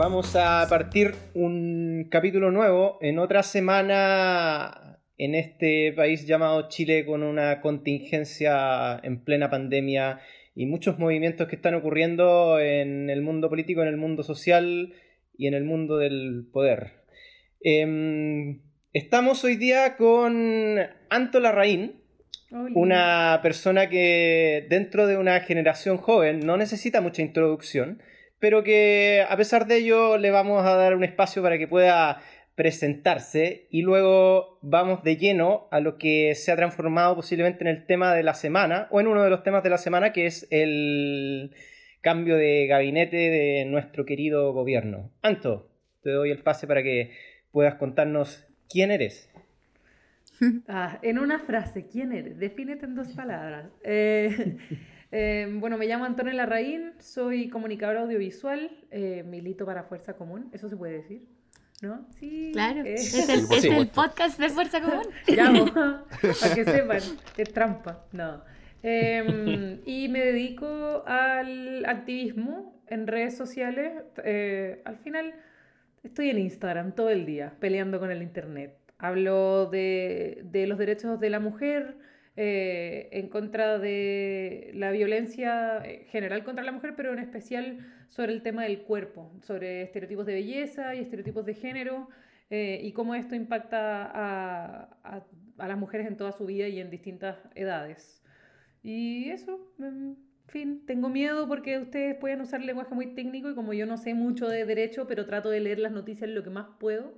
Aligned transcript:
vamos 0.00 0.34
a 0.34 0.66
partir 0.70 1.14
un 1.34 2.08
capítulo 2.10 2.50
nuevo 2.50 2.96
en 3.02 3.18
otra 3.18 3.42
semana 3.42 4.98
en 5.18 5.34
este 5.34 5.92
país 5.92 6.26
llamado 6.26 6.70
Chile 6.70 7.04
con 7.04 7.22
una 7.22 7.60
contingencia 7.60 8.98
en 9.02 9.22
plena 9.22 9.50
pandemia 9.50 10.20
y 10.54 10.64
muchos 10.64 10.98
movimientos 10.98 11.48
que 11.48 11.56
están 11.56 11.74
ocurriendo 11.74 12.58
en 12.58 13.10
el 13.10 13.20
mundo 13.20 13.50
político, 13.50 13.82
en 13.82 13.88
el 13.88 13.98
mundo 13.98 14.22
social 14.22 14.94
y 15.36 15.48
en 15.48 15.52
el 15.52 15.64
mundo 15.64 15.98
del 15.98 16.48
poder. 16.50 17.04
Em, 17.60 18.62
estamos 18.94 19.44
hoy 19.44 19.56
día 19.56 19.98
con 19.98 20.78
Anto 21.10 21.40
Larraín, 21.40 22.00
una 22.74 23.38
persona 23.42 23.90
que 23.90 24.66
dentro 24.70 25.06
de 25.06 25.18
una 25.18 25.40
generación 25.40 25.98
joven 25.98 26.40
no 26.40 26.56
necesita 26.56 27.02
mucha 27.02 27.20
introducción, 27.20 28.00
pero 28.40 28.64
que 28.64 29.24
a 29.28 29.36
pesar 29.36 29.66
de 29.66 29.76
ello 29.76 30.18
le 30.18 30.30
vamos 30.30 30.66
a 30.66 30.74
dar 30.74 30.96
un 30.96 31.04
espacio 31.04 31.42
para 31.42 31.58
que 31.58 31.68
pueda 31.68 32.20
presentarse 32.56 33.68
y 33.70 33.82
luego 33.82 34.58
vamos 34.60 35.02
de 35.02 35.16
lleno 35.16 35.68
a 35.70 35.80
lo 35.80 35.96
que 35.96 36.34
se 36.34 36.50
ha 36.50 36.56
transformado 36.56 37.16
posiblemente 37.16 37.62
en 37.62 37.68
el 37.68 37.86
tema 37.86 38.14
de 38.14 38.22
la 38.22 38.34
semana 38.34 38.88
o 38.90 39.00
en 39.00 39.06
uno 39.06 39.22
de 39.22 39.30
los 39.30 39.42
temas 39.42 39.62
de 39.62 39.70
la 39.70 39.78
semana 39.78 40.12
que 40.12 40.26
es 40.26 40.46
el 40.50 41.54
cambio 42.00 42.36
de 42.36 42.66
gabinete 42.66 43.16
de 43.16 43.64
nuestro 43.66 44.04
querido 44.04 44.52
gobierno. 44.52 45.10
Anto, 45.22 45.70
te 46.02 46.10
doy 46.10 46.30
el 46.30 46.42
pase 46.42 46.66
para 46.66 46.82
que 46.82 47.12
puedas 47.52 47.76
contarnos 47.76 48.46
quién 48.68 48.90
eres. 48.90 49.30
Ah, 50.68 50.98
en 51.02 51.18
una 51.18 51.38
frase, 51.38 51.86
¿quién 51.86 52.12
eres? 52.12 52.38
Defínete 52.38 52.86
en 52.86 52.94
dos 52.94 53.08
palabras. 53.08 53.70
Eh, 53.84 54.56
eh, 55.12 55.48
bueno, 55.58 55.76
me 55.76 55.86
llamo 55.86 56.04
Antonio 56.04 56.32
Larraín, 56.32 56.92
soy 56.98 57.48
comunicadora 57.48 58.02
audiovisual, 58.02 58.70
eh, 58.90 59.22
milito 59.26 59.66
para 59.66 59.84
Fuerza 59.84 60.14
Común, 60.14 60.50
¿eso 60.52 60.68
se 60.68 60.76
puede 60.76 60.94
decir? 60.94 61.26
¿No? 61.82 62.06
Sí. 62.18 62.50
Claro, 62.52 62.82
es, 62.84 63.28
el, 63.64 63.88
podcast 63.88 64.38
de 64.38 64.50
Fuerza 64.50 64.80
Común. 64.80 65.06
Ya, 65.26 65.50
para 66.40 66.54
que 66.54 66.64
sepan, 66.64 67.00
es 67.36 67.52
trampa. 67.52 68.04
No. 68.12 68.42
Em, 68.82 69.80
y 69.86 70.08
me 70.08 70.20
dedico 70.20 71.04
al 71.06 71.84
activismo 71.86 72.82
en 72.86 73.06
redes 73.06 73.36
sociales. 73.36 73.92
al 74.84 74.96
final 74.98 75.34
estoy 76.02 76.30
en 76.30 76.38
Instagram 76.38 76.94
todo 76.94 77.10
el 77.10 77.24
día 77.24 77.54
peleando 77.60 77.98
con 77.98 78.10
el 78.10 78.22
Internet 78.22 78.80
Hablo 79.00 79.66
de, 79.70 80.44
los 80.68 80.76
derechos 80.78 81.18
de 81.18 81.30
la 81.30 81.40
mujer, 81.40 81.96
eh, 82.36 83.08
en 83.12 83.28
contra 83.28 83.78
de 83.78 84.70
la 84.74 84.92
violencia 84.92 85.82
general 86.06 86.44
contra 86.44 86.64
la 86.64 86.72
mujer, 86.72 86.94
pero 86.96 87.12
en 87.12 87.18
especial 87.18 87.78
sobre 88.08 88.32
el 88.32 88.42
tema 88.42 88.64
del 88.64 88.82
cuerpo, 88.82 89.32
sobre 89.42 89.82
estereotipos 89.82 90.26
de 90.26 90.34
belleza 90.34 90.94
y 90.94 91.00
estereotipos 91.00 91.44
de 91.44 91.54
género 91.54 92.08
eh, 92.50 92.80
y 92.82 92.92
cómo 92.92 93.14
esto 93.14 93.34
impacta 93.34 94.10
a, 94.12 95.24
las 95.56 95.78
mujeres 95.78 96.06
en 96.06 96.16
toda 96.16 96.32
su 96.32 96.46
vida 96.46 96.68
y 96.68 96.80
en 96.80 96.90
distintas 96.90 97.36
edades. 97.54 98.22
Y 98.82 99.30
eso, 99.30 99.60
en 99.78 100.16
fin, 100.46 100.84
tengo 100.86 101.08
miedo 101.08 101.46
porque 101.46 101.78
ustedes 101.78 102.16
pueden 102.16 102.40
usar 102.40 102.62
lenguaje 102.62 102.94
muy 102.94 103.14
técnico 103.14 103.50
y 103.50 103.54
como 103.54 103.72
yo 103.72 103.86
no 103.86 103.96
sé 103.96 104.14
mucho 104.14 104.48
de 104.48 104.64
derecho, 104.64 105.06
pero 105.06 105.26
trato 105.26 105.50
de 105.50 105.60
leer 105.60 105.78
las 105.78 105.92
noticias 105.92 106.30
lo 106.30 106.42
que 106.42 106.50
más 106.50 106.66
puedo 106.78 107.14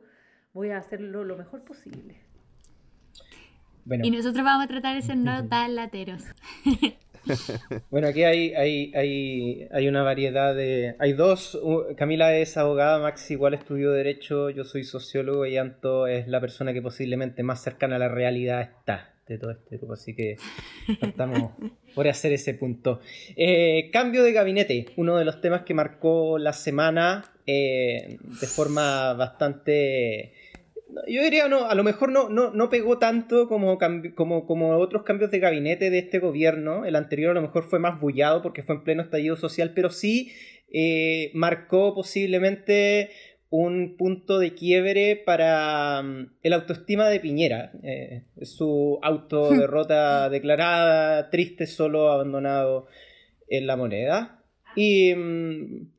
voy 0.52 0.70
a 0.70 0.78
hacerlo 0.78 1.24
lo 1.24 1.36
mejor 1.36 1.64
posible. 1.64 2.31
Y 3.90 4.10
nosotros 4.10 4.44
vamos 4.44 4.64
a 4.64 4.68
tratar 4.68 4.96
de 4.96 5.02
ser 5.02 5.16
no 5.16 5.46
tan 5.48 5.74
lateros. 5.74 6.22
bueno, 7.90 8.08
aquí 8.08 8.24
hay, 8.24 8.54
hay, 8.54 8.92
hay, 8.94 9.68
hay, 9.72 9.88
una 9.88 10.02
variedad 10.02 10.54
de... 10.54 10.96
Hay 10.98 11.12
dos, 11.12 11.58
Camila 11.96 12.36
es 12.36 12.56
abogada, 12.56 12.98
Max 12.98 13.30
igual 13.30 13.54
estudió 13.54 13.92
Derecho, 13.92 14.50
yo 14.50 14.64
soy 14.64 14.84
sociólogo 14.84 15.46
y 15.46 15.56
Anto 15.56 16.06
es 16.06 16.28
la 16.28 16.40
persona 16.40 16.72
que 16.72 16.82
posiblemente 16.82 17.42
más 17.42 17.62
cercana 17.62 17.96
a 17.96 17.98
la 17.98 18.08
realidad 18.08 18.60
está 18.62 19.12
de 19.28 19.38
todo 19.38 19.52
este 19.52 19.76
grupo, 19.76 19.92
así 19.94 20.14
que 20.14 20.36
estamos 21.00 21.52
por 21.94 22.08
hacer 22.08 22.32
ese 22.32 22.54
punto. 22.54 23.00
Eh, 23.36 23.90
cambio 23.92 24.22
de 24.22 24.32
gabinete, 24.32 24.86
uno 24.96 25.16
de 25.16 25.24
los 25.24 25.40
temas 25.40 25.62
que 25.62 25.74
marcó 25.74 26.38
la 26.38 26.52
semana 26.52 27.24
eh, 27.46 28.18
de 28.40 28.46
forma 28.46 29.14
bastante 29.14 30.32
yo 31.08 31.22
diría, 31.22 31.48
no, 31.48 31.66
a 31.66 31.74
lo 31.74 31.84
mejor 31.84 32.10
no, 32.10 32.28
no, 32.28 32.50
no 32.50 32.70
pegó 32.70 32.98
tanto 32.98 33.48
como, 33.48 33.78
como, 34.14 34.46
como 34.46 34.76
otros 34.78 35.02
cambios 35.02 35.30
de 35.30 35.38
gabinete 35.38 35.90
de 35.90 35.98
este 35.98 36.18
gobierno. 36.18 36.84
El 36.84 36.96
anterior 36.96 37.32
a 37.32 37.34
lo 37.34 37.42
mejor 37.42 37.64
fue 37.64 37.78
más 37.78 38.00
bullado 38.00 38.42
porque 38.42 38.62
fue 38.62 38.76
en 38.76 38.84
pleno 38.84 39.02
estallido 39.02 39.36
social, 39.36 39.72
pero 39.74 39.90
sí 39.90 40.32
eh, 40.72 41.30
marcó 41.34 41.94
posiblemente 41.94 43.10
un 43.50 43.96
punto 43.98 44.38
de 44.38 44.54
quiebre 44.54 45.14
para 45.16 46.02
mm, 46.02 46.36
el 46.42 46.52
autoestima 46.54 47.08
de 47.08 47.20
Piñera. 47.20 47.72
Eh, 47.82 48.24
su 48.42 48.98
autoderrota 49.02 50.28
declarada, 50.30 51.28
triste, 51.28 51.66
solo, 51.66 52.10
abandonado 52.10 52.86
en 53.48 53.66
la 53.66 53.76
moneda. 53.76 54.42
Y 54.74 55.14
mm, 55.14 55.92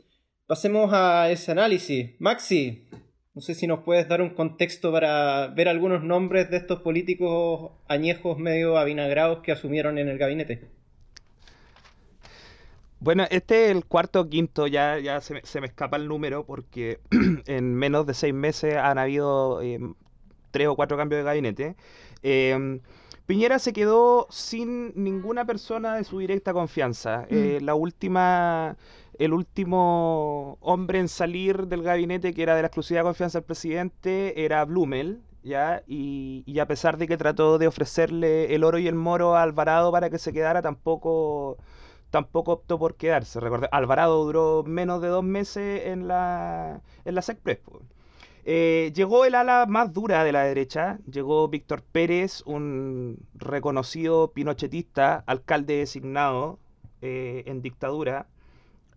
pasemos 0.47 0.89
a 0.93 1.29
ese 1.29 1.51
análisis. 1.51 2.11
Maxi, 2.19 2.87
no 3.35 3.41
sé 3.41 3.55
si 3.55 3.65
nos 3.65 3.79
puedes 3.79 4.07
dar 4.07 4.21
un 4.21 4.29
contexto 4.29 4.91
para 4.91 5.47
ver 5.47 5.67
algunos 5.67 6.03
nombres 6.03 6.49
de 6.51 6.57
estos 6.57 6.81
políticos 6.81 7.71
añejos 7.87 8.37
medio 8.37 8.77
avinagrados 8.77 9.39
que 9.39 9.51
asumieron 9.51 9.97
en 9.97 10.07
el 10.07 10.17
gabinete. 10.17 10.69
Bueno, 12.99 13.25
este 13.31 13.65
es 13.65 13.71
el 13.71 13.85
cuarto 13.85 14.21
o 14.21 14.29
quinto, 14.29 14.67
ya, 14.67 14.97
ya 14.99 15.19
se, 15.19 15.33
me, 15.33 15.67
escapa 15.67 15.97
el 15.97 16.07
número 16.07 16.45
porque 16.45 16.99
en 17.47 17.75
menos 17.75 18.05
de 18.05 18.13
seis 18.13 18.33
meses 18.33 18.75
han 18.75 18.97
habido 18.97 19.61
eh, 19.61 19.79
tres 20.51 20.67
o 20.67 20.75
cuatro 20.75 20.95
cambios 20.95 21.19
de 21.19 21.25
gabinete. 21.25 21.75
Eh, 22.21 22.79
Piñera 23.25 23.57
se 23.57 23.71
quedó 23.71 24.27
sin 24.29 24.91
ninguna 25.01 25.45
persona 25.45 25.95
de 25.95 26.03
su 26.03 26.19
directa 26.19 26.53
confianza. 26.53 27.25
Eh, 27.29 27.59
mm. 27.61 27.65
la 27.65 27.73
última 27.73 28.75
el 29.19 29.33
último 29.33 30.57
hombre 30.61 30.99
en 30.99 31.07
salir 31.07 31.67
del 31.67 31.83
gabinete 31.83 32.33
que 32.33 32.43
era 32.43 32.55
de 32.55 32.61
la 32.61 32.67
exclusiva 32.67 33.03
confianza 33.03 33.39
del 33.39 33.45
presidente 33.45 34.43
era 34.45 34.65
Blumel, 34.65 35.21
¿ya? 35.43 35.83
Y, 35.87 36.59
a 36.59 36.67
pesar 36.67 36.97
de 36.97 37.07
que 37.07 37.17
trató 37.17 37.57
de 37.57 37.67
ofrecerle 37.67 38.55
el 38.55 38.63
oro 38.63 38.79
y 38.79 38.87
el 38.87 38.95
moro 38.95 39.35
a 39.35 39.43
Alvarado 39.43 39.91
para 39.91 40.09
que 40.09 40.17
se 40.19 40.33
quedara, 40.33 40.61
tampoco, 40.61 41.57
tampoco 42.09 42.53
optó 42.53 42.79
por 42.79 42.95
quedarse. 42.95 43.39
Recordé, 43.39 43.67
Alvarado 43.71 44.23
duró 44.25 44.63
menos 44.65 45.01
de 45.01 45.09
dos 45.09 45.23
meses 45.23 45.87
en 45.87 46.07
la, 46.07 46.81
en 47.05 47.15
la 47.15 47.21
SECPRES. 47.21 47.59
Eh, 48.45 48.91
llegó 48.93 49.23
el 49.25 49.35
ala 49.35 49.65
más 49.67 49.93
dura 49.93 50.23
de 50.23 50.33
la 50.33 50.43
derecha, 50.43 50.99
llegó 51.09 51.47
Víctor 51.47 51.81
Pérez, 51.81 52.43
un 52.45 53.17
reconocido 53.35 54.33
pinochetista, 54.33 55.23
alcalde 55.27 55.77
designado 55.77 56.59
eh, 57.01 57.43
en 57.45 57.61
dictadura, 57.61 58.27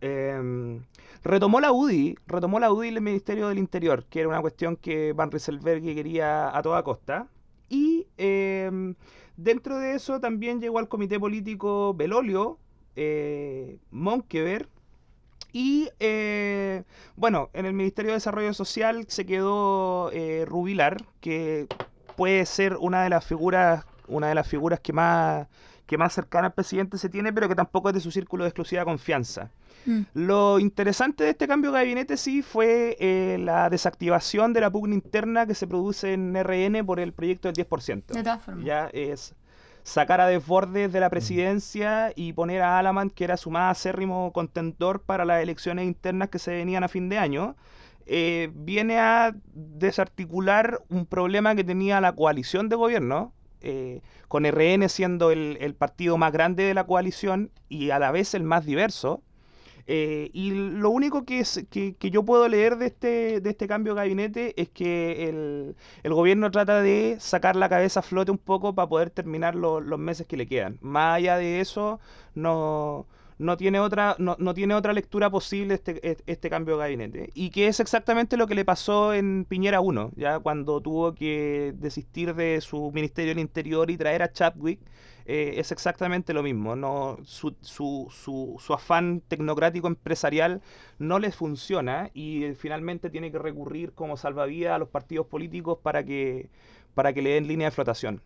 Em, 0.01 0.83
retomó 1.23 1.61
la 1.61 1.73
UDI, 1.73 2.17
retomó 2.27 2.61
la 2.61 2.73
UDI 2.73 2.89
el 2.89 3.01
Ministerio 3.01 3.49
del 3.49 3.59
Interior, 3.59 4.05
que 4.05 4.21
era 4.21 4.29
una 4.29 4.41
cuestión 4.41 4.77
que 4.77 5.13
Van 5.13 5.31
Rieselberg 5.31 5.83
quería 5.83 6.57
a 6.57 6.63
toda 6.63 6.83
costa. 6.83 7.29
Y 7.69 8.07
em, 8.17 8.95
dentro 9.37 9.79
de 9.79 9.95
eso 9.95 10.21
también 10.21 10.61
llegó 10.61 10.79
al 10.79 10.89
comité 10.89 11.19
político 11.19 11.95
Belolio, 11.95 12.59
eh, 12.97 13.79
Monkever, 13.91 14.69
y 15.59 15.89
eh, 16.01 16.85
bueno, 17.17 17.49
en 17.55 17.65
el 17.65 17.73
Ministerio 17.73 18.11
de 18.11 18.17
Desarrollo 18.17 18.53
Social 18.53 19.07
se 19.09 19.25
quedó 19.25 20.11
eh, 20.13 20.45
Rubilar, 20.47 20.99
que 21.21 21.67
puede 22.15 22.45
ser 22.45 22.77
una 22.77 23.03
de 23.03 23.09
las 23.09 23.25
figuras, 23.25 23.87
una 24.07 24.29
de 24.29 24.35
las 24.35 24.47
figuras 24.47 24.81
que 24.81 24.93
más, 24.93 25.49
que 25.87 25.99
más 25.99 26.13
cercana 26.13 26.49
al 26.49 26.55
presidente 26.55 26.99
se 26.99 27.09
tiene, 27.09 27.33
pero 27.33 27.49
que 27.49 27.55
tampoco 27.55 27.89
es 27.89 27.95
de 27.95 28.01
su 28.01 28.11
círculo 28.11 28.45
de 28.45 28.49
exclusiva 28.49 28.85
confianza. 28.85 29.51
Mm. 29.87 30.01
Lo 30.15 30.59
interesante 30.59 31.25
de 31.25 31.31
este 31.31 31.47
cambio 31.47 31.71
de 31.71 31.79
gabinete 31.79 32.17
sí 32.17 32.43
fue 32.43 32.97
eh, 32.99 33.39
la 33.39 33.71
desactivación 33.71 34.53
de 34.53 34.61
la 34.61 34.71
pugna 34.71 34.95
interna 34.95 35.47
que 35.47 35.55
se 35.55 35.67
produce 35.67 36.13
en 36.13 36.35
RN 36.35 36.85
por 36.85 37.01
el 37.01 37.13
proyecto 37.13 37.51
del 37.51 37.67
10%. 37.67 38.07
De 38.07 38.23
todas 38.23 38.43
formas. 38.43 38.65
Ya 38.65 38.89
es 38.93 39.35
sacar 39.87 40.21
a 40.21 40.27
Desbordes 40.27 40.93
de 40.93 40.99
la 40.99 41.11
presidencia 41.11 42.13
y 42.17 42.33
poner 42.33 42.61
a 42.63 42.81
Alaman, 42.81 43.09
que 43.09 43.23
era 43.23 43.37
su 43.37 43.53
más 43.53 43.79
acérrimo 43.79 44.33
contentor 44.33 45.01
para 45.01 45.25
las 45.25 45.41
elecciones 45.41 45.87
internas 45.87 46.29
que 46.29 46.41
se 46.41 46.51
venían 46.51 46.83
a 46.83 46.89
fin 46.89 47.09
de 47.09 47.19
año. 47.19 47.55
Eh, 48.07 48.51
viene 48.53 48.99
a 48.99 49.35
desarticular 49.55 50.81
un 50.89 51.07
problema 51.07 51.55
que 51.55 51.63
tenía 51.63 52.01
la 52.01 52.13
coalición 52.13 52.69
de 52.69 52.75
gobierno, 52.75 53.33
eh, 53.69 54.01
con 54.29 54.45
RN 54.45 54.89
siendo 54.89 55.33
el, 55.33 55.75
partido 55.75 56.17
más 56.17 56.33
grande 56.33 56.63
de 56.63 56.73
la 56.73 56.87
coalición 56.87 57.51
y 57.69 57.91
a 57.91 57.99
la 57.99 58.13
vez 58.13 58.35
el 58.35 58.45
más 58.45 58.65
diverso, 58.65 59.23
eh, 59.89 60.31
y 60.33 60.51
lo 60.51 60.91
único 60.91 61.25
que, 61.25 61.41
es, 61.41 61.67
que, 61.69 61.97
yo 61.99 62.25
puedo 62.25 62.47
leer 62.49 62.77
de 62.77 62.87
este, 62.87 63.41
de 63.41 63.51
este 63.51 63.67
cambio 63.67 63.95
de 63.95 64.03
gabinete 64.03 64.61
es 64.61 64.69
que 64.69 65.29
el, 65.29 65.77
el 66.05 66.15
gobierno 66.15 66.51
trata 66.53 66.81
de 66.81 67.17
sacar 67.19 67.57
la 67.57 67.69
cabeza 67.69 68.03
flote 68.03 68.31
un 68.31 68.39
poco 68.39 68.73
para 68.75 68.89
poder 68.89 69.11
terminar 69.11 69.57
los 69.57 69.99
meses 69.99 70.29
que 70.29 70.37
le 70.37 70.47
quedan. 70.47 70.79
Más 70.81 71.17
allá 71.17 71.37
de 71.37 71.61
eso, 71.61 71.99
no, 72.37 73.07
no 73.39 73.57
tiene 73.57 73.81
otra, 73.81 74.17
no, 74.19 74.55
tiene 74.55 74.75
otra 74.75 74.93
lectura 74.93 75.31
posible 75.31 75.75
este, 75.75 76.19
este 76.27 76.51
cambio 76.51 76.77
de 76.77 76.81
gabinete. 76.81 77.31
Y 77.35 77.51
que 77.51 77.69
es 77.69 77.81
exactamente 77.81 78.37
lo 78.37 78.47
que 78.47 78.55
le 78.55 78.65
pasó 78.65 79.13
en 79.13 79.45
Piñera 79.45 79.81
1, 79.81 80.13
ya 80.17 80.39
cuando 80.39 80.81
tuvo 80.81 81.15
que 81.15 81.75
desistir 81.77 82.35
de 82.35 82.61
su 82.61 82.91
Ministerio 82.93 83.31
del 83.33 83.41
Interior 83.41 83.91
y 83.91 83.97
traer 83.97 84.23
a 84.23 84.33
Chadwick. 84.33 84.81
Eh, 85.29 85.55
es 85.59 85.73
exactamente 85.73 86.33
lo 86.33 86.43
mismo. 86.43 86.77
No, 86.77 87.19
su, 87.25 87.55
su, 87.61 88.09
su, 88.11 88.57
su, 88.61 88.73
afán 88.73 89.23
tecnocrático 89.27 89.89
empresarial 89.89 90.63
no 90.99 91.19
les 91.19 91.35
funciona 91.35 92.11
y 92.15 92.45
eh, 92.45 92.55
finalmente 92.55 93.11
tiene 93.11 93.33
que 93.33 93.39
recurrir 93.39 93.93
como 93.93 94.17
salvavidas 94.17 94.75
a 94.75 94.79
los 94.79 94.89
partidos 94.89 95.27
políticos 95.27 95.79
para 95.83 96.05
que, 96.05 96.49
para 96.95 97.13
que 97.13 97.23
le 97.23 97.31
den 97.31 97.49
línea 97.49 97.69
de 97.69 97.73
flotación. 97.73 98.23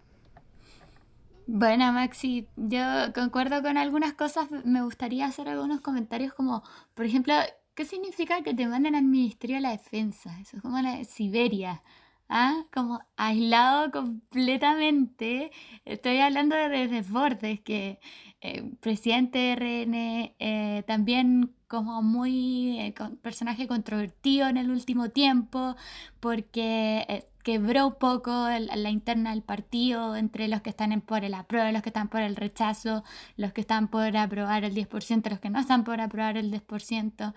Bueno, 1.53 1.93
Maxi, 1.93 2.47
yo 2.57 2.81
concuerdo 3.13 3.61
con 3.61 3.77
algunas 3.77 4.13
cosas. 4.15 4.49
Me 4.65 4.83
gustaría 4.83 5.27
hacer 5.27 5.49
algunos 5.49 5.81
comentarios 5.81 6.33
como, 6.33 6.63
por 6.95 7.05
ejemplo, 7.07 7.35
¿qué 7.75 7.85
significa 7.85 8.43
que 8.43 8.55
te 8.55 8.69
manden 8.69 8.95
al 8.95 9.03
Ministerio 9.05 9.57
de 9.57 9.63
la 9.63 9.73
Defensa? 9.73 10.39
Eso 10.41 10.59
es 10.59 10.63
como 10.63 10.81
la 10.81 10.97
de 10.97 11.05
Siberia. 11.05 11.83
¿Ah? 12.29 12.63
Como 12.73 13.01
aislado 13.17 13.91
completamente. 13.91 15.51
Estoy 15.85 16.19
hablando 16.19 16.55
de 16.55 16.87
desbordes, 16.87 17.61
que 17.63 17.99
eh, 18.41 18.71
presidente 18.81 19.53
RN 19.57 20.35
eh, 20.39 20.85
también 20.87 21.53
como 21.71 22.03
muy 22.03 22.81
eh, 22.81 22.95
personaje 23.23 23.69
controvertido 23.69 24.49
en 24.49 24.57
el 24.57 24.71
último 24.71 25.11
tiempo, 25.11 25.77
porque 26.19 27.07
eh, 27.09 27.29
quebró 27.45 27.87
un 27.87 27.95
poco 27.95 28.49
la 28.49 28.91
interna 28.91 29.31
del 29.31 29.43
partido 29.43 30.17
entre 30.17 30.49
los 30.49 30.63
que 30.63 30.71
están 30.71 31.01
por 31.01 31.25
el 31.25 31.33
apruebo, 31.33 31.71
los 31.71 31.83
que 31.83 31.91
están 31.91 32.09
por 32.09 32.23
el 32.23 32.35
rechazo, 32.35 33.05
los 33.37 33.53
que 33.53 33.61
están 33.61 33.87
por 33.87 34.17
aprobar 34.17 34.65
el 34.65 34.75
10%, 34.75 35.31
los 35.31 35.39
que 35.39 35.49
no 35.49 35.61
están 35.61 35.85
por 35.85 36.01
aprobar 36.01 36.37
el 36.37 36.51
10%. 36.51 37.35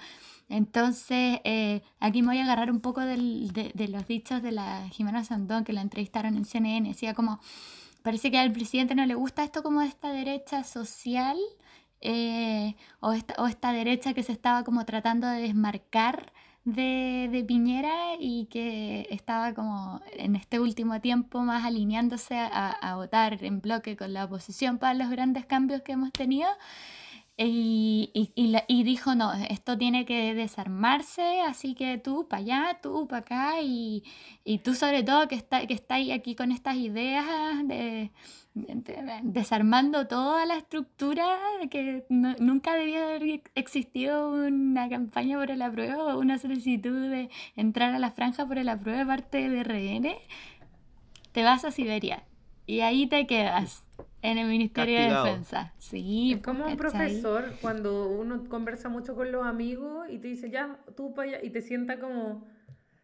Entonces, 0.49 1.39
eh, 1.43 1.83
aquí 1.99 2.23
me 2.23 2.29
voy 2.29 2.39
a 2.39 2.43
agarrar 2.43 2.71
un 2.71 2.79
poco 2.79 3.01
de, 3.01 3.17
los 3.87 4.07
dichos 4.07 4.41
de 4.41 4.51
la 4.51 4.89
Jimena 4.89 5.23
Sandón, 5.23 5.63
que 5.63 5.73
la 5.73 5.81
entrevistaron 5.81 6.35
en 6.37 6.45
CNN. 6.45 6.89
Decía 6.89 7.13
como, 7.13 7.39
parece 8.01 8.31
que 8.31 8.39
al 8.39 8.51
presidente 8.51 8.95
no 8.95 9.05
le 9.05 9.13
gusta 9.13 9.43
esto 9.43 9.61
como 9.61 9.83
esta 9.83 10.11
derecha 10.11 10.63
social, 10.63 11.37
eh, 12.05 12.75
o, 12.99 13.13
esta, 13.13 13.41
o 13.41 13.47
esta 13.47 13.71
derecha 13.71 14.13
que 14.13 14.23
se 14.23 14.33
estaba 14.33 14.63
como 14.63 14.85
tratando 14.85 15.25
de 15.27 15.41
desmarcar 15.41 16.33
de, 16.65 17.45
Piñera 17.47 18.15
y 18.19 18.45
que 18.47 19.07
estaba 19.09 19.53
como 19.53 20.01
en 20.13 20.35
este 20.35 20.59
último 20.59 20.99
tiempo 21.01 21.39
más 21.41 21.65
alineándose 21.65 22.37
a, 22.37 22.95
votar 22.95 23.43
en 23.43 23.61
bloque 23.61 23.97
con 23.97 24.13
la 24.13 24.25
oposición 24.25 24.77
para 24.77 24.93
los 24.93 25.09
grandes 25.09 25.45
cambios 25.45 25.81
que 25.81 25.93
hemos 25.93 26.11
tenido. 26.11 26.49
Y, 27.35 28.11
y, 28.13 28.83
dijo, 28.83 29.15
no, 29.15 29.33
esto 29.33 29.77
tiene 29.77 30.05
que 30.05 30.35
desarmarse, 30.35 31.41
así 31.41 31.73
que 31.73 31.97
tú 31.97 32.27
para 32.27 32.41
allá, 32.43 32.79
tú 32.81 33.07
para 33.07 33.21
acá, 33.21 33.61
y, 33.61 34.03
y, 34.43 34.59
tú 34.59 34.75
sobre 34.75 35.01
todo 35.03 35.27
que, 35.27 35.35
está, 35.35 35.65
que 35.65 35.73
estáis 35.73 36.11
aquí 36.11 36.35
con 36.35 36.51
estas 36.51 36.75
ideas 36.75 37.25
de, 37.67 38.11
desarmando 39.23 40.07
toda 40.07 40.45
la 40.45 40.57
estructura, 40.57 41.25
que 41.69 42.05
nunca 42.09 42.75
debía 42.75 43.03
haber 43.03 43.41
existido 43.55 44.29
una 44.31 44.89
campaña 44.89 45.37
por 45.37 45.51
el 45.51 45.61
apruebo 45.61 46.03
o 46.03 46.19
una 46.19 46.37
solicitud 46.37 47.09
de 47.09 47.29
entrar 47.55 47.93
a 47.93 47.99
la 47.99 48.11
franja 48.11 48.45
por 48.45 48.57
el 48.57 48.69
apruebo 48.69 48.99
de 48.99 49.05
parte 49.05 49.49
de 49.49 49.63
RN, 49.63 50.15
te 51.31 51.43
vas 51.43 51.65
a 51.65 51.71
Siberia 51.71 52.23
y 52.65 52.81
ahí 52.81 53.07
te 53.07 53.25
quedas. 53.27 53.85
En 54.21 54.37
el 54.37 54.47
Ministerio 54.47 54.97
de 54.99 55.09
Defensa. 55.09 55.73
Sí. 55.77 56.31
Es 56.35 56.41
como 56.41 56.65
un 56.65 56.77
profesor 56.77 57.55
cuando 57.59 58.07
uno 58.07 58.47
conversa 58.47 58.87
mucho 58.87 59.15
con 59.15 59.33
los 59.33 59.45
amigos 59.45 60.07
y 60.09 60.17
te 60.17 60.29
dice, 60.29 60.49
ya, 60.49 60.79
tú 60.95 61.13
para 61.13 61.27
allá, 61.27 61.39
y 61.43 61.49
te 61.49 61.61
sienta 61.61 61.99
como, 61.99 62.47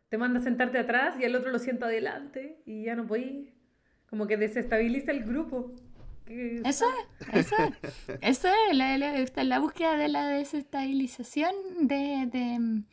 te 0.07 0.17
manda 0.17 0.39
a 0.39 0.43
sentarte 0.43 0.77
atrás 0.77 1.17
y 1.19 1.25
el 1.25 1.35
otro 1.35 1.51
lo 1.51 1.59
sienta 1.59 1.87
adelante 1.87 2.61
y 2.65 2.85
ya 2.85 2.95
no 2.95 3.05
podéis 3.05 3.49
como 4.09 4.27
que 4.27 4.37
desestabiliza 4.37 5.11
el 5.11 5.23
grupo. 5.23 5.71
Eso 6.27 6.85
es, 6.85 7.27
eso 7.33 7.55
es, 7.57 8.19
eso 8.21 8.47
es 8.69 8.77
la, 8.77 8.97
la, 8.97 9.59
búsqueda 9.59 9.97
de 9.97 10.09
la 10.09 10.27
desestabilización 10.27 11.51
de, 11.79 12.83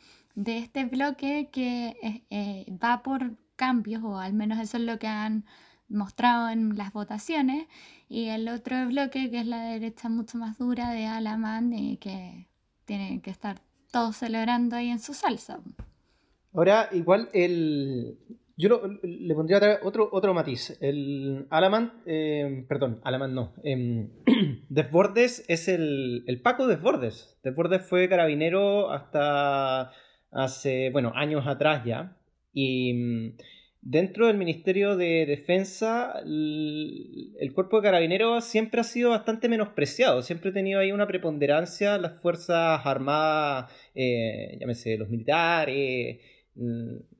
este 0.46 0.84
bloque 0.86 1.50
que 1.52 1.96
eh, 2.02 2.22
eh, 2.30 2.66
va 2.82 3.02
por 3.02 3.36
cambios, 3.56 4.02
o 4.04 4.18
al 4.18 4.32
menos 4.32 4.58
eso 4.58 4.78
es 4.78 4.84
lo 4.84 4.98
que 4.98 5.06
han 5.06 5.44
mostrado 5.88 6.48
en 6.48 6.78
las 6.78 6.94
votaciones, 6.94 7.66
y 8.08 8.28
el 8.28 8.48
otro 8.48 8.86
bloque 8.88 9.30
que 9.30 9.40
es 9.40 9.46
la 9.46 9.64
derecha 9.64 10.08
mucho 10.08 10.38
más 10.38 10.56
dura 10.56 10.90
de 10.90 11.04
Alamán 11.04 11.74
y 11.74 11.98
que 11.98 12.48
tienen 12.86 13.20
que 13.20 13.30
estar 13.30 13.60
todos 13.90 14.16
celebrando 14.16 14.76
ahí 14.76 14.88
en 14.88 14.98
su 14.98 15.12
salsa. 15.12 15.60
Ahora, 16.54 16.88
igual 16.92 17.28
el, 17.34 18.18
yo 18.56 18.80
le 19.02 19.34
pondría 19.34 19.80
otro, 19.82 20.08
otro 20.10 20.32
matiz. 20.32 20.78
El 20.80 21.46
Alaman, 21.50 22.02
eh, 22.06 22.64
perdón, 22.68 23.00
Alaman 23.04 23.34
no. 23.34 23.54
Eh, 23.62 24.08
Desbordes 24.70 25.44
es 25.48 25.68
el, 25.68 26.24
el 26.26 26.40
Paco 26.40 26.66
Desbordes. 26.66 27.38
Desbordes 27.42 27.82
fue 27.82 28.08
carabinero 28.08 28.90
hasta 28.90 29.92
hace, 30.30 30.90
bueno, 30.90 31.12
años 31.14 31.46
atrás 31.46 31.84
ya. 31.84 32.16
Y 32.54 32.94
mm, 32.94 33.36
dentro 33.82 34.26
del 34.26 34.38
Ministerio 34.38 34.96
de 34.96 35.26
Defensa, 35.26 36.14
el, 36.24 37.52
cuerpo 37.54 37.76
de 37.76 37.82
carabineros 37.82 38.44
siempre 38.44 38.80
ha 38.80 38.84
sido 38.84 39.10
bastante 39.10 39.50
menospreciado. 39.50 40.22
Siempre 40.22 40.50
ha 40.50 40.54
tenido 40.54 40.80
ahí 40.80 40.92
una 40.92 41.06
preponderancia 41.06 41.98
las 41.98 42.22
Fuerzas 42.22 42.80
Armadas, 42.86 43.70
eh, 43.94 44.56
llámese 44.58 44.96
los 44.96 45.10
militares 45.10 46.20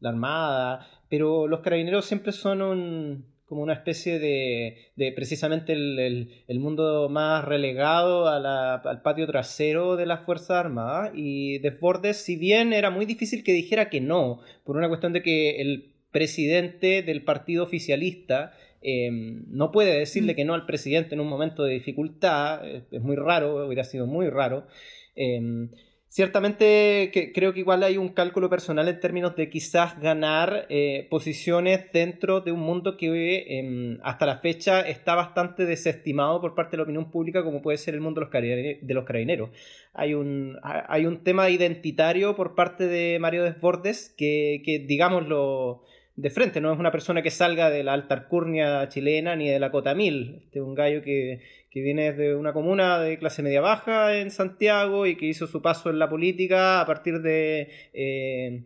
la 0.00 0.08
Armada, 0.08 0.86
pero 1.08 1.46
los 1.46 1.60
carabineros 1.60 2.04
siempre 2.04 2.32
son 2.32 2.62
un, 2.62 3.26
como 3.46 3.62
una 3.62 3.74
especie 3.74 4.18
de, 4.18 4.90
de 4.96 5.12
precisamente 5.12 5.72
el, 5.72 6.30
el, 6.48 6.58
mundo 6.58 7.08
más 7.08 7.44
relegado 7.44 8.28
al 8.28 9.02
patio 9.02 9.26
trasero 9.26 9.96
de 9.96 10.06
las 10.06 10.24
Fuerzas 10.24 10.50
Armadas 10.50 11.12
y 11.14 11.58
Desbordes, 11.58 12.16
si 12.16 12.36
bien 12.36 12.72
era 12.72 12.90
muy 12.90 13.06
difícil 13.06 13.44
que 13.44 13.52
dijera 13.52 13.88
que 13.88 14.00
no, 14.00 14.40
por 14.64 14.76
una 14.76 14.88
cuestión 14.88 15.12
de 15.12 15.22
que 15.22 15.60
el 15.60 15.92
presidente 16.10 17.02
del 17.02 17.22
partido 17.22 17.62
oficialista 17.62 18.52
em, 18.82 19.44
no 19.48 19.70
puede 19.70 19.96
decirle 19.96 20.34
que 20.34 20.44
no 20.44 20.54
al 20.54 20.66
presidente 20.66 21.14
en 21.14 21.20
un 21.20 21.28
momento 21.28 21.62
de 21.62 21.74
dificultad, 21.74 22.66
es, 22.66 23.02
muy 23.02 23.16
raro, 23.16 23.66
hubiera 23.66 23.84
sido 23.84 24.06
muy 24.06 24.28
raro. 24.28 24.66
Em, 25.14 25.70
Ciertamente 26.16 27.10
que, 27.12 27.30
creo 27.34 27.52
que 27.52 27.60
igual 27.60 27.82
hay 27.82 27.98
un 27.98 28.08
cálculo 28.08 28.48
personal 28.48 28.88
en 28.88 28.98
términos 29.00 29.36
de 29.36 29.50
quizás 29.50 30.00
ganar 30.00 30.64
eh, 30.70 31.06
posiciones 31.10 31.92
dentro 31.92 32.40
de 32.40 32.52
un 32.52 32.60
mundo 32.60 32.96
que 32.96 33.44
em, 33.58 33.98
hasta 34.02 34.24
la 34.24 34.38
fecha 34.38 34.80
está 34.80 35.14
bastante 35.14 35.66
desestimado 35.66 36.40
por 36.40 36.54
parte 36.54 36.70
de 36.70 36.76
la 36.78 36.82
opinión 36.84 37.10
pública 37.10 37.44
como 37.44 37.60
puede 37.60 37.76
ser 37.76 37.92
el 37.92 38.00
mundo 38.00 38.22
de 38.22 38.94
los, 38.94 39.04
carabineros. 39.04 39.50
Hay 39.92 40.14
un, 40.14 40.58
hay 40.62 41.04
un 41.04 41.22
tema 41.22 41.50
identitario 41.50 42.34
por 42.34 42.54
parte 42.54 42.86
de 42.86 43.18
Mario 43.18 43.44
Desbordes 43.44 44.14
que, 44.16 44.62
que 44.64 44.78
digámoslo 44.78 45.82
de 46.16 46.30
frente, 46.30 46.62
no 46.62 46.72
es 46.72 46.78
una 46.78 46.90
persona 46.90 47.20
que 47.20 47.30
salga 47.30 47.68
de 47.68 47.84
la 47.84 47.92
alta 47.92 48.14
alcurnia 48.14 48.88
chilena 48.88 49.36
ni 49.36 49.50
de 49.50 49.60
la 49.60 49.70
cota 49.70 49.94
mil. 49.94 50.40
Este 50.44 50.60
es 50.60 50.64
un 50.64 50.74
gallo 50.74 51.02
que, 51.02 51.42
que 51.76 51.82
viene 51.82 52.14
de 52.14 52.34
una 52.34 52.54
comuna 52.54 52.98
de 53.00 53.18
clase 53.18 53.42
media 53.42 53.60
baja 53.60 54.16
en 54.16 54.30
Santiago 54.30 55.04
y 55.04 55.14
que 55.14 55.26
hizo 55.26 55.46
su 55.46 55.60
paso 55.60 55.90
en 55.90 55.98
la 55.98 56.08
política 56.08 56.80
a 56.80 56.86
partir 56.86 57.20
de 57.20 57.68
eh, 57.92 58.62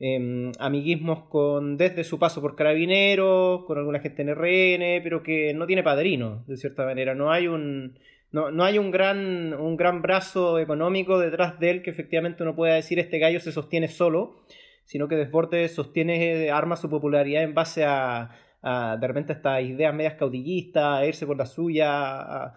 em, 0.00 0.50
amiguismos 0.58 1.24
con 1.24 1.76
desde 1.76 2.04
su 2.04 2.18
paso 2.18 2.40
por 2.40 2.56
carabineros, 2.56 3.66
con 3.66 3.76
alguna 3.76 4.00
gente 4.00 4.22
en 4.22 4.34
RN, 4.34 5.02
pero 5.02 5.22
que 5.22 5.52
no 5.52 5.66
tiene 5.66 5.82
padrino, 5.82 6.42
de 6.46 6.56
cierta 6.56 6.86
manera. 6.86 7.14
No 7.14 7.30
hay 7.30 7.48
un. 7.48 7.98
No, 8.32 8.50
no, 8.50 8.64
hay 8.64 8.78
un 8.78 8.90
gran, 8.90 9.52
un 9.52 9.76
gran 9.76 10.00
brazo 10.00 10.58
económico 10.58 11.18
detrás 11.18 11.60
de 11.60 11.68
él 11.68 11.82
que 11.82 11.90
efectivamente 11.90 12.44
uno 12.44 12.56
pueda 12.56 12.76
decir 12.76 12.98
este 12.98 13.18
gallo 13.18 13.40
se 13.40 13.52
sostiene 13.52 13.88
solo, 13.88 14.42
sino 14.84 15.06
que 15.06 15.16
Desbordes 15.16 15.74
sostiene, 15.74 16.50
arma 16.50 16.76
su 16.76 16.88
popularidad 16.88 17.42
en 17.42 17.52
base 17.52 17.84
a, 17.84 18.30
de 18.64 19.06
repente 19.06 19.32
estas 19.34 19.62
ideas 19.62 19.94
medias 19.94 20.14
caudillistas, 20.14 21.00
a 21.00 21.06
irse 21.06 21.26
por 21.26 21.36
la 21.36 21.46
suya, 21.46 21.90
a, 21.92 22.54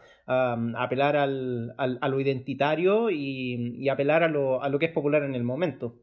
apelar 0.77 1.17
al, 1.17 1.73
a 1.77 2.07
lo 2.07 2.19
identitario 2.19 3.09
y, 3.09 3.87
apelar 3.89 4.23
a 4.23 4.27
lo, 4.27 4.61
a 4.63 4.69
lo 4.69 4.79
que 4.79 4.87
es 4.87 4.91
popular 4.91 5.23
en 5.23 5.35
el 5.35 5.43
momento. 5.43 5.95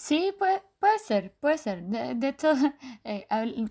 Sí, 0.00 0.32
puede, 0.38 0.62
puede 0.78 0.98
ser, 1.00 1.32
puede 1.40 1.58
ser. 1.58 1.82
De, 1.82 2.28
hecho, 2.28 2.52
eh, 3.04 3.26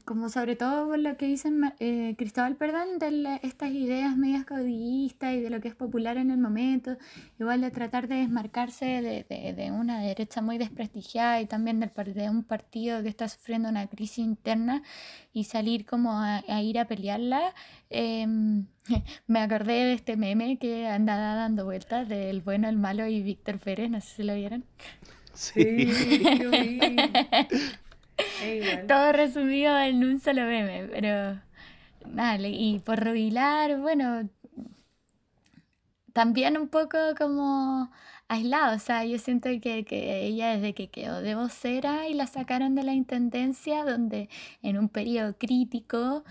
como 0.05 0.29
sobre 0.29 0.55
todo 0.55 0.88
por 0.88 1.00
lo 1.00 1.15
que 1.17 1.25
dicen 1.25 1.74
eh, 1.79 2.15
Cristóbal, 2.17 2.57
perdón, 2.57 3.00
de 3.00 3.39
estas 3.43 3.72
ideas 3.72 4.15
medias 4.17 4.46
caudillistas 4.46 5.34
y 5.34 5.41
de 5.41 5.50
lo 5.50 5.62
que 5.62 5.69
es 5.69 5.75
popular 5.75 6.17
en 6.17 6.29
el 6.29 6.38
momento, 6.38 6.98
igual 7.39 7.62
de 7.62 7.72
tratar 7.72 8.07
de 8.07 8.15
desmarcarse 8.15 8.86
de, 8.86 9.53
de, 9.53 9.72
una 9.72 10.01
derecha 10.01 10.41
muy 10.41 10.57
desprestigiada 10.57 11.41
y 11.41 11.46
también 11.46 11.79
de, 11.79 11.88
de 11.88 12.29
un 12.29 12.43
partido 12.43 13.01
que 13.01 13.10
está 13.10 13.27
sufriendo 13.29 13.69
una 13.69 13.88
crisis 13.88 14.19
interna 14.19 14.84
y 15.34 15.46
salir 15.46 15.86
como 15.86 16.12
a, 16.22 16.43
ir 16.62 16.77
a 16.77 16.86
pelearla. 16.86 17.53
Em, 17.89 18.67
me 19.27 19.39
acordé 19.39 19.86
de 19.86 19.93
este 19.93 20.17
meme 20.17 20.60
que 20.60 20.88
andaba 20.88 21.36
dando 21.36 21.65
vueltas 21.65 22.07
del 22.10 22.41
bueno, 22.41 22.67
el 22.69 22.77
malo 22.77 23.07
y 23.07 23.22
Víctor 23.22 23.60
Pérez, 23.60 23.89
no 23.89 24.01
sé 24.01 24.15
si 24.17 24.24
lo 24.24 24.36
vieron. 24.36 24.65
Sí. 25.38 25.88
Todo 28.88 29.12
resumido 29.12 29.77
en 29.77 30.03
un 30.03 30.20
solo 30.20 30.41
meme, 30.46 30.88
pero 30.91 31.39
vale, 32.06 32.50
y 32.50 32.79
por 32.79 33.03
Rubilar, 33.03 33.79
bueno, 33.79 34.27
también 36.13 36.58
un 36.58 36.67
poco 36.70 36.98
como 37.15 37.91
aislado, 38.27 38.75
o 38.75 38.79
sea, 38.79 39.06
yo 39.06 39.20
siento 39.20 39.50
que, 39.62 39.86
que 39.86 40.25
ella 40.25 40.56
desde 40.56 40.74
que 40.74 40.89
quedó 40.89 41.22
de 41.22 41.36
vocera 41.36 42.08
y 42.08 42.15
la 42.15 42.25
sacaron 42.25 42.74
de 42.74 42.84
la 42.84 42.94
intendencia, 42.94 43.86
donde 43.86 44.29
en 44.63 44.79
un 44.79 44.89
periodo 44.89 45.38
crítico 45.38 46.24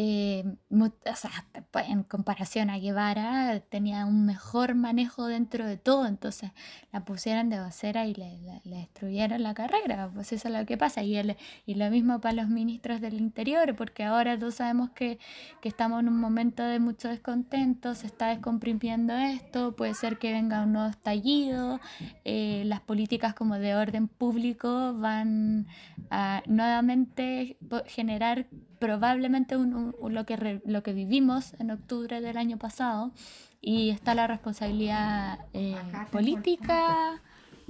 eh, 0.00 0.44
o 0.70 1.16
sea, 1.16 1.44
en 1.88 2.04
comparación 2.04 2.70
a 2.70 2.78
Guevara, 2.78 3.58
tenía 3.68 4.06
un 4.06 4.26
mejor 4.26 4.76
manejo 4.76 5.26
dentro 5.26 5.66
de 5.66 5.76
todo, 5.76 6.06
entonces 6.06 6.52
la 6.92 7.04
pusieron 7.04 7.48
de 7.50 7.60
vocera 7.60 8.06
y 8.06 8.14
le, 8.14 8.38
destruyeron 8.62 9.42
la 9.42 9.54
carrera, 9.54 10.08
pues 10.14 10.32
eso 10.32 10.46
es 10.46 10.54
lo 10.54 10.64
que 10.66 10.76
pasa, 10.76 11.02
y, 11.02 11.16
el, 11.16 11.36
y 11.66 11.74
lo 11.74 11.90
mismo 11.90 12.20
para 12.20 12.32
los 12.34 12.48
ministros 12.48 13.00
del 13.00 13.14
Interior, 13.14 13.74
porque 13.74 14.04
ahora 14.04 14.38
todos 14.38 14.54
sabemos 14.54 14.90
que, 14.90 15.18
que 15.60 15.68
estamos 15.68 15.98
en 15.98 16.06
un 16.06 16.20
momento 16.20 16.62
de 16.62 16.78
mucho 16.78 17.08
descontento, 17.08 17.96
se 17.96 18.06
está 18.06 18.28
descomprimiendo 18.28 19.14
esto, 19.16 19.74
puede 19.74 19.94
ser 19.94 20.18
que 20.20 20.30
venga 20.30 20.62
un 20.62 20.74
nuevo 20.74 20.90
estallido, 20.90 21.80
eh, 22.24 22.62
las 22.66 22.80
políticas 22.82 23.34
como 23.34 23.58
de 23.58 23.74
orden 23.74 24.06
público 24.06 24.94
van 24.94 25.66
a 26.08 26.44
nuevamente 26.46 27.56
generar 27.86 28.46
probablemente 28.78 29.56
lo, 29.56 30.24
que 30.24 30.60
lo 30.64 30.82
que 30.82 30.92
vivimos 30.92 31.54
en 31.60 31.70
octubre 31.70 32.20
del 32.20 32.36
año 32.36 32.58
pasado 32.58 33.12
y 33.60 33.90
está 33.90 34.14
la 34.14 34.26
responsabilidad 34.26 35.38
eh, 35.52 35.76
política 36.10 37.20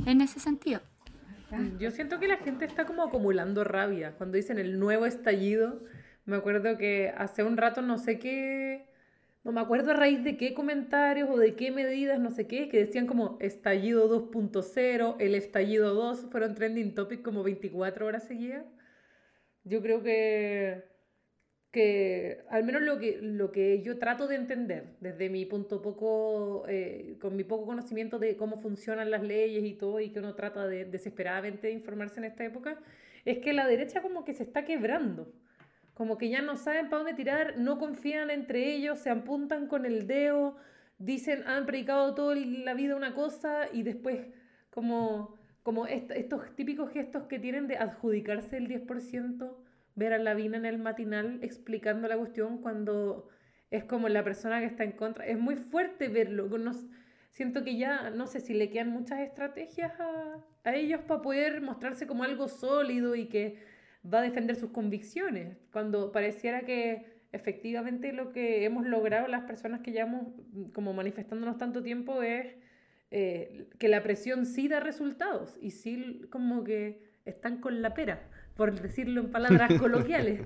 en 0.07 0.21
ese 0.21 0.41
sentido. 0.41 0.81
Yo 1.79 1.91
siento 1.91 2.21
que 2.21 2.29
la 2.29 2.37
gente 2.37 2.67
está 2.67 2.85
como 2.85 3.03
acumulando 3.03 3.65
rabia. 3.65 4.13
Cuando 4.19 4.37
dicen 4.37 4.59
el 4.59 4.79
nuevo 4.79 5.07
estallido, 5.07 5.81
me 6.27 6.37
acuerdo 6.37 6.77
que 6.77 7.13
hace 7.17 7.43
un 7.43 7.57
rato 7.57 7.81
no 7.81 7.97
sé 7.97 8.19
qué, 8.19 8.87
no 9.45 9.53
me 9.53 9.61
acuerdo 9.63 9.93
a 9.93 9.95
raíz 9.95 10.23
de 10.25 10.37
qué 10.37 10.53
comentarios 10.53 11.31
o 11.31 11.39
de 11.39 11.55
qué 11.55 11.71
medidas, 11.71 12.21
no 12.21 12.31
sé 12.31 12.47
qué, 12.47 12.69
que 12.69 12.79
decían 12.81 13.07
como 13.07 13.39
estallido 13.41 14.31
2.0, 14.31 15.17
el 15.19 15.35
estallido 15.35 15.95
2, 15.95 16.27
fueron 16.31 16.55
trending 16.55 16.95
topic 16.95 17.23
como 17.23 17.43
24 17.43 18.05
horas 18.05 18.25
seguidas. 18.25 18.67
Yo 19.65 19.81
creo 19.81 20.03
que 20.03 20.85
que 21.71 22.45
al 22.49 22.65
menos 22.65 22.83
lo 22.83 22.99
que, 22.99 23.19
lo 23.21 23.53
que 23.53 23.83
yo 23.83 23.99
trato 23.99 24.27
de 24.27 24.37
entender 24.37 24.97
desde 25.01 25.29
mi 25.29 25.45
punto 25.45 25.83
poco, 25.83 26.65
eh, 26.69 27.17
con 27.21 27.37
mi 27.37 27.45
poco 27.45 27.67
conocimiento 27.67 28.19
de 28.19 28.37
cómo 28.37 28.59
funcionan 28.59 29.11
las 29.11 29.23
leyes 29.23 29.65
y 29.65 29.75
todo, 29.75 30.01
y 30.01 30.11
que 30.11 30.21
uno 30.21 30.35
trata 30.35 30.67
de 30.67 30.87
desesperadamente 30.87 31.71
informarse 31.71 32.21
en 32.21 32.25
esta 32.25 32.45
época, 32.45 32.79
es 33.25 33.39
que 33.39 33.53
la 33.53 33.67
derecha 33.67 34.01
como 34.01 34.25
que 34.25 34.33
se 34.33 34.45
está 34.45 34.65
quebrando, 34.65 35.31
como 35.93 36.17
que 36.17 36.31
ya 36.31 36.41
no 36.41 36.57
saben 36.57 36.89
para 36.89 37.03
dónde 37.03 37.15
tirar, 37.15 37.59
no 37.59 37.79
confían 37.79 38.31
entre 38.31 38.73
ellos, 38.73 39.01
se 39.01 39.11
apuntan 39.11 39.67
con 39.67 39.85
el 39.85 40.07
dedo, 40.07 40.57
dicen, 40.99 41.47
han 41.47 41.67
predicado 41.67 42.15
toda 42.15 42.35
la 42.37 42.73
vida 42.75 42.97
una 42.97 43.15
cosa 43.15 43.69
y 43.73 43.83
después 43.83 44.21
como, 44.71 45.37
como 45.63 45.87
estos 45.87 46.55
típicos 46.57 46.91
gestos 46.93 47.25
que 47.25 47.39
tienen 47.39 47.67
de 47.67 47.77
adjudicarse 47.77 48.57
el 48.57 48.69
10% 48.69 49.68
ver 49.99 50.13
a 50.13 50.19
Lavín 50.19 50.55
en 50.55 50.65
el 50.65 50.79
matinal 50.79 51.41
explicando 51.43 52.09
la 52.09 52.17
cuestión 52.17 52.59
cuando 52.59 53.29
es 53.71 53.85
como 53.85 54.09
la 54.09 54.25
persona 54.25 54.61
que 54.61 54.67
está 54.67 54.85
en 54.85 54.93
contra. 54.93 55.27
Es 55.27 55.39
muy 55.39 55.57
fuerte 55.57 56.09
verlo. 56.09 56.49
siento 57.33 57.65
que 57.65 57.77
ya, 57.77 58.11
no 58.11 58.27
sé 58.27 58.41
si 58.41 58.55
le 58.55 58.71
quedan 58.71 58.91
muchas 58.91 59.21
estrategias 59.21 59.93
a, 60.01 60.45
a 60.65 60.75
ellos 60.75 61.01
para 61.07 61.21
poder 61.21 61.61
mostrarse 61.61 62.07
como 62.07 62.25
algo 62.25 62.49
sólido 62.49 63.15
y 63.15 63.27
que 63.27 63.59
va 64.03 64.21
a 64.21 64.23
defender 64.23 64.57
sus 64.57 64.71
convicciones. 64.71 65.59
Cuando 65.73 66.13
pareciera 66.13 66.63
que 66.63 67.19
efectivamente 67.33 68.13
lo 68.13 68.33
que 68.33 68.65
hemos 68.65 68.87
logrado 68.87 69.29
las 69.29 69.43
personas 69.45 69.81
que 69.81 69.93
llevamos 69.93 70.33
como 70.73 70.95
manifestándonos 70.95 71.59
tanto 71.59 71.83
tiempo 71.83 72.23
es 72.23 72.55
eh, 73.11 73.69
que 73.79 73.89
la 73.89 74.03
presión 74.03 74.47
sí 74.47 74.69
da 74.69 74.81
resultados 74.81 75.57
y 75.61 75.71
sí 75.71 76.23
como 76.31 76.65
que 76.65 77.03
están 77.25 77.61
con 77.61 77.83
la 77.83 77.95
pera 77.95 78.29
por 78.59 78.79
decirlo 78.83 79.21
en 79.21 79.31
palabras 79.31 79.73
coloquiales. 79.81 80.41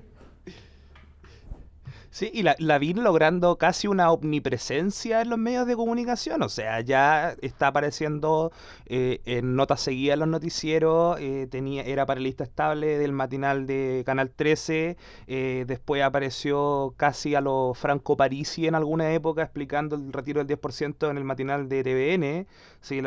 Sí, 2.13 2.29
y 2.31 2.43
la, 2.43 2.55
la 2.59 2.77
vi 2.77 2.93
logrando 2.93 3.57
casi 3.57 3.87
una 3.87 4.11
omnipresencia 4.11 5.21
en 5.21 5.29
los 5.31 5.39
medios 5.39 5.65
de 5.65 5.75
comunicación. 5.75 6.43
O 6.43 6.49
sea, 6.49 6.79
ya 6.81 7.35
está 7.41 7.67
apareciendo 7.69 8.51
eh, 8.85 9.21
en 9.25 9.55
notas 9.55 9.81
seguidas 9.81 10.13
en 10.13 10.19
los 10.19 10.29
noticieros. 10.29 11.17
Eh, 11.19 11.47
tenía, 11.49 11.81
era 11.83 12.05
panelista 12.05 12.43
estable 12.43 12.99
del 12.99 13.13
matinal 13.13 13.65
de 13.65 14.03
Canal 14.05 14.29
13. 14.29 14.95
Eh, 15.25 15.65
después 15.67 16.03
apareció 16.03 16.93
casi 16.97 17.33
a 17.33 17.41
lo 17.41 17.73
Franco 17.73 18.15
Parisi 18.15 18.67
en 18.67 18.75
alguna 18.75 19.11
época 19.11 19.41
explicando 19.41 19.95
el 19.95 20.13
retiro 20.13 20.37
del 20.43 20.47
10% 20.47 21.09
en 21.09 21.17
el 21.17 21.23
matinal 21.23 21.67
de 21.67 21.83
TVN. 21.83 22.47
Sí, 22.79 23.01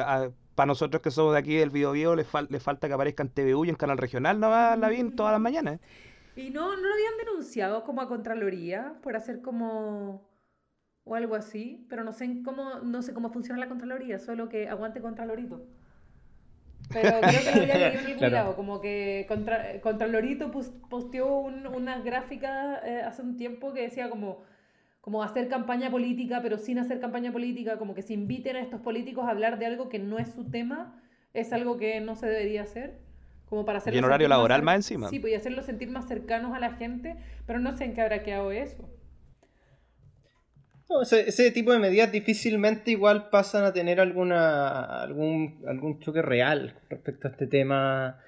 para 0.57 0.67
nosotros 0.67 1.01
que 1.01 1.13
somos 1.13 1.33
de 1.35 1.39
aquí 1.39 1.55
del 1.55 1.71
video, 1.71 2.17
le, 2.17 2.27
le 2.49 2.61
falta 2.61 2.89
que 2.89 2.95
aparezca 2.95 3.23
en 3.23 3.29
TVU 3.31 3.67
y 3.67 3.69
en 3.69 3.77
Canal 3.77 3.99
Regional, 3.99 4.41
no 4.41 4.51
va 4.51 4.75
la 4.77 4.89
bien 4.89 5.15
todas 5.15 5.31
las 5.33 5.41
mañanas. 5.41 5.79
¿Y 6.37 6.51
no, 6.51 6.77
no 6.77 6.83
lo 6.83 6.93
habían 6.93 7.17
denunciado 7.25 7.83
como 7.85 8.03
a 8.03 8.09
Contraloría 8.09 8.95
por 9.03 9.17
hacer 9.17 9.41
como 9.41 10.29
o 11.05 11.15
algo 11.15 11.35
así? 11.35 11.87
Pero 11.89 12.05
no 12.05 12.13
sé 12.13 12.43
cómo, 12.45 12.81
no 12.81 13.03
sé 13.03 13.15
cómo 13.15 13.31
funciona 13.31 13.59
la 13.59 13.69
Contraloría, 13.69 14.19
solo 14.19 14.49
que 14.49 14.69
aguante 14.69 15.01
Contralorito. 15.01 15.67
Pero 16.93 17.11
creo 17.21 17.41
que 17.41 17.55
lo 17.55 17.63
había 17.63 17.79
leído 17.79 18.01
en 18.01 18.07
algún 18.07 18.33
lado, 18.33 18.57
como 18.57 18.81
que 18.81 19.25
contra, 19.27 19.81
Contralorito 19.81 20.51
posteó 20.51 21.39
un, 21.39 21.67
una 21.67 22.01
gráfica 22.01 22.81
eh, 22.85 23.03
hace 23.03 23.23
un 23.23 23.37
tiempo 23.37 23.73
que 23.73 23.83
decía 23.83 24.11
como 24.11 24.45
como 25.07 25.23
hacer 25.23 25.47
campaña 25.47 25.89
política, 25.89 26.41
pero 26.43 26.59
sin 26.59 26.81
hacer 26.81 26.99
campaña 26.99 27.31
política, 27.31 27.79
como 27.79 27.95
que 27.95 28.03
se 28.03 28.13
inviten 28.13 28.57
a 28.57 28.61
estos 28.61 28.81
políticos 28.81 29.25
a 29.25 29.31
hablar 29.31 29.57
de 29.57 29.67
algo 29.67 29.89
que 29.89 30.01
no 30.01 30.19
es 30.19 30.31
su 30.31 30.51
tema, 30.51 31.01
es 31.33 31.53
algo 31.53 31.77
que 31.77 32.01
no 32.01 32.17
se 32.17 32.27
debería 32.27 32.63
hacer. 32.63 32.99
Como 33.49 33.65
para 33.65 33.79
hacerlo 33.79 33.97
y 33.97 33.99
en 33.99 34.05
horario 34.05 34.29
laboral 34.29 34.63
más, 34.63 34.77
encima. 34.77 35.09
Sí, 35.09 35.21
pues 35.21 35.33
y 35.33 35.37
hacerlo 35.37 35.63
sentir 35.63 35.89
más 35.89 36.09
cercanos 36.09 36.55
a 36.55 36.61
la 36.61 36.73
gente, 36.73 37.17
pero 37.47 37.61
no 37.61 37.77
sé 37.77 37.85
en 37.85 37.95
qué 37.95 38.03
habrá 38.03 38.23
quedado 38.23 38.51
eso. 38.51 38.89
No, 40.89 41.03
ese, 41.03 41.51
tipo 41.51 41.73
de 41.73 41.79
medidas 41.79 42.13
difícilmente 42.13 42.93
igual 42.93 43.29
pasan 43.31 43.65
a 43.65 43.73
tener 43.73 44.01
alguna 44.01 45.03
algún, 45.03 45.65
algún 45.67 45.99
choque 45.99 46.23
real 46.23 46.81
respecto 46.89 47.29
a 47.29 47.31
este 47.33 47.47
tema. 47.47 48.21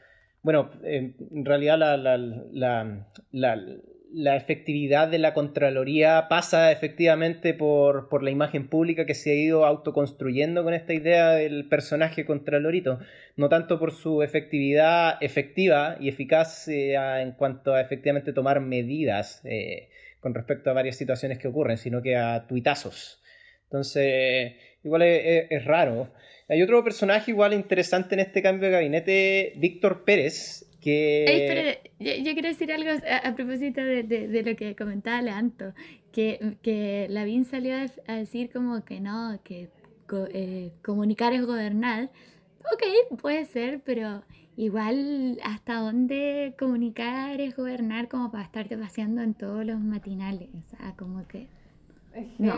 Bueno, 0.43 0.71
en 0.83 1.45
realidad 1.45 1.79
la, 1.79 1.97
la 1.97 3.07
la 3.31 3.57
efectividad 4.15 5.09
de 5.09 5.19
la 5.19 5.35
Contraloría 5.35 6.27
pasa 6.29 6.73
efectivamente 6.73 7.55
por, 7.55 8.09
por, 8.09 8.23
la 8.23 8.31
imagen 8.31 8.69
pública 8.69 9.07
que 9.07 9.15
se 9.15 9.31
ha 9.31 9.35
ido 9.35 9.65
autoconstruyendo 9.67 10.65
con 10.65 10.75
esta 10.75 10.95
idea 10.95 11.31
del 11.33 11.69
personaje 11.69 12.25
Contralorito, 12.25 12.99
no 13.37 13.49
tanto 13.49 13.79
por 13.79 13.93
su 13.93 14.23
efectividad 14.23 15.19
efectiva 15.21 15.97
y 16.01 16.09
eficaz 16.09 16.69
eh, 16.69 16.95
en 16.95 17.33
cuanto 17.33 17.75
a 17.75 17.81
efectivamente 17.81 18.33
tomar 18.33 18.61
medidas 18.61 19.43
eh, 19.45 19.91
con 20.21 20.35
respecto 20.35 20.71
a 20.71 20.75
varias 20.75 20.97
situaciones 20.97 21.39
que 21.39 21.49
ocurren, 21.49 21.77
sino 21.77 22.03
que 22.03 22.17
a 22.17 22.47
tuitazos. 22.47 23.23
Entonces, 23.65 24.55
igual 24.83 25.03
es 25.03 25.65
raro. 25.67 26.11
Hay 26.49 26.63
otro 26.63 26.83
personaje 26.83 27.31
igual 27.31 27.53
interesante 27.53 28.15
en 28.15 28.21
este 28.21 28.41
cambio 28.41 28.69
de 28.69 28.73
gabinete, 28.73 29.53
Víctor 29.57 30.05
Pérez, 30.05 30.68
que... 30.81 31.91
yo, 31.99 32.33
quiero 32.33 32.49
decir 32.49 32.73
algo 32.73 32.91
a, 32.91 33.35
propósito 33.35 33.81
de, 33.81 34.03
de, 34.03 34.43
lo 34.43 34.57
que 34.57 34.77
comentaba 34.77 35.21
Leanto, 35.23 35.73
que, 36.13 36.57
que 36.63 37.07
Lavín 37.11 37.45
salió 37.45 37.75
a, 38.07 38.13
decir 38.15 38.51
como 38.51 38.85
que 38.85 39.01
no, 39.01 39.39
que 39.43 39.69
eh, 40.33 40.73
comunicar 40.85 41.33
es 41.33 41.45
gobernar. 41.45 42.11
Ok, 42.73 43.19
puede 43.21 43.45
ser, 43.47 43.81
pero 43.85 44.23
igual 44.57 45.39
hasta 45.45 45.81
dónde 45.81 46.55
comunicar 46.59 47.41
es 47.41 47.57
gobernar 47.57 48.09
como 48.09 48.31
para 48.31 48.45
estarte 48.45 48.77
paseando 48.77 49.23
en 49.23 49.35
todos 49.35 49.65
los 49.65 49.81
matinales. 49.81 50.49
O 50.55 50.77
sea, 50.77 50.95
como 50.97 51.27
que... 51.27 51.47
No, 52.39 52.55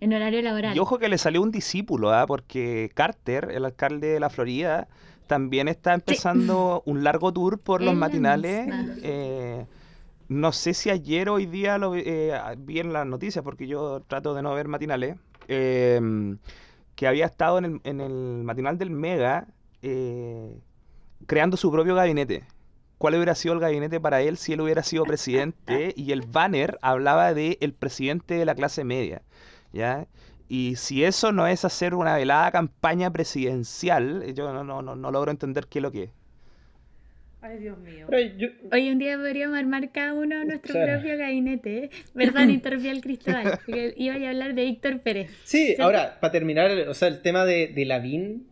en 0.00 0.12
horario 0.12 0.42
laboral. 0.42 0.76
Y 0.76 0.78
ojo 0.78 0.98
que 0.98 1.08
le 1.08 1.16
salió 1.16 1.40
un 1.40 1.50
discípulo, 1.50 2.12
¿ah? 2.12 2.26
porque 2.26 2.90
Carter, 2.92 3.48
el 3.50 3.64
alcalde 3.64 4.08
de 4.08 4.20
la 4.20 4.28
Florida, 4.28 4.86
también 5.26 5.68
está 5.68 5.94
empezando 5.94 6.82
un 6.86 7.04
largo 7.04 7.32
tour 7.32 7.58
por 7.58 7.82
los 7.82 7.94
matinales. 7.94 8.68
Eh, 9.02 9.66
no 10.28 10.52
sé 10.52 10.74
si 10.74 10.90
ayer 10.90 11.28
o 11.28 11.34
hoy 11.34 11.46
día 11.46 11.78
lo 11.78 11.94
eh, 11.94 12.32
vi 12.58 12.78
en 12.78 12.92
las 12.92 13.06
noticias, 13.06 13.44
porque 13.44 13.66
yo 13.66 14.02
trato 14.06 14.34
de 14.34 14.42
no 14.42 14.54
ver 14.54 14.68
matinales, 14.68 15.16
em, 15.48 16.38
que 16.94 17.06
había 17.06 17.26
estado 17.26 17.58
en 17.58 17.64
el, 17.64 17.80
en 17.84 18.00
el 18.00 18.42
matinal 18.44 18.78
del 18.78 18.90
Mega 18.90 19.46
eh, 19.82 20.60
creando 21.26 21.56
su 21.56 21.70
propio 21.70 21.94
gabinete. 21.94 22.44
¿Cuál 22.98 23.16
hubiera 23.16 23.34
sido 23.34 23.54
el 23.54 23.60
gabinete 23.60 24.00
para 24.00 24.22
él 24.22 24.36
si 24.36 24.52
él 24.52 24.60
hubiera 24.60 24.82
sido 24.82 25.04
presidente? 25.04 25.92
Y 25.96 26.12
el 26.12 26.22
banner 26.22 26.78
hablaba 26.82 27.34
de 27.34 27.58
el 27.60 27.72
presidente 27.72 28.34
de 28.34 28.44
la 28.44 28.54
clase 28.54 28.84
media. 28.84 29.22
¿ya? 29.72 30.06
Y 30.54 30.76
si 30.76 31.02
eso 31.02 31.32
no 31.32 31.46
es 31.46 31.64
hacer 31.64 31.94
una 31.94 32.14
velada 32.14 32.50
campaña 32.50 33.10
presidencial, 33.10 34.34
yo 34.34 34.52
no, 34.52 34.62
no, 34.62 34.82
no, 34.82 35.10
logro 35.10 35.30
entender 35.30 35.64
qué 35.66 35.78
es 35.78 35.82
lo 35.82 35.90
que 35.90 36.02
es. 36.02 36.10
Ay, 37.40 37.58
Dios 37.58 37.78
mío. 37.78 38.06
Hoy 38.70 38.90
un 38.90 38.98
día 38.98 39.16
podríamos 39.16 39.58
armar 39.58 39.90
cada 39.92 40.12
uno 40.12 40.44
nuestro 40.44 40.74
propio 40.74 41.16
gabinete. 41.16 41.88
¿Verdad? 42.12 42.42
Interrumpí 42.48 42.90
al 42.90 43.00
Cristóbal. 43.00 43.60
iba 43.66 44.14
a 44.14 44.28
hablar 44.28 44.54
de 44.54 44.64
Víctor 44.64 45.00
Pérez. 45.00 45.30
Sí, 45.44 45.74
ahora, 45.78 46.20
para 46.20 46.32
terminar, 46.32 46.70
o 46.86 46.92
sea, 46.92 47.08
el 47.08 47.22
tema 47.22 47.46
de, 47.46 47.68
de 47.68 47.86
Lavín, 47.86 48.51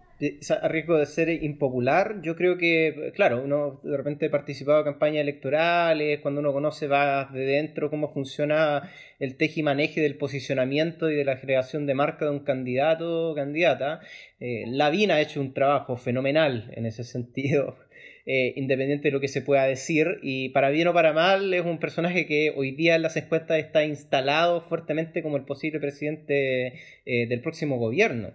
a 0.60 0.68
riesgo 0.68 0.98
de 0.98 1.06
ser 1.06 1.30
impopular, 1.42 2.20
yo 2.22 2.36
creo 2.36 2.58
que, 2.58 3.12
claro, 3.14 3.42
uno 3.42 3.80
de 3.82 3.96
repente 3.96 4.26
ha 4.26 4.30
participado 4.30 4.78
en 4.80 4.84
campañas 4.84 5.22
electorales, 5.22 6.20
cuando 6.20 6.40
uno 6.40 6.52
conoce 6.52 6.86
va 6.88 7.30
de 7.32 7.40
dentro 7.40 7.88
cómo 7.88 8.12
funciona 8.12 8.90
el 9.18 9.36
tejimaneje 9.36 10.00
del 10.00 10.16
posicionamiento 10.16 11.10
y 11.10 11.14
de 11.14 11.24
la 11.24 11.40
creación 11.40 11.86
de 11.86 11.94
marca 11.94 12.26
de 12.26 12.32
un 12.32 12.40
candidato 12.40 13.30
o 13.30 13.34
candidata. 13.34 14.00
Eh, 14.40 14.64
Lavín 14.66 15.10
ha 15.10 15.20
hecho 15.20 15.40
un 15.40 15.54
trabajo 15.54 15.96
fenomenal 15.96 16.70
en 16.76 16.86
ese 16.86 17.04
sentido. 17.04 17.76
Eh, 18.26 18.52
independiente 18.56 19.08
de 19.08 19.12
lo 19.12 19.20
que 19.20 19.28
se 19.28 19.42
pueda 19.42 19.64
decir, 19.64 20.20
y 20.22 20.50
para 20.50 20.70
bien 20.70 20.86
o 20.86 20.94
para 20.94 21.12
mal 21.12 21.52
es 21.52 21.64
un 21.64 21.80
personaje 21.80 22.26
que 22.26 22.52
hoy 22.54 22.70
día 22.72 22.94
en 22.94 23.02
las 23.02 23.16
encuestas 23.16 23.58
está 23.58 23.84
instalado 23.84 24.60
fuertemente 24.60 25.22
como 25.22 25.36
el 25.36 25.44
posible 25.44 25.80
presidente 25.80 26.74
eh, 27.06 27.26
del 27.26 27.40
próximo 27.40 27.78
gobierno. 27.78 28.32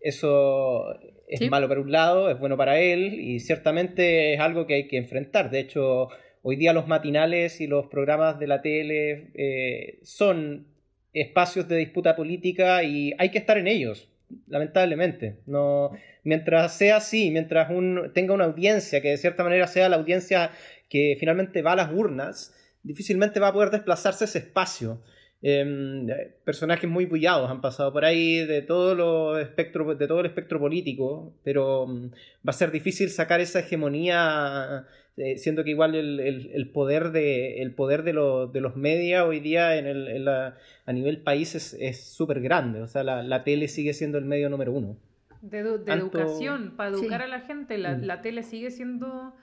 Eso 0.00 0.98
es 1.28 1.50
malo 1.50 1.68
para 1.68 1.80
un 1.80 1.92
lado, 1.92 2.30
es 2.30 2.38
bueno 2.38 2.56
para 2.56 2.80
él 2.80 3.20
y 3.20 3.40
ciertamente 3.40 4.34
es 4.34 4.40
algo 4.40 4.66
que 4.66 4.74
hay 4.74 4.88
que 4.88 4.96
enfrentar. 4.96 5.50
De 5.50 5.60
hecho, 5.60 6.08
hoy 6.42 6.56
día 6.56 6.72
los 6.72 6.88
matinales 6.88 7.60
y 7.60 7.66
los 7.66 7.86
programas 7.86 8.38
de 8.38 8.46
la 8.46 8.62
tele 8.62 9.30
eh, 9.34 9.98
son 10.02 10.66
espacios 11.12 11.68
de 11.68 11.76
disputa 11.76 12.16
política 12.16 12.82
y 12.82 13.12
hay 13.18 13.30
que 13.30 13.38
estar 13.38 13.58
en 13.58 13.66
ellos, 13.66 14.08
lamentablemente. 14.46 15.36
No, 15.46 15.90
mientras 16.24 16.76
sea 16.76 16.96
así, 16.96 17.30
mientras 17.30 17.70
un, 17.70 18.10
tenga 18.14 18.34
una 18.34 18.44
audiencia 18.44 19.02
que 19.02 19.10
de 19.10 19.18
cierta 19.18 19.44
manera 19.44 19.66
sea 19.66 19.88
la 19.88 19.96
audiencia 19.96 20.50
que 20.88 21.16
finalmente 21.20 21.60
va 21.60 21.72
a 21.72 21.76
las 21.76 21.92
urnas, 21.92 22.54
difícilmente 22.82 23.40
va 23.40 23.48
a 23.48 23.52
poder 23.52 23.70
desplazarse 23.70 24.24
ese 24.24 24.38
espacio. 24.38 25.02
Em, 25.40 26.08
personajes 26.44 26.90
muy 26.90 27.06
bullados 27.06 27.48
han 27.48 27.60
pasado 27.60 27.92
por 27.92 28.04
ahí 28.04 28.44
de 28.44 28.60
todo, 28.60 28.96
lo 28.96 29.38
espectro, 29.38 29.94
de 29.94 30.08
todo 30.08 30.18
el 30.20 30.26
espectro 30.26 30.58
político, 30.58 31.32
pero 31.44 31.86
mm, 31.86 32.06
va 32.46 32.50
a 32.50 32.52
ser 32.52 32.72
difícil 32.72 33.08
sacar 33.08 33.40
esa 33.40 33.60
hegemonía, 33.60 34.84
eh, 35.16 35.38
siendo 35.38 35.62
que 35.62 35.70
igual 35.70 35.94
el, 35.94 36.70
poder, 36.72 37.12
de, 37.12 37.62
el 37.62 37.72
poder 37.72 38.02
de, 38.02 38.12
de 38.52 38.60
los 38.60 38.74
medios 38.74 39.28
hoy 39.28 39.38
día 39.38 39.76
en 39.76 39.86
el, 39.86 40.26
a 40.28 40.92
nivel 40.92 41.22
país 41.22 41.54
es 41.54 42.04
súper 42.04 42.40
grande, 42.40 42.82
o 42.82 42.88
sea, 42.88 43.04
la, 43.04 43.44
tele 43.44 43.68
sigue 43.68 43.94
siendo 43.94 44.18
el 44.18 44.24
medio 44.24 44.50
número 44.50 44.72
uno. 44.72 44.96
De, 45.40 45.60
educación, 45.60 46.74
para 46.76 46.90
educar 46.90 47.22
a 47.22 47.28
la 47.28 47.42
gente, 47.42 47.78
la, 47.78 47.96
mm. 47.96 48.02
la 48.02 48.22
tele 48.22 48.42
sigue 48.42 48.72
siendo, 48.72 49.36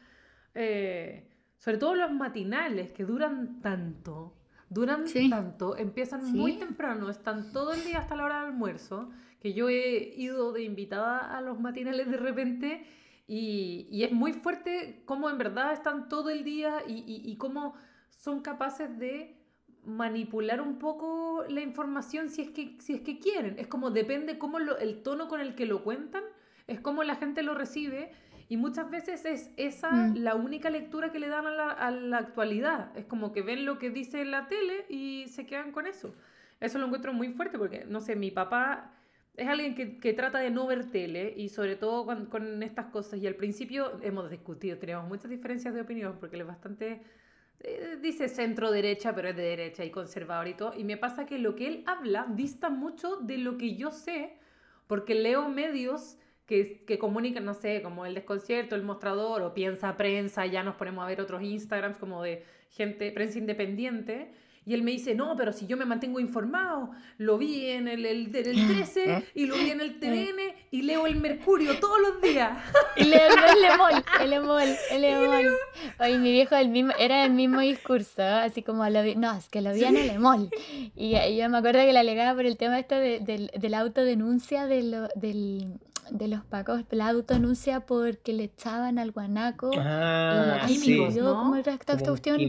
eh, 0.55 1.23
sobre 1.57 1.77
todo 1.77 1.95
los 1.95 2.11
matinales 2.11 2.91
que 2.91 3.05
duran 3.05 3.61
tanto 3.61 4.33
duran 4.69 5.05
tanto, 5.29 5.77
empiezan 5.77 6.31
muy 6.31 6.53
temprano, 6.53 7.09
están 7.09 7.51
todo 7.51 7.73
el 7.73 7.83
día 7.83 7.99
hasta 7.99 8.15
la 8.15 8.25
hora 8.25 8.39
del 8.41 8.51
almuerzo, 8.51 9.09
que 9.39 9.53
yo 9.53 9.69
he 9.69 10.13
ido 10.17 10.53
de 10.53 10.63
invitada 10.63 11.37
a 11.37 11.41
los 11.41 11.59
matinales 11.59 12.09
de 12.09 12.17
repente 12.17 12.85
y, 13.27 13.87
y 13.91 14.03
es 14.03 14.11
muy 14.11 14.33
fuerte 14.33 15.03
cómo 15.05 15.29
en 15.29 15.37
verdad 15.37 15.73
están 15.73 16.09
todo 16.09 16.29
el 16.29 16.43
día 16.43 16.83
y, 16.87 17.03
y, 17.05 17.35
cómo 17.37 17.73
son 18.09 18.41
capaces 18.41 18.97
de 18.99 19.37
manipular 19.83 20.61
un 20.61 20.77
poco 20.77 21.43
la 21.49 21.61
información 21.61 22.29
si 22.29 22.43
es 22.43 22.49
que, 22.49 22.77
si 22.79 22.93
es 22.93 23.01
que 23.01 23.19
quieren. 23.19 23.57
Es 23.57 23.67
como 23.67 23.91
depende 23.91 24.37
cómo 24.37 24.57
el 24.59 25.03
tono 25.03 25.27
con 25.27 25.41
el 25.41 25.55
que 25.55 25.65
lo 25.65 25.83
cuentan, 25.83 26.23
es 26.67 26.79
como 26.79 27.03
la 27.03 27.15
gente 27.15 27.43
lo 27.43 27.55
recibe 27.55 28.11
y 28.47 28.57
muchas 28.57 28.89
veces 28.91 29.25
es 29.25 29.51
esa 29.57 29.91
mm. 29.91 30.17
la 30.17 30.35
única 30.35 30.69
lectura 30.69 31.11
que 31.11 31.19
le 31.19 31.27
dan 31.27 31.47
a 31.47 31.51
la, 31.51 31.69
a 31.71 31.91
la, 31.91 32.17
actualidad. 32.17 32.95
Es 32.95 33.05
como 33.05 33.31
que 33.31 33.41
ven 33.41 33.65
lo 33.65 33.79
que 33.79 33.89
dice 33.89 34.23
la 34.23 34.47
tele 34.47 34.85
y 34.89 35.27
se 35.29 35.45
quedan 35.45 35.71
con 35.71 35.87
eso. 35.87 36.15
Eso 36.59 36.77
lo 36.77 36.85
encuentro 36.85 37.13
muy 37.13 37.29
fuerte 37.29 37.57
porque, 37.57 37.85
no 37.85 38.01
sé, 38.01 38.15
mi 38.15 38.31
papá 38.31 38.91
es 39.35 39.47
alguien 39.47 39.75
que, 39.75 39.97
que 39.97 40.13
trata 40.13 40.39
de 40.39 40.51
no 40.51 40.67
ver 40.67 40.89
tele 40.91 41.33
y 41.35 41.49
sobre 41.49 41.75
todo 41.75 42.05
con, 42.05 42.27
con, 42.27 42.61
estas 42.61 42.85
cosas. 42.87 43.19
Y 43.19 43.27
al 43.27 43.35
principio 43.35 43.99
hemos 44.03 44.29
discutido, 44.29 44.77
teníamos 44.77 45.07
muchas 45.09 45.29
diferencias 45.29 45.73
de 45.73 45.81
opinión 45.81 46.17
porque 46.19 46.35
él 46.35 46.41
es 46.41 46.47
bastante, 46.47 47.01
eh, 47.61 47.97
dice 48.01 48.29
centro-derecha, 48.29 49.13
pero 49.15 49.29
es 49.29 49.35
de 49.35 49.43
derecha 49.43 49.83
y 49.83 49.89
conservador 49.89 50.47
y 50.47 50.53
todo. 50.53 50.73
Y 50.77 50.83
me 50.83 50.97
pasa 50.97 51.25
que 51.25 51.39
lo 51.39 51.55
que 51.55 51.67
él 51.67 51.83
habla 51.87 52.27
dista 52.29 52.69
mucho 52.69 53.17
de 53.17 53.39
lo 53.39 53.57
que 53.57 53.75
yo 53.75 53.91
sé 53.91 54.37
porque 54.87 55.15
leo 55.15 55.49
medios 55.49 56.19
que, 56.45 56.83
que 56.85 56.99
comunican, 56.99 57.45
no 57.45 57.53
sé, 57.53 57.81
como 57.81 58.05
el 58.05 58.13
desconcierto, 58.13 58.75
el 58.75 58.83
mostrador 58.83 59.41
o 59.41 59.53
piensa 59.53 59.97
prensa, 59.97 60.45
ya 60.45 60.63
nos 60.63 60.75
ponemos 60.75 61.03
a 61.03 61.07
ver 61.07 61.21
otros 61.21 61.41
Instagrams 61.41 61.97
como 61.97 62.21
de 62.21 62.43
gente, 62.69 63.11
prensa 63.11 63.39
independiente. 63.39 64.31
Y 64.67 64.73
él 64.73 64.81
me 64.81 64.89
dice, 64.89 65.13
no, 65.13 65.35
pero 65.37 65.53
si 65.53 65.67
yo 65.67 65.77
me 65.77 65.85
mantengo 65.85 66.19
informado, 66.19 66.89
lo 67.19 67.37
vi 67.37 67.69
en 67.69 67.87
el, 67.87 68.03
el, 68.03 68.31
13 68.31 69.03
¿Eh? 69.13 69.23
y 69.35 69.45
lo 69.45 69.55
vi 69.55 69.69
en 69.69 69.79
el 69.79 69.99
TN 69.99 70.39
y 70.71 70.81
leo 70.81 71.05
el 71.05 71.17
Mercurio 71.17 71.79
todos 71.79 71.99
los 72.01 72.21
días. 72.21 72.57
Y 72.97 73.03
leo 73.03 73.27
el 73.27 73.61
Lemol, 73.61 74.03
el 74.21 74.29
Lemol, 74.29 74.75
el 74.89 75.01
Lemol. 75.01 75.57
Oye, 75.99 76.17
mi 76.17 76.31
viejo 76.31 76.55
el 76.55 76.69
mismo, 76.69 76.93
era 76.97 77.25
el 77.25 77.33
mismo 77.33 77.59
discurso, 77.59 78.23
así 78.23 78.63
como 78.63 78.87
lo 78.89 79.03
vi, 79.03 79.15
no, 79.15 79.37
es 79.37 79.49
que 79.49 79.61
lo 79.61 79.71
vi 79.73 79.83
en 79.83 79.97
el 79.97 80.07
Lemol. 80.07 80.49
Y, 80.95 81.11
yo 81.35 81.49
me 81.49 81.59
acuerdo 81.59 81.81
que 81.81 81.93
le 81.93 81.99
alegaba 81.99 82.33
por 82.35 82.45
el 82.45 82.57
tema 82.57 82.79
esto 82.79 82.95
de, 82.95 83.19
de, 83.19 83.69
la 83.69 83.79
autodenuncia 83.79 84.65
de 84.65 84.83
lo, 84.83 85.07
del 85.09 85.77
de 86.11 86.27
los 86.27 86.43
pacos 86.45 86.83
la 86.91 87.09
autodenuncia 87.09 87.81
porque 87.81 88.33
le 88.33 88.45
echaban 88.45 88.99
al 88.99 89.11
guanaco 89.11 89.71
ah, 89.77 90.63
químicos, 90.67 91.15
¿no? 91.15 91.35
como 91.35 91.55
esta 91.55 91.77
cuestión. 91.77 92.39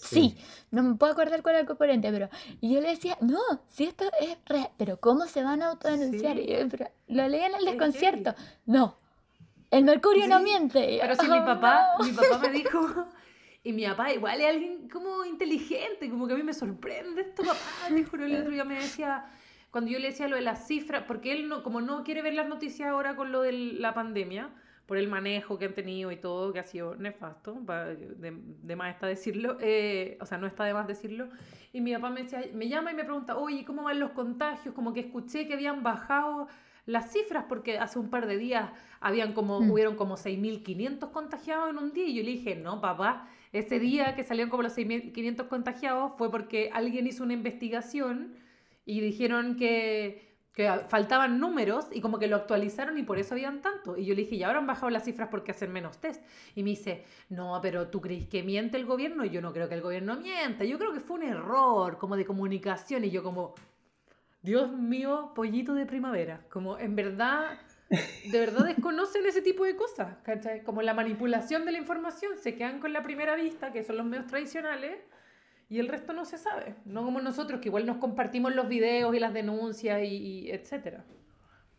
sí. 0.00 0.36
no 0.70 0.82
me 0.82 0.94
puedo 0.94 1.12
acordar 1.12 1.42
cuál 1.42 1.54
era 1.54 1.60
el 1.62 1.66
componente 1.66 2.10
pero 2.10 2.28
y 2.60 2.74
yo 2.74 2.80
le 2.80 2.88
decía 2.88 3.16
no 3.20 3.40
si 3.68 3.84
esto 3.84 4.04
es 4.20 4.36
real 4.46 4.70
pero 4.76 4.98
cómo 4.98 5.26
se 5.26 5.42
van 5.42 5.62
a 5.62 5.70
autodenunciar 5.70 6.36
lo 6.36 7.28
leí 7.28 7.40
en 7.42 7.54
el 7.54 7.64
desconcierto. 7.64 8.34
No 8.64 8.96
el 9.70 9.84
mercurio 9.84 10.28
no 10.28 10.40
miente. 10.40 10.98
Pero 11.00 11.14
si 11.16 11.28
mi 11.28 11.40
papá 11.40 11.94
mi 12.02 12.12
papá 12.12 12.38
me 12.38 12.50
dijo 12.50 13.08
y 13.62 13.72
mi 13.72 13.84
papá 13.84 14.12
igual 14.12 14.40
es 14.40 14.46
alguien 14.48 14.88
como 14.88 15.24
inteligente 15.24 16.08
como 16.08 16.26
que 16.26 16.34
a 16.34 16.36
mí 16.36 16.42
me 16.42 16.54
sorprende 16.54 17.22
esto 17.22 17.42
papá 17.42 17.94
dijo 17.94 18.16
el 18.16 18.36
otro 18.36 18.50
día 18.52 18.64
me 18.64 18.76
decía 18.76 19.26
cuando 19.70 19.90
yo 19.90 19.98
le 19.98 20.08
decía 20.08 20.28
lo 20.28 20.36
de 20.36 20.42
las 20.42 20.66
cifras, 20.66 21.04
porque 21.06 21.32
él 21.32 21.48
no, 21.48 21.62
como 21.62 21.80
no 21.80 22.02
quiere 22.04 22.22
ver 22.22 22.34
las 22.34 22.48
noticias 22.48 22.88
ahora 22.88 23.16
con 23.16 23.32
lo 23.32 23.42
de 23.42 23.52
la 23.52 23.94
pandemia, 23.94 24.50
por 24.86 24.98
el 24.98 25.08
manejo 25.08 25.58
que 25.58 25.64
han 25.64 25.74
tenido 25.74 26.12
y 26.12 26.16
todo, 26.16 26.52
que 26.52 26.60
ha 26.60 26.64
sido 26.64 26.94
nefasto, 26.94 27.54
de, 28.18 28.36
de 28.62 28.76
más 28.76 28.94
está 28.94 29.06
decirlo, 29.08 29.58
eh, 29.60 30.16
o 30.20 30.26
sea, 30.26 30.38
no 30.38 30.46
está 30.46 30.64
de 30.64 30.74
más 30.74 30.86
decirlo, 30.86 31.28
y 31.72 31.80
mi 31.80 31.92
papá 31.92 32.10
me, 32.10 32.22
decía, 32.22 32.44
me 32.54 32.68
llama 32.68 32.92
y 32.92 32.94
me 32.94 33.04
pregunta, 33.04 33.36
oye, 33.36 33.64
¿cómo 33.64 33.82
van 33.82 33.98
los 33.98 34.10
contagios? 34.12 34.74
Como 34.74 34.92
que 34.92 35.00
escuché 35.00 35.46
que 35.46 35.54
habían 35.54 35.82
bajado 35.82 36.46
las 36.86 37.12
cifras 37.12 37.44
porque 37.48 37.78
hace 37.78 37.98
un 37.98 38.08
par 38.10 38.26
de 38.26 38.38
días 38.38 38.70
habían 39.00 39.32
como, 39.32 39.60
mm. 39.60 39.70
hubieron 39.70 39.96
como 39.96 40.16
6.500 40.16 41.10
contagiados 41.10 41.70
en 41.70 41.78
un 41.78 41.92
día 41.92 42.06
y 42.06 42.14
yo 42.14 42.22
le 42.22 42.30
dije, 42.30 42.54
no, 42.54 42.80
papá, 42.80 43.28
ese 43.52 43.80
día 43.80 44.14
que 44.14 44.22
salieron 44.24 44.50
como 44.50 44.62
los 44.62 44.76
6.500 44.76 45.48
contagiados 45.48 46.12
fue 46.16 46.30
porque 46.30 46.70
alguien 46.72 47.06
hizo 47.06 47.24
una 47.24 47.32
investigación 47.32 48.34
y 48.86 49.00
dijeron 49.00 49.56
que, 49.56 50.24
faltaban 50.88 51.38
números 51.38 51.86
y 51.92 52.00
como 52.00 52.18
que 52.18 52.28
lo 52.28 52.36
actualizaron 52.36 52.96
y 52.96 53.02
por 53.02 53.18
eso 53.18 53.34
habían 53.34 53.60
tanto. 53.60 53.98
Y 53.98 54.06
yo 54.06 54.14
le 54.14 54.22
dije, 54.22 54.38
ya 54.38 54.46
ahora 54.46 54.60
han 54.60 54.66
bajado 54.66 54.88
las 54.88 55.04
cifras 55.04 55.28
porque 55.28 55.50
hacen 55.50 55.70
menos 55.70 55.98
test. 55.98 56.24
Y 56.54 56.62
me 56.62 56.70
dice, 56.70 57.04
no, 57.28 57.58
pero 57.60 57.88
¿tú 57.88 58.00
crees 58.00 58.26
que 58.26 58.42
miente 58.42 58.78
el 58.78 58.86
gobierno? 58.86 59.22
Y 59.26 59.28
yo 59.28 59.42
no 59.42 59.52
creo 59.52 59.68
que 59.68 59.74
el 59.74 59.82
gobierno 59.82 60.16
mienta. 60.16 60.64
Yo 60.64 60.78
creo 60.78 60.94
que 60.94 61.00
fue 61.00 61.18
un 61.18 61.24
error 61.24 61.98
como 61.98 62.16
de 62.16 62.24
comunicación. 62.24 63.04
Y 63.04 63.10
yo 63.10 63.22
como, 63.22 63.54
Dios 64.40 64.72
mío, 64.72 65.32
pollito 65.34 65.74
de 65.74 65.84
primavera. 65.84 66.40
Como 66.48 66.78
en 66.78 66.96
verdad, 66.96 67.60
de 67.90 68.38
verdad 68.40 68.64
desconocen 68.74 69.26
ese 69.26 69.42
tipo 69.42 69.64
de 69.64 69.76
cosas. 69.76 70.16
Como 70.64 70.80
la 70.80 70.94
manipulación 70.94 71.66
de 71.66 71.72
la 71.72 71.78
información. 71.78 72.38
Se 72.38 72.54
quedan 72.54 72.80
con 72.80 72.94
la 72.94 73.02
primera 73.02 73.36
vista, 73.36 73.72
que 73.72 73.84
son 73.84 73.98
los 73.98 74.06
medios 74.06 74.26
tradicionales 74.26 75.00
y 75.68 75.80
el 75.80 75.88
resto 75.88 76.12
no 76.12 76.24
se 76.24 76.38
sabe. 76.38 76.74
No 76.84 77.04
como 77.04 77.20
nosotros, 77.20 77.60
que 77.60 77.68
igual 77.68 77.86
nos 77.86 77.96
compartimos 77.96 78.54
los 78.54 78.68
videos 78.68 79.14
y 79.14 79.20
las 79.20 79.34
denuncias 79.34 80.00
y, 80.04 80.50
etcétera. 80.50 81.04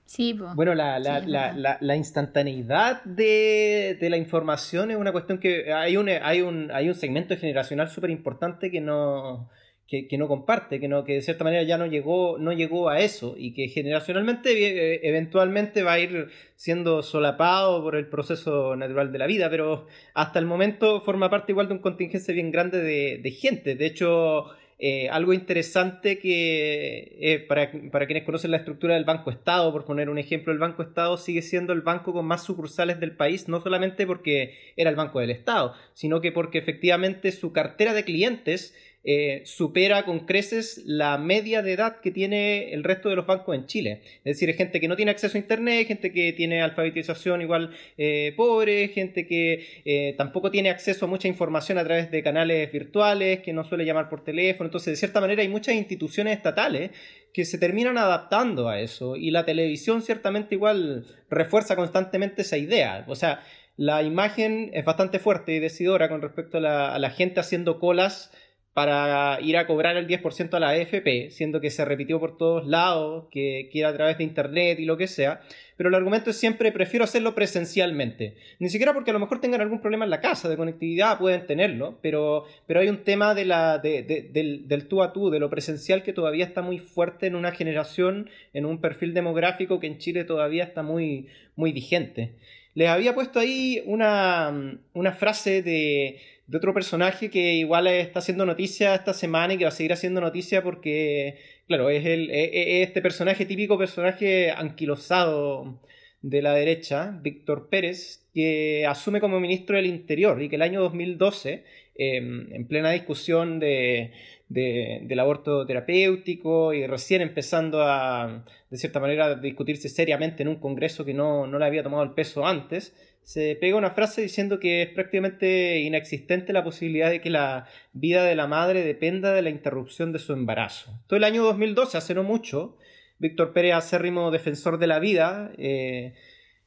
Sí, 0.06 0.34
po. 0.34 0.54
Bueno, 0.56 0.74
la, 0.74 1.00
la, 1.00 1.22
Sí, 1.22 1.28
la, 1.28 1.78
la 1.80 1.96
instantaneidad 1.96 3.04
de, 3.04 3.98
de 4.00 4.10
la 4.10 4.18
información 4.18 4.92
es 4.92 4.98
una 4.98 5.12
cuestión 5.12 5.38
que 5.38 5.74
hay 5.74 5.98
un, 5.98 6.08
hay 6.10 6.42
un, 6.42 6.72
hay 6.72 6.88
un 6.88 6.96
segmento 6.96 7.36
generacional 7.36 7.90
súper 7.90 8.10
importante 8.10 8.72
que 8.72 8.80
no, 8.80 9.50
que, 9.88 10.18
no 10.18 10.28
comparte, 10.28 10.82
que, 10.82 10.90
no, 10.90 11.06
que 11.06 11.14
de 11.14 11.22
cierta 11.22 11.46
manera 11.46 11.64
ya 11.64 11.78
no 11.78 11.86
llegó, 11.86 12.38
no 12.38 12.52
llegó 12.52 12.90
a 12.90 13.00
eso 13.00 13.36
y 13.38 13.54
que 13.54 13.70
generacionalmente 13.70 14.52
eh, 14.52 15.00
eventualmente 15.04 15.82
va 15.82 15.94
a 15.94 16.00
ir 16.00 16.28
siendo 16.56 17.02
solapado 17.02 17.82
por 17.82 17.96
el 17.96 18.08
proceso 18.08 18.76
natural 18.76 19.14
de 19.14 19.18
la 19.18 19.28
vida, 19.28 19.50
pero 19.50 19.88
hasta 20.14 20.40
el 20.40 20.46
momento 20.46 21.00
forma 21.00 21.30
parte 21.30 21.54
igual 21.54 21.70
de 21.70 21.76
un 21.76 21.80
contingente 21.80 22.34
bien 22.34 22.52
grande 22.52 22.82
de, 22.82 23.20
de 23.20 23.32
gente. 23.32 23.76
De 23.76 23.86
hecho, 23.86 24.48
eh, 24.80 25.10
algo 25.10 25.34
interesante 25.34 26.20
que 26.20 27.18
eh, 27.20 27.40
para, 27.40 27.72
para 27.92 28.06
quienes 28.06 28.26
conocen 28.26 28.52
la 28.52 28.58
estructura 28.58 28.94
del 28.94 29.06
Banco 29.06 29.32
Estado, 29.32 29.72
por 29.72 29.86
poner 29.86 30.08
un 30.08 30.20
ejemplo, 30.20 30.54
el 30.54 30.60
Banco 30.60 30.84
Estado 30.84 31.18
sigue 31.18 31.42
siendo 31.42 31.74
el 31.74 31.82
banco 31.82 32.14
con 32.14 32.26
más 32.26 32.44
sucursales 32.44 33.00
del 33.00 33.16
país, 33.16 33.48
no 33.48 33.60
solamente 33.60 34.06
porque 34.06 34.54
era 34.76 34.92
el 34.92 34.96
Banco 34.96 35.20
del 35.20 35.32
Estado, 35.32 35.74
sino 35.94 36.22
que 36.22 36.32
porque 36.32 36.60
efectivamente 36.60 37.32
su 37.32 37.54
cartera 37.54 37.94
de 37.94 38.04
clientes 38.04 38.76
eh, 39.10 39.44
supera 39.46 40.04
con 40.04 40.26
creces 40.26 40.82
la 40.86 41.18
media 41.18 41.62
de 41.62 41.72
edad 41.72 42.02
que 42.02 42.12
tiene 42.12 42.74
el 42.74 42.84
resto 42.84 43.08
de 43.08 43.16
los 43.16 43.26
bancos 43.26 43.56
en 43.56 43.66
Chile. 43.66 44.02
Es 44.26 44.38
decir, 44.38 44.54
gente 44.54 44.82
que 44.82 44.90
no 44.90 44.98
tiene 44.98 45.12
acceso 45.12 45.38
a 45.38 45.40
Internet, 45.40 45.88
gente 45.88 46.12
que 46.12 46.34
tiene 46.34 46.62
alfabetización 46.62 47.42
igual 47.42 47.72
eh, 47.98 48.34
pobre, 48.36 48.90
gente 48.90 49.26
que 49.26 49.66
eh, 49.86 50.14
tampoco 50.18 50.52
tiene 50.52 50.70
acceso 50.70 51.06
a 51.06 51.08
mucha 51.08 51.30
información 51.30 51.78
a 51.78 51.86
través 51.86 52.12
de 52.12 52.22
canales 52.22 52.70
virtuales, 52.70 53.40
que 53.40 53.54
no 53.54 53.64
suele 53.64 53.86
llamar 53.86 54.10
por 54.10 54.26
teléfono. 54.26 54.68
Entonces, 54.68 54.92
de 54.92 54.98
cierta 54.98 55.22
manera, 55.22 55.42
hay 55.42 55.48
muchas 55.48 55.76
instituciones 55.76 56.36
estatales 56.36 56.92
que 57.32 57.46
se 57.46 57.58
terminan 57.58 57.98
adaptando 57.98 58.68
a 58.68 58.82
eso 58.82 59.16
y 59.16 59.32
la 59.32 59.46
televisión 59.46 60.02
ciertamente 60.02 60.56
igual 60.56 61.06
refuerza 61.30 61.78
constantemente 61.78 62.42
esa 62.42 62.58
idea. 62.58 63.06
O 63.08 63.16
sea, 63.16 63.42
la 63.78 64.04
imagen 64.04 64.70
es 64.74 64.84
bastante 64.84 65.18
fuerte 65.18 65.54
y 65.54 65.60
decidora 65.60 66.10
con 66.10 66.22
respecto 66.22 66.58
a 66.58 66.62
la, 66.62 66.94
a 66.94 67.00
la 67.00 67.12
gente 67.12 67.40
haciendo 67.40 67.80
colas 67.80 68.34
para 68.78 69.42
ir 69.42 69.58
a 69.58 69.66
cobrar 69.66 69.98
el 69.98 70.06
10% 70.06 70.54
a 70.54 70.60
la 70.60 70.70
AFP, 70.70 71.32
siendo 71.32 71.60
que 71.60 71.72
se 71.72 71.84
repitió 71.84 72.20
por 72.20 72.38
todos 72.38 72.68
lados, 72.68 73.26
que, 73.32 73.70
que, 73.72 73.80
era 73.80 73.90
a 73.90 73.94
través 73.94 74.20
de 74.20 74.24
internet 74.24 74.80
y 74.80 74.86
lo 74.86 74.98
que 74.98 75.08
sea. 75.08 75.42
Pero 75.78 75.90
el 75.90 75.96
argumento 75.96 76.30
es 76.30 76.38
siempre 76.38 76.72
prefiero 76.72 77.04
hacerlo 77.04 77.34
presencialmente. 77.34 78.36
Ni 78.60 78.70
siquiera 78.70 78.94
porque 78.94 79.10
a 79.10 79.14
lo 79.14 79.20
mejor 79.20 79.42
tengan 79.42 79.62
algún 79.62 79.82
problema 79.82 80.06
en 80.06 80.12
la 80.12 80.22
casa 80.22 80.48
de 80.48 80.58
conectividad, 80.58 81.18
pueden 81.18 81.48
tenerlo, 81.48 81.98
pero, 82.04 82.46
pero 82.68 82.80
hay 82.82 82.90
un 82.90 83.04
tema 83.04 83.34
de 83.34 83.46
la, 83.46 83.80
de, 83.80 84.04
de, 84.04 84.30
del, 84.32 84.68
del 84.68 84.88
tú 84.88 85.02
a 85.02 85.12
tú, 85.12 85.32
de 85.32 85.40
lo 85.40 85.50
presencial 85.50 86.04
que 86.04 86.14
todavía 86.14 86.46
está 86.46 86.62
muy 86.62 86.78
fuerte 86.78 87.26
en 87.26 87.34
una 87.34 87.54
generación, 87.54 88.30
en 88.54 88.68
un 88.68 88.80
perfil 88.80 89.16
demográfico 89.16 89.80
que 89.80 89.88
en 89.88 89.98
Chile 89.98 90.24
todavía 90.24 90.64
está 90.64 90.84
muy, 90.84 91.30
muy 91.56 91.72
vigente. 91.72 92.36
Les 92.76 92.90
había 92.90 93.16
puesto 93.16 93.40
ahí 93.40 93.82
una, 93.88 94.78
una 94.94 95.14
frase 95.14 95.64
de 95.64 96.20
de 96.48 96.58
otro 96.58 96.74
personaje 96.74 97.30
que 97.30 97.56
igual 97.56 97.88
está 97.88 98.20
haciendo 98.20 98.46
noticia 98.46 98.96
esta 98.96 99.14
semana 99.14 99.54
y 99.54 99.58
que 99.58 99.66
va 99.66 99.70
a 99.70 99.72
seguir 99.72 99.94
haciendo 99.94 100.22
noticia 100.22 100.64
porque, 100.64 101.38
claro, 101.68 101.90
es, 101.90 102.06
el, 102.06 102.32
es 102.32 102.88
este 102.88 103.02
personaje, 103.02 103.46
típico 103.46 103.78
personaje 103.78 104.52
anquilosado 104.52 105.82
de 106.22 106.42
la 106.42 106.54
derecha, 106.54 107.20
Víctor 107.22 107.70
Pérez, 107.70 108.28
que 108.34 108.86
asume 108.88 109.20
como 109.20 109.40
ministro 109.40 109.76
del 109.76 109.86
Interior 109.86 110.42
y 110.42 110.50
que 110.50 110.56
el 110.56 110.62
año 110.62 110.82
2012, 110.82 111.64
eh, 111.96 112.18
en 112.18 112.68
plena 112.68 112.92
discusión 112.92 113.60
de, 113.60 114.12
de, 114.50 115.02
del 115.04 115.20
aborto 115.20 115.66
terapéutico 115.66 116.74
y 116.74 116.88
recién 116.88 117.22
empezando 117.22 117.82
a, 117.82 118.46
de 118.70 118.78
cierta 118.78 119.00
manera, 119.00 119.36
discutirse 119.36 119.90
seriamente 119.90 120.44
en 120.44 120.50
un 120.50 120.58
Congreso 120.58 121.06
que 121.06 121.14
no, 121.14 121.46
no 121.46 121.60
le 121.60 121.66
había 121.66 121.84
tomado 121.84 122.04
el 122.04 122.12
peso 122.12 122.46
antes, 122.46 122.96
se 123.28 123.58
pega 123.60 123.76
una 123.76 123.92
frase 123.92 124.22
diciendo 124.22 124.58
que 124.58 124.84
es 124.84 124.90
prácticamente 124.94 125.80
inexistente 125.80 126.54
la 126.54 126.64
posibilidad 126.64 127.10
de 127.10 127.20
que 127.20 127.30
la 127.30 127.68
vida 127.92 128.24
de 128.24 128.36
la 128.36 128.48
madre 128.48 128.84
dependa 128.84 129.34
de 129.34 129.42
la 129.42 129.50
interrupción 129.50 130.14
de 130.14 130.20
su 130.20 130.32
embarazo. 130.32 130.98
Todo 131.08 131.18
el 131.18 131.26
año 131.26 131.44
2012, 131.44 131.98
hace 131.98 132.16
no 132.16 132.24
mucho, 132.24 132.78
Víctor 133.20 133.52
Pérez, 133.52 133.74
acérrimo 133.74 134.32
defensor 134.32 134.78
de 134.78 134.88
la 134.88 135.00
vida, 135.00 135.52
eh, 135.58 136.14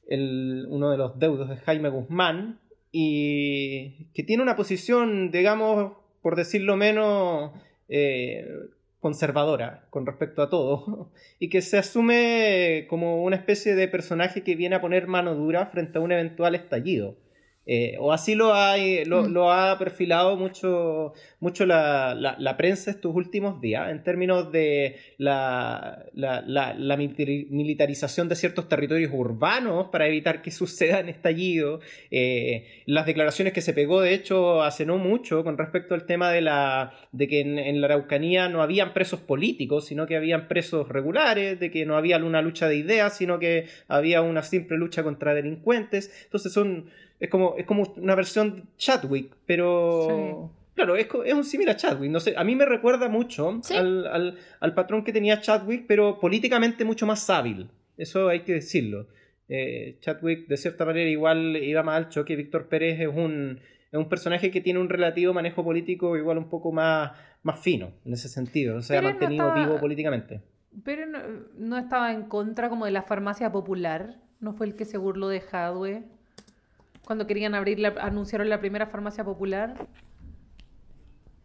el, 0.06 0.66
uno 0.68 0.90
de 0.90 0.98
los 0.98 1.18
deudos 1.18 1.48
de 1.48 1.56
Jaime 1.56 1.88
Guzmán, 1.88 2.60
y 2.92 4.10
que 4.12 4.22
tiene 4.22 4.42
una 4.42 4.56
posición, 4.56 5.30
digamos, 5.30 5.94
por 6.20 6.36
decirlo 6.36 6.76
menos, 6.76 7.52
eh, 7.88 8.46
conservadora 9.00 9.86
con 9.90 10.06
respecto 10.06 10.42
a 10.42 10.50
todo 10.50 11.10
y 11.38 11.48
que 11.48 11.62
se 11.62 11.78
asume 11.78 12.86
como 12.88 13.24
una 13.24 13.36
especie 13.36 13.74
de 13.74 13.88
personaje 13.88 14.42
que 14.42 14.54
viene 14.54 14.76
a 14.76 14.80
poner 14.80 15.06
mano 15.06 15.34
dura 15.34 15.66
frente 15.66 15.98
a 15.98 16.02
un 16.02 16.12
eventual 16.12 16.54
estallido. 16.54 17.16
Eh, 17.72 17.94
o 18.00 18.12
así 18.12 18.34
lo 18.34 18.52
ha, 18.52 18.76
lo, 19.06 19.22
Mm. 19.22 19.32
lo 19.32 19.52
ha 19.52 19.78
perfilado 19.78 20.36
mucho, 20.36 21.12
mucho 21.38 21.66
la, 21.66 22.16
la, 22.16 22.34
la 22.36 22.56
prensa 22.56 22.90
estos 22.90 23.14
últimos 23.14 23.60
días 23.60 23.90
en 23.92 24.02
términos 24.02 24.50
de 24.50 24.96
la, 25.18 26.04
la, 26.14 26.40
la- 26.44 26.74
la 26.74 26.96
militari- 26.96 27.46
militarización 27.48 28.28
de 28.28 28.34
ciertos 28.34 28.68
territorios 28.68 29.12
urbanos 29.14 29.86
para 29.92 30.08
evitar 30.08 30.42
que 30.42 30.50
sucedan 30.60 31.08
estallidos. 31.08 31.80
Eh, 32.10 32.66
las 32.86 33.06
declaraciones 33.06 33.52
que 33.52 33.60
se 33.60 33.72
pegó, 33.72 34.00
de 34.00 34.14
hecho, 34.14 34.62
hace 34.64 34.84
no 34.84 34.98
mucho 34.98 35.44
con 35.44 35.56
respecto 35.56 35.94
al 35.94 36.06
tema 36.06 36.32
de, 36.32 36.40
la, 36.40 36.92
de 37.12 37.28
que 37.28 37.40
en, 37.40 37.56
en 37.60 37.80
la 37.80 37.86
Araucanía 37.86 38.48
no 38.48 38.62
habían 38.62 38.92
presos 38.94 39.20
políticos, 39.20 39.86
sino 39.86 40.08
que 40.08 40.16
habían 40.16 40.48
presos 40.48 40.88
regulares, 40.88 41.60
de 41.60 41.70
que 41.70 41.86
no 41.86 41.96
había 41.96 42.16
una 42.18 42.42
lucha 42.42 42.66
de 42.68 42.74
ideas, 42.76 43.16
sino 43.16 43.38
que 43.38 43.66
había 43.86 44.22
una 44.22 44.42
simple 44.42 44.76
lucha 44.76 45.04
contra 45.04 45.34
delincuentes. 45.34 46.10
Entonces 46.24 46.52
son, 46.52 46.90
es, 47.20 47.28
como, 47.30 47.54
es 47.56 47.66
como 47.66 47.84
una 47.96 48.14
versión 48.14 48.56
de 48.56 48.62
Chadwick, 48.76 49.36
pero... 49.46 50.50
Claro, 50.74 50.96
es, 50.96 51.08
es 51.26 51.34
un 51.34 51.44
similar 51.44 51.74
a 51.74 51.78
Chadwick. 51.78 52.10
No 52.10 52.20
sé, 52.20 52.34
a 52.36 52.42
mí 52.44 52.56
me 52.56 52.64
recuerda 52.64 53.08
mucho 53.08 53.60
Sí. 53.62 53.76
al, 53.76 54.06
al- 54.06 54.38
al 54.60 54.74
patrón 54.74 55.04
que 55.04 55.12
tenía 55.12 55.40
Chadwick, 55.40 55.84
pero 55.86 56.18
políticamente 56.18 56.84
mucho 56.84 57.06
más 57.06 57.28
hábil. 57.28 57.68
Eso 57.98 58.28
hay 58.28 58.40
que 58.40 58.54
decirlo. 58.54 59.06
Eh, 59.48 59.98
Chadwick, 60.00 60.46
de 60.48 60.56
cierta 60.56 60.84
manera, 60.86 61.10
igual 61.10 61.56
iba 61.56 61.82
más 61.82 61.96
al 61.96 62.08
choque. 62.08 62.34
Víctor 62.36 62.68
Pérez 62.68 62.98
es 63.00 63.08
un, 63.08 63.60
es 63.92 63.98
un 63.98 64.08
personaje 64.08 64.50
que 64.50 64.62
tiene 64.62 64.78
un 64.80 64.88
relativo 64.88 65.34
manejo 65.34 65.62
político 65.62 66.16
igual 66.16 66.38
un 66.38 66.48
poco 66.48 66.72
más, 66.72 67.12
más 67.42 67.58
fino 67.60 67.90
en 68.06 68.12
ese 68.14 68.28
sentido. 68.28 68.80
Se 68.80 68.96
ha 68.96 69.00
Pero 69.00 69.08
él 69.10 69.14
no 69.14 69.20
mantenido 69.20 69.48
estaba- 69.48 69.66
vivo 69.66 69.80
políticamente. 69.80 70.40
Pero 70.84 71.04
no, 71.04 71.18
no 71.58 71.76
estaba 71.76 72.12
en 72.12 72.22
contra 72.22 72.68
como 72.70 72.86
de 72.86 72.92
la 72.92 73.02
farmacia 73.02 73.52
popular. 73.52 74.14
¿No 74.38 74.54
fue 74.54 74.66
el 74.66 74.76
que 74.76 74.84
se 74.86 74.96
burló 74.96 75.28
de 75.28 75.42
Hadwe? 75.52 76.04
Cuando 77.10 77.26
querían 77.26 77.56
abrir, 77.56 77.80
la, 77.80 77.88
anunciaron 78.02 78.48
la 78.48 78.60
primera 78.60 78.86
farmacia 78.86 79.24
popular. 79.24 79.74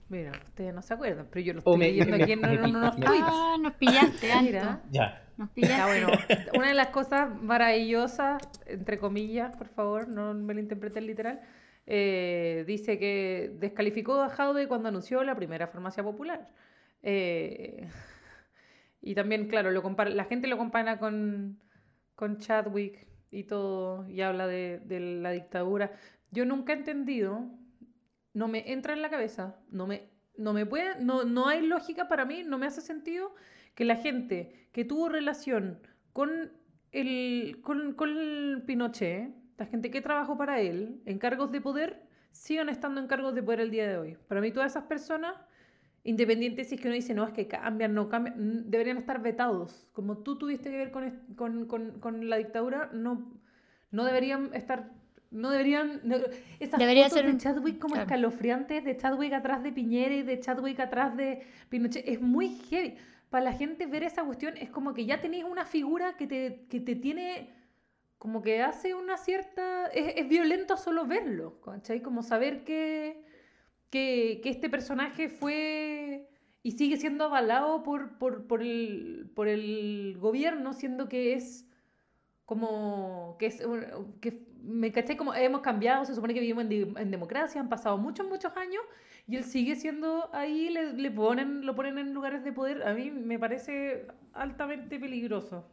Mira, 0.10 0.32
ustedes 0.46 0.72
no 0.76 0.84
se 0.84 0.94
acuerdan, 0.94 1.28
pero 1.32 1.44
yo 1.44 1.54
lo 1.54 1.58
estoy 1.62 1.80
leyendo 1.80 2.16
me- 2.18 2.22
aquí 2.24 2.34
en 2.34 2.42
me- 2.42 2.60
unos 2.70 2.96
tweets. 2.98 3.24
Ah, 3.26 3.58
nos 3.60 3.74
pillaste. 3.74 4.28
Mira. 4.44 4.84
Ya. 4.92 5.24
Nos 5.38 5.50
pillaste. 5.50 5.84
bueno, 5.88 6.08
una 6.54 6.68
de 6.68 6.76
las 6.76 6.90
cosas 6.90 7.42
maravillosas, 7.42 8.44
entre 8.68 9.00
comillas, 9.00 9.58
por 9.58 9.68
favor, 9.70 10.08
no 10.08 10.36
me 10.36 10.54
lo 10.54 10.60
interpreten 10.60 11.08
literal, 11.08 11.42
eh, 11.88 12.64
dice 12.68 13.00
que 13.00 13.56
descalificó 13.60 14.22
a 14.22 14.30
Jaude 14.30 14.68
cuando 14.68 14.90
anunció 14.90 15.24
la 15.24 15.34
primera 15.34 15.66
farmacia 15.66 16.04
popular. 16.04 16.48
Eh, 17.02 17.90
y 19.02 19.16
también, 19.16 19.48
claro, 19.48 19.72
lo 19.72 19.82
compara, 19.82 20.12
la 20.12 20.26
gente 20.26 20.46
lo 20.46 20.60
compara 20.60 21.00
con, 21.00 21.58
con 22.14 22.38
Chadwick 22.38 23.08
y 23.36 23.44
todo, 23.44 24.08
y 24.08 24.22
habla 24.22 24.48
de, 24.48 24.82
la 25.22 25.32
dictadura. 25.32 25.92
Yo 26.32 26.46
nunca 26.46 26.74
he 26.74 26.78
entendido, 26.78 27.50
no 28.34 28.48
me 28.48 28.72
entra 28.72 28.94
en 28.94 29.02
la 29.02 29.10
cabeza, 29.10 29.58
no 29.70 29.88
me, 29.88 30.10
no 30.38 30.54
me 30.54 30.66
puede, 30.66 31.00
no, 31.04 31.24
no 31.24 31.48
hay 31.48 31.66
lógica 31.66 32.08
para 32.08 32.26
mí, 32.26 32.44
no 32.44 32.58
me 32.58 32.66
hace 32.66 32.82
sentido 32.82 33.36
que 33.76 33.86
la 33.86 33.98
gente 33.98 34.70
que 34.72 34.86
tuvo 34.86 35.10
relación 35.10 35.80
con 36.14 36.52
el, 36.92 37.60
con, 37.62 37.94
con 37.94 38.10
el 38.10 38.64
Pinochet, 38.66 39.34
la 39.58 39.66
gente 39.66 39.92
que 39.92 40.02
trabajó 40.02 40.38
para 40.38 40.62
él 40.62 41.02
en 41.06 41.20
cargos 41.20 41.52
de 41.52 41.62
poder, 41.62 42.04
sigan 42.32 42.70
estando 42.70 43.02
en 43.02 43.08
cargos 43.08 43.36
de 43.36 43.44
poder 43.44 43.62
el 43.62 43.72
día 43.72 43.88
de 43.88 43.98
hoy. 43.98 44.18
Para 44.28 44.42
mí 44.42 44.52
todas 44.52 44.72
esas 44.72 44.86
personas, 44.86 45.36
independientes 46.06 46.70
si 46.70 46.76
es 46.76 46.82
que 46.82 46.88
uno 46.88 46.96
dice, 46.96 47.14
no, 47.14 47.26
es 47.28 47.34
que 47.34 47.48
cambian, 47.48 47.94
no 47.94 48.08
cambian, 48.08 48.36
mm, 48.38 48.70
deberían 48.72 48.98
estar 48.98 49.22
vetados. 49.22 49.88
Como 49.92 50.20
tú 50.20 50.38
tuviste 50.38 50.72
que 50.72 50.78
ver 50.78 50.92
con, 50.92 51.12
con, 51.36 51.66
con, 51.66 52.00
con 52.00 52.30
la 52.30 52.38
dictadura, 52.38 52.90
no, 52.94 53.34
no 53.92 54.06
deberían 54.06 54.54
estar... 54.54 54.92
No 55.32 55.50
deberían... 55.50 56.00
no- 56.06 56.16
esas 56.62 56.80
Debería 56.80 57.10
fotos 57.10 57.20
ser 57.24 57.32
de 57.32 57.38
Chadwick 57.38 57.80
como 57.80 57.96
claro. 57.96 58.06
escalofriantes, 58.08 58.86
de 58.86 58.96
Chadwick 58.96 59.34
atrás 59.34 59.64
de 59.64 59.74
Piñera 59.74 60.16
y 60.16 60.24
de 60.24 60.40
Chadwick 60.40 60.80
atrás 60.80 61.18
de 61.18 61.42
Pinochet, 61.70 62.08
es 62.08 62.22
muy 62.22 62.50
heavy. 62.70 62.96
Para 63.30 63.44
la 63.46 63.54
gente 63.54 63.86
ver 63.88 64.04
esa 64.04 64.24
cuestión 64.24 64.56
es 64.58 64.70
como 64.70 64.94
que 64.94 65.06
ya 65.06 65.20
tenéis 65.20 65.44
una 65.44 65.66
figura 65.66 66.16
que 66.16 66.28
te, 66.28 66.68
que 66.70 66.80
te 66.80 66.96
tiene, 66.96 67.50
como 68.18 68.42
que 68.42 68.62
hace 68.62 68.94
una 68.94 69.18
cierta... 69.18 69.88
Es, 69.88 70.14
es 70.16 70.30
violento 70.30 70.78
solo 70.78 71.06
verlo, 71.06 71.60
¿cachai? 71.62 72.02
Como 72.02 72.22
saber 72.24 72.64
que, 72.64 73.22
que, 73.90 74.40
que 74.42 74.50
este 74.50 74.70
personaje 74.70 75.28
fue 75.28 75.95
y 76.66 76.72
sigue 76.72 76.98
siendo 76.98 77.26
avalado 77.26 77.84
por, 77.84 78.18
por, 78.18 78.48
por, 78.48 78.64
el, 78.64 79.30
por 79.36 79.48
el 79.48 80.18
gobierno, 80.20 80.74
siendo 80.74 81.08
que 81.08 81.34
es 81.34 81.70
como 82.44 83.36
que 83.38 83.46
es 83.46 83.62
que 84.20 84.48
me 84.64 84.92
caché 84.92 85.16
como 85.16 85.36
hemos 85.36 85.62
cambiado, 85.62 86.06
se 86.06 86.16
supone 86.16 86.34
que 86.34 86.40
vivimos 86.40 86.66
en, 86.66 87.12
democracia, 87.12 87.62
han 87.62 87.70
pasado 87.70 88.00
muchos, 88.00 88.28
muchos 88.28 88.58
años 88.58 88.82
y 89.28 89.36
él 89.36 89.44
sigue 89.44 89.76
siendo 89.76 90.34
ahí, 90.34 90.70
le, 90.72 90.94
le, 90.94 91.12
ponen, 91.12 91.68
lo 91.68 91.76
ponen 91.76 92.00
en 92.00 92.16
lugares 92.16 92.44
de 92.44 92.52
poder, 92.52 92.82
a 92.82 92.96
mí 92.96 93.12
me 93.12 93.38
parece 93.38 94.08
altamente 94.34 95.00
peligroso. 95.00 95.68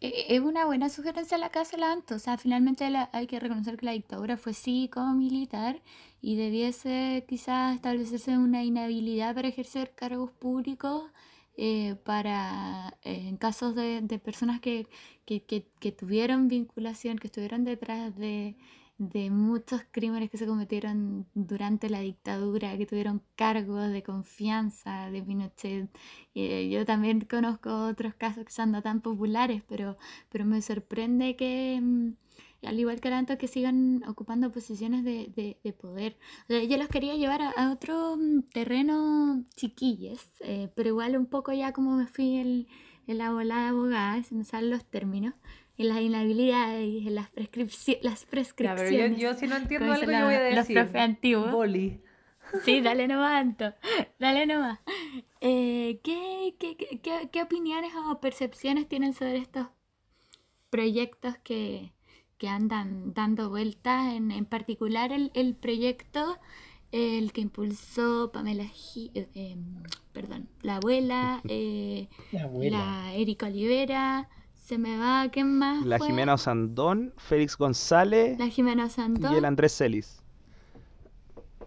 E, 0.00 0.34
es 0.34 0.40
una 0.40 0.64
buena 0.64 0.88
sugerencia 0.88 1.36
la 1.36 1.50
casa 1.50 1.76
Lanto, 1.76 2.14
o 2.14 2.18
sea, 2.18 2.38
finalmente 2.38 2.90
hay 3.12 3.26
que 3.26 3.38
reconocer 3.38 3.76
que 3.76 3.84
la 3.84 3.92
dictadura 3.92 4.38
fue 4.38 4.54
sí 4.54 4.88
como 4.90 5.12
militar 5.12 5.82
y 6.22 6.36
debiese 6.36 7.24
quizás 7.28 7.74
establecerse 7.74 8.38
una 8.38 8.64
inhabilidad 8.64 9.34
para 9.34 9.48
ejercer 9.48 9.92
cargos 9.94 10.30
públicos 10.30 11.10
eh, 11.56 11.96
para 12.04 12.96
eh, 13.02 13.28
en 13.28 13.36
casos 13.36 13.74
de, 13.74 14.00
de 14.00 14.18
personas 14.18 14.60
que, 14.60 14.86
que, 15.26 15.44
que, 15.44 15.92
tuvieron 15.92 16.48
vinculación, 16.48 17.18
que 17.18 17.26
estuvieron 17.26 17.64
detrás 17.64 18.16
de, 18.16 18.56
de 18.98 19.30
muchos 19.30 19.82
crímenes 19.90 20.30
que 20.30 20.38
se 20.38 20.46
cometieron 20.46 21.26
durante 21.34 21.90
la 21.90 22.00
dictadura, 22.00 22.76
que 22.78 22.86
tuvieron 22.86 23.22
cargos 23.36 23.90
de 23.90 24.02
confianza 24.02 25.10
de 25.10 25.22
Pinochet. 25.22 25.90
Eh, 26.34 26.70
yo 26.70 26.86
también 26.86 27.20
conozco 27.22 27.86
otros 27.88 28.14
casos 28.14 28.44
que 28.44 28.52
son 28.52 28.70
no 28.72 28.80
tan 28.82 29.00
populares, 29.00 29.62
pero, 29.68 29.96
pero 30.30 30.44
me 30.44 30.62
sorprende 30.62 31.36
que, 31.36 31.82
al 32.64 32.78
igual 32.78 33.00
que 33.00 33.10
tanto, 33.10 33.38
que 33.38 33.48
sigan 33.48 34.02
ocupando 34.06 34.52
posiciones 34.52 35.04
de, 35.04 35.56
de, 35.62 35.72
poder. 35.72 36.16
yo 36.48 36.76
los 36.76 36.88
quería 36.88 37.16
llevar 37.16 37.42
a, 37.42 37.72
otro 37.72 38.16
mm, 38.16 38.42
terreno 38.52 39.44
chiquilles, 39.56 40.30
eh, 40.40 40.68
pero 40.74 40.90
igual 40.90 41.16
un 41.16 41.26
poco 41.26 41.52
ya 41.52 41.72
como 41.72 41.96
me 41.96 42.06
fui 42.06 42.36
en, 42.36 42.66
en 43.06 43.18
la 43.18 43.32
volada 43.32 43.70
abogada, 43.70 44.22
se 44.22 44.34
me 44.34 44.44
salen 44.44 44.70
los 44.70 44.84
términos 44.84 45.34
en 45.78 45.88
las 45.88 46.00
inhabilidades, 46.00 47.06
en 47.06 47.14
las, 47.14 47.30
las 48.02 48.24
prescripciones. 48.26 49.18
yo, 49.18 49.34
si 49.34 49.46
no 49.46 49.56
entiendo 49.56 49.92
algo, 49.92 50.10
yo 50.10 50.24
voy 50.24 50.34
a 50.34 50.40
decir. 50.40 50.76
Los 50.76 50.94
antiguos. 50.94 51.52
Boli. 51.52 52.00
Sí, 52.64 52.82
dale 52.82 53.08
nomás, 53.08 53.40
Anto. 53.40 53.72
Dale 54.18 54.46
nomás. 54.46 54.78
Eh, 55.40 56.00
¿qué, 56.04 56.54
qué, 56.58 56.76
qué, 56.76 57.28
qué, 57.32 57.42
opiniones 57.42 57.92
o 57.94 58.20
percepciones 58.20 58.88
tienen 58.88 59.14
sobre 59.14 59.38
estos 59.38 59.68
proyectos 60.68 61.38
que, 61.38 61.92
que 62.42 62.48
andan 62.48 63.14
dando 63.14 63.48
vueltas? 63.50 64.14
En, 64.14 64.32
en 64.32 64.46
particular, 64.46 65.12
el, 65.12 65.30
el, 65.34 65.54
proyecto, 65.54 66.40
el 66.90 67.32
que 67.32 67.40
impulsó 67.40 68.32
Pamela, 68.32 68.64
eh, 68.96 69.28
em, 69.34 69.84
perdón, 70.12 70.48
la 70.60 70.78
abuela, 70.78 71.40
eh, 71.48 72.08
la, 72.32 72.42
abuela. 72.42 72.78
la 72.78 73.14
Erika 73.14 73.46
Olivera. 73.46 74.28
Se 74.54 74.76
me 74.76 74.98
va, 74.98 75.28
¿quién 75.30 75.56
más? 75.56 75.86
La 75.86 76.00
Jimena 76.00 76.36
Sandón, 76.36 77.14
Félix 77.16 77.56
González. 77.56 78.36
La 78.40 78.48
Jimena 78.48 78.88
Sandón. 78.88 79.34
Y 79.34 79.36
el 79.36 79.44
Andrés 79.44 79.76
Celis. 79.76 80.20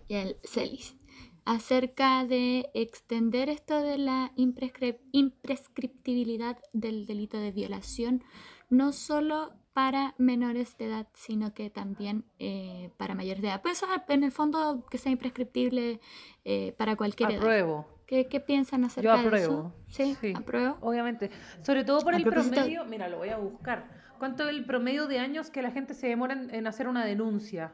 Y 0.10 0.16
el 0.16 0.36
Celis. 0.44 0.98
Acerca 1.46 2.26
de 2.26 2.70
extender 2.74 3.48
esto 3.48 3.82
de 3.82 3.98
la 3.98 4.34
imprescriptibilidad 4.36 6.58
del 6.74 7.06
delito 7.06 7.38
de 7.38 7.54
violación, 7.54 8.26
no 8.70 8.92
solo 8.92 9.54
para 9.76 10.16
menores 10.18 10.78
de 10.78 10.86
edad, 10.86 11.08
sino 11.16 11.54
que 11.54 11.70
también 11.70 12.24
eh, 12.40 12.92
para 12.96 13.14
mayores 13.14 13.42
de 13.42 13.50
edad. 13.50 13.62
Pues 13.62 13.84
en 14.08 14.24
el 14.24 14.32
fondo 14.32 14.86
que 14.90 14.98
sea 14.98 15.12
imprescriptible 15.12 16.00
eh, 16.46 16.74
para 16.78 16.96
cualquier 16.96 17.32
edad. 17.32 17.86
¿Qué, 18.08 18.30
¿Qué, 18.30 18.40
piensan 18.40 18.86
acerca 18.86 19.22
Yo 19.22 19.30
de 19.30 19.38
eso? 19.38 19.76
Sí, 19.88 20.16
sí, 20.22 20.34
apruebo. 20.34 20.78
Obviamente. 20.80 21.30
Sobre 21.62 21.84
todo 21.84 22.00
por 22.00 22.16
el 22.16 22.24
promedio, 22.24 22.86
mira, 22.86 23.10
lo 23.10 23.18
voy 23.18 23.28
a 23.30 23.38
buscar. 23.38 23.90
¿Cuánto 24.18 24.48
es 24.48 24.52
el 24.52 24.64
promedio 24.64 25.08
de 25.08 25.20
años 25.20 25.50
que 25.50 25.62
la 25.62 25.72
gente 25.72 25.94
se 25.94 26.08
demora 26.08 26.36
en, 26.36 26.68
hacer 26.68 26.88
una 26.88 27.04
denuncia? 27.04 27.74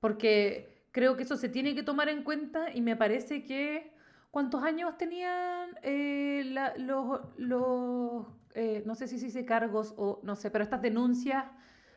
Porque 0.00 0.86
creo 0.92 1.18
que 1.18 1.24
eso 1.24 1.36
se 1.36 1.50
tiene 1.50 1.74
que 1.74 1.82
tomar 1.82 2.08
en 2.08 2.22
cuenta 2.22 2.72
y 2.74 2.80
me 2.80 2.96
parece 2.96 3.44
que... 3.44 3.92
¿Cuántos 4.30 4.62
años 4.62 4.96
tenían 4.98 5.70
eh, 5.82 6.42
los, 6.76 7.20
los 7.36 8.26
eh, 8.54 8.82
no 8.86 8.94
sé 8.94 9.08
si 9.08 9.18
se 9.18 9.26
dice 9.26 9.44
cargos 9.44 9.94
o 9.96 10.20
no 10.22 10.36
sé, 10.36 10.50
pero 10.50 10.64
estas 10.64 10.82
denuncias 10.82 11.44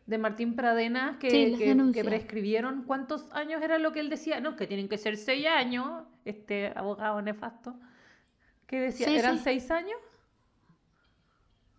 de 0.05 0.17
Martín 0.17 0.55
Pradena 0.55 1.17
que, 1.19 1.55
que, 1.93 2.03
prescribieron. 2.03 2.83
¿Cuántos 2.83 3.31
años 3.31 3.61
era 3.61 3.77
lo 3.77 3.91
que 3.91 3.99
él 3.99 4.09
decía? 4.09 4.39
No, 4.39 4.55
que 4.55 4.67
tienen 4.67 4.89
que 4.89 4.97
ser 4.97 5.17
seis 5.17 5.47
años, 5.47 6.03
este 6.25 6.73
abogado 6.75 7.21
nefasto. 7.21 7.75
¿Qué 8.67 8.79
decía? 8.79 9.07
¿Eran 9.07 9.39
seis 9.39 9.69
años? 9.71 9.97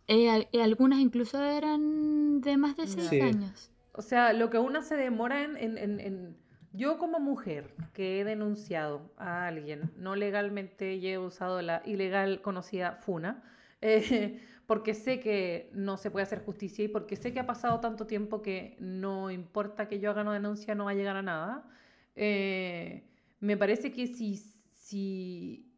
Eh, 0.08 0.46
algunas 0.60 1.00
incluso 1.00 1.42
eran 1.42 2.40
de 2.40 2.56
más 2.56 2.76
de 2.76 2.86
seis 2.86 3.22
años. 3.22 3.70
O 3.92 4.02
sea, 4.02 4.32
lo 4.32 4.50
que 4.50 4.58
una 4.58 4.82
se 4.82 4.96
demora 4.96 5.42
en, 5.42 5.56
en, 5.56 6.00
en, 6.00 6.36
Yo 6.72 6.98
como 6.98 7.20
mujer 7.20 7.74
que 7.92 8.20
he 8.20 8.24
denunciado 8.24 9.12
a 9.16 9.46
alguien 9.46 9.92
no 9.96 10.16
legalmente 10.16 10.94
y 10.94 11.08
he 11.08 11.18
usado 11.18 11.60
la 11.62 11.82
ilegal 11.84 12.40
conocida 12.40 12.96
FUNA, 12.96 13.42
eh, 13.82 14.40
porque 14.72 14.94
sé 14.94 15.20
que 15.20 15.68
no 15.74 15.98
se 15.98 16.10
puede 16.10 16.22
hacer 16.22 16.42
justicia 16.46 16.82
y 16.82 16.88
porque 16.88 17.14
sé 17.14 17.34
que 17.34 17.40
ha 17.40 17.46
pasado 17.46 17.78
tanto 17.80 18.06
tiempo 18.06 18.40
que 18.40 18.74
no 18.80 19.30
importa 19.30 19.86
que 19.86 20.00
yo 20.00 20.08
haga 20.08 20.22
una 20.22 20.32
denuncia, 20.32 20.74
no 20.74 20.86
va 20.86 20.92
a 20.92 20.94
llegar 20.94 21.14
a 21.14 21.20
nada. 21.20 21.68
Eh, 22.16 23.04
me 23.38 23.58
parece 23.58 23.92
que 23.92 24.06
si, 24.06 24.38
si 24.72 25.71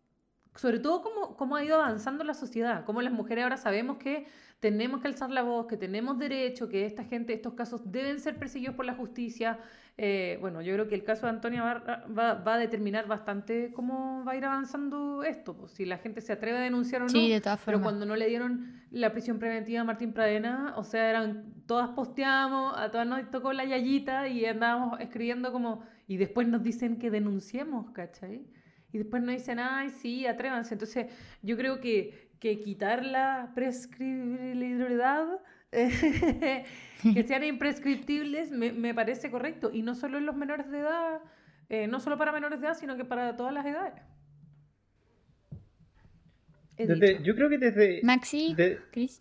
sobre 0.54 0.78
todo 0.78 1.02
cómo, 1.02 1.36
cómo, 1.36 1.56
ha 1.56 1.64
ido 1.64 1.76
avanzando 1.76 2.24
la 2.24 2.34
sociedad, 2.34 2.84
cómo 2.84 3.02
las 3.02 3.12
mujeres 3.12 3.44
ahora 3.44 3.56
sabemos 3.56 3.98
que 3.98 4.26
tenemos 4.60 5.02
que 5.02 5.08
alzar 5.08 5.30
la 5.30 5.42
voz, 5.42 5.66
que 5.66 5.76
tenemos 5.76 6.18
derecho, 6.18 6.68
que 6.68 6.86
esta 6.86 7.04
gente, 7.04 7.34
estos 7.34 7.54
casos 7.54 7.82
deben 7.84 8.20
ser 8.20 8.38
perseguidos 8.38 8.74
por 8.74 8.84
la 8.84 8.94
justicia, 8.94 9.58
eh, 9.96 10.38
bueno, 10.40 10.60
yo 10.60 10.74
creo 10.74 10.88
que 10.88 10.94
el 10.96 11.04
caso 11.04 11.26
de 11.26 11.30
Antonia 11.30 11.62
va, 11.62 12.34
va, 12.34 12.54
a 12.54 12.58
determinar 12.58 13.06
bastante 13.06 13.72
cómo 13.74 14.24
va 14.24 14.32
a 14.32 14.36
ir 14.36 14.44
avanzando 14.44 15.22
esto, 15.22 15.56
pues, 15.56 15.72
si 15.72 15.84
la 15.84 15.98
gente 15.98 16.20
se 16.20 16.32
atreve 16.32 16.58
a 16.58 16.60
denunciar 16.62 17.02
o 17.02 17.04
no. 17.04 17.10
Sí, 17.10 17.30
de 17.30 17.40
todas 17.40 17.60
formas. 17.60 17.80
Pero 17.80 17.82
cuando 17.82 18.06
no 18.06 18.16
le 18.16 18.26
dieron 18.26 18.82
la 18.90 19.12
prisión 19.12 19.38
preventiva 19.38 19.82
a 19.82 19.84
Martín 19.84 20.12
Pradena, 20.12 20.74
o 20.76 20.84
sea, 20.84 21.10
eran 21.10 21.52
todas 21.66 21.90
posteamos, 21.90 22.76
a 22.76 22.90
todas 22.90 23.06
nos 23.06 23.30
tocó 23.30 23.52
la 23.52 23.64
yayita 23.64 24.26
y 24.26 24.44
andábamos 24.46 24.98
escribiendo 25.00 25.52
como, 25.52 25.84
y 26.08 26.16
después 26.16 26.48
nos 26.48 26.62
dicen 26.62 26.98
que 26.98 27.10
denunciemos, 27.10 27.90
¿cachai? 27.92 28.46
Y 28.94 28.98
después 28.98 29.24
nos 29.24 29.34
dicen, 29.34 29.58
ay, 29.58 29.90
sí, 29.90 30.24
atrévanse. 30.24 30.74
Entonces, 30.74 31.06
yo 31.42 31.56
creo 31.56 31.80
que, 31.80 32.30
que 32.38 32.60
quitar 32.60 33.04
la 33.04 33.50
prescribilidad 33.52 35.26
que 35.72 37.24
sean 37.26 37.42
imprescriptibles 37.42 38.52
me, 38.52 38.70
me, 38.70 38.94
parece 38.94 39.32
correcto. 39.32 39.72
Y 39.72 39.82
no 39.82 39.96
solo 39.96 40.18
en 40.18 40.26
los 40.26 40.36
menores 40.36 40.70
de 40.70 40.78
edad, 40.78 41.20
eh, 41.68 41.88
no 41.88 41.98
solo 41.98 42.16
para 42.16 42.30
menores 42.30 42.60
de 42.60 42.68
edad, 42.68 42.76
sino 42.78 42.96
que 42.96 43.04
para 43.04 43.34
todas 43.34 43.52
las 43.52 43.66
edades. 43.66 44.00
yo 47.24 47.34
creo 47.34 47.48
que 47.48 47.58
desde, 47.58 48.00
Maxi, 48.04 48.54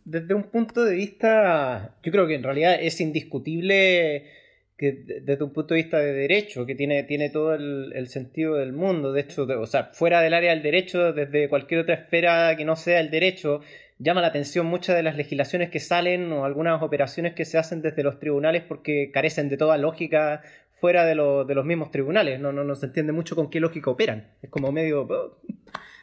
desde 0.06 0.34
un 0.36 0.44
punto 0.44 0.84
de 0.84 0.94
vista, 0.94 1.98
yo 2.04 2.12
creo 2.12 2.28
que 2.28 2.36
en 2.36 2.44
realidad 2.44 2.78
es 2.80 3.02
indiscutible 3.02 4.43
desde 4.92 5.44
un 5.44 5.54
punto 5.54 5.74
de 5.74 5.82
vista 5.82 6.00
de 6.00 6.14
derecho, 6.14 6.66
que 6.66 6.76
tiene, 6.76 7.04
tiene 7.04 7.30
todo 7.30 7.54
el, 7.56 8.08
sentido 8.08 8.56
del 8.56 8.74
mundo, 8.74 9.14
de 9.14 9.22
hecho, 9.22 9.44
o 9.44 9.66
sea, 9.66 9.92
fuera 9.94 10.22
del 10.22 10.34
área 10.34 10.52
del 10.52 10.62
derecho, 10.62 11.14
desde 11.14 11.48
cualquier 11.48 11.82
otra 11.82 11.96
esfera 11.96 12.56
que 12.58 12.66
no 12.66 12.76
sea 12.76 13.00
el 13.00 13.10
derecho, 13.10 13.62
llama 14.00 14.22
la 14.22 14.28
atención 14.28 14.66
muchas 14.66 14.96
de 14.96 15.04
las 15.04 15.16
legislaciones 15.16 15.70
que 15.70 15.80
salen 15.80 16.32
o 16.32 16.46
algunas 16.46 16.82
operaciones 16.82 17.34
que 17.34 17.46
se 17.46 17.58
hacen 17.58 17.82
desde 17.82 18.04
los 18.04 18.20
tribunales 18.20 18.64
porque 18.64 19.12
carecen 19.12 19.50
de 19.50 19.58
toda 19.58 19.78
lógica 19.78 20.42
fuera 20.72 21.06
de, 21.06 21.14
de 21.14 21.56
los 21.56 21.66
mismos 21.66 21.92
tribunales. 21.92 22.40
No, 22.40 22.52
no, 22.52 22.64
no, 22.64 22.76
se 22.76 22.88
entiende 22.88 23.14
mucho 23.14 23.36
con 23.36 23.50
qué 23.50 23.60
lógica 23.60 23.90
operan. 23.90 24.32
Es 24.42 24.50
como 24.50 24.72
medio... 24.72 25.04
Oh, 25.04 25.38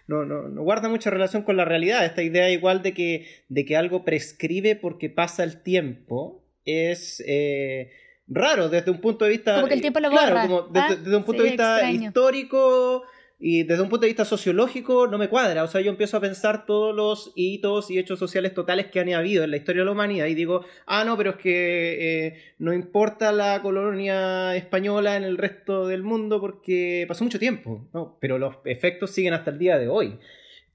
no, 0.07 0.25
no, 0.25 0.49
no, 0.49 0.63
guarda 0.63 0.89
mucha 0.89 1.11
relación 1.11 1.43
con 1.43 1.57
la 1.57 1.65
realidad. 1.65 2.05
Esta 2.05 2.23
idea 2.23 2.51
igual 2.51 2.83
de 2.83 2.95
que, 2.95 3.27
de 3.49 3.65
que 3.65 3.77
algo 3.77 4.05
prescribe 4.05 4.75
porque 4.77 5.11
pasa 5.11 5.45
el 5.45 5.63
tiempo 5.63 6.43
es... 6.65 7.23
Eh, 7.27 7.91
raro 8.31 8.69
desde 8.69 8.91
un 8.91 9.01
punto 9.01 9.25
de 9.25 9.33
vista 9.33 9.57
como 9.57 9.67
que 9.67 9.75
el 9.75 9.81
tiempo 9.81 10.01
lo 10.01 10.11
borra. 10.11 10.31
claro, 10.31 10.49
como 10.49 10.63
desde, 10.69 10.97
desde 10.97 11.17
un 11.17 11.25
punto 11.25 11.43
de 11.43 11.49
vista 11.51 11.91
histórico 11.91 13.05
y 13.43 13.63
desde 13.63 13.83
un 13.83 13.89
punto 13.89 14.03
de 14.03 14.09
vista 14.09 14.27
sociológico 14.27 15.07
no 15.07 15.17
me 15.17 15.29
cuadra. 15.29 15.65
O 15.65 15.67
sea, 15.67 15.81
yo 15.81 15.91
empiezo 15.91 16.19
a 16.19 16.21
pensar 16.21 16.67
todos 16.67 16.95
los 16.95 17.33
hitos 17.35 17.91
y 17.91 17.99
hechos 17.99 18.19
sociales 18.19 18.53
totales 18.53 18.87
que 18.89 19.01
han 19.01 19.11
habido 19.15 19.43
en 19.43 19.51
la 19.51 19.57
historia 19.57 19.81
de 19.81 19.87
la 19.87 19.93
humanidad 19.93 20.27
y 20.27 20.35
digo, 20.35 20.65
ah, 20.85 21.05
no, 21.05 21.17
pero 21.17 21.31
es 21.31 21.37
que 21.37 22.27
eh, 22.27 22.35
no 22.59 22.75
importa 22.75 23.33
la 23.33 23.63
colonia 23.63 24.55
española 24.57 25.17
en 25.17 25.25
el 25.25 25.39
resto 25.39 25.89
del 25.89 26.03
mundo 26.03 26.39
porque 26.39 27.07
pasó 27.09 27.25
mucho 27.25 27.39
tiempo. 27.39 27.89
No, 27.95 28.19
pero 28.21 28.39
los 28.39 28.57
efectos 28.67 29.11
siguen 29.11 29.33
hasta 29.33 29.51
el 29.51 29.59
día 29.59 29.79
de 29.79 29.89
hoy. 29.89 30.19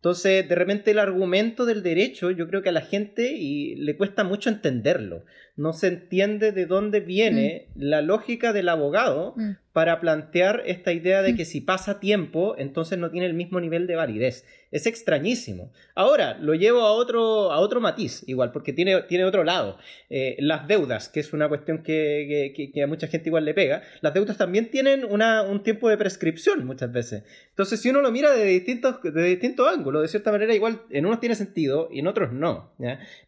Entonces, 0.05 0.47
de 0.47 0.55
repente 0.55 0.91
el 0.91 0.99
argumento 0.99 1.65
del 1.65 1.81
derecho, 1.81 2.29
yo 2.29 2.47
creo 2.47 2.61
que 2.61 2.69
a 2.69 2.71
la 2.71 2.81
gente 2.81 3.31
y 3.31 3.75
le 3.75 3.95
cuesta 3.95 4.23
mucho 4.23 4.49
entenderlo. 4.49 5.23
No 5.55 5.73
se 5.73 5.87
entiende 5.87 6.51
de 6.51 6.65
dónde 6.65 6.99
viene 6.99 7.67
mm. 7.75 7.81
la 7.81 8.01
lógica 8.01 8.53
del 8.53 8.69
abogado 8.69 9.33
mm. 9.37 9.51
para 9.71 9.99
plantear 9.99 10.63
esta 10.65 10.91
idea 10.91 11.21
de 11.21 11.35
que 11.35 11.45
si 11.45 11.61
pasa 11.61 11.99
tiempo, 11.99 12.55
entonces 12.57 12.97
no 12.97 13.09
tiene 13.09 13.27
el 13.27 13.33
mismo 13.33 13.59
nivel 13.59 13.87
de 13.87 13.95
validez. 13.95 14.45
Es 14.75 14.87
extrañísimo. 14.87 15.71
Ahora, 15.93 16.37
lo 16.37 16.53
llevo 16.53 16.81
a 16.81 16.91
otro, 16.91 17.53
a 17.53 17.59
otro 17.59 17.79
matiz, 17.79 18.25
igual, 18.27 18.51
porque 18.51 18.73
tiene, 18.73 19.03
tiene 19.03 19.23
otro 19.23 19.45
lado. 19.45 19.77
Eh, 20.09 20.35
las 20.39 20.67
deudas, 20.67 21.07
que 21.07 21.21
es 21.21 21.31
una 21.31 21.47
cuestión 21.47 21.81
que, 21.81 22.73
a 22.83 22.87
mucha 22.87 23.07
gente 23.07 23.29
igual 23.29 23.45
le 23.45 23.53
pega, 23.53 23.83
las 24.01 24.13
deudas 24.13 24.35
también 24.35 24.69
tienen 24.69 25.05
una, 25.05 25.43
un 25.43 25.63
tiempo 25.63 25.87
de 25.87 25.97
prescripción 25.97 26.65
muchas 26.65 26.91
veces. 26.91 27.23
Entonces, 27.51 27.79
si 27.79 27.89
uno 27.89 28.01
lo 28.01 28.11
mira 28.11 28.33
de 28.33 28.43
distintos, 28.43 29.01
de 29.01 29.23
distintos 29.23 29.65
ángulos, 29.65 30.01
de 30.01 30.09
cierta 30.09 30.29
manera, 30.29 30.53
igual 30.53 30.81
en 30.89 31.05
unos 31.05 31.21
tiene 31.21 31.35
sentido 31.35 31.87
y 31.89 31.99
en 31.99 32.07
otros 32.07 32.33
no. 32.33 32.73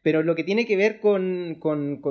Pero 0.02 0.24
lo 0.24 0.36
que 0.36 0.44
tiene 0.44 0.66
que 0.66 0.76
ver 0.76 1.00
con, 1.00 1.56
con, 1.60 2.02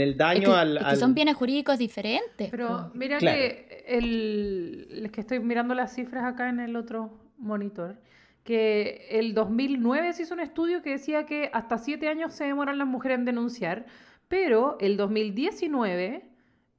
el 0.00 0.16
daño 0.16 0.54
al, 0.54 0.78
que 0.88 0.96
son 0.96 1.14
bienes 1.14 1.36
jurídicos 1.36 1.78
diferentes. 1.78 2.50
Pero 2.50 2.90
mira 2.94 3.18
que 3.18 3.84
el, 3.86 5.10
que 5.12 5.20
estoy 5.20 5.40
mirando 5.40 5.74
las 5.74 5.94
cifras 5.94 6.24
acá 6.24 6.48
en 6.48 6.60
el 6.60 6.76
otro 6.76 7.10
monitor, 7.38 7.96
que 8.44 9.06
el 9.10 9.34
2009 9.34 10.12
se 10.12 10.22
hizo 10.22 10.34
un 10.34 10.40
estudio 10.40 10.82
que 10.82 10.90
decía 10.90 11.26
que 11.26 11.50
hasta 11.52 11.78
siete 11.78 12.08
años 12.08 12.32
se 12.32 12.44
demoran 12.44 12.78
las 12.78 12.88
mujeres 12.88 13.18
en 13.18 13.24
denunciar, 13.24 13.86
pero 14.28 14.76
el 14.80 14.96
2019, 14.96 16.24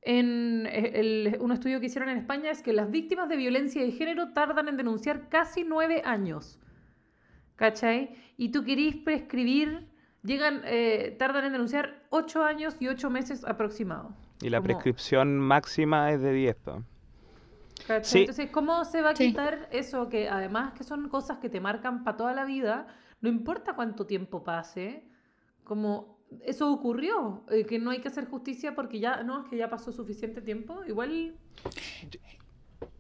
en 0.02 0.68
un 1.40 1.52
estudio 1.52 1.80
que 1.80 1.86
hicieron 1.86 2.10
en 2.10 2.18
España, 2.18 2.52
es 2.52 2.62
que 2.62 2.74
las 2.74 2.90
víctimas 2.90 3.30
de 3.30 3.38
violencia 3.38 3.82
de 3.82 3.92
género 3.92 4.34
tardan 4.34 4.68
en 4.68 4.78
denunciar 4.78 5.30
casi 5.30 5.64
nueve 5.64 6.02
años. 6.04 6.60
¿Cachai? 7.56 8.16
Y 8.36 8.50
tú 8.50 8.64
querís 8.64 8.96
prescribir, 8.96 9.88
llegan, 10.24 10.62
eh, 10.66 11.16
tardan 11.20 11.46
en 11.46 11.54
denunciar 11.54 12.04
ocho 12.10 12.44
años 12.44 12.76
y 12.80 12.88
ocho 12.88 13.10
meses 13.10 13.44
aproximados. 13.46 14.14
Y 14.42 14.50
la 14.50 14.62
prescripción 14.62 15.38
máxima 15.40 16.12
es 16.12 16.22
de 16.22 16.34
10. 16.34 16.58
Entonces, 17.88 18.50
¿cómo 18.52 18.86
se 18.86 19.02
va 19.02 19.12
a 19.12 19.14
quitar 19.14 19.68
eso 19.72 20.10
que 20.10 20.30
además 20.30 20.74
que 20.74 20.84
son 20.84 21.10
cosas 21.10 21.40
que 21.40 21.50
te 21.50 21.60
marcan 21.60 22.04
para 22.04 22.18
toda 22.18 22.34
la 22.34 22.46
vida? 22.46 22.88
No 23.22 23.30
importa 23.30 23.74
cuánto 23.76 24.06
tiempo 24.06 24.44
pase, 24.44 25.06
como 25.64 26.20
eso 26.42 26.72
ocurrió, 26.72 27.44
eh, 27.50 27.66
que 27.66 27.80
no 27.80 27.92
hay 27.92 28.00
que 28.00 28.08
hacer 28.08 28.26
justicia 28.26 28.76
porque 28.76 29.00
ya, 29.00 29.24
no, 29.24 29.44
es 29.44 29.50
que 29.50 29.58
ya 29.58 29.70
pasó 29.70 29.92
suficiente 29.92 30.42
tiempo, 30.42 30.84
igual... 30.86 31.36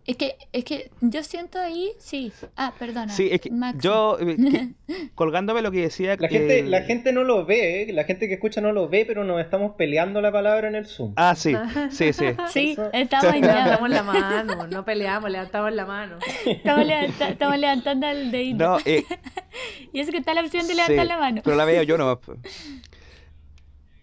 Es 0.05 0.17
que, 0.17 0.35
es 0.51 0.65
que 0.65 0.91
yo 0.99 1.23
siento 1.23 1.59
ahí, 1.59 1.91
sí. 1.97 2.33
Ah, 2.57 2.73
perdona. 2.77 3.13
Sí, 3.13 3.29
es 3.31 3.39
que 3.39 3.49
yo, 3.79 4.17
eh, 4.19 4.73
colgándome 5.15 5.61
lo 5.61 5.71
que 5.71 5.81
decía... 5.81 6.17
La, 6.19 6.27
gente, 6.27 6.63
la 6.63 6.81
gente 6.81 7.13
no 7.13 7.23
lo 7.23 7.45
ve, 7.45 7.87
la 7.93 8.03
gente 8.03 8.27
que 8.27 8.33
escucha 8.33 8.59
no 8.59 8.73
lo 8.73 8.89
ve, 8.89 9.05
pero 9.05 9.23
nos 9.23 9.39
estamos 9.39 9.75
peleando 9.77 10.19
la 10.19 10.31
palabra 10.31 10.67
en 10.67 10.75
el 10.75 10.85
Zoom. 10.85 11.13
Ah, 11.15 11.35
sí, 11.35 11.55
sí, 11.91 12.11
sí. 12.11 12.25
Sí, 12.49 12.77
estamos 12.91 13.33
Levantamos 13.33 13.89
la 13.89 14.03
mano, 14.03 14.67
no 14.67 14.85
peleamos, 14.85 15.31
levantamos 15.31 15.73
la 15.73 15.85
mano. 15.85 16.17
Estamos, 16.45 16.85
estamos 17.19 17.57
levantando 17.57 18.07
el 18.07 18.31
dedito. 18.31 18.63
No, 18.63 18.77
eh, 18.85 19.05
y 19.93 19.99
es 19.99 20.09
que 20.11 20.17
está 20.17 20.33
la 20.33 20.41
opción 20.41 20.67
de 20.67 20.75
levantar 20.75 21.05
la 21.05 21.17
mano. 21.17 21.41
Pero 21.43 21.55
la 21.55 21.65
veo 21.65 21.83
yo 21.83 21.97
nomás. 21.97 22.19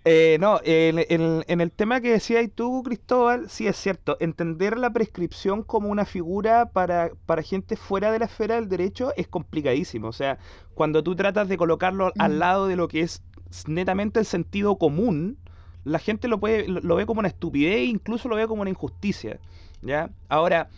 Eh, 0.05 0.39
no, 0.41 0.61
en, 0.65 1.61
el 1.61 1.73
tema 1.73 2.01
que 2.01 2.13
decías 2.13 2.49
tú, 2.55 2.83
Cristóbal, 2.83 3.51
sí 3.51 3.67
es 3.67 3.77
cierto. 3.77 4.17
Entender 4.21 4.79
la 4.79 4.93
prescripción 4.93 5.63
como 5.63 5.89
una 5.89 6.07
figura 6.07 6.71
para, 6.71 7.11
para 7.27 7.43
gente 7.43 7.77
fuera 7.77 8.11
de 8.11 8.19
la 8.19 8.25
esfera 8.25 8.55
del 8.55 8.69
derecho 8.69 9.13
es 9.17 9.29
complicadísimo. 9.29 10.09
O 10.09 10.13
sea, 10.13 10.39
cuando 10.75 11.03
tú 11.03 11.15
tratas 11.17 11.49
de 11.49 11.57
colocarlo 11.59 12.13
al 12.19 12.39
lado 12.39 12.67
de 12.67 12.77
lo 12.77 12.89
que 12.89 13.01
es 13.01 13.23
netamente 13.67 14.21
el 14.21 14.27
sentido 14.27 14.77
común, 14.77 15.37
la 15.85 15.99
gente 15.99 16.29
lo, 16.29 16.41
puede, 16.41 16.67
lo, 16.69 16.95
ve 16.97 17.07
como 17.07 17.21
una 17.21 17.29
estupidez 17.29 17.77
e 17.77 17.85
incluso 17.85 18.29
lo 18.29 18.37
ve 18.37 18.47
como 18.47 18.63
una 18.63 18.71
injusticia. 18.71 19.39
¿ya? 19.83 20.11
Ahora, 20.29 20.71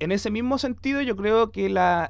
en 0.00 0.12
ese 0.12 0.30
mismo 0.30 0.56
sentido, 0.58 1.02
yo 1.02 1.14
creo 1.14 1.52
que 1.52 1.68
la, 1.68 2.08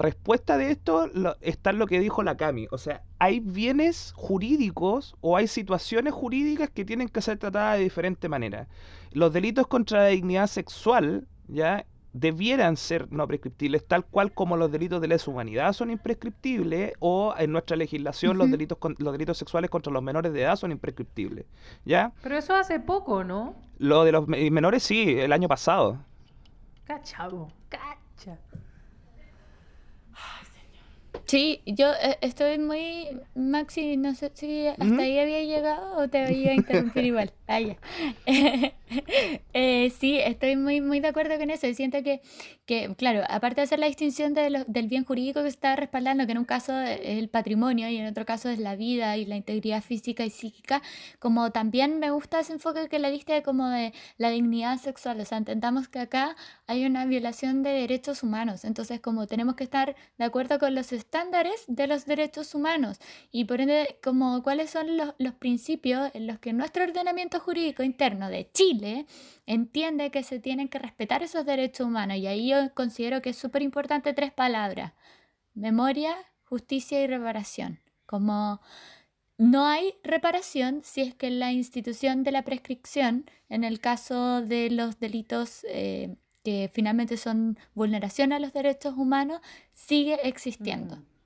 respuesta 0.00 0.58
de 0.58 0.72
esto 0.72 1.08
está 1.40 1.70
en 1.70 1.78
lo 1.78 1.86
que 1.86 2.00
dijo 2.00 2.22
la 2.22 2.36
Cami. 2.36 2.66
O 2.72 2.78
sea, 2.78 3.02
hay 3.20 3.40
bienes 3.40 4.12
jurídicos 4.16 5.14
o 5.20 5.36
hay 5.36 5.46
situaciones 5.46 6.12
jurídicas 6.12 6.68
que 6.68 6.84
tienen 6.84 7.08
que 7.08 7.22
ser 7.22 7.38
tratadas 7.38 7.78
de 7.78 7.84
diferente 7.84 8.28
manera. 8.28 8.68
Los 9.12 9.32
delitos 9.32 9.68
contra 9.68 10.02
la 10.02 10.08
dignidad 10.08 10.48
sexual, 10.48 11.28
ya 11.46 11.86
debieran 12.12 12.76
ser 12.76 13.10
no 13.12 13.26
prescriptibles, 13.28 13.86
tal 13.86 14.04
cual 14.04 14.32
como 14.32 14.56
los 14.56 14.72
delitos 14.72 15.00
de 15.00 15.08
lesa 15.08 15.30
humanidad 15.30 15.72
son 15.72 15.90
imprescriptibles 15.90 16.94
o 16.98 17.34
en 17.38 17.52
nuestra 17.52 17.76
legislación 17.76 18.38
los 18.38 18.50
delitos 18.50 18.78
los 18.98 19.12
delitos 19.12 19.38
sexuales 19.38 19.70
contra 19.70 19.92
los 19.92 20.02
menores 20.02 20.32
de 20.32 20.42
edad 20.42 20.56
son 20.56 20.72
imprescriptibles, 20.72 21.46
¿ya? 21.84 22.12
Pero 22.22 22.36
eso 22.36 22.56
hace 22.56 22.80
poco, 22.80 23.24
¿no? 23.24 23.54
Lo 23.78 24.04
de 24.04 24.12
los 24.12 24.26
menores 24.26 24.82
sí, 24.82 25.18
el 25.18 25.32
año 25.32 25.46
pasado. 25.48 25.98
Cachavo, 26.88 27.52
cacha. 27.68 28.38
Sí, 31.26 31.60
yo 31.66 31.92
eh, 31.92 32.16
estoy 32.22 32.58
muy. 32.58 33.20
Maxi, 33.34 33.98
no 33.98 34.14
sé 34.14 34.32
si 34.32 34.66
hasta 34.66 35.02
ahí 35.02 35.18
había 35.18 35.42
llegado 35.42 35.98
o 35.98 36.08
te 36.08 36.24
voy 36.24 36.48
a 36.48 36.54
interrumpir 36.54 37.04
igual. 37.12 37.30
Ah, 37.46 37.60
ya. 37.60 37.76
Eh, 39.54 39.90
sí, 39.98 40.18
estoy 40.18 40.56
muy, 40.56 40.80
muy 40.80 41.00
de 41.00 41.08
acuerdo 41.08 41.36
con 41.36 41.50
eso. 41.50 41.66
Siento 41.74 42.02
que, 42.02 42.20
que 42.64 42.94
claro, 42.96 43.22
aparte 43.28 43.60
de 43.60 43.64
hacer 43.64 43.78
la 43.78 43.86
distinción 43.86 44.34
de 44.34 44.64
del 44.68 44.86
bien 44.86 45.04
jurídico 45.04 45.42
que 45.42 45.48
está 45.48 45.74
respaldando, 45.74 46.26
que 46.26 46.32
en 46.32 46.38
un 46.38 46.44
caso 46.44 46.78
es 46.80 47.00
el 47.18 47.28
patrimonio 47.28 47.88
y 47.88 47.96
en 47.96 48.06
otro 48.06 48.24
caso 48.24 48.48
es 48.48 48.58
la 48.58 48.76
vida 48.76 49.16
y 49.16 49.26
la 49.26 49.36
integridad 49.36 49.82
física 49.82 50.24
y 50.24 50.30
psíquica, 50.30 50.82
como 51.18 51.50
también 51.50 51.98
me 51.98 52.10
gusta 52.10 52.40
ese 52.40 52.52
enfoque 52.52 52.88
que 52.88 52.98
le 52.98 53.10
diste 53.10 53.42
como 53.42 53.68
de 53.68 53.92
la 54.16 54.30
dignidad 54.30 54.78
sexual. 54.78 55.20
O 55.20 55.24
sea, 55.24 55.38
entendamos 55.38 55.88
que 55.88 55.98
acá 55.98 56.36
hay 56.66 56.86
una 56.86 57.04
violación 57.06 57.62
de 57.62 57.70
derechos 57.70 58.22
humanos. 58.22 58.64
Entonces, 58.64 59.00
como 59.00 59.26
tenemos 59.26 59.56
que 59.56 59.64
estar 59.64 59.96
de 60.18 60.24
acuerdo 60.24 60.58
con 60.58 60.74
los 60.74 60.92
estándares 60.92 61.64
de 61.66 61.86
los 61.88 62.06
derechos 62.06 62.54
humanos 62.54 62.98
y 63.32 63.44
por 63.44 63.60
ende, 63.60 63.98
como 64.02 64.42
cuáles 64.42 64.70
son 64.70 64.96
los, 64.96 65.14
los 65.18 65.34
principios 65.34 66.10
en 66.14 66.26
los 66.26 66.38
que 66.38 66.52
nuestro 66.52 66.84
ordenamiento 66.84 67.40
jurídico 67.40 67.82
interno 67.82 68.28
de 68.28 68.50
Chile 68.52 68.77
entiende 69.46 70.10
que 70.10 70.22
se 70.22 70.38
tienen 70.38 70.68
que 70.68 70.78
respetar 70.78 71.22
esos 71.22 71.44
derechos 71.44 71.86
humanos. 71.86 72.16
Y 72.18 72.26
ahí 72.26 72.48
yo 72.50 72.72
considero 72.74 73.22
que 73.22 73.30
es 73.30 73.36
súper 73.36 73.62
importante 73.62 74.12
tres 74.12 74.32
palabras. 74.32 74.92
Memoria, 75.54 76.14
justicia 76.44 77.02
y 77.02 77.06
reparación. 77.06 77.80
Como 78.06 78.60
no 79.38 79.66
hay 79.66 79.94
reparación 80.02 80.80
si 80.82 81.02
es 81.02 81.14
que 81.14 81.30
la 81.30 81.52
institución 81.52 82.24
de 82.24 82.32
la 82.32 82.42
prescripción, 82.42 83.30
en 83.48 83.64
el 83.64 83.80
caso 83.80 84.42
de 84.42 84.70
los 84.70 84.98
delitos 84.98 85.64
eh, 85.68 86.16
que 86.42 86.70
finalmente 86.72 87.16
son 87.16 87.58
vulneración 87.74 88.32
a 88.32 88.38
los 88.38 88.52
derechos 88.52 88.94
humanos, 88.96 89.40
sigue 89.72 90.18
existiendo. 90.26 90.96
Mm. 90.96 91.17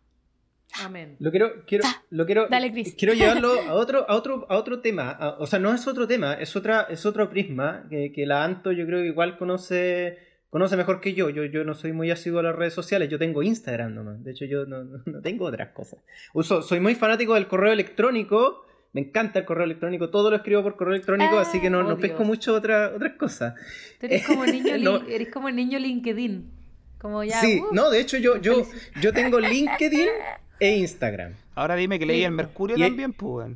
Amén. 0.80 1.16
Lo 1.18 1.30
quiero, 1.30 1.64
quiero, 1.66 1.84
lo 2.10 2.24
quiero, 2.24 2.48
quiero 2.96 3.14
llevarlo 3.14 3.60
a 3.68 3.74
otro, 3.74 4.08
a 4.08 4.14
otro, 4.14 4.46
a 4.48 4.56
otro 4.56 4.80
tema. 4.80 5.36
o 5.38 5.46
sea, 5.46 5.58
no 5.58 5.72
es 5.74 5.86
otro 5.86 6.06
tema, 6.06 6.34
es 6.34 6.56
otra, 6.56 6.86
es 6.88 7.04
otro 7.04 7.28
prisma 7.28 7.86
que, 7.90 8.12
que, 8.12 8.26
la 8.26 8.44
Anto 8.44 8.72
yo 8.72 8.86
creo 8.86 9.00
que 9.00 9.08
igual 9.08 9.36
conoce, 9.36 10.18
conoce 10.50 10.76
mejor 10.76 11.00
que 11.00 11.14
yo. 11.14 11.28
yo. 11.28 11.44
Yo 11.44 11.64
no 11.64 11.74
soy 11.74 11.92
muy 11.92 12.10
asiduo 12.10 12.40
a 12.40 12.44
las 12.44 12.56
redes 12.56 12.74
sociales, 12.74 13.08
yo 13.08 13.18
tengo 13.18 13.42
Instagram 13.42 13.94
nomás. 13.94 14.24
De 14.24 14.30
hecho, 14.30 14.44
yo 14.46 14.64
no, 14.64 14.84
no 15.04 15.20
tengo 15.20 15.44
otras 15.44 15.70
cosas. 15.70 16.00
Uso, 16.32 16.62
soy 16.62 16.80
muy 16.80 16.94
fanático 16.94 17.34
del 17.34 17.46
correo 17.46 17.72
electrónico. 17.72 18.64
Me 18.94 19.00
encanta 19.00 19.38
el 19.38 19.46
correo 19.46 19.64
electrónico, 19.64 20.10
todo 20.10 20.30
lo 20.30 20.36
escribo 20.36 20.62
por 20.62 20.76
correo 20.76 20.92
electrónico, 20.94 21.38
así 21.38 21.62
que 21.62 21.70
no, 21.70 21.82
no 21.82 21.96
pesco 21.98 22.24
mucho 22.24 22.54
otra, 22.54 22.92
otras 22.94 23.14
cosas. 23.14 23.54
Eres 24.02 24.26
como, 24.26 24.44
niño, 24.46 25.02
eres 25.08 25.32
como 25.32 25.48
el 25.48 25.56
niño 25.56 25.78
LinkedIn. 25.78 26.50
Como 26.98 27.24
ya, 27.24 27.40
sí, 27.40 27.58
uh, 27.58 27.74
no, 27.74 27.90
de 27.90 28.00
hecho 28.00 28.16
yo, 28.18 28.36
yo, 28.36 28.64
yo 29.00 29.12
tengo 29.12 29.40
LinkedIn 29.40 30.08
e 30.62 30.76
Instagram. 30.76 31.34
Ahora 31.56 31.74
dime 31.74 31.98
que 31.98 32.06
leí 32.06 32.22
el 32.22 32.30
Mercurio 32.30 32.76
también, 32.78 33.12
pues. 33.12 33.48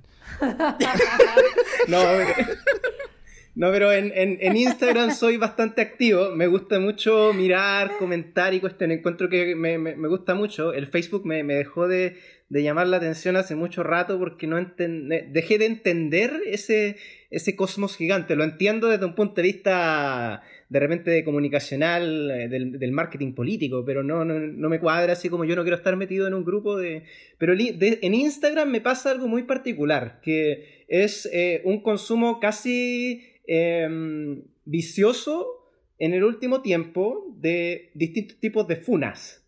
no, 1.86 1.98
no, 3.54 3.70
pero 3.70 3.92
en, 3.92 4.10
en, 4.12 4.56
Instagram 4.56 5.12
soy 5.12 5.36
bastante 5.36 5.82
activo. 5.82 6.30
Me 6.32 6.48
gusta 6.48 6.80
mucho 6.80 7.32
mirar, 7.32 7.92
comentar 7.98 8.54
y 8.54 8.60
cuestiones. 8.60 8.98
Encuentro 8.98 9.28
que 9.28 9.54
me, 9.54 9.78
me, 9.78 9.94
me 9.94 10.08
gusta 10.08 10.34
mucho. 10.34 10.72
El 10.72 10.88
Facebook 10.88 11.24
me, 11.24 11.44
me 11.44 11.54
dejó 11.54 11.86
de, 11.86 12.16
de, 12.48 12.62
llamar 12.64 12.88
la 12.88 12.96
atención 12.96 13.36
hace 13.36 13.54
mucho 13.54 13.84
rato 13.84 14.18
porque 14.18 14.48
no 14.48 14.56
dejé 14.56 15.58
de 15.58 15.66
entender 15.66 16.40
ese, 16.46 16.96
ese 17.30 17.54
cosmos 17.54 17.96
gigante. 17.96 18.34
Lo 18.34 18.42
entiendo 18.42 18.88
desde 18.88 19.06
un 19.06 19.14
punto 19.14 19.36
de 19.36 19.42
vista 19.42 20.42
de 20.68 20.80
repente 20.80 21.24
comunicacional, 21.24 22.30
eh, 22.30 22.48
del, 22.48 22.92
marketing 22.92 23.34
político, 23.34 23.84
pero 23.84 24.02
no, 24.02 24.24
no, 24.24 24.68
me 24.68 24.80
cuadra 24.80 25.12
así 25.12 25.28
como 25.28 25.44
yo 25.44 25.54
no 25.54 25.62
quiero 25.62 25.76
estar 25.76 25.96
metido 25.96 26.26
en 26.26 26.34
un 26.34 26.44
grupo 26.44 26.76
de... 26.76 27.04
Pero 27.38 27.54
en 27.56 28.14
Instagram 28.14 28.70
me 28.70 28.80
pasa 28.80 29.10
algo 29.10 29.28
muy 29.28 29.44
particular, 29.44 30.20
que 30.22 30.84
es 30.88 31.28
eh, 31.32 31.62
un 31.64 31.82
consumo 31.82 32.40
casi 32.40 33.22
em, 33.46 34.42
vicioso 34.64 35.70
en 35.98 36.14
el 36.14 36.24
último 36.24 36.62
tiempo 36.62 37.34
de 37.38 37.90
distintos 37.94 38.38
tipos 38.40 38.66
de 38.66 38.76
funas 38.76 39.45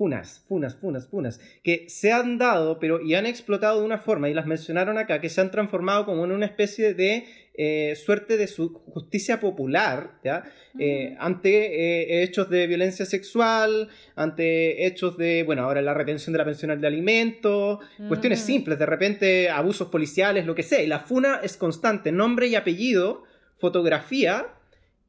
funas, 0.00 0.42
funas, 0.48 0.76
funas, 0.76 1.08
funas, 1.08 1.40
que 1.62 1.84
se 1.90 2.10
han 2.10 2.38
dado, 2.38 2.78
pero 2.78 3.02
y 3.02 3.16
han 3.16 3.26
explotado 3.26 3.80
de 3.80 3.84
una 3.84 3.98
forma, 3.98 4.30
y 4.30 4.32
las 4.32 4.46
mencionaron 4.46 4.96
acá, 4.96 5.20
que 5.20 5.28
se 5.28 5.42
han 5.42 5.50
transformado 5.50 6.06
como 6.06 6.24
en 6.24 6.32
una 6.32 6.46
especie 6.46 6.94
de 6.94 7.26
eh, 7.52 7.94
suerte 7.96 8.38
de 8.38 8.46
su 8.46 8.72
justicia 8.72 9.40
popular, 9.40 10.18
¿ya? 10.24 10.44
Eh, 10.78 11.14
ante 11.18 11.50
eh, 11.50 12.22
hechos 12.22 12.48
de 12.48 12.66
violencia 12.66 13.04
sexual, 13.04 13.90
ante 14.16 14.86
hechos 14.86 15.18
de, 15.18 15.42
bueno, 15.42 15.64
ahora 15.64 15.82
la 15.82 15.92
retención 15.92 16.32
de 16.32 16.38
la 16.38 16.46
pensión 16.46 16.80
de 16.80 16.86
alimentos, 16.86 17.80
cuestiones 18.08 18.40
simples, 18.40 18.78
de 18.78 18.86
repente 18.86 19.50
abusos 19.50 19.88
policiales, 19.88 20.46
lo 20.46 20.54
que 20.54 20.62
sea, 20.62 20.82
y 20.82 20.86
la 20.86 21.00
funa 21.00 21.40
es 21.42 21.58
constante, 21.58 22.10
nombre 22.10 22.46
y 22.46 22.54
apellido, 22.54 23.24
fotografía 23.58 24.54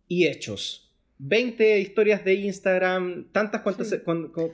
y 0.10 0.28
hechos. 0.28 0.81
20 1.24 1.80
historias 1.80 2.26
de 2.26 2.34
Instagram, 2.34 3.28
tantas 3.32 3.62
cuantas 3.62 3.96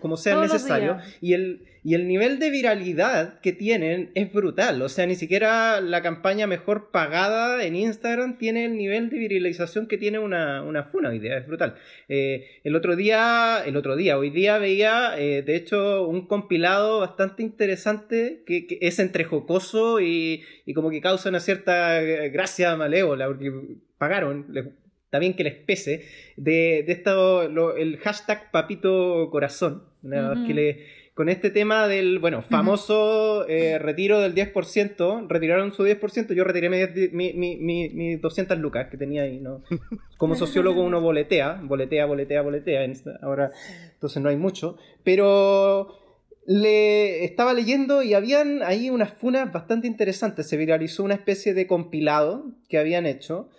como 0.02 0.18
sea 0.18 0.42
necesario. 0.42 0.98
Y 1.22 1.32
el, 1.32 1.64
y 1.82 1.94
el 1.94 2.10
nivel 2.10 2.40
de 2.40 2.50
viralidad 2.50 3.40
que 3.40 3.54
tienen 3.54 4.12
es 4.16 4.34
brutal. 4.34 4.82
O 4.82 4.90
sea, 4.90 5.06
ni 5.06 5.16
siquiera 5.16 5.80
la 5.80 6.02
campaña 6.02 6.46
mejor 6.46 6.92
pagada 6.92 7.64
en 7.64 7.78
Instagram 7.78 8.38
tiene 8.38 8.66
el 8.66 8.76
nivel 8.76 9.10
de 9.10 9.18
viralización 9.18 9.88
que 9.88 9.98
tiene 9.98 10.20
una, 10.20 10.62
una 10.62 10.84
funa 10.84 11.08
hoy 11.08 11.20
día. 11.20 11.38
Es 11.38 11.48
brutal. 11.48 11.76
Eh, 12.10 12.60
el 12.66 12.76
otro 12.76 12.98
día, 12.98 13.64
el 13.66 13.78
otro 13.78 13.96
día, 13.96 14.18
hoy 14.18 14.30
día 14.30 14.58
veía, 14.58 15.18
eh, 15.18 15.44
de 15.44 15.56
hecho, 15.56 16.06
un 16.06 16.28
compilado 16.28 17.00
bastante 17.00 17.44
interesante 17.44 18.44
que, 18.46 18.78
es 18.82 19.00
entre 19.00 19.24
jocoso 19.24 20.02
y, 20.02 20.44
y, 20.66 20.74
como 20.74 20.90
que 20.90 21.00
causa 21.00 21.30
una 21.30 21.40
cierta 21.40 22.02
gracia 22.02 22.76
malévola, 22.76 23.28
porque 23.28 23.54
pagaron, 23.98 24.48
también 25.10 25.36
que 25.36 25.44
les 25.44 25.56
pese, 25.56 26.06
de, 26.36 26.84
de 26.86 26.92
esto, 26.92 27.44
el 27.78 27.98
hashtag 27.98 28.52
Papito 28.52 29.30
Corazón, 29.32 29.84
que 30.02 30.54
le, 30.54 30.86
con 31.18 31.30
este 31.30 31.50
tema 31.50 31.88
del, 31.88 32.20
bueno, 32.20 32.44
famoso 32.44 33.48
eh, 33.48 33.80
retiro 33.80 34.20
del 34.20 34.36
10%, 34.36 35.28
retiraron 35.28 35.74
su 35.74 35.84
10%, 35.84 36.36
yo 36.36 36.44
retiré 36.44 36.70
mi, 36.70 37.34
mi, 37.34 37.58
mi, 37.58 37.90
mi 37.90 38.16
200 38.18 38.60
lucas 38.60 38.90
que 38.92 38.98
tenía 38.98 39.24
ahí, 39.24 39.40
¿no? 39.40 39.64
Como 40.18 40.36
sociólogo 40.36 40.84
uno 40.84 41.02
boletea, 41.02 41.60
boletea, 41.64 42.06
boletea, 42.06 42.44
boletea, 42.44 42.88
ahora 43.24 43.52
entonces 43.94 44.22
no 44.22 44.30
hay 44.30 44.38
mucho, 44.38 44.78
pero 45.04 45.88
le 46.46 47.26
estaba 47.26 47.56
leyendo 47.56 48.04
y 48.04 48.14
habían 48.14 48.62
ahí 48.62 48.92
unas 48.92 49.12
funas 49.12 49.52
bastante 49.52 49.88
interesantes, 49.88 50.48
se 50.48 50.56
viralizó 50.56 51.04
una 51.04 51.16
especie 51.16 51.56
de 51.56 51.66
compilado 51.66 52.46
que 52.70 52.78
habían 52.78 53.08
hecho, 53.08 53.50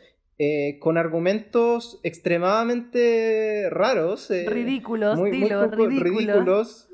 eh, 0.40 0.78
con 0.78 0.98
argumentos 0.98 1.98
extremadamente 2.04 3.68
raros. 3.70 4.30
Eh, 4.30 4.46
ridículos, 4.48 5.18
muy, 5.18 5.32
ridículos. 5.32 6.88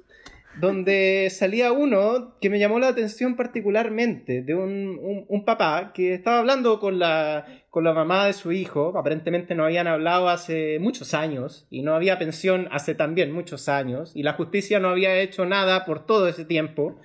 Donde 0.58 1.28
salía 1.30 1.70
uno 1.72 2.36
que 2.40 2.48
me 2.48 2.58
llamó 2.58 2.78
la 2.78 2.88
atención 2.88 3.36
particularmente, 3.36 4.40
de 4.40 4.54
un, 4.54 5.26
un, 5.28 5.44
papá 5.44 5.92
que 5.92 6.14
estaba 6.14 6.38
hablando 6.38 6.80
con 6.80 6.98
la, 6.98 7.44
con 7.68 7.84
la 7.84 7.92
mamá 7.92 8.26
de 8.26 8.32
su 8.32 8.50
hijo, 8.50 8.96
aparentemente 8.96 9.54
no 9.54 9.64
habían 9.64 9.88
hablado 9.88 10.30
hace 10.30 10.78
muchos 10.78 11.12
años, 11.12 11.66
y 11.68 11.82
no 11.82 11.94
había 11.94 12.18
pensión 12.18 12.68
hace 12.70 12.94
también 12.94 13.30
muchos 13.30 13.68
años, 13.68 14.12
y 14.14 14.22
la 14.22 14.32
justicia 14.32 14.80
no 14.80 14.88
había 14.88 15.18
hecho 15.18 15.44
nada 15.44 15.84
por 15.84 16.06
todo 16.06 16.28
ese 16.28 16.46
tiempo 16.46 16.98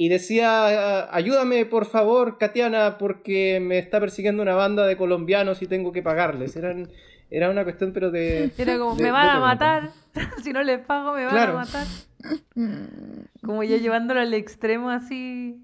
y 0.00 0.08
decía, 0.08 1.12
ayúdame 1.12 1.66
por 1.66 1.84
favor, 1.84 2.38
Katiana, 2.38 2.98
porque 2.98 3.58
me 3.60 3.78
está 3.78 3.98
persiguiendo 3.98 4.44
una 4.44 4.54
banda 4.54 4.86
de 4.86 4.96
colombianos 4.96 5.60
y 5.60 5.66
tengo 5.66 5.90
que 5.90 6.04
pagarles. 6.04 6.54
Eran, 6.54 6.88
era 7.32 7.50
una 7.50 7.64
cuestión, 7.64 7.92
pero 7.92 8.12
de... 8.12 8.52
Era 8.56 8.78
como, 8.78 8.94
me 8.94 9.10
van 9.10 9.28
a 9.28 9.40
matar, 9.40 9.90
si 10.44 10.52
no 10.52 10.62
les 10.62 10.78
pago 10.78 11.14
me 11.14 11.24
van 11.24 11.36
a 11.36 11.52
matar. 11.52 11.84
Como 13.42 13.64
ya 13.64 13.78
llevándolo 13.78 14.20
al 14.20 14.32
extremo 14.34 14.90
así, 14.90 15.60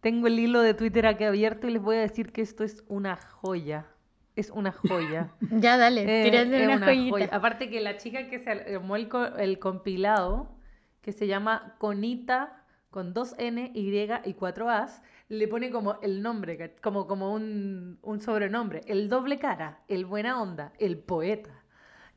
tengo 0.00 0.26
el 0.26 0.40
hilo 0.40 0.62
de 0.62 0.74
Twitter 0.74 1.06
aquí 1.06 1.22
abierto 1.22 1.68
y 1.68 1.70
les 1.70 1.80
voy 1.80 1.94
a 1.94 2.00
decir 2.00 2.32
que 2.32 2.42
esto 2.42 2.64
es 2.64 2.82
una 2.88 3.14
joya. 3.14 3.86
Es 4.34 4.50
una 4.50 4.72
joya. 4.72 5.30
ya, 5.52 5.76
dale, 5.76 6.26
eh, 6.26 6.66
una, 6.74 6.84
joya. 6.84 7.28
Aparte 7.30 7.70
que 7.70 7.80
la 7.80 7.98
chica 7.98 8.28
que 8.28 8.40
se 8.40 8.50
armó 8.50 8.96
el, 8.96 9.08
el 9.38 9.60
compilado, 9.60 10.58
que 11.02 11.12
se 11.12 11.28
llama 11.28 11.76
Conita 11.78 12.55
con 12.96 13.12
dos 13.12 13.34
N, 13.36 13.72
Y 13.74 14.08
y 14.24 14.32
cuatro 14.32 14.70
As, 14.70 15.02
le 15.28 15.48
pone 15.48 15.70
como 15.70 16.00
el 16.00 16.22
nombre, 16.22 16.76
como, 16.80 17.06
como 17.06 17.34
un, 17.34 17.98
sobrenombre, 18.24 18.80
el 18.86 19.10
doble 19.10 19.38
cara, 19.38 19.82
el 19.86 20.06
buena 20.06 20.40
onda, 20.40 20.72
el 20.78 20.96
poeta. 20.96 21.62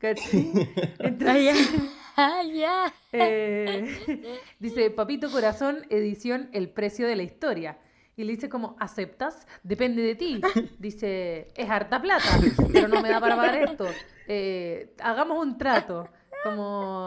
Entonces, 0.98 1.70
ah, 2.16 2.40
eh, 3.12 4.32
dice, 4.58 4.88
Papito 4.90 5.30
Corazón, 5.30 5.84
edición 5.90 6.48
El 6.54 6.70
precio 6.70 7.06
de 7.06 7.16
la 7.16 7.24
historia. 7.24 7.76
Y 8.16 8.24
le 8.24 8.32
dice 8.32 8.48
como, 8.48 8.74
¿aceptas? 8.80 9.46
Depende 9.62 10.00
de 10.00 10.14
ti. 10.14 10.40
Dice, 10.78 11.48
es 11.54 11.68
harta 11.68 12.00
plata, 12.00 12.40
pero 12.72 12.88
no 12.88 13.02
me 13.02 13.10
da 13.10 13.20
para 13.20 13.36
pagar 13.36 13.56
esto. 13.56 13.86
Eh, 14.26 14.94
hagamos 15.02 15.44
un 15.44 15.58
trato. 15.58 16.08
Como, 16.42 17.06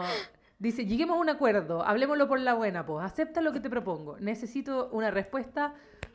Dice, 0.58 0.86
lleguemos 0.86 1.16
a 1.16 1.20
un 1.20 1.28
acuerdo, 1.28 1.82
hablemoslo 1.84 2.28
por 2.28 2.40
la 2.40 2.54
buena, 2.54 2.86
pues, 2.86 3.04
acepta 3.04 3.40
lo 3.40 3.52
que 3.52 3.60
te 3.60 3.68
propongo. 3.68 4.18
Necesito 4.18 4.88
una 4.92 5.10
respuesta 5.10 5.74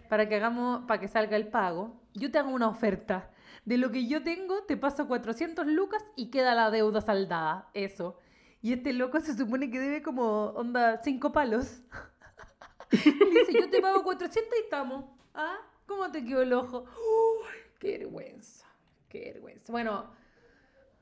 para 0.10 0.28
que 0.28 0.36
hagamos, 0.36 0.86
para 0.88 1.00
que 1.00 1.08
salga 1.08 1.36
el 1.36 1.48
pago. 1.48 2.02
Yo 2.14 2.32
te 2.32 2.40
hago 2.40 2.50
una 2.50 2.68
oferta. 2.68 3.30
De 3.66 3.78
lo 3.78 3.92
que 3.92 4.08
yo 4.08 4.24
tengo, 4.24 4.64
te 4.64 4.78
paso 4.78 5.08
400 5.08 5.68
lucas 5.68 6.04
y 6.16 6.32
queda 6.32 6.56
la 6.56 6.72
deuda 6.72 7.02
saldada. 7.02 7.70
Eso. 7.74 8.18
Y 8.62 8.74
este 8.74 8.94
loco 8.94 9.20
se 9.20 9.38
supone 9.38 9.70
que 9.70 9.80
debe 9.80 10.02
como, 10.02 10.46
onda, 10.48 11.02
cinco 11.04 11.32
palos. 11.32 11.82
y 12.92 12.98
dice, 12.98 13.54
yo 13.54 13.70
te 13.70 13.82
pago 13.82 14.04
400 14.04 14.54
y 14.58 14.64
estamos. 14.64 15.06
¿Ah? 15.34 15.58
¿Cómo 15.86 16.10
te 16.12 16.24
quedó 16.24 16.42
el 16.42 16.54
ojo? 16.54 16.86
Uy, 16.86 17.48
qué 17.80 18.00
vergüenza. 18.00 18.66
Qué 19.08 19.32
vergüenza. 19.34 19.72
Bueno, 19.72 20.12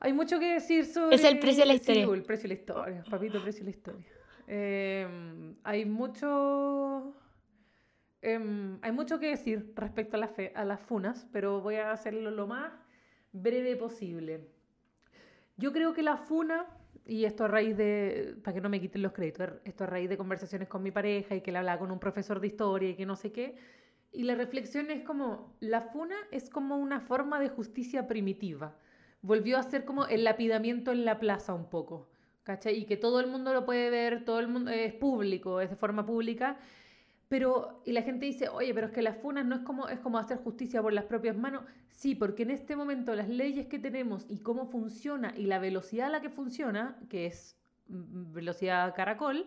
hay 0.00 0.12
mucho 0.12 0.38
que 0.38 0.54
decir 0.54 0.86
sobre... 0.86 1.16
Es 1.16 1.24
el 1.24 1.38
precio 1.38 1.62
de 1.62 1.66
la 1.66 1.74
historia. 1.74 2.04
el 2.04 2.22
precio 2.22 2.48
de 2.48 2.54
la 2.54 2.60
historia, 2.60 3.04
papito, 3.10 3.42
precio 3.42 3.64
de 3.64 3.70
la 3.70 3.76
historia. 3.76 4.06
Em, 4.46 5.56
hay 5.64 5.84
mucho... 5.84 7.14
Em, 8.22 8.78
hay 8.82 8.92
mucho 8.92 9.18
que 9.18 9.28
decir 9.28 9.72
respecto 9.76 10.16
a, 10.16 10.20
la 10.20 10.28
fe, 10.28 10.52
a 10.54 10.64
las 10.64 10.80
funas, 10.80 11.26
pero 11.32 11.60
voy 11.60 11.76
a 11.76 11.92
hacerlo 11.92 12.30
lo 12.30 12.46
más 12.46 12.72
breve 13.32 13.76
posible. 13.76 14.48
Yo 15.56 15.72
creo 15.72 15.92
que 15.92 16.02
la 16.02 16.16
funa, 16.16 16.66
y 17.04 17.24
esto 17.24 17.44
a 17.44 17.48
raíz 17.48 17.76
de, 17.76 18.36
para 18.42 18.54
que 18.54 18.60
no 18.60 18.68
me 18.68 18.80
quiten 18.80 19.02
los 19.02 19.12
créditos, 19.12 19.50
esto 19.64 19.84
a 19.84 19.86
raíz 19.86 20.08
de 20.08 20.16
conversaciones 20.16 20.68
con 20.68 20.82
mi 20.82 20.90
pareja 20.90 21.34
y 21.34 21.40
que 21.40 21.52
le 21.52 21.58
hablaba 21.58 21.80
con 21.80 21.90
un 21.90 21.98
profesor 21.98 22.40
de 22.40 22.46
historia 22.46 22.90
y 22.90 22.94
que 22.94 23.06
no 23.06 23.16
sé 23.16 23.32
qué, 23.32 23.56
y 24.12 24.22
la 24.22 24.34
reflexión 24.34 24.90
es 24.90 25.02
como, 25.02 25.56
la 25.60 25.80
funa 25.80 26.16
es 26.30 26.48
como 26.48 26.76
una 26.76 27.00
forma 27.00 27.40
de 27.40 27.48
justicia 27.48 28.06
primitiva 28.08 28.76
volvió 29.22 29.58
a 29.58 29.62
ser 29.62 29.84
como 29.84 30.06
el 30.06 30.24
lapidamiento 30.24 30.92
en 30.92 31.04
la 31.04 31.18
plaza 31.18 31.54
un 31.54 31.68
poco, 31.68 32.08
¿cachai? 32.42 32.76
Y 32.78 32.84
que 32.84 32.96
todo 32.96 33.20
el 33.20 33.26
mundo 33.26 33.52
lo 33.52 33.64
puede 33.64 33.90
ver, 33.90 34.24
todo 34.24 34.40
el 34.40 34.48
mundo 34.48 34.70
es 34.70 34.94
público, 34.94 35.60
es 35.60 35.70
de 35.70 35.76
forma 35.76 36.06
pública, 36.06 36.58
pero, 37.28 37.82
y 37.84 37.92
la 37.92 38.02
gente 38.02 38.24
dice, 38.26 38.48
oye, 38.48 38.72
pero 38.72 38.86
es 38.86 38.92
que 38.92 39.02
las 39.02 39.18
funas 39.18 39.44
no 39.44 39.56
es 39.56 39.62
como, 39.62 39.88
es 39.88 39.98
como 40.00 40.18
hacer 40.18 40.38
justicia 40.38 40.80
por 40.80 40.92
las 40.92 41.04
propias 41.04 41.36
manos. 41.36 41.64
Sí, 41.90 42.14
porque 42.14 42.44
en 42.44 42.50
este 42.50 42.74
momento 42.74 43.14
las 43.14 43.28
leyes 43.28 43.66
que 43.66 43.78
tenemos 43.78 44.24
y 44.30 44.38
cómo 44.38 44.66
funciona 44.66 45.34
y 45.36 45.44
la 45.44 45.58
velocidad 45.58 46.06
a 46.06 46.10
la 46.10 46.20
que 46.22 46.30
funciona, 46.30 46.96
que 47.10 47.26
es 47.26 47.56
mm, 47.88 48.32
velocidad 48.32 48.94
caracol, 48.94 49.44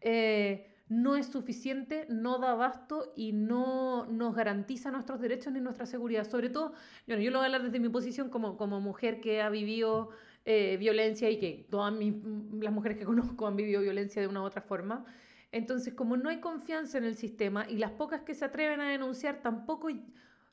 eh, 0.00 0.73
no 0.88 1.16
es 1.16 1.26
suficiente, 1.26 2.06
no 2.10 2.38
da 2.38 2.52
abasto 2.52 3.12
y 3.16 3.32
no 3.32 4.06
nos 4.06 4.34
garantiza 4.34 4.90
nuestros 4.90 5.20
derechos 5.20 5.52
ni 5.52 5.60
nuestra 5.60 5.86
seguridad. 5.86 6.28
Sobre 6.28 6.50
todo, 6.50 6.74
yo 7.06 7.16
lo 7.16 7.38
voy 7.38 7.42
a 7.42 7.46
hablar 7.46 7.62
desde 7.62 7.80
mi 7.80 7.88
posición 7.88 8.28
como, 8.28 8.56
como 8.56 8.80
mujer 8.80 9.20
que 9.20 9.40
ha 9.40 9.48
vivido 9.48 10.10
eh, 10.44 10.76
violencia 10.76 11.30
y 11.30 11.38
que 11.38 11.66
todas 11.70 11.94
las 11.94 12.72
mujeres 12.72 12.98
que 12.98 13.04
conozco 13.04 13.46
han 13.46 13.56
vivido 13.56 13.80
violencia 13.80 14.20
de 14.20 14.28
una 14.28 14.42
u 14.42 14.44
otra 14.44 14.60
forma. 14.60 15.06
Entonces, 15.52 15.94
como 15.94 16.16
no 16.16 16.28
hay 16.28 16.40
confianza 16.40 16.98
en 16.98 17.04
el 17.04 17.14
sistema 17.14 17.66
y 17.68 17.78
las 17.78 17.92
pocas 17.92 18.22
que 18.22 18.34
se 18.34 18.44
atreven 18.44 18.80
a 18.80 18.90
denunciar 18.90 19.40
tampoco, 19.40 19.88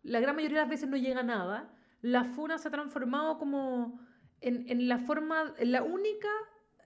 la 0.04 0.20
gran 0.22 0.36
mayoría 0.36 0.60
de 0.60 0.64
las 0.64 0.70
veces 0.70 0.90
no 0.90 0.96
llega 0.96 1.20
a 1.20 1.24
nada, 1.24 1.74
la 2.02 2.24
FUNA 2.24 2.58
se 2.58 2.70
ha 2.70 2.72
transformado 2.72 3.38
como 3.38 4.00
en, 4.40 4.70
en 4.70 4.88
la 4.88 4.98
forma, 4.98 5.54
en 5.58 5.72
la 5.74 5.84
única 5.84 6.30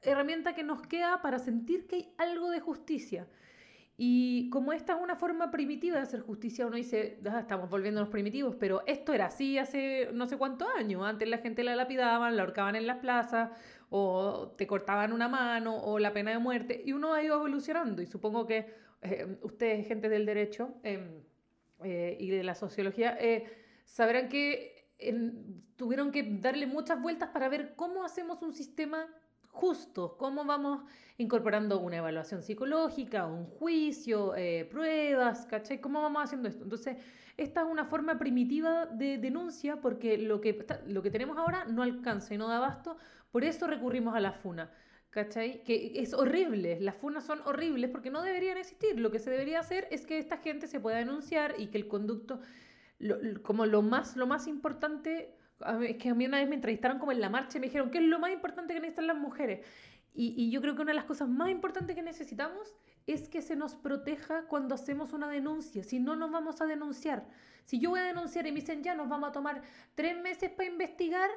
herramienta 0.05 0.53
que 0.53 0.63
nos 0.63 0.81
queda 0.87 1.21
para 1.21 1.39
sentir 1.39 1.87
que 1.87 1.95
hay 1.95 2.13
algo 2.17 2.49
de 2.49 2.59
justicia. 2.59 3.27
Y 3.97 4.49
como 4.49 4.73
esta 4.73 4.93
es 4.93 5.01
una 5.01 5.15
forma 5.15 5.51
primitiva 5.51 5.95
de 5.95 6.03
hacer 6.03 6.19
justicia, 6.19 6.67
uno 6.67 6.75
dice, 6.75 7.17
ah, 7.29 7.39
estamos 7.39 7.69
volviendo 7.69 8.07
primitivos, 8.09 8.55
pero 8.57 8.83
esto 8.87 9.13
era 9.13 9.27
así 9.27 9.57
hace 9.57 10.09
no 10.11 10.25
sé 10.27 10.37
cuántos 10.37 10.67
años. 10.77 11.01
Antes 11.05 11.29
la 11.29 11.37
gente 11.37 11.63
la 11.63 11.75
lapidaban, 11.77 12.35
la 12.35 12.43
ahorcaban 12.43 12.75
en 12.75 12.87
las 12.87 12.97
plazas, 12.97 13.51
o 13.89 14.53
te 14.57 14.67
cortaban 14.67 15.13
una 15.13 15.29
mano, 15.29 15.77
o 15.81 15.97
la 15.97 16.11
pena 16.11 16.31
de 16.31 16.39
muerte, 16.39 16.81
y 16.85 16.91
uno 16.91 17.13
ha 17.13 17.23
ido 17.23 17.35
evolucionando. 17.35 18.01
Y 18.01 18.05
supongo 18.05 18.45
que 18.45 18.65
eh, 19.01 19.37
ustedes, 19.43 19.87
gente 19.87 20.09
del 20.09 20.25
derecho 20.25 20.75
em, 20.83 21.21
eh, 21.83 22.17
y 22.19 22.29
de 22.29 22.43
la 22.43 22.55
sociología, 22.55 23.17
eh, 23.17 23.45
sabrán 23.85 24.27
que 24.27 24.73
tuvieron 25.77 26.11
que 26.11 26.23
darle 26.23 26.67
muchas 26.67 27.01
vueltas 27.01 27.29
para 27.29 27.47
ver 27.47 27.75
cómo 27.75 28.03
hacemos 28.03 28.41
un 28.41 28.53
sistema 28.53 29.07
justos, 29.55 30.13
cómo 30.17 30.43
vamos 30.43 30.83
incorporando 31.17 31.79
una 31.79 31.97
evaluación 31.97 32.43
psicológica, 32.43 33.25
un 33.25 33.45
juicio, 33.45 34.35
eh, 34.35 34.67
pruebas, 34.69 35.45
¿cachai? 35.45 35.79
¿Cómo 35.79 36.01
vamos 36.01 36.23
haciendo 36.25 36.49
esto? 36.49 36.63
Entonces, 36.63 36.97
esta 37.37 37.61
es 37.61 37.67
una 37.67 37.85
forma 37.85 38.19
primitiva 38.19 38.85
de 38.85 39.17
denuncia 39.17 39.77
porque 39.81 40.17
lo 40.17 40.41
que, 40.41 40.65
lo 40.87 41.01
que 41.01 41.09
tenemos 41.09 41.37
ahora 41.37 41.65
no 41.65 41.83
alcanza 41.83 42.33
y 42.33 42.37
no 42.37 42.47
da 42.47 42.57
abasto, 42.57 42.97
por 43.31 43.43
eso 43.43 43.67
recurrimos 43.67 44.13
a 44.15 44.19
la 44.19 44.33
FUNA. 44.33 44.71
¿Cachai? 45.09 45.63
Que 45.63 45.93
es 45.95 46.13
horrible, 46.13 46.77
las 46.81 46.97
funas 46.97 47.25
son 47.25 47.39
horribles 47.45 47.89
porque 47.89 48.09
no 48.09 48.21
deberían 48.21 48.57
existir. 48.57 48.99
Lo 48.99 49.11
que 49.11 49.19
se 49.19 49.31
debería 49.31 49.61
hacer 49.61 49.87
es 49.89 50.05
que 50.05 50.17
esta 50.17 50.39
gente 50.39 50.67
se 50.67 50.81
pueda 50.81 50.97
denunciar 50.97 51.55
y 51.57 51.67
que 51.67 51.77
el 51.77 51.87
conducto, 51.87 52.41
como 53.41 53.65
lo 53.65 53.81
más, 53.81 54.17
lo 54.17 54.27
más 54.27 54.45
importante, 54.45 55.33
es 55.81 55.97
que 55.97 56.09
a 56.09 56.15
mí 56.15 56.25
una 56.25 56.39
vez 56.39 56.49
me 56.49 56.55
entrevistaron 56.55 56.99
como 56.99 57.11
en 57.11 57.21
la 57.21 57.29
marcha 57.29 57.57
y 57.57 57.61
me 57.61 57.67
dijeron, 57.67 57.91
¿qué 57.91 57.99
es 57.99 58.03
lo 58.03 58.19
más 58.19 58.31
importante 58.31 58.73
que 58.73 58.79
necesitan 58.79 59.07
las 59.07 59.17
mujeres? 59.17 59.65
Y, 60.13 60.33
y 60.37 60.51
yo 60.51 60.61
creo 60.61 60.75
que 60.75 60.81
una 60.81 60.91
de 60.91 60.95
las 60.95 61.05
cosas 61.05 61.27
más 61.27 61.49
importantes 61.49 61.95
que 61.95 62.01
necesitamos 62.01 62.73
es 63.07 63.29
que 63.29 63.41
se 63.41 63.55
nos 63.55 63.75
proteja 63.75 64.45
cuando 64.47 64.75
hacemos 64.75 65.13
una 65.13 65.29
denuncia. 65.29 65.83
Si 65.83 65.99
no, 65.99 66.15
nos 66.15 66.31
vamos 66.31 66.61
a 66.61 66.65
denunciar. 66.65 67.27
Si 67.65 67.79
yo 67.79 67.91
voy 67.91 67.99
a 67.99 68.03
denunciar 68.03 68.47
y 68.47 68.51
me 68.51 68.59
dicen, 68.59 68.83
ya, 68.83 68.95
nos 68.95 69.09
vamos 69.09 69.29
a 69.29 69.31
tomar 69.31 69.61
tres 69.95 70.17
meses 70.17 70.49
para 70.51 70.69
investigar, 70.69 71.29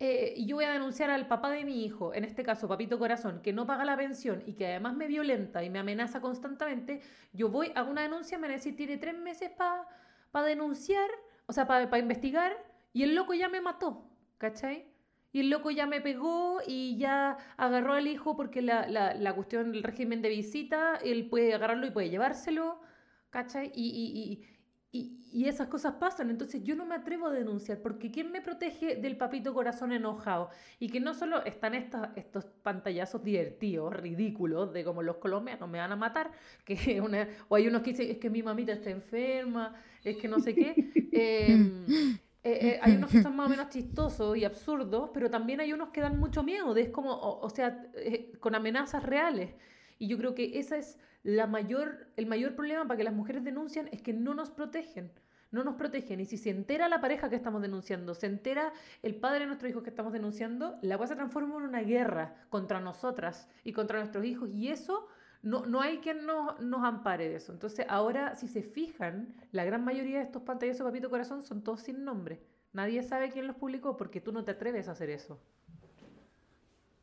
eh, 0.00 0.34
yo 0.44 0.56
voy 0.56 0.64
a 0.64 0.72
denunciar 0.72 1.10
al 1.10 1.28
papá 1.28 1.50
de 1.50 1.64
mi 1.64 1.84
hijo, 1.84 2.12
en 2.12 2.24
este 2.24 2.42
caso 2.42 2.66
Papito 2.66 2.98
Corazón, 2.98 3.40
que 3.40 3.52
no 3.52 3.66
paga 3.66 3.84
la 3.84 3.96
pensión 3.96 4.42
y 4.46 4.54
que 4.54 4.66
además 4.66 4.96
me 4.96 5.06
violenta 5.06 5.62
y 5.62 5.70
me 5.70 5.78
amenaza 5.78 6.20
constantemente, 6.20 7.02
yo 7.32 7.50
voy 7.50 7.70
a 7.76 7.84
una 7.84 8.02
denuncia, 8.02 8.36
me 8.36 8.48
necesito 8.48 8.78
tiene 8.78 8.96
tres 8.96 9.16
meses 9.16 9.52
para 9.52 10.46
denunciar, 10.46 11.08
o 11.46 11.52
sea, 11.52 11.66
para 11.68 11.98
investigar, 11.98 12.52
y 12.92 13.02
el 13.02 13.14
loco 13.14 13.34
ya 13.34 13.48
me 13.48 13.60
mató, 13.60 14.08
¿cachai? 14.38 14.86
Y 15.32 15.40
el 15.40 15.50
loco 15.50 15.70
ya 15.70 15.86
me 15.86 16.00
pegó 16.00 16.60
y 16.66 16.96
ya 16.98 17.38
agarró 17.56 17.94
al 17.94 18.06
hijo 18.06 18.36
porque 18.36 18.60
la, 18.60 18.86
la, 18.86 19.14
la 19.14 19.34
cuestión 19.34 19.72
del 19.72 19.82
régimen 19.82 20.20
de 20.20 20.28
visita, 20.28 20.96
él 20.96 21.28
puede 21.28 21.54
agarrarlo 21.54 21.86
y 21.86 21.90
puede 21.90 22.10
llevárselo, 22.10 22.80
¿cachai? 23.30 23.72
y, 23.74 23.82
y 23.84 24.44
y, 24.94 25.46
esas 25.46 25.68
cosas 25.68 25.94
pasan, 25.94 26.28
entonces 26.28 26.62
yo 26.62 26.76
no 26.76 26.84
me 26.84 26.94
atrevo 26.94 27.28
a 27.28 27.30
denunciar, 27.30 27.80
porque 27.80 28.10
¿quién 28.10 28.30
me 28.30 28.42
protege 28.42 28.96
del 28.96 29.16
papito 29.16 29.54
corazón 29.54 29.90
enojado? 29.90 30.50
Y 30.78 30.90
que 30.90 31.00
no 31.00 31.14
solo 31.14 31.42
están 31.46 31.74
estos 31.74 32.44
pantallazos 32.62 33.24
divertidos, 33.24 33.94
ridículos, 33.94 34.74
de 34.74 34.84
como 34.84 35.02
los 35.02 35.16
colombianos 35.16 35.70
me 35.70 35.78
van 35.78 35.92
a 35.92 35.96
matar, 35.96 36.30
que 36.66 37.00
una, 37.00 37.26
o 37.48 37.56
hay 37.56 37.66
unos 37.66 37.80
que 37.80 37.92
dicen, 37.92 38.10
es 38.10 38.18
que 38.18 38.28
mi 38.28 38.42
mamita 38.42 38.72
está 38.72 38.90
enferma, 38.90 39.74
es 40.04 40.18
que 40.18 40.28
no 40.28 40.38
sé 40.38 40.54
qué. 40.54 40.74
Em, 41.14 42.18
eh, 42.44 42.58
eh, 42.60 42.80
hay 42.82 42.96
unos 42.96 43.10
que 43.10 43.22
son 43.22 43.36
más 43.36 43.46
o 43.46 43.50
menos 43.50 43.68
chistosos 43.68 44.36
y 44.36 44.44
absurdos, 44.44 45.10
pero 45.14 45.30
también 45.30 45.60
hay 45.60 45.72
unos 45.72 45.90
que 45.90 46.00
dan 46.00 46.18
mucho 46.18 46.42
miedo, 46.42 46.74
es 46.76 46.88
como, 46.88 47.16
o, 47.16 47.50
sea, 47.50 47.86
eh, 47.94 48.32
con 48.40 48.56
amenazas 48.56 49.04
reales. 49.04 49.54
Y 49.98 50.08
yo 50.08 50.18
creo 50.18 50.34
que 50.34 50.58
esa 50.58 50.76
es 50.76 50.98
la 51.22 51.46
mayor, 51.46 52.08
el 52.16 52.26
mayor 52.26 52.56
problema 52.56 52.84
para 52.84 52.96
que 52.98 53.04
las 53.04 53.14
mujeres 53.14 53.44
denuncian 53.44 53.88
es 53.92 54.02
que 54.02 54.12
no 54.12 54.34
nos 54.34 54.50
protegen. 54.50 55.12
No 55.52 55.62
nos 55.62 55.76
protegen. 55.76 56.18
Y 56.18 56.24
si 56.24 56.38
se 56.38 56.50
entera 56.50 56.88
la 56.88 57.00
pareja 57.00 57.28
que 57.28 57.36
estamos 57.36 57.62
denunciando, 57.62 58.14
se 58.14 58.26
entera 58.26 58.72
el 59.02 59.14
padre 59.14 59.40
de 59.40 59.46
nuestro 59.46 59.68
hijo 59.68 59.82
que 59.82 59.90
estamos 59.90 60.12
denunciando, 60.12 60.78
la 60.80 60.96
cosa 60.96 61.08
se 61.08 61.16
transforma 61.16 61.56
en 61.58 61.62
una 61.62 61.82
guerra 61.82 62.34
contra 62.48 62.80
nosotras 62.80 63.48
y 63.62 63.72
contra 63.72 63.98
nuestros 63.98 64.24
hijos. 64.24 64.48
Y 64.50 64.68
eso 64.68 65.06
no, 65.42 65.66
no 65.66 65.80
hay 65.80 65.98
quien 65.98 66.24
nos, 66.24 66.60
nos 66.60 66.84
ampare 66.84 67.28
de 67.28 67.36
eso. 67.36 67.52
Entonces, 67.52 67.84
ahora, 67.88 68.36
si 68.36 68.48
se 68.48 68.62
fijan, 68.62 69.34
la 69.50 69.64
gran 69.64 69.84
mayoría 69.84 70.18
de 70.18 70.24
estos 70.24 70.42
pantallazos 70.42 70.86
Papito 70.86 71.10
Corazón 71.10 71.42
son 71.42 71.62
todos 71.62 71.80
sin 71.80 72.04
nombre. 72.04 72.40
Nadie 72.72 73.02
sabe 73.02 73.30
quién 73.30 73.46
los 73.46 73.56
publicó 73.56 73.96
porque 73.96 74.20
tú 74.20 74.32
no 74.32 74.44
te 74.44 74.52
atreves 74.52 74.88
a 74.88 74.92
hacer 74.92 75.10
eso. 75.10 75.38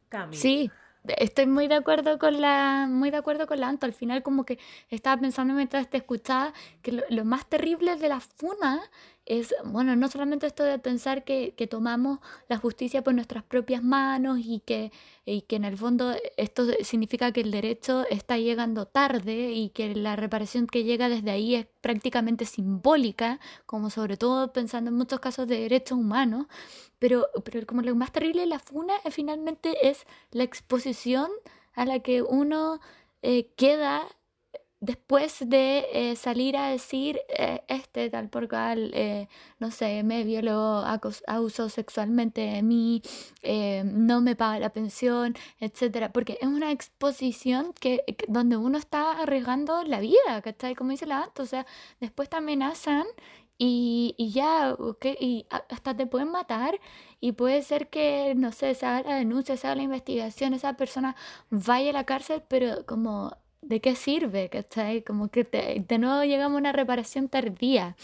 Cami. 0.09 0.35
Sí, 0.35 0.71
Estoy 1.17 1.47
muy 1.47 1.67
de 1.67 1.75
acuerdo 1.75 2.19
con 2.19 2.41
la, 2.41 2.87
muy 2.89 3.09
de 3.09 3.17
acuerdo 3.17 3.47
con 3.47 3.59
la 3.59 3.69
Anto. 3.69 3.85
Al 3.85 3.93
final 3.93 4.21
como 4.21 4.43
que 4.43 4.59
estaba 4.89 5.19
pensando 5.19 5.53
mientras 5.53 5.89
te 5.89 5.97
escuchaba 5.97 6.53
que 6.81 6.91
lo, 6.91 7.03
lo 7.09 7.23
más 7.23 7.47
terrible 7.47 7.95
de 7.95 8.09
la 8.09 8.19
funa 8.19 8.81
es, 9.29 9.53
bueno, 9.63 9.95
no 9.95 10.09
solamente 10.09 10.47
esto 10.47 10.63
de 10.63 10.79
pensar 10.79 11.23
que, 11.23 11.53
que, 11.55 11.67
tomamos 11.67 12.19
la 12.47 12.57
justicia 12.57 13.03
por 13.03 13.13
nuestras 13.13 13.43
propias 13.43 13.83
manos 13.83 14.39
y 14.43 14.59
que, 14.65 14.91
y 15.23 15.41
que 15.43 15.55
en 15.55 15.65
el 15.65 15.77
fondo 15.77 16.15
esto 16.35 16.65
significa 16.81 17.31
que 17.31 17.41
el 17.41 17.51
derecho 17.51 18.05
está 18.09 18.39
llegando 18.39 18.87
tarde 18.87 19.51
y 19.51 19.69
que 19.69 19.93
la 19.93 20.15
reparación 20.15 20.65
que 20.65 20.83
llega 20.83 21.09
desde 21.09 21.29
ahí 21.29 21.53
es 21.53 21.67
prácticamente 21.79 22.45
simbólica, 22.45 23.39
como 23.67 23.91
sobre 23.91 24.17
todo 24.17 24.51
pensando 24.51 24.89
en 24.89 24.97
muchos 24.97 25.19
casos 25.19 25.47
de 25.47 25.59
derechos 25.59 25.99
humanos, 25.99 26.47
pero, 26.97 27.27
pero 27.43 27.65
como 27.67 27.83
lo 27.83 27.95
más 27.95 28.11
terrible 28.11 28.41
de 28.41 28.47
la 28.47 28.59
funa 28.59 28.95
eh, 29.05 29.11
finalmente 29.11 29.89
es 29.89 30.07
la 30.31 30.43
exposición 30.43 31.29
a 31.73 31.85
la 31.85 31.99
que 31.99 32.23
uno 32.23 32.79
eh, 33.21 33.51
queda 33.55 34.07
después 34.81 35.37
de 35.45 35.85
eh, 35.93 36.15
salir 36.15 36.55
a 36.57 36.69
decir 36.69 37.19
eh, 37.29 37.63
este 37.67 38.09
tal 38.09 38.29
por 38.29 38.47
cual, 38.47 38.91
eh, 38.93 39.27
no 39.59 39.71
sé, 39.71 40.03
me 40.03 40.23
violó, 40.23 40.83
abusó 41.27 41.69
sexualmente 41.69 42.41
de 42.41 42.61
mí, 42.63 43.01
no 43.83 44.21
me 44.21 44.35
paga 44.35 44.59
la 44.59 44.69
pensión, 44.71 45.35
etcétera, 45.59 46.11
porque 46.13 46.37
es 46.41 46.47
una 46.47 46.71
exposición 46.71 47.73
que, 47.79 48.03
donde 48.27 48.57
uno 48.57 48.77
está 48.77 49.19
arriesgando 49.21 49.83
la 49.83 49.99
vida, 49.99 50.41
¿cachai? 50.43 50.75
Como 50.75 50.91
dice 50.91 51.05
la 51.05 51.23
Anto, 51.23 51.43
o 51.43 51.45
sea, 51.45 51.65
después 51.99 52.29
te 52.29 52.37
amenazan 52.37 53.05
y, 53.57 54.15
y 54.17 54.31
ya, 54.31 54.73
okay, 54.73 55.17
y 55.19 55.45
hasta 55.69 55.95
te 55.95 56.07
pueden 56.07 56.31
matar 56.31 56.79
y 57.19 57.33
puede 57.33 57.61
ser 57.63 57.89
que, 57.89 58.33
no 58.35 58.51
sé, 58.53 58.73
se 58.75 58.85
haga 58.85 59.09
la 59.09 59.15
denuncia, 59.17 59.57
se 59.57 59.67
haga 59.67 59.75
la 59.75 59.83
investigación, 59.83 60.53
esa 60.53 60.73
persona 60.77 61.15
vaya 61.49 61.89
a 61.89 61.93
la 61.93 62.05
cárcel, 62.05 62.43
pero 62.47 62.85
como 62.85 63.35
¿de 63.61 63.81
qué 63.81 63.95
sirve? 63.95 64.49
¿Cachai? 64.49 65.03
Como 65.03 65.29
que 65.29 65.43
de 65.43 65.97
nuevo 65.97 66.23
llegamos 66.23 66.57
a 66.57 66.59
una 66.59 66.71
reparación 66.71 67.29
tardía. 67.29 67.95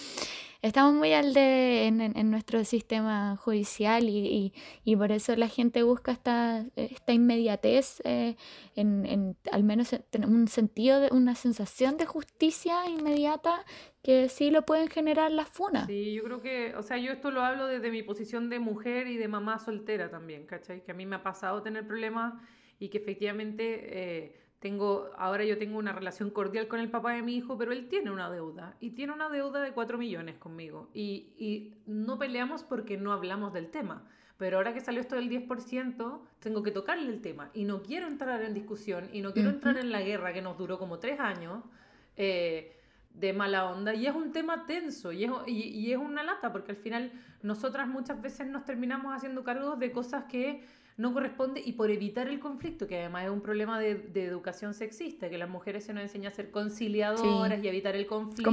Estamos 0.62 0.95
muy 0.95 1.14
al 1.14 1.36
de 1.36 1.86
en, 1.86 2.32
nuestro 2.32 2.64
sistema 2.64 3.38
judicial 3.38 4.06
y, 4.10 4.51
por 4.97 5.12
eso 5.12 5.36
la 5.36 5.47
gente 5.47 5.84
busca 5.84 6.12
esta, 6.12 6.66
esta 6.76 7.14
inmediatez, 7.14 8.01
eh, 8.03 8.36
en, 8.76 9.38
al 9.51 9.64
menos 9.64 9.93
en 9.93 10.26
un 10.26 10.47
sentido, 10.47 10.99
de 11.01 11.10
una 11.12 11.36
sensación 11.36 11.97
de 11.97 12.08
justicia 12.08 12.89
inmediata 12.89 13.64
que 14.01 14.28
sí 14.28 14.49
lo 14.49 14.64
pueden 14.64 14.88
generar 14.88 15.32
las 15.32 15.49
funas. 15.49 15.86
Sí, 15.86 16.14
yo 16.14 16.24
creo 16.24 16.41
que, 16.41 16.74
o 16.76 16.82
sea, 16.82 16.97
yo 16.97 17.12
esto 17.12 17.30
lo 17.30 17.43
hablo 17.43 17.68
desde 17.68 17.91
mi 17.91 18.01
posición 18.01 18.49
de 18.49 18.58
mujer 18.58 19.06
y 19.06 19.18
de 19.18 19.28
mamá 19.28 19.60
soltera 19.60 20.10
también, 20.10 20.47
¿cachai? 20.47 20.84
Que 20.84 20.93
a 20.93 20.95
mí 20.95 21.06
me 21.06 21.18
ha 21.18 21.22
pasado 21.22 21.62
tener 21.62 21.86
problemas 21.86 22.34
y 22.80 22.89
que 22.89 22.97
efectivamente... 22.97 24.24
Eh, 24.26 24.45
tengo, 24.66 25.11
ahora 25.20 25.45
yo 25.45 25.59
tengo 25.59 25.78
una 25.78 25.93
relación 25.93 26.32
cordial 26.32 26.68
con 26.68 26.80
el 26.80 26.89
papá 26.89 27.13
de 27.13 27.22
mi 27.22 27.36
hijo, 27.36 27.55
pero 27.55 27.72
él 27.72 27.88
tiene 27.88 28.09
una 28.09 28.32
deuda 28.32 28.76
y 28.80 28.89
tiene 28.89 29.13
una 29.13 29.30
deuda 29.30 29.61
de 29.61 29.74
4 29.74 29.95
millones 29.99 30.38
conmigo. 30.38 30.89
Y, 30.91 31.36
y 31.38 31.76
no 31.86 32.18
peleamos 32.18 32.63
porque 32.63 32.97
no 32.97 33.13
hablamos 33.13 33.53
del 33.53 33.70
tema. 33.70 34.07
Pero 34.39 34.57
ahora 34.57 34.74
que 34.74 34.82
salió 34.82 35.01
esto 35.01 35.18
del 35.18 35.30
10%, 35.30 36.20
tengo 36.39 36.63
que 36.63 36.72
tocarle 36.72 37.13
el 37.13 37.22
tema. 37.22 37.51
Y 37.53 37.66
no 37.66 37.84
quiero 37.84 38.07
entrar 38.07 38.41
en 38.41 38.55
discusión 38.55 39.07
y 39.13 39.22
no 39.22 39.34
quiero 39.34 39.51
entrar 39.51 39.78
en 39.78 39.91
la 39.91 40.01
guerra 40.01 40.34
que 40.34 40.41
nos 40.41 40.57
duró 40.57 40.80
como 40.80 40.97
tres 40.97 41.20
años 41.20 41.63
eh, 42.18 42.76
de 43.13 43.34
mala 43.34 43.70
onda. 43.70 43.93
Y 43.93 44.07
es 44.07 44.16
un 44.16 44.32
tema 44.32 44.66
tenso 44.66 45.11
y 45.11 45.26
es, 45.26 45.32
y, 45.45 45.61
y 45.78 45.91
es 45.91 45.99
una 45.99 46.24
lata 46.24 46.51
porque 46.51 46.72
al 46.72 46.78
final 46.78 47.11
nosotras 47.43 47.88
muchas 47.88 48.20
veces 48.20 48.47
nos 48.47 48.66
terminamos 48.66 49.16
haciendo 49.16 49.43
cargo 49.43 49.76
de 49.76 49.91
cosas 49.91 50.24
que 50.24 50.63
no 50.98 51.14
corresponde 51.14 51.62
y 51.64 51.74
por 51.74 51.91
evitar 51.91 52.28
el 52.28 52.39
conflicto, 52.39 52.88
que 52.88 53.00
además 53.00 53.26
es 53.26 53.30
un 53.30 53.41
problema 53.41 53.80
de, 53.80 53.96
de 53.96 54.26
educación 54.26 54.74
sexista, 54.74 55.30
que 55.30 55.38
las 55.38 55.50
mujeres 55.50 55.84
se 55.84 55.93
nos 55.93 56.04
enseña 56.04 56.30
a 56.30 56.32
ser 56.32 56.52
conciliadoras 56.52 57.62
y 57.62 57.68
evitar 57.68 57.96
el 57.96 58.08
conflicto, 58.08 58.43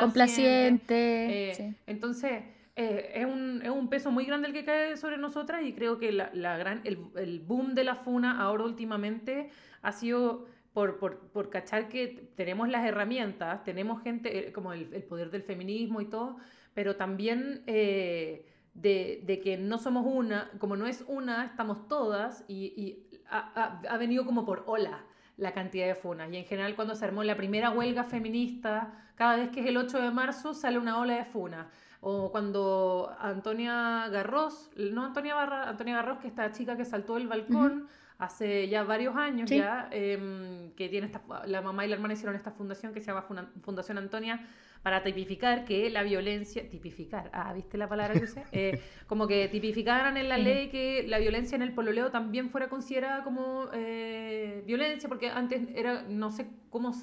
complaciente. 0.00 1.50
Eh, 1.50 1.74
entonces, 1.86 2.42
eh, 2.74 3.12
es, 3.14 3.24
un, 3.24 3.62
es, 3.62 3.70
un, 3.70 3.88
peso 3.88 4.10
muy 4.10 4.24
grande 4.24 4.48
el 4.48 4.52
que 4.52 4.64
cae 4.64 4.96
sobre 4.96 5.18
nosotras 5.18 5.62
y 5.64 5.72
creo 5.72 5.98
que 5.98 6.10
la, 6.10 6.30
la 6.34 6.58
gran, 6.58 6.80
el, 6.82 6.98
el, 7.14 7.38
boom 7.38 7.74
de 7.74 7.84
la 7.84 7.94
FUNA 7.94 8.40
ahora 8.40 8.64
últimamente 8.64 9.50
ha 9.82 9.92
sido... 9.92 10.52
Por, 10.74 10.98
por, 10.98 11.28
por 11.28 11.50
cachar 11.50 11.88
que 11.88 12.32
tenemos 12.34 12.68
las 12.68 12.84
herramientas, 12.84 13.62
tenemos 13.62 14.02
gente, 14.02 14.48
eh, 14.48 14.52
como 14.52 14.72
el, 14.72 14.92
el 14.92 15.04
poder 15.04 15.30
del 15.30 15.44
feminismo 15.44 16.00
y 16.00 16.06
todo, 16.06 16.36
pero 16.74 16.96
también 16.96 17.62
eh, 17.68 18.44
de, 18.74 19.40
que 19.42 19.56
no 19.56 19.78
somos 19.78 20.04
una, 20.06 20.50
como 20.58 20.76
no 20.76 20.86
es 20.86 21.04
una, 21.06 21.44
estamos 21.44 21.88
todas 21.88 22.44
y, 22.48 23.06
ha, 23.30 23.96
venido 23.98 24.26
como 24.26 24.44
por 24.44 24.64
ola 24.66 25.04
la 25.36 25.52
cantidad 25.52 25.86
de 25.86 25.94
funas. 25.94 26.30
Y 26.32 26.36
en 26.36 26.44
general 26.44 26.76
cuando 26.76 26.94
se 26.94 27.04
armó 27.04 27.24
la 27.24 27.36
primera 27.36 27.70
huelga 27.70 28.04
feminista, 28.04 28.92
cada 29.14 29.36
vez 29.36 29.50
que 29.50 29.60
es 29.60 29.66
el 29.66 29.76
8 29.76 30.00
de 30.00 30.10
marzo 30.10 30.54
sale 30.54 30.78
una 30.78 30.98
ola 30.98 31.16
de 31.16 31.24
funas. 31.24 31.66
O 32.00 32.30
cuando 32.30 33.14
Antonia 33.18 34.08
Garros, 34.10 34.70
no 34.76 35.06
Antonia, 35.06 35.34
Barra, 35.34 35.68
Antonia 35.70 35.94
Garros, 35.96 36.18
que 36.18 36.28
esta 36.28 36.52
chica 36.52 36.76
que 36.76 36.84
saltó 36.84 37.14
del 37.14 37.28
balcón 37.28 37.86
hace 38.18 38.68
ya 38.68 38.84
varios 38.84 39.16
años 39.16 39.50
ya, 39.50 39.88
em, 39.90 40.72
que 40.72 40.88
tiene 40.88 41.06
esta, 41.06 41.22
la 41.46 41.62
mamá 41.62 41.84
y 41.84 41.88
la 41.88 41.96
hermana 41.96 42.14
hicieron 42.14 42.36
esta 42.36 42.52
fundación 42.52 42.92
que 42.94 43.00
se 43.00 43.06
llama 43.06 43.26
Fundación 43.62 43.98
Antonia 43.98 44.46
para 44.82 45.02
tipificar 45.02 45.64
que 45.64 45.88
la 45.88 46.02
violencia, 46.02 46.68
tipificar, 46.68 47.30
ah, 47.32 47.52
¿viste 47.54 47.78
la 47.78 47.88
palabra 47.88 48.14
que 48.14 48.24
usé? 48.24 48.44
Eh, 48.52 48.80
como 49.08 49.26
que 49.26 49.48
tipificaran 49.48 50.16
en 50.16 50.28
la 50.28 50.38
ley 50.38 50.68
que 50.68 51.04
la 51.08 51.18
violencia 51.18 51.56
en 51.56 51.62
el 51.62 51.72
pololeo 51.72 52.10
también 52.10 52.50
fuera 52.50 52.68
considerada 52.68 53.24
como 53.24 53.68
eh, 53.72 54.62
violencia, 54.66 55.08
porque 55.08 55.30
antes 55.30 55.62
era, 55.74 56.02
no 56.02 56.30
sé 56.30 56.46
cómo... 56.70 56.94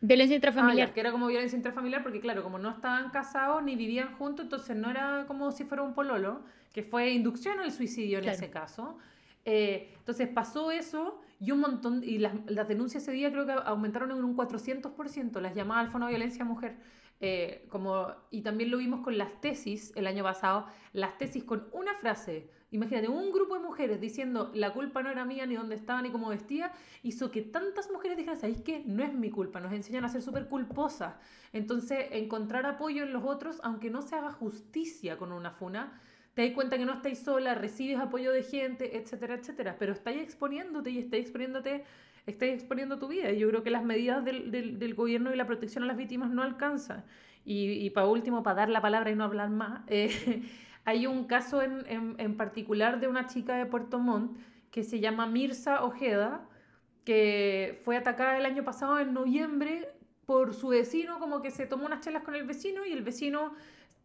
Violencia 0.00 0.34
intrafamiliar. 0.34 0.88
Ah, 0.88 0.94
que 0.94 1.00
era 1.00 1.12
como 1.12 1.26
violencia 1.26 1.56
intrafamiliar, 1.56 2.02
porque 2.02 2.20
claro, 2.20 2.42
como 2.42 2.58
no 2.58 2.70
estaban 2.70 3.10
casados 3.10 3.62
ni 3.62 3.76
vivían 3.76 4.14
juntos, 4.14 4.44
entonces 4.46 4.74
no 4.74 4.90
era 4.90 5.26
como 5.28 5.52
si 5.52 5.64
fuera 5.64 5.82
un 5.82 5.94
pololo, 5.94 6.40
que 6.72 6.82
fue 6.82 7.10
inducción 7.10 7.60
al 7.60 7.70
suicidio 7.70 8.18
en 8.18 8.28
ese 8.28 8.50
caso. 8.50 8.98
Eh, 9.46 9.94
entonces 9.96 10.28
pasó 10.28 10.72
eso 10.72 11.20
y 11.38 11.52
un 11.52 11.60
montón, 11.60 12.02
y 12.02 12.18
las, 12.18 12.34
las, 12.50 12.66
denuncias 12.66 13.04
ese 13.04 13.12
día 13.12 13.30
creo 13.30 13.46
que 13.46 13.52
aumentaron 13.52 14.10
en 14.10 14.24
un 14.24 14.36
400%, 14.36 15.40
las 15.40 15.54
llamadas 15.54 15.86
al 15.86 15.92
fono 15.92 16.06
de 16.06 16.10
violencia 16.10 16.44
mujer. 16.44 16.76
Eh, 17.20 17.64
como, 17.70 18.08
y 18.30 18.42
también 18.42 18.70
lo 18.70 18.76
vimos 18.76 19.00
con 19.00 19.16
las 19.16 19.40
tesis 19.40 19.92
el 19.96 20.06
año 20.06 20.22
pasado, 20.22 20.66
las 20.92 21.16
tesis 21.16 21.44
con 21.44 21.68
una 21.72 21.94
frase, 21.94 22.50
imagínate, 22.72 23.08
un 23.08 23.32
grupo 23.32 23.54
de 23.54 23.60
mujeres 23.60 24.00
diciendo 24.00 24.50
la 24.52 24.72
culpa 24.74 25.02
no 25.02 25.10
era 25.10 25.24
mía, 25.24 25.46
ni 25.46 25.54
dónde 25.54 25.76
estaba, 25.76 26.02
ni 26.02 26.10
cómo 26.10 26.28
vestía, 26.28 26.72
hizo 27.02 27.30
que 27.30 27.40
tantas 27.40 27.90
mujeres 27.90 28.18
dijeran, 28.18 28.38
¿sabéis 28.38 28.60
qué? 28.60 28.82
No 28.84 29.02
es 29.02 29.14
mi 29.14 29.30
culpa, 29.30 29.60
nos 29.60 29.72
enseñan 29.72 30.04
a 30.04 30.08
ser 30.08 30.20
súper 30.20 30.48
culposas. 30.48 31.14
Entonces, 31.52 32.06
encontrar 32.10 32.66
apoyo 32.66 33.04
en 33.04 33.12
los 33.12 33.24
otros, 33.24 33.60
aunque 33.62 33.88
no 33.90 34.02
se 34.02 34.16
haga 34.16 34.32
justicia 34.32 35.16
con 35.16 35.32
una 35.32 35.52
funa, 35.52 35.98
te 36.36 36.42
das 36.42 36.52
cuenta 36.52 36.76
que 36.76 36.84
no 36.84 36.92
estáis 36.92 37.20
sola, 37.20 37.54
recibes 37.54 37.98
apoyo 37.98 38.30
de 38.30 38.42
gente, 38.42 38.98
etcétera, 38.98 39.36
etcétera, 39.36 39.76
pero 39.78 39.94
estáis 39.94 40.20
exponiéndote 40.20 40.90
y 40.90 40.98
estáis 40.98 41.22
exponiéndote, 41.22 41.82
estáis 42.26 42.52
exponiendo 42.52 42.98
tu 42.98 43.08
vida. 43.08 43.32
Y 43.32 43.38
yo 43.38 43.48
creo 43.48 43.62
que 43.62 43.70
las 43.70 43.82
medidas 43.82 44.22
del, 44.22 44.50
del, 44.50 44.94
gobierno 44.94 45.32
y 45.32 45.36
la 45.36 45.46
protección 45.46 45.84
a 45.84 45.86
las 45.86 45.96
víctimas 45.96 46.30
no 46.30 46.42
alcanzan. 46.42 47.04
Y, 47.46 47.70
y 47.86 47.88
para 47.88 48.08
último, 48.08 48.42
para 48.42 48.56
dar 48.56 48.68
la 48.68 48.82
palabra 48.82 49.10
y 49.10 49.14
no 49.14 49.24
hablar 49.24 49.48
más, 49.48 49.80
eh, 49.88 50.42
hay 50.84 51.06
un 51.06 51.24
caso 51.24 51.62
en, 51.62 51.86
en, 51.88 52.16
en, 52.18 52.36
particular 52.36 53.00
de 53.00 53.08
una 53.08 53.28
chica 53.28 53.56
de 53.56 53.64
Puerto 53.64 53.98
Montt 53.98 54.36
que 54.70 54.84
se 54.84 55.00
llama 55.00 55.26
Mirza 55.26 55.84
Ojeda, 55.84 56.46
que 57.06 57.80
fue 57.82 57.96
atacada 57.96 58.36
el 58.36 58.44
año 58.44 58.62
pasado 58.62 59.00
en 59.00 59.14
noviembre 59.14 59.88
por 60.26 60.52
su 60.52 60.68
vecino, 60.68 61.18
como 61.18 61.40
que 61.40 61.50
se 61.50 61.64
tomó 61.64 61.86
unas 61.86 62.02
chelas 62.02 62.24
con 62.24 62.34
el 62.34 62.44
vecino 62.44 62.84
y 62.84 62.92
el 62.92 63.02
vecino 63.02 63.54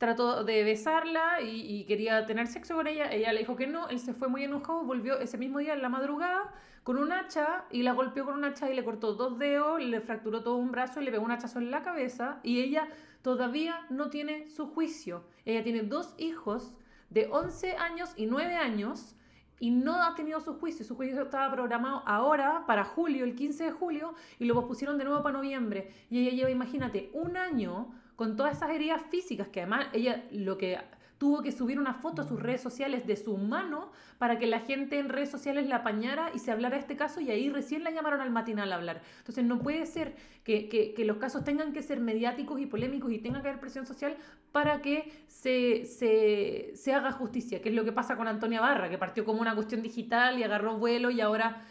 trató 0.01 0.43
de 0.43 0.63
besarla 0.63 1.41
y, 1.43 1.83
quería 1.83 2.25
tener 2.25 2.47
sexo 2.47 2.73
con 2.73 2.87
ella. 2.87 3.11
Ella 3.11 3.31
le 3.33 3.41
dijo 3.41 3.55
que 3.55 3.67
no, 3.67 3.87
él 3.87 3.99
se 3.99 4.15
fue 4.15 4.29
muy 4.29 4.43
enojado, 4.43 4.83
volvió 4.83 5.19
ese 5.19 5.37
mismo 5.37 5.59
día 5.59 5.75
en 5.75 5.83
la 5.83 5.89
madrugada 5.89 6.51
con 6.81 6.97
un 6.97 7.11
hacha 7.11 7.65
y 7.69 7.83
la 7.83 7.93
golpeó 7.93 8.25
con 8.25 8.33
un 8.33 8.43
hacha 8.43 8.67
y 8.71 8.73
le 8.73 8.83
cortó 8.83 9.13
dos 9.13 9.37
dedos, 9.37 9.79
le 9.79 10.01
fracturó 10.01 10.41
todo 10.41 10.55
un 10.55 10.71
brazo 10.71 11.01
y 11.01 11.05
le 11.05 11.11
pegó 11.11 11.23
un 11.23 11.29
hachazo 11.29 11.59
en 11.59 11.69
la 11.69 11.83
cabeza 11.83 12.39
y 12.41 12.61
ella 12.61 12.87
todavía 13.21 13.85
no 13.91 14.09
tiene 14.09 14.49
su 14.49 14.65
juicio. 14.73 15.23
Ella 15.45 15.61
tiene 15.61 15.83
dos 15.83 16.15
hijos 16.17 16.73
de 17.11 17.27
11 17.31 17.75
años 17.75 18.13
y 18.15 18.25
9 18.25 18.55
años 18.55 19.15
y 19.59 19.69
no 19.69 20.01
ha 20.01 20.15
tenido 20.15 20.39
su 20.39 20.55
juicio. 20.55 20.83
Su 20.83 20.95
juicio 20.95 21.21
estaba 21.21 21.53
programado 21.53 22.01
ahora, 22.07 22.63
para 22.65 22.85
julio, 22.85 23.23
el 23.23 23.35
15 23.35 23.65
de 23.65 23.71
julio, 23.71 24.15
y 24.39 24.45
lo 24.45 24.67
pusieron 24.67 24.97
de 24.97 25.03
nuevo 25.03 25.21
para 25.21 25.37
noviembre. 25.37 25.91
Y 26.09 26.21
ella 26.21 26.31
lleva, 26.31 26.49
imagínate, 26.49 27.11
un 27.13 27.37
año 27.37 27.93
con 28.15 28.35
todas 28.35 28.57
esas 28.57 28.71
heridas 28.71 29.01
físicas, 29.09 29.47
que 29.47 29.61
además 29.61 29.87
ella 29.93 30.23
lo 30.31 30.57
que 30.57 30.77
tuvo 31.21 31.43
que 31.43 31.51
subir 31.51 31.79
una 31.79 31.93
foto 31.93 32.23
a 32.23 32.27
sus 32.27 32.41
redes 32.41 32.61
sociales 32.61 33.05
de 33.05 33.15
su 33.15 33.37
mano 33.37 33.91
para 34.17 34.39
que 34.39 34.47
la 34.47 34.59
gente 34.59 34.97
en 34.97 35.07
redes 35.07 35.29
sociales 35.29 35.67
la 35.67 35.75
apañara 35.75 36.31
y 36.33 36.39
se 36.39 36.51
hablara 36.51 36.77
de 36.77 36.81
este 36.81 36.97
caso 36.97 37.21
y 37.21 37.29
ahí 37.29 37.47
recién 37.47 37.83
la 37.83 37.91
llamaron 37.91 38.21
al 38.21 38.31
matinal 38.31 38.71
a 38.71 38.75
hablar. 38.77 39.03
Entonces 39.19 39.45
no 39.45 39.59
puede 39.59 39.85
ser 39.85 40.15
que, 40.43 40.67
que, 40.67 41.05
los 41.05 41.17
casos 41.17 41.43
tengan 41.43 41.73
que 41.73 41.83
ser 41.83 41.99
mediáticos 41.99 42.59
y 42.59 42.65
polémicos 42.65 43.11
y 43.11 43.19
tenga 43.19 43.39
que 43.43 43.49
haber 43.49 43.61
presión 43.61 43.85
social 43.85 44.17
para 44.51 44.81
que 44.81 45.11
se, 45.27 45.85
se, 45.85 46.71
se 46.73 46.91
haga 46.91 47.11
justicia, 47.11 47.61
que 47.61 47.69
es 47.69 47.75
lo 47.75 47.85
que 47.85 47.91
pasa 47.91 48.17
con 48.17 48.27
Antonia 48.27 48.59
Barra, 48.59 48.89
que 48.89 48.97
partió 48.97 49.23
como 49.23 49.41
una 49.41 49.53
cuestión 49.53 49.83
digital 49.83 50.39
y 50.39 50.43
agarró 50.43 50.79
vuelo 50.79 51.11
y 51.11 51.21
ahora 51.21 51.61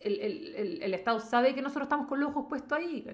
el, 0.00 0.20
el, 0.20 0.82
el, 0.82 0.94
Estado 0.94 1.20
sabe 1.20 1.54
que 1.54 1.62
nosotros 1.62 1.86
estamos 1.86 2.06
con 2.06 2.20
los 2.20 2.30
ojos 2.30 2.46
puestos 2.48 2.72
ahí, 2.72 3.06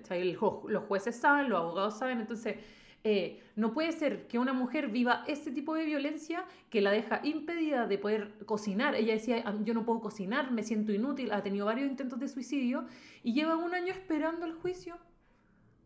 los 0.68 0.84
jueces 0.84 1.16
saben, 1.16 1.48
los 1.48 1.60
abogados 1.60 1.98
saben, 1.98 2.20
entonces 2.20 2.56
eh, 3.04 3.40
no 3.54 3.72
puede 3.72 3.92
ser 3.92 4.26
que 4.26 4.38
una 4.38 4.52
mujer 4.52 4.88
viva 4.88 5.24
ese 5.26 5.52
tipo 5.52 5.74
de 5.74 5.84
violencia 5.84 6.44
que 6.68 6.80
la 6.80 6.90
deja 6.90 7.20
impedida 7.22 7.86
de 7.86 7.96
poder 7.96 8.34
cocinar. 8.44 8.94
Ella 8.94 9.14
decía, 9.14 9.42
ah, 9.46 9.54
yo 9.62 9.72
no 9.72 9.84
puedo 9.84 10.00
cocinar, 10.00 10.50
me 10.50 10.62
siento 10.62 10.92
inútil, 10.92 11.32
ha 11.32 11.42
tenido 11.42 11.66
varios 11.66 11.88
intentos 11.88 12.18
de 12.18 12.28
suicidio 12.28 12.86
y 13.22 13.32
lleva 13.34 13.56
un 13.56 13.74
año 13.74 13.92
esperando 13.92 14.46
el 14.46 14.54
juicio. 14.54 14.96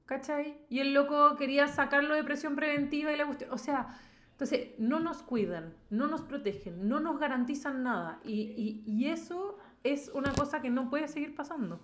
¿Cachai? 0.06 0.58
Y 0.68 0.80
el 0.80 0.94
loco 0.94 1.36
quería 1.36 1.68
sacarlo 1.68 2.14
de 2.14 2.24
presión 2.24 2.56
preventiva 2.56 3.12
y 3.12 3.16
la 3.16 3.26
cuestión. 3.26 3.50
O 3.52 3.58
sea, 3.58 3.98
entonces 4.32 4.70
no 4.78 4.98
nos 4.98 5.22
cuidan, 5.22 5.74
no 5.90 6.08
nos 6.08 6.22
protegen, 6.22 6.88
no 6.88 6.98
nos 6.98 7.20
garantizan 7.20 7.84
nada. 7.84 8.20
Y, 8.24 8.82
y, 8.84 9.06
eso 9.06 9.58
es 9.84 10.10
una 10.14 10.32
cosa 10.32 10.60
que 10.62 10.70
no 10.70 10.90
puede 10.90 11.08
seguir 11.08 11.34
pasando. 11.34 11.80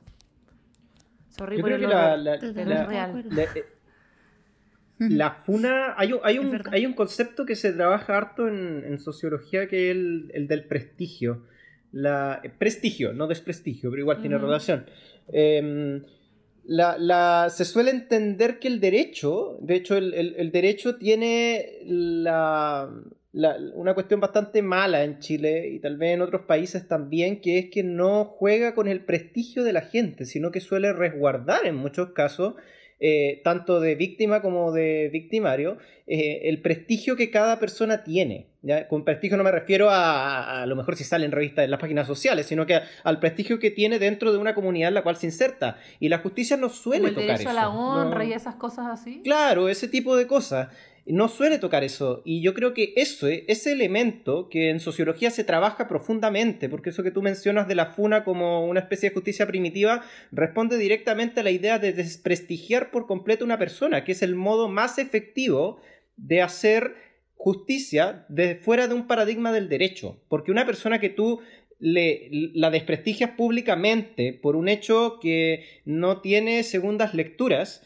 Sorry 1.28 1.60
por 1.60 1.72
el 1.72 1.82
la, 1.82 2.16
real. 2.16 3.30
La 4.98 5.30
funa, 5.30 5.94
hay, 5.96 6.12
hay, 6.24 6.38
un, 6.38 6.60
hay 6.72 6.84
un 6.84 6.94
concepto 6.94 7.46
que 7.46 7.54
se 7.54 7.72
trabaja 7.72 8.16
harto 8.16 8.48
en, 8.48 8.98
sociología 8.98 9.68
que 9.68 9.90
es 9.90 9.96
el, 9.96 10.48
del 10.48 10.64
prestigio. 10.64 11.44
La, 11.92 12.42
prestigio, 12.58 13.12
no 13.12 13.28
desprestigio, 13.28 13.90
pero 13.90 14.02
igual 14.02 14.20
tiene 14.20 14.38
relación. 14.38 14.86
Em, 15.28 16.02
la, 16.64 17.48
se 17.50 17.64
suele 17.64 17.90
entender 17.90 18.58
que 18.58 18.68
el 18.68 18.80
derecho, 18.80 19.56
de 19.60 19.76
hecho 19.76 19.96
el, 19.96 20.50
derecho 20.52 20.96
tiene 20.96 21.78
la, 21.84 22.90
una 23.74 23.94
cuestión 23.94 24.20
bastante 24.20 24.62
mala 24.62 25.04
en 25.04 25.18
Chile 25.20 25.68
y 25.68 25.78
tal 25.80 25.96
vez 25.96 26.14
en 26.14 26.22
otros 26.22 26.42
países 26.42 26.88
también, 26.88 27.40
que 27.40 27.58
es 27.58 27.70
que 27.70 27.82
no 27.82 28.24
juega 28.24 28.74
con 28.74 28.88
el 28.88 29.04
prestigio 29.04 29.64
de 29.64 29.72
la 29.72 29.82
gente, 29.82 30.24
sino 30.24 30.50
que 30.50 30.60
suele 30.60 30.92
resguardar 30.92 31.66
en 31.66 31.76
muchos 31.76 32.10
casos 32.10 32.54
eh, 33.00 33.42
tanto 33.44 33.78
de 33.78 33.94
víctima 33.94 34.42
como 34.42 34.72
de 34.72 35.08
victimario, 35.12 35.78
eh, 36.08 36.40
el 36.48 36.60
prestigio 36.60 37.14
que 37.14 37.30
cada 37.30 37.60
persona 37.60 38.02
tiene. 38.02 38.48
Con 38.88 39.04
prestigio 39.04 39.36
no 39.36 39.44
me 39.44 39.52
refiero 39.52 39.88
a, 39.88 40.62
a, 40.62 40.66
lo 40.66 40.74
mejor 40.74 40.96
si 40.96 41.04
sale 41.04 41.24
en 41.24 41.30
revistas 41.30 41.64
en 41.64 41.70
las 41.70 41.78
páginas 41.78 42.08
sociales, 42.08 42.46
sino 42.46 42.66
que 42.66 42.80
al 43.04 43.20
prestigio 43.20 43.60
que 43.60 43.70
tiene 43.70 44.00
dentro 44.00 44.32
de 44.32 44.38
una 44.38 44.52
comunidad 44.52 44.88
en 44.88 44.94
la 44.94 45.02
cual 45.02 45.14
se 45.14 45.26
inserta. 45.26 45.78
Y 46.00 46.08
la 46.08 46.18
justicia 46.18 46.56
no 46.56 46.68
suele 46.68 47.12
tocar 47.12 47.40
eso. 47.40 47.50
a 47.50 47.52
la 47.52 47.68
honra 47.68 48.24
y 48.24 48.32
esas 48.32 48.56
cosas 48.56 48.86
así. 48.88 49.22
Claro, 49.22 49.68
ese 49.68 49.86
tipo 49.86 50.16
de 50.16 50.26
cosas 50.26 50.68
no 51.12 51.28
suele 51.28 51.58
tocar 51.58 51.84
eso. 51.84 52.22
Y 52.24 52.42
yo 52.42 52.54
creo 52.54 52.74
que 52.74 52.92
eso, 52.96 53.26
ese 53.28 53.72
elemento 53.72 54.48
que 54.48 54.70
en 54.70 54.80
sociología 54.80 55.30
se 55.30 55.44
trabaja 55.44 55.88
profundamente, 55.88 56.68
porque 56.68 56.90
eso 56.90 57.02
que 57.02 57.10
tú 57.10 57.22
mencionas 57.22 57.68
de 57.68 57.74
la 57.74 57.86
funa 57.86 58.24
como 58.24 58.66
una 58.66 58.80
especie 58.80 59.08
de 59.08 59.14
justicia 59.14 59.46
primitiva, 59.46 60.04
responde 60.32 60.76
directamente 60.76 61.40
a 61.40 61.42
la 61.42 61.50
idea 61.50 61.78
de 61.78 61.92
desprestigiar 61.92 62.90
por 62.90 63.06
completo 63.06 63.44
una 63.44 63.58
persona, 63.58 64.04
que 64.04 64.12
es 64.12 64.22
el 64.22 64.34
modo 64.34 64.68
más 64.68 64.98
efectivo 64.98 65.80
de 66.16 66.42
hacer 66.42 66.94
justicia 67.34 68.26
de 68.28 68.56
fuera 68.56 68.88
de 68.88 68.94
un 68.94 69.06
paradigma 69.06 69.52
del 69.52 69.68
derecho. 69.68 70.20
Porque 70.28 70.50
una 70.50 70.66
persona 70.66 71.00
que 71.00 71.08
tú 71.08 71.40
le, 71.78 72.28
la 72.30 72.70
desprestigias 72.70 73.30
públicamente 73.30 74.32
por 74.32 74.56
un 74.56 74.68
hecho 74.68 75.18
que 75.20 75.64
no 75.84 76.20
tiene 76.20 76.64
segundas 76.64 77.14
lecturas, 77.14 77.82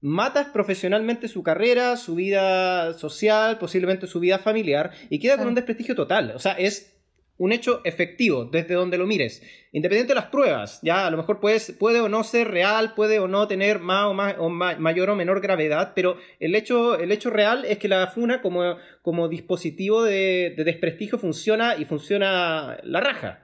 matas 0.00 0.48
profesionalmente 0.48 1.28
su 1.28 1.42
carrera, 1.42 1.96
su 1.96 2.14
vida 2.14 2.94
social, 2.94 3.58
posiblemente 3.58 4.06
su 4.06 4.20
vida 4.20 4.38
familiar, 4.38 4.92
y 5.10 5.18
queda 5.18 5.36
con 5.36 5.48
un 5.48 5.54
desprestigio 5.54 5.94
total. 5.94 6.32
O 6.34 6.38
sea, 6.38 6.52
es 6.52 6.96
un 7.40 7.52
hecho 7.52 7.80
efectivo 7.84 8.44
desde 8.44 8.74
donde 8.74 8.98
lo 8.98 9.06
mires. 9.06 9.42
Independiente 9.72 10.10
de 10.10 10.20
las 10.20 10.26
pruebas, 10.26 10.78
ya 10.82 11.06
a 11.06 11.10
lo 11.10 11.16
mejor 11.16 11.40
puede 11.40 12.00
o 12.00 12.08
no 12.10 12.22
ser 12.22 12.48
real, 12.48 12.92
puede 12.94 13.18
o 13.18 13.28
no 13.28 13.48
tener 13.48 13.78
más 13.78 14.06
o, 14.06 14.12
más, 14.12 14.34
o 14.38 14.50
mayor 14.50 15.08
o 15.08 15.16
menor 15.16 15.40
gravedad, 15.40 15.92
pero 15.94 16.18
el 16.38 16.54
hecho, 16.54 16.98
el 16.98 17.10
hecho 17.12 17.30
real 17.30 17.64
es 17.64 17.78
que 17.78 17.88
la 17.88 18.06
FUNA 18.08 18.42
como, 18.42 18.76
como 19.00 19.28
dispositivo 19.28 20.02
de, 20.02 20.52
de 20.54 20.64
desprestigio 20.64 21.18
funciona 21.18 21.76
y 21.78 21.86
funciona 21.86 22.78
la 22.82 23.00
raja. 23.00 23.42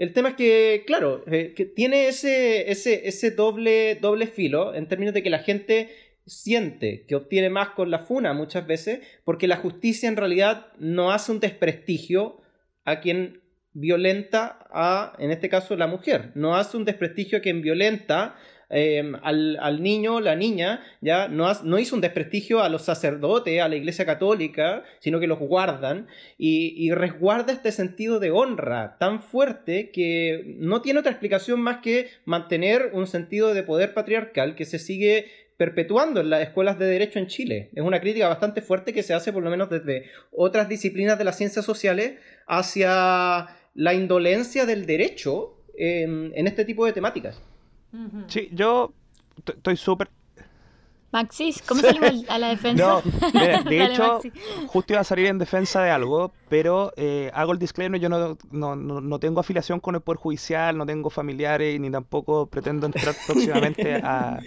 El 0.00 0.14
tema 0.14 0.30
es 0.30 0.34
que, 0.36 0.84
claro, 0.86 1.22
eh, 1.30 1.52
que 1.54 1.66
tiene 1.66 2.08
ese, 2.08 2.70
ese, 2.70 3.06
ese 3.06 3.32
doble, 3.32 3.96
doble 3.96 4.26
filo 4.26 4.74
en 4.74 4.88
términos 4.88 5.12
de 5.12 5.22
que 5.22 5.28
la 5.28 5.40
gente 5.40 5.90
siente 6.24 7.04
que 7.06 7.16
obtiene 7.16 7.50
más 7.50 7.70
con 7.70 7.90
la 7.90 7.98
funa 7.98 8.32
muchas 8.32 8.66
veces, 8.66 9.00
porque 9.24 9.46
la 9.46 9.58
justicia 9.58 10.08
en 10.08 10.16
realidad 10.16 10.68
no 10.78 11.12
hace 11.12 11.32
un 11.32 11.40
desprestigio 11.40 12.40
a 12.86 13.00
quien 13.00 13.42
violenta 13.74 14.64
a, 14.70 15.12
en 15.18 15.32
este 15.32 15.50
caso, 15.50 15.76
la 15.76 15.86
mujer. 15.86 16.32
No 16.34 16.56
hace 16.56 16.78
un 16.78 16.86
desprestigio 16.86 17.36
a 17.36 17.42
quien 17.42 17.60
violenta 17.60 18.36
em, 18.70 19.14
al, 19.22 19.82
niño, 19.82 20.20
la 20.20 20.36
niña, 20.36 20.82
ya 21.00 21.28
no, 21.28 21.52
no, 21.64 21.78
hizo 21.78 21.94
un 21.94 22.00
desprestigio 22.00 22.62
a 22.62 22.68
los 22.68 22.82
sacerdotes, 22.82 23.60
a 23.60 23.68
la 23.68 23.76
iglesia 23.76 24.06
católica, 24.06 24.84
sino 25.00 25.20
que 25.20 25.26
los 25.26 25.38
guardan 25.38 26.06
y, 26.38 26.90
resguarda 26.92 27.52
este 27.52 27.72
sentido 27.72 28.18
de 28.20 28.30
honra 28.30 28.96
tan 28.98 29.20
fuerte 29.20 29.90
que 29.90 30.56
no 30.58 30.82
tiene 30.82 31.00
otra 31.00 31.12
explicación 31.12 31.60
más 31.60 31.78
que 31.78 32.08
mantener 32.24 32.90
un 32.92 33.06
sentido 33.06 33.54
de 33.54 33.62
poder 33.62 33.94
patriarcal 33.94 34.54
que 34.54 34.64
se 34.64 34.78
sigue 34.78 35.26
perpetuando 35.56 36.20
en 36.20 36.30
las 36.30 36.42
escuelas 36.42 36.78
de 36.78 36.86
derecho 36.86 37.18
en 37.18 37.26
Chile. 37.26 37.68
Es 37.74 37.82
una 37.82 38.00
crítica 38.00 38.28
bastante 38.28 38.62
fuerte 38.62 38.94
que 38.94 39.02
se 39.02 39.12
hace 39.12 39.30
por 39.32 39.42
lo 39.42 39.50
menos 39.50 39.68
desde 39.68 40.06
otras 40.32 40.68
disciplinas 40.68 41.18
de 41.18 41.24
las 41.24 41.36
ciencias 41.36 41.66
sociales 41.66 42.14
hacia 42.46 43.48
la 43.74 43.94
indolencia 43.94 44.66
del 44.66 44.86
derecho 44.86 45.56
en, 45.76 46.46
este 46.46 46.64
tipo 46.64 46.86
de 46.86 46.92
temáticas. 46.92 47.42
Sí, 48.28 48.48
yo 48.52 48.92
estoy 49.46 49.76
súper 49.76 50.10
Maxis, 51.12 51.60
¿cómo 51.62 51.80
salimos 51.80 52.24
a 52.28 52.38
la 52.38 52.48
defensa? 52.48 53.02
No, 53.02 53.02
de 53.68 53.84
hecho, 53.84 54.20
justo 54.68 54.92
iba 54.92 55.00
a 55.00 55.04
salir 55.04 55.26
en 55.26 55.38
defensa 55.38 55.82
de 55.82 55.90
algo, 55.90 56.32
pero 56.48 56.92
eh, 56.96 57.32
hago 57.34 57.52
el 57.52 57.58
disclaimer, 57.58 58.00
yo 58.00 58.08
no, 58.08 58.38
no, 58.52 58.76
no, 58.76 59.18
tengo 59.18 59.40
afiliación 59.40 59.80
con 59.80 59.96
el 59.96 60.02
Poder 60.02 60.18
Judicial, 60.18 60.78
no 60.78 60.86
tengo 60.86 61.10
familiares, 61.10 61.80
ni 61.80 61.90
tampoco 61.90 62.46
pretendo 62.46 62.86
entrar 62.86 63.14
próximamente 63.26 63.96
a, 63.96 64.38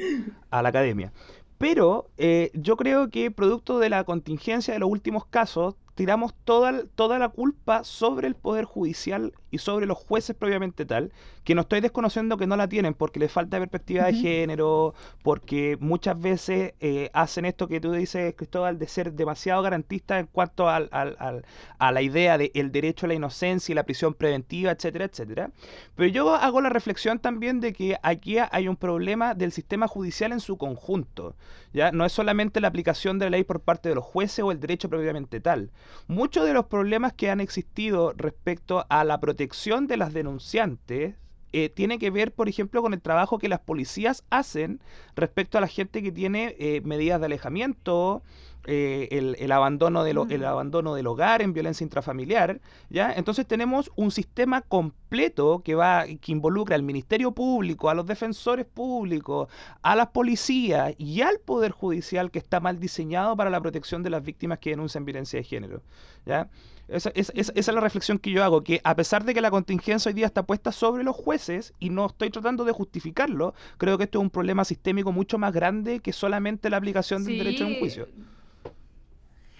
a 0.52 0.62
la 0.62 0.70
academia. 0.70 1.12
Pero 1.58 2.10
eh, 2.18 2.50
yo 2.54 2.78
creo 2.78 3.10
que 3.10 3.30
producto 3.30 3.80
de 3.80 3.90
la 3.90 4.06
contingencia 4.06 4.74
de 4.74 4.80
los 4.80 4.90
últimos 4.90 5.26
casos, 5.26 5.76
tiramos 5.96 6.34
toda, 6.46 6.86
toda 6.96 7.20
la 7.20 7.28
culpa 7.28 7.84
sobre 7.84 8.28
el 8.28 8.36
Poder 8.36 8.64
Judicial 8.64 9.34
y 9.54 9.60
sobre 9.60 9.86
los 9.86 10.00
jueces 10.00 10.36
propiamente 10.36 10.84
tal, 10.84 11.12
que 11.44 11.54
no 11.54 11.62
estoy 11.62 11.80
desconociendo 11.80 12.38
que 12.38 12.48
no 12.48 12.58
la 12.58 12.68
tienen 12.68 12.96
porque 12.96 13.20
les 13.20 13.32
falta 13.32 13.60
perspectiva 13.60 14.06
de 14.06 14.16
género, 14.16 14.96
porque 15.22 15.78
muchas 15.80 16.20
veces 16.20 16.74
eh, 16.80 17.12
hacen 17.14 17.46
esto 17.46 17.68
que 17.68 17.80
tú 17.80 17.92
dices, 17.92 18.34
Cristóbal, 18.36 18.80
de 18.80 18.88
ser 18.88 19.14
demasiado 19.14 19.62
garantistas 19.62 20.22
en 20.22 20.26
cuanto 20.26 20.70
al, 20.70 20.90
a 20.92 21.92
la 21.92 22.02
idea 22.02 22.40
del 22.40 22.72
derecho 22.72 23.06
a 23.06 23.10
la 23.10 23.14
inocencia 23.14 23.72
y 23.72 23.76
la 23.76 23.84
prisión 23.84 24.16
preventiva, 24.16 24.72
etcétera, 24.72 25.06
etcétera. 25.06 25.52
Pero 25.96 26.10
yo 26.10 26.34
hago 26.34 26.60
la 26.60 26.70
reflexión 26.70 27.20
también 27.20 27.60
de 27.60 27.74
que 27.74 27.96
aquí 28.02 28.38
hay 28.40 28.68
un 28.68 28.76
problema 28.76 29.36
del 29.36 29.52
sistema 29.52 29.88
judicial 29.88 30.32
en 30.32 30.40
su 30.40 30.58
conjunto. 30.58 31.36
¿ya? 31.74 31.92
No 31.92 32.06
es 32.06 32.12
solamente 32.12 32.60
la 32.60 32.70
aplicación 32.70 33.20
de 33.20 33.26
la 33.26 33.32
ley 33.32 33.44
por 33.44 33.60
parte 33.60 33.90
de 33.90 33.96
los 33.96 34.04
jueces 34.04 34.44
o 34.44 34.52
el 34.52 34.60
derecho 34.60 34.90
propiamente 34.90 35.40
tal. 35.40 35.70
Muchos 36.08 36.44
de 36.46 36.54
los 36.54 36.66
problemas 36.66 37.14
que 37.14 37.30
han 37.30 37.40
existido 37.40 38.14
respecto 38.18 38.88
a 38.90 39.04
la 39.04 39.20
protección 39.20 39.43
de 39.88 39.98
las 39.98 40.14
denunciantes 40.14 41.16
eh, 41.56 41.70
tiene 41.70 42.00
que 42.00 42.10
ver, 42.10 42.34
por 42.34 42.50
ejemplo, 42.50 42.82
con 42.82 42.94
el 42.94 43.02
trabajo 43.02 43.38
que 43.38 43.48
las 43.48 43.60
policías 43.60 44.24
hacen 44.32 44.82
respecto 45.16 45.58
a 45.58 45.62
la 45.62 45.68
gente 45.68 46.02
que 46.02 46.12
tiene 46.12 46.56
eh, 46.58 46.82
medidas 46.84 47.20
de 47.20 47.28
alejamiento, 47.28 48.24
eh, 48.66 49.36
el, 49.40 49.52
abandono 49.52 50.06
de 50.06 50.12
el 50.12 50.46
abandono 50.46 50.96
del 50.96 51.08
hogar 51.08 51.42
en 51.42 51.52
violencia 51.52 51.84
intrafamiliar, 51.84 52.62
¿ya? 52.90 53.12
Entonces 53.12 53.46
tenemos 53.46 53.92
un 53.96 54.10
sistema 54.10 54.62
completo 54.62 55.62
que 55.66 55.76
va, 55.76 56.06
que 56.06 56.32
involucra 56.32 56.76
al 56.76 56.84
Ministerio 56.84 57.34
Público, 57.34 57.90
a 57.90 57.94
los 57.94 58.06
defensores 58.06 58.66
públicos, 58.66 59.50
a 59.82 59.96
las 59.96 60.08
policías 60.08 60.96
y 60.98 61.20
al 61.22 61.40
Poder 61.40 61.72
Judicial 61.72 62.32
que 62.32 62.40
está 62.40 62.62
mal 62.62 62.80
diseñado 62.80 63.36
para 63.36 63.50
la 63.50 63.60
protección 63.60 64.02
de 64.02 64.10
las 64.12 64.24
víctimas 64.24 64.60
que 64.60 64.70
denuncian 64.70 65.04
violencia 65.04 65.40
de 65.40 65.44
género, 65.44 65.82
¿ya? 66.26 66.48
Esa, 66.88 67.12
es 67.16 67.68
la 67.68 67.82
reflexión 67.82 68.20
que 68.20 68.32
yo 68.32 68.44
hago, 68.44 68.62
que 68.64 68.80
a 68.84 68.96
pesar 68.96 69.24
de 69.26 69.34
que 69.34 69.42
la 69.42 69.52
contingencia 69.52 70.10
hoy 70.10 70.14
día 70.14 70.26
está 70.26 70.44
puesta 70.44 70.72
sobre 70.72 71.04
los 71.04 71.16
jueces, 71.16 71.74
y 71.80 71.90
no 71.90 72.06
estoy 72.06 72.30
tratando 72.30 72.64
de 72.66 72.72
justificarlo, 72.72 73.54
creo 73.78 73.98
que 73.98 74.06
esto 74.06 74.20
es 74.20 74.24
un 74.24 74.30
problema 74.30 74.64
sistémico 74.64 75.12
mucho 75.12 75.38
más 75.38 75.54
grande 75.54 76.00
que 76.00 76.14
solamente 76.14 76.70
la 76.70 76.78
aplicación 76.78 77.24
del 77.24 77.38
derecho 77.38 77.66
a 77.66 77.68
un 77.68 77.80
juicio 77.80 78.08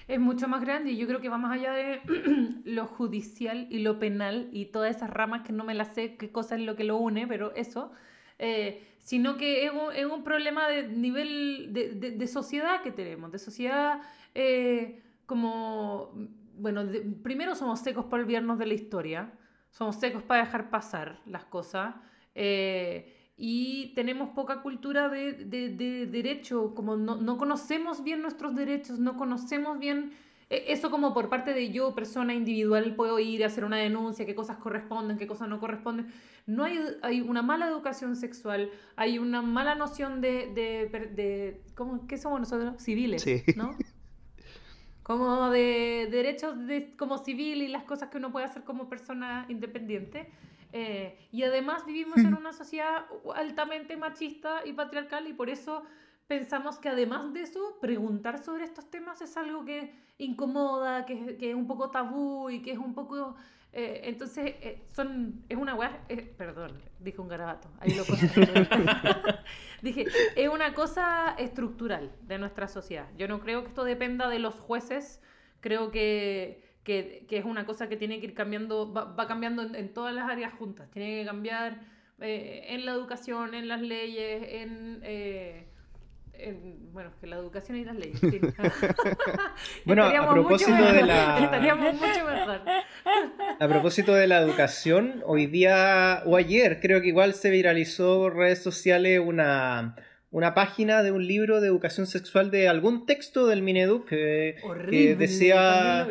es 0.08 0.20
mucho 0.20 0.48
más 0.48 0.62
grande 0.62 0.92
y 0.92 0.98
yo 0.98 1.08
creo 1.08 1.22
que 1.22 1.30
va 1.30 1.38
más 1.38 1.54
allá 1.54 1.74
de 1.74 2.02
lo 2.66 2.88
judicial 2.88 3.68
y 3.70 3.80
lo 3.80 4.00
penal 4.00 4.50
y 4.52 4.66
todas 4.66 4.96
esas 4.96 5.10
ramas 5.10 5.42
que 5.44 5.54
no 5.54 5.64
me 5.64 5.74
las 5.74 5.94
sé 5.94 6.16
qué 6.16 6.32
cosa 6.32 6.56
es 6.56 6.62
lo 6.62 6.76
que 6.76 6.84
lo 6.84 6.98
une, 6.98 7.28
pero 7.28 7.54
eso, 7.56 7.92
eh, 8.40 8.88
sino 9.00 9.38
que 9.38 9.66
es 9.66 9.72
un, 9.72 9.94
es 9.94 10.06
un, 10.06 10.24
problema 10.24 10.68
de 10.68 10.88
nivel 10.88 11.70
de, 11.72 11.94
de, 11.94 12.28
sociedad 12.28 12.82
que 12.82 12.92
tenemos, 12.92 13.32
de 13.32 13.40
sociedad 13.40 14.02
eh, 14.34 15.02
como, 15.26 16.12
bueno, 16.58 16.84
primero 17.22 17.56
somos 17.56 17.80
secos 17.80 18.06
para 18.06 18.24
olvidarnos 18.24 18.60
de 18.60 18.66
la 18.66 18.74
historia, 18.74 19.32
somos 19.72 19.96
secos 19.96 20.24
para 20.24 20.46
dejar 20.46 20.70
pasar 20.70 21.20
las 21.26 21.46
cosas. 21.46 21.96
Eh, 22.36 23.23
y 23.46 23.92
tenemos 23.94 24.30
poca 24.30 24.62
cultura 24.62 25.10
de, 25.10 25.34
de, 25.34 26.06
derecho, 26.06 26.74
como 26.74 26.96
no, 26.96 27.18
no, 27.18 27.38
conocemos 27.38 28.02
bien 28.02 28.22
nuestros 28.22 28.56
derechos, 28.56 29.00
no 29.00 29.18
conocemos 29.18 29.80
bien 29.80 30.14
e, 30.50 30.72
eso 30.72 30.90
como 30.90 31.14
por 31.14 31.28
parte 31.28 31.54
de 31.54 31.70
yo, 31.70 31.94
persona 31.94 32.34
individual, 32.34 32.96
puedo 32.96 33.20
ir 33.20 33.44
a 33.44 33.48
hacer 33.48 33.66
una 33.66 33.76
denuncia, 33.76 34.26
qué 34.26 34.34
cosas 34.34 34.56
corresponden, 34.60 35.18
qué 35.18 35.28
cosas 35.28 35.50
no 35.50 35.60
corresponden. 35.60 36.08
No 36.48 36.64
hay, 36.64 36.80
hay 37.02 37.20
una 37.20 37.42
mala 37.42 37.68
educación 37.68 38.16
sexual, 38.16 38.72
hay 38.96 39.20
una 39.20 39.42
mala 39.42 39.76
noción 39.76 40.22
de, 40.22 40.50
de, 40.56 40.88
de 41.14 41.62
¿cómo, 41.76 42.08
¿qué 42.08 42.18
somos 42.18 42.40
nosotros? 42.40 42.82
Civiles, 42.82 43.26
¿no? 43.58 43.76
Como 45.04 45.50
de 45.50 46.08
derechos 46.10 46.66
de, 46.66 46.96
como 46.96 47.18
civil 47.18 47.62
y 47.62 47.68
las 47.68 47.84
cosas 47.84 48.08
que 48.08 48.20
uno 48.20 48.32
puede 48.32 48.46
hacer 48.46 48.64
como 48.64 48.88
persona 48.88 49.46
independiente. 49.50 50.32
Eh, 50.76 51.16
y 51.32 51.44
además 51.44 51.86
vivimos 51.86 52.18
en 52.18 52.34
una 52.38 52.52
sociedad 52.52 53.06
altamente 53.36 53.96
machista 53.96 54.66
y 54.66 54.74
patriarcal 54.74 55.28
y 55.28 55.34
por 55.34 55.50
eso 55.50 55.84
pensamos 56.28 56.80
que 56.80 56.90
además 56.90 57.32
de 57.32 57.42
eso, 57.42 57.78
preguntar 57.80 58.44
sobre 58.44 58.64
estos 58.64 58.90
temas 58.90 59.22
es 59.22 59.38
algo 59.38 59.64
que 59.66 59.94
incomoda, 60.18 61.06
que, 61.06 61.38
que 61.38 61.52
es 61.52 61.56
un 61.56 61.68
poco 61.68 61.92
tabú 61.92 62.50
y 62.50 62.62
que 62.62 62.72
es 62.72 62.80
un 62.80 62.96
poco... 62.96 63.36
Eh, 63.72 64.02
entonces, 64.06 64.56
eh, 64.62 64.84
son, 64.92 65.44
es 65.48 65.58
una 65.58 65.76
perdón, 66.38 66.72
dije 67.00 67.22
un 67.22 67.28
garabato, 67.28 67.70
ahí 67.80 67.94
lo 67.96 68.04
Dije, 69.82 70.06
es 70.36 70.50
una 70.50 70.74
cosa 70.74 71.36
estructural 71.38 72.12
de 72.22 72.38
nuestra 72.40 72.68
sociedad. 72.68 73.08
Yo 73.18 73.28
no 73.28 73.40
creo 73.40 73.62
que 73.62 73.70
esto 73.70 73.84
dependa 73.84 74.28
de 74.30 74.40
los 74.40 74.56
jueces, 74.56 75.22
creo 75.60 75.92
que 75.92 76.63
que, 76.84 77.26
que, 77.28 77.38
es 77.38 77.46
una 77.46 77.66
cosa 77.66 77.90
que 77.90 77.98
tiene 77.98 78.20
que 78.20 78.28
ir 78.28 78.34
cambiando, 78.34 78.92
va, 78.92 79.06
va 79.06 79.28
cambiando 79.28 79.64
en, 79.64 79.94
todas 79.94 80.14
las 80.14 80.30
áreas 80.30 80.54
juntas. 80.54 80.90
Tiene 80.92 81.22
que 81.22 81.26
cambiar 81.26 81.82
eh, 82.20 82.66
en 82.70 82.86
la 82.86 82.92
educación, 82.92 83.54
en 83.54 83.68
las 83.68 83.82
leyes, 83.82 84.44
en... 84.50 85.00
Eh, 85.04 85.68
bueno, 86.92 87.12
que 87.22 87.28
la 87.28 87.38
educación 87.38 87.78
y 87.78 87.86
las 87.86 87.96
leyes. 87.96 88.20
bueno, 89.86 90.06
a 90.06 90.30
propósito 90.30 90.92
de 90.92 91.04
la... 91.04 91.40
Estaríamos 91.40 91.94
mucho 91.94 92.26
mejor. 92.26 92.62
a 93.60 93.68
propósito 93.68 94.14
de 94.14 94.28
la 94.28 94.40
educación, 94.40 95.24
hoy 95.26 95.46
día 95.46 96.24
o 96.26 96.36
ayer 96.36 96.80
creo 96.82 97.02
que 97.02 97.08
igual 97.08 97.34
se 97.34 97.50
viralizó 97.50 98.28
en 98.28 98.36
redes 98.36 98.62
sociales 98.62 99.22
una 99.24 99.96
una 100.34 100.56
página 100.56 101.04
de 101.04 101.12
un 101.12 101.28
libro 101.28 101.62
de 101.62 101.68
educación 101.68 102.08
sexual 102.08 102.50
de 102.50 102.68
algún 102.68 103.06
texto 103.06 103.46
del 103.46 103.62
Mineduc 103.62 104.10
que, 104.10 104.56
que 104.90 105.16
decía 105.16 106.08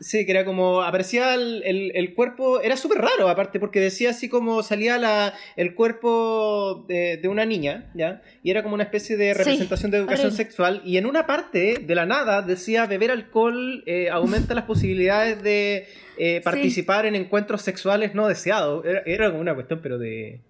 Sí, 0.00 0.24
que 0.24 0.32
era 0.32 0.44
como, 0.44 0.82
aparecía 0.82 1.34
el, 1.34 1.62
el, 1.64 2.14
cuerpo, 2.14 2.60
era 2.60 2.76
súper 2.76 2.98
raro 2.98 3.28
aparte, 3.28 3.58
porque 3.58 3.80
decía 3.80 4.10
así 4.10 4.28
como 4.28 4.62
salía 4.62 4.96
la, 4.96 5.34
el 5.56 5.74
cuerpo 5.74 6.84
de, 6.88 7.16
de 7.16 7.28
una 7.28 7.44
niña, 7.44 7.90
¿ya? 7.94 8.22
Y 8.42 8.50
era 8.50 8.62
como 8.62 8.74
una 8.74 8.84
especie 8.84 9.16
de 9.16 9.34
representación 9.34 9.90
de 9.90 9.98
educación 9.98 10.32
sexual, 10.32 10.82
y 10.84 10.98
en 10.98 11.06
una 11.06 11.26
parte, 11.26 11.78
de 11.84 11.94
la 11.94 12.06
nada, 12.06 12.42
decía 12.42 12.86
beber 12.86 13.10
alcohol 13.10 13.82
eh, 13.86 14.08
aumenta 14.10 14.54
las 14.54 14.64
posibilidades 14.64 15.42
de 15.42 15.88
eh, 16.16 16.40
participar 16.44 17.06
en 17.06 17.16
encuentros 17.16 17.62
sexuales 17.62 18.14
no 18.14 18.28
deseados. 18.28 18.84
Era, 18.84 19.02
era 19.04 19.30
como 19.30 19.40
una 19.40 19.54
cuestión, 19.54 19.80
pero 19.82 19.98
de... 19.98 20.40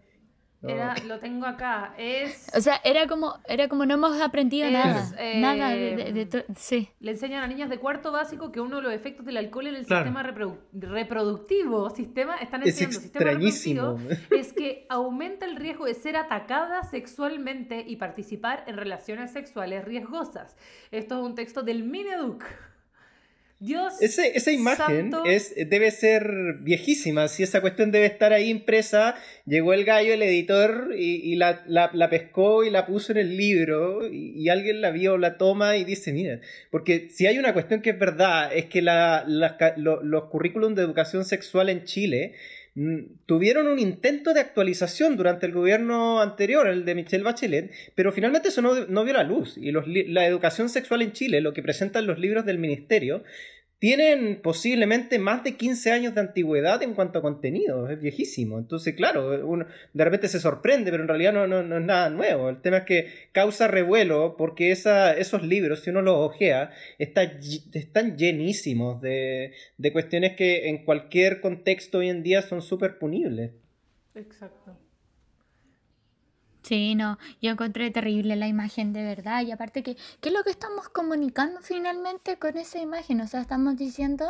Era, 0.60 0.94
lo 1.06 1.20
tengo 1.20 1.46
acá. 1.46 1.94
Es. 1.96 2.50
O 2.54 2.60
sea, 2.60 2.80
era 2.84 3.06
como, 3.06 3.38
era 3.46 3.68
como 3.68 3.86
no 3.86 3.94
hemos 3.94 4.20
aprendido 4.20 4.68
nada. 4.70 5.08
nada 5.36 5.70
de, 5.70 6.44
sí. 6.56 6.90
Le 6.98 7.12
enseñan 7.12 7.44
a 7.44 7.46
niñas 7.46 7.70
de 7.70 7.78
cuarto 7.78 8.10
básico 8.10 8.50
que 8.50 8.60
uno 8.60 8.76
de 8.76 8.82
los 8.82 8.92
efectos 8.92 9.24
del 9.24 9.36
alcohol 9.36 9.68
en 9.68 9.76
el 9.76 9.86
sistema 9.86 10.22
reproductivo, 10.22 11.90
sistema, 11.90 12.36
están 12.38 12.62
enseñando, 12.62 13.00
sistema 13.00 13.30
reproductivo, 13.30 13.98
es 14.30 14.52
que 14.52 14.86
aumenta 14.88 15.46
el 15.46 15.56
riesgo 15.56 15.84
de 15.84 15.94
ser 15.94 16.16
atacada 16.16 16.82
sexualmente 16.82 17.84
y 17.86 17.96
participar 17.96 18.64
en 18.66 18.76
relaciones 18.76 19.30
sexuales 19.32 19.84
riesgosas. 19.84 20.56
Esto 20.90 21.18
es 21.18 21.24
un 21.24 21.34
texto 21.36 21.62
del 21.62 21.84
Mineduc. 21.84 22.44
Dios. 23.60 23.94
esa 24.00 24.52
imagen 24.52 25.10
es, 25.26 25.52
debe 25.56 25.90
ser 25.90 26.58
viejísima. 26.60 27.26
Si 27.26 27.42
esa 27.42 27.60
cuestión 27.60 27.90
debe 27.90 28.06
estar 28.06 28.32
ahí 28.32 28.50
impresa, 28.50 29.16
llegó 29.46 29.72
el 29.72 29.84
gallo, 29.84 30.14
el 30.14 30.22
editor, 30.22 30.92
y, 30.96 31.34
la, 31.34 32.08
pescó 32.08 32.62
y 32.62 32.70
la 32.70 32.86
puso 32.86 33.12
en 33.12 33.18
el 33.18 33.36
libro, 33.36 34.06
y, 34.08 34.48
alguien 34.48 34.80
la 34.80 34.90
vio, 34.90 35.18
la 35.18 35.38
toma 35.38 35.76
y 35.76 35.84
dice: 35.84 36.12
Mira, 36.12 36.40
porque 36.70 37.08
si 37.10 37.26
hay 37.26 37.38
una 37.38 37.52
cuestión 37.52 37.82
que 37.82 37.90
es 37.90 37.98
verdad, 37.98 38.54
es 38.54 38.66
que 38.66 38.80
los 38.80 40.24
currículums 40.30 40.76
de 40.76 40.82
educación 40.82 41.24
sexual 41.24 41.68
en 41.68 41.84
Chile 41.84 42.34
tuvieron 43.26 43.66
un 43.66 43.78
intento 43.78 44.34
de 44.34 44.40
actualización 44.40 45.16
durante 45.16 45.46
el 45.46 45.52
gobierno 45.52 46.20
anterior, 46.20 46.68
el 46.68 46.84
de 46.84 46.94
Michelle 46.94 47.24
Bachelet, 47.24 47.72
pero 47.94 48.12
finalmente 48.12 48.48
eso 48.48 48.62
no, 48.62 49.04
vio 49.04 49.14
la 49.14 49.24
luz. 49.24 49.56
Y 49.56 49.72
la 49.72 50.26
educación 50.26 50.68
sexual 50.68 51.02
en 51.02 51.12
Chile, 51.12 51.40
lo 51.40 51.52
que 51.52 51.62
presentan 51.62 52.06
los 52.06 52.18
libros 52.18 52.44
del 52.44 52.58
ministerio, 52.58 53.24
tienen 53.78 54.40
posiblemente 54.42 55.18
más 55.20 55.44
de 55.44 55.56
15 55.56 55.92
años 55.92 56.14
de 56.14 56.20
antigüedad 56.20 56.82
en 56.82 56.94
cuanto 56.94 57.20
a 57.20 57.22
contenido, 57.22 57.88
es 57.88 58.00
viejísimo. 58.00 58.58
Entonces, 58.58 58.94
claro, 58.94 59.46
uno 59.46 59.66
de 59.92 60.04
repente 60.04 60.26
se 60.26 60.40
sorprende, 60.40 60.90
pero 60.90 61.04
en 61.04 61.08
realidad 61.08 61.32
no, 61.32 61.46
no, 61.46 61.76
es 61.76 61.84
nada 61.84 62.10
nuevo. 62.10 62.48
El 62.48 62.60
tema 62.60 62.78
es 62.78 62.84
que 62.84 63.12
causa 63.30 63.68
revuelo 63.68 64.36
porque 64.36 64.72
esa, 64.72 65.16
esos 65.16 65.44
libros, 65.44 65.80
si 65.80 65.90
uno 65.90 66.02
los 66.02 66.16
ojea, 66.16 66.72
está, 66.98 67.22
están 67.22 68.16
llenísimos 68.16 69.00
de, 69.00 69.52
de 69.76 69.92
cuestiones 69.92 70.34
que 70.34 70.68
en 70.68 70.84
cualquier 70.84 71.40
contexto 71.40 71.98
hoy 71.98 72.08
en 72.08 72.24
día 72.24 72.42
son 72.42 72.62
súper 72.62 72.98
punibles. 72.98 73.52
Exacto. 74.16 74.76
Sí, 76.68 76.94
no, 76.94 77.16
yo 77.40 77.50
encontré 77.50 77.90
terrible 77.90 78.36
la 78.36 78.46
imagen 78.46 78.92
de 78.92 79.02
verdad 79.02 79.40
y 79.40 79.52
aparte 79.52 79.82
que, 79.82 79.96
¿qué 80.20 80.28
es 80.28 80.34
lo 80.34 80.42
que 80.44 80.50
estamos 80.50 80.90
comunicando 80.90 81.62
finalmente 81.62 82.38
con 82.38 82.58
esa 82.58 82.78
imagen? 82.78 83.22
O 83.22 83.26
sea, 83.26 83.40
estamos 83.40 83.78
diciendo, 83.78 84.26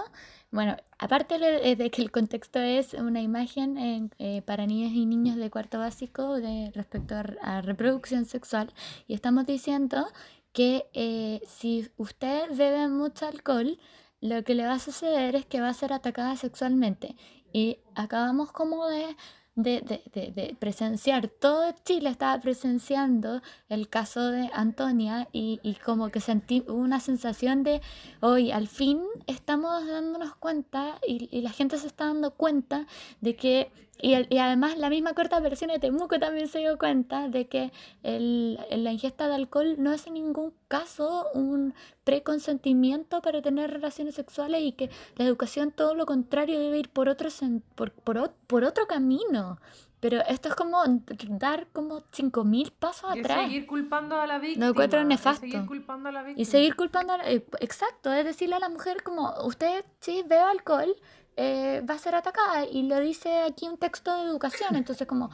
bueno, 0.53 0.77
aparte 1.01 1.37
de 1.37 1.91
que 1.91 2.01
el 2.01 2.13
contexto 2.13 2.61
es 2.61 2.95
una 2.95 3.21
imagen 3.23 4.13
eh, 4.21 4.43
para 4.43 4.67
niñas 4.67 4.93
y 4.93 5.05
niños 5.05 5.35
de 5.35 5.51
cuarto 5.51 5.81
básico 5.81 6.35
de 6.37 6.71
respecto 6.77 7.17
a, 7.43 7.61
reproducción 7.61 8.25
sexual 8.25 8.73
y 9.09 9.15
estamos 9.15 9.45
diciendo 9.45 10.07
que 10.53 10.87
eh, 10.95 11.41
si 11.45 11.91
usted 11.97 12.55
bebe 12.55 12.87
mucho 12.87 13.27
alcohol, 13.27 13.81
lo 14.21 14.45
que 14.45 14.55
le 14.55 14.65
va 14.65 14.75
a 14.75 14.79
suceder 14.79 15.35
es 15.35 15.45
que 15.45 15.61
va 15.61 15.71
a 15.71 15.75
ser 15.75 15.93
atacada 15.93 16.37
sexualmente. 16.37 17.17
Y 17.53 17.79
acabamos 17.97 18.53
como 18.53 18.87
de 18.87 19.17
de, 19.59 19.81
de, 20.15 20.31
de, 20.31 20.57
presenciar, 20.57 21.27
todo 21.27 21.75
Chile 21.85 22.11
estaba 22.11 22.41
presenciando 22.41 23.43
el 23.69 23.89
caso 23.89 24.31
de 24.31 24.49
Antonia 24.53 25.29
y, 25.33 25.59
y 25.65 25.75
como 25.75 26.11
que 26.11 26.21
sentí 26.21 26.63
una 26.69 27.01
sensación 27.01 27.65
de, 27.65 27.83
hoy 28.21 28.53
al 28.53 28.69
fin 28.69 29.03
estamos 29.27 29.85
dándonos 29.85 30.37
cuenta 30.37 31.01
y, 31.05 31.29
y 31.37 31.43
la 31.43 31.51
gente 31.51 31.77
se 31.77 31.89
está 31.89 32.07
dando 32.07 32.31
cuenta 32.31 32.87
de 33.21 33.35
que 33.35 33.73
y, 34.01 34.15
y, 34.35 34.39
además 34.39 34.79
la 34.79 34.91
misma 34.91 35.15
corta 35.15 35.41
versión 35.41 35.71
de 35.71 35.79
Temuco 35.79 36.19
también 36.19 36.49
se 36.49 36.61
dio 36.61 36.79
cuenta 36.79 37.29
de 37.29 37.49
que 37.49 37.73
el, 38.03 38.59
la 38.71 38.93
ingesta 38.93 39.29
de 39.29 39.35
alcohol 39.35 39.77
no 39.79 39.93
es 39.93 40.07
en 40.07 40.15
ningún 40.15 40.53
caso 40.69 41.27
un 41.35 41.75
preconsentimiento 42.05 43.21
para 43.23 43.43
tener 43.43 43.71
relaciones 43.71 44.15
sexuales 44.15 44.63
y 44.63 44.73
que 44.73 44.91
la 45.17 45.25
educación 45.25 45.73
todo 45.73 45.95
lo 45.95 46.07
contrario 46.07 46.59
debe 46.59 46.79
ir 46.79 46.89
por 46.89 47.09
otro, 47.09 47.29
por, 47.75 47.93
por, 47.93 48.31
por 48.47 48.65
otro 48.65 48.87
camino. 48.87 49.59
Pero 50.01 50.21
esto 50.29 50.49
es 50.49 50.55
como 50.55 50.81
dar 51.29 51.67
como 51.73 52.03
5.000 52.03 52.73
pasos 52.79 53.11
atrás. 53.11 53.41
Y 53.41 53.45
seguir 53.47 53.67
culpando 53.67 54.21
a 54.21 54.27
la 54.27 54.39
víctima. 54.39 54.67
Lo 54.67 54.71
encuentro 54.71 55.03
nefasto. 55.05 55.45
Y 55.45 55.51
seguir 55.51 55.67
culpando 55.67 56.09
a 56.09 56.13
la 56.13 56.23
víctima. 56.23 56.43
Y 56.43 56.45
seguir 56.45 56.77
culpando 56.77 57.13
a 57.15 57.19
la, 57.19 57.31
eh, 57.31 57.45
Exacto, 57.61 58.13
es 58.13 58.25
decirle 58.25 58.55
a 58.55 58.61
la 58.61 58.69
mujer 58.69 59.03
como, 59.03 59.35
usted 59.45 59.85
sí 59.99 60.23
ve 60.25 60.39
alcohol, 60.39 60.95
eh, 61.41 61.83
va 61.89 61.95
a 61.95 61.99
ser 61.99 62.17
atacada. 62.17 62.65
Y 62.67 62.83
lo 62.83 62.99
dice 62.99 63.43
aquí 63.43 63.69
un 63.69 63.79
texto 63.79 64.15
de 64.17 64.29
educación. 64.29 64.75
Entonces, 64.75 65.07
como 65.07 65.31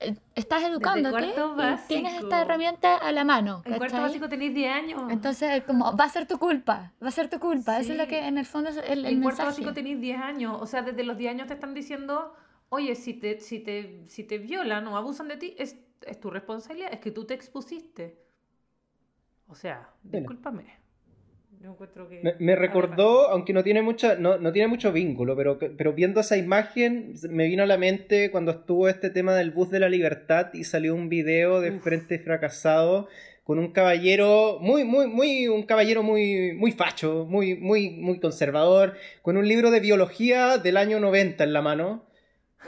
eh, 0.00 0.16
estás 0.34 0.62
educándote 0.62 1.34
tienes 1.86 2.22
esta 2.22 2.40
herramienta 2.40 2.96
a 2.96 3.12
la 3.12 3.24
mano. 3.24 3.62
En 3.66 3.76
cuarto 3.76 4.00
básico 4.00 4.28
tenéis 4.28 4.54
10 4.54 4.72
años. 4.72 5.02
Entonces, 5.10 5.62
como, 5.64 5.94
va 5.94 6.04
a 6.04 6.08
ser 6.08 6.26
tu 6.26 6.38
culpa, 6.38 6.94
va 7.02 7.08
a 7.08 7.10
ser 7.10 7.28
tu 7.28 7.38
culpa. 7.38 7.78
Eso 7.78 7.92
es 7.92 7.98
lo 7.98 8.06
que 8.06 8.26
en 8.26 8.38
el 8.38 8.46
fondo 8.46 8.70
es 8.70 8.78
el, 8.78 9.04
el 9.04 9.06
En 9.06 9.22
cuarto 9.22 9.44
básico 9.44 9.74
tenéis 9.74 10.00
10 10.00 10.18
años. 10.18 10.56
O 10.60 10.66
sea, 10.66 10.80
desde 10.80 11.04
los 11.04 11.18
10 11.18 11.32
años 11.32 11.46
te 11.48 11.54
están 11.54 11.74
diciendo, 11.74 12.34
oye, 12.70 12.94
si 12.94 13.12
te, 13.12 13.38
si 13.40 13.60
te, 13.60 14.04
si 14.08 14.24
te 14.24 14.38
violan 14.38 14.86
o 14.86 14.96
abusan 14.96 15.28
de 15.28 15.36
ti, 15.36 15.54
es, 15.58 15.76
es 16.06 16.18
tu 16.18 16.30
responsabilidad, 16.30 16.90
es 16.90 17.00
que 17.00 17.10
tú 17.10 17.26
te 17.26 17.34
expusiste. 17.34 18.24
O 19.46 19.54
sea, 19.54 19.90
discúlpame 20.02 20.87
me, 22.38 22.56
recordó, 22.56 23.28
aunque 23.30 23.52
no 23.52 23.64
tiene 23.64 23.82
mucha, 23.82 24.14
no, 24.16 24.38
no, 24.38 24.52
tiene 24.52 24.68
mucho 24.68 24.92
vínculo, 24.92 25.36
pero, 25.36 25.58
pero 25.58 25.92
viendo 25.92 26.20
esa 26.20 26.36
imagen 26.36 27.14
me 27.30 27.46
vino 27.46 27.62
a 27.62 27.66
la 27.66 27.76
mente 27.76 28.30
cuando 28.30 28.52
estuvo 28.52 28.88
este 28.88 29.10
tema 29.10 29.34
del 29.34 29.50
bus 29.50 29.70
de 29.70 29.80
la 29.80 29.88
libertad 29.88 30.52
y 30.52 30.64
salió 30.64 30.94
un 30.94 31.08
video 31.08 31.60
de 31.60 31.72
Frente 31.72 32.18
Fracasado 32.18 33.08
con 33.44 33.58
un 33.58 33.72
caballero 33.72 34.58
muy, 34.60 34.84
muy, 34.84 35.06
muy, 35.06 35.48
un 35.48 35.62
caballero 35.62 36.02
muy, 36.02 36.52
muy 36.52 36.72
facho, 36.72 37.26
muy, 37.28 37.54
muy, 37.56 37.90
muy 37.90 38.20
conservador, 38.20 38.94
con 39.22 39.36
un 39.36 39.48
libro 39.48 39.70
de 39.70 39.80
biología 39.80 40.58
del 40.58 40.76
año 40.76 41.00
90 41.00 41.44
en 41.44 41.52
la 41.52 41.62
mano 41.62 42.07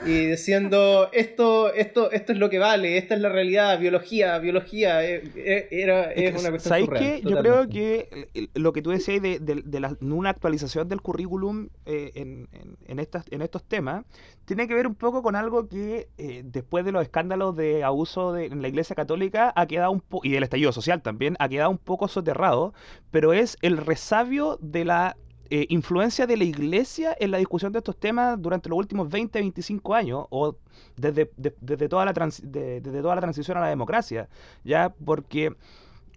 y 0.05 0.25
diciendo 0.27 1.09
esto, 1.11 1.71
esto, 1.73 2.11
esto 2.11 2.31
es 2.31 2.39
lo 2.39 2.49
que 2.49 2.57
vale, 2.57 2.97
esta 2.97 3.13
es 3.13 3.21
la 3.21 3.29
realidad, 3.29 3.79
biología, 3.79 4.39
biología, 4.39 5.05
eh, 5.05 5.21
eh, 5.35 5.67
era, 5.69 6.11
es 6.11 6.39
una 6.39 6.49
cuestión 6.49 6.87
¿Sabes 6.87 6.89
qué? 6.99 7.21
Yo 7.23 7.37
creo 7.39 7.69
que 7.69 8.29
lo 8.55 8.73
que 8.73 8.81
tú 8.81 8.89
decías 8.89 9.21
de, 9.21 9.39
de, 9.39 9.79
la, 9.79 9.95
una 10.01 10.31
actualización 10.31 10.87
del 10.87 11.01
currículum 11.01 11.69
eh, 11.85 12.11
en, 12.15 12.49
en, 12.87 12.99
estas, 12.99 13.25
en 13.29 13.43
estos 13.43 13.63
temas 13.63 14.03
tiene 14.45 14.67
que 14.67 14.73
ver 14.73 14.87
un 14.87 14.95
poco 14.95 15.21
con 15.21 15.35
algo 15.35 15.67
que 15.67 16.07
después 16.45 16.83
de 16.83 16.91
los 16.91 17.03
escándalos 17.03 17.55
de 17.55 17.83
abuso 17.83 18.33
de, 18.33 18.45
en 18.45 18.61
la 18.61 18.69
Iglesia 18.69 18.95
Católica 18.95 19.53
ha 19.55 19.67
quedado 19.67 19.91
un 19.91 20.01
poco, 20.01 20.25
y 20.25 20.31
del 20.31 20.43
estallido 20.43 20.71
social 20.71 21.01
también, 21.03 21.35
ha 21.39 21.47
quedado 21.47 21.69
un 21.69 21.77
poco 21.77 22.07
soterrado, 22.07 22.73
pero 23.11 23.33
es 23.33 23.57
el 23.61 23.77
resabio 23.77 24.57
de 24.61 24.85
la 24.85 25.15
eh, 25.53 25.65
influencia 25.67 26.25
de 26.25 26.37
la 26.37 26.45
iglesia 26.45 27.13
en 27.19 27.29
la 27.29 27.37
discusión 27.37 27.73
de 27.73 27.79
estos 27.79 27.99
temas 27.99 28.41
durante 28.41 28.69
los 28.69 28.77
últimos 28.77 29.09
20, 29.09 29.37
25 29.37 29.93
años, 29.93 30.25
o 30.29 30.55
desde, 30.95 31.29
desde, 31.35 31.89
toda, 31.89 32.05
la 32.05 32.13
desde 32.13 33.01
toda 33.01 33.15
la 33.15 33.19
transición 33.19 33.57
a 33.57 33.59
la 33.59 33.67
democracia, 33.67 34.29
ya 34.63 34.95
porque 35.03 35.53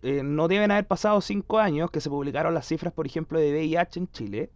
eh, 0.03 0.23
no 0.23 0.47
deben 0.47 0.71
haber 0.71 0.87
pasado 0.87 1.21
5 1.21 1.59
años 1.59 1.91
que 1.91 2.01
se 2.01 2.11
publicaron 2.11 2.55
las 2.55 2.69
cifras, 2.69 2.93
por 2.93 3.07
ejemplo, 3.07 3.41
de 3.41 3.51
VIH 3.51 3.99
en 3.99 4.09
Chile, 4.13 4.51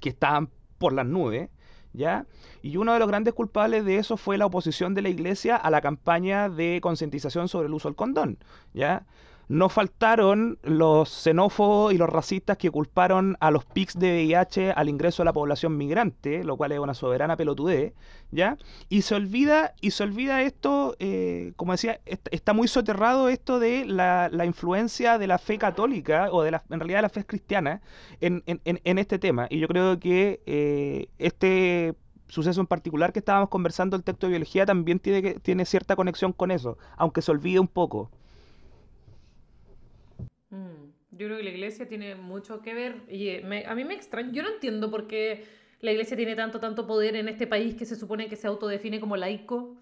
que 0.00 0.10
estaban 0.10 0.50
por 0.78 0.92
las 0.92 1.06
nubes, 1.06 1.50
¿ya? 1.92 2.26
Y 2.62 2.76
uno 2.76 2.92
de 2.92 3.00
los 3.00 3.08
grandes 3.08 3.34
culpables 3.34 3.84
de 3.84 3.98
eso 3.98 4.16
fue 4.16 4.38
la 4.38 4.46
oposición 4.46 4.94
de 4.94 5.02
la 5.02 5.08
iglesia 5.08 5.56
a 5.56 5.68
la 5.68 5.80
campaña 5.80 6.48
de 6.48 6.78
concientización 6.80 7.48
sobre 7.48 7.66
el 7.66 7.74
uso 7.74 7.88
del 7.88 7.96
condón, 7.96 8.38
¿ya? 8.72 9.04
No 9.48 9.68
faltaron 9.68 10.58
los 10.62 11.08
xenófobos 11.08 11.92
y 11.94 11.98
los 11.98 12.08
racistas 12.08 12.56
que 12.58 12.70
culparon 12.70 13.36
a 13.38 13.52
los 13.52 13.64
PICs 13.64 13.96
de 13.96 14.10
VIH 14.10 14.72
al 14.72 14.88
ingreso 14.88 15.22
de 15.22 15.26
la 15.26 15.32
población 15.32 15.76
migrante, 15.76 16.42
lo 16.42 16.56
cual 16.56 16.72
es 16.72 16.80
una 16.80 16.94
soberana 16.94 17.36
pelotudez, 17.36 17.92
¿ya? 18.32 18.58
Y 18.88 19.02
se 19.02 19.14
olvida, 19.14 19.74
y 19.80 19.92
se 19.92 20.02
olvida 20.02 20.42
esto, 20.42 20.96
eh, 20.98 21.52
como 21.54 21.72
decía, 21.72 22.00
está 22.04 22.54
muy 22.54 22.66
soterrado 22.66 23.28
esto 23.28 23.60
de 23.60 23.84
la, 23.84 24.30
influencia 24.44 25.16
de 25.16 25.28
la 25.28 25.38
fe 25.38 25.58
católica, 25.58 26.28
o 26.32 26.42
de 26.42 26.50
la, 26.50 26.64
en 26.68 26.80
realidad 26.80 26.98
de 26.98 27.02
la 27.02 27.08
fe 27.08 27.24
cristiana, 27.24 27.82
en, 28.20 28.42
este 28.98 29.20
tema. 29.20 29.46
Y 29.48 29.60
yo 29.60 29.68
creo 29.68 30.00
que 30.00 30.40
eh, 30.46 31.08
este 31.18 31.94
suceso 32.28 32.60
en 32.60 32.66
particular 32.66 33.12
que 33.12 33.20
estábamos 33.20 33.48
conversando, 33.48 33.96
el 33.96 34.02
texto 34.02 34.26
de 34.26 34.30
biología, 34.32 34.66
también 34.66 34.98
tiene, 34.98 35.34
tiene 35.34 35.64
cierta 35.64 35.94
conexión 35.94 36.32
con 36.32 36.50
eso, 36.50 36.78
aunque 36.96 37.22
se 37.22 37.30
olvide 37.30 37.60
un 37.60 37.68
poco. 37.68 38.10
Mm, 40.56 40.92
yo 41.12 41.26
creo 41.26 41.36
que 41.36 41.44
la 41.44 41.50
iglesia 41.50 41.86
tiene 41.86 42.14
mucho 42.14 42.62
que 42.62 42.74
ver 42.74 43.02
y 43.08 43.28
eh, 43.28 43.64
a 43.66 43.74
mí 43.74 43.84
me 43.84 43.94
extraña, 43.94 44.32
yo 44.32 44.42
no 44.42 44.48
entiendo 44.48 44.90
por 44.90 45.06
qué 45.06 45.44
la 45.80 45.92
iglesia 45.92 46.16
tiene 46.16 46.34
tanto, 46.34 46.60
tanto 46.60 46.86
poder 46.86 47.16
en 47.16 47.28
este 47.28 47.46
país 47.46 47.74
que 47.74 47.84
se 47.84 47.96
supone 47.96 48.28
que 48.28 48.36
se 48.36 48.46
autodefine 48.46 49.00
como 49.00 49.16
laico, 49.16 49.76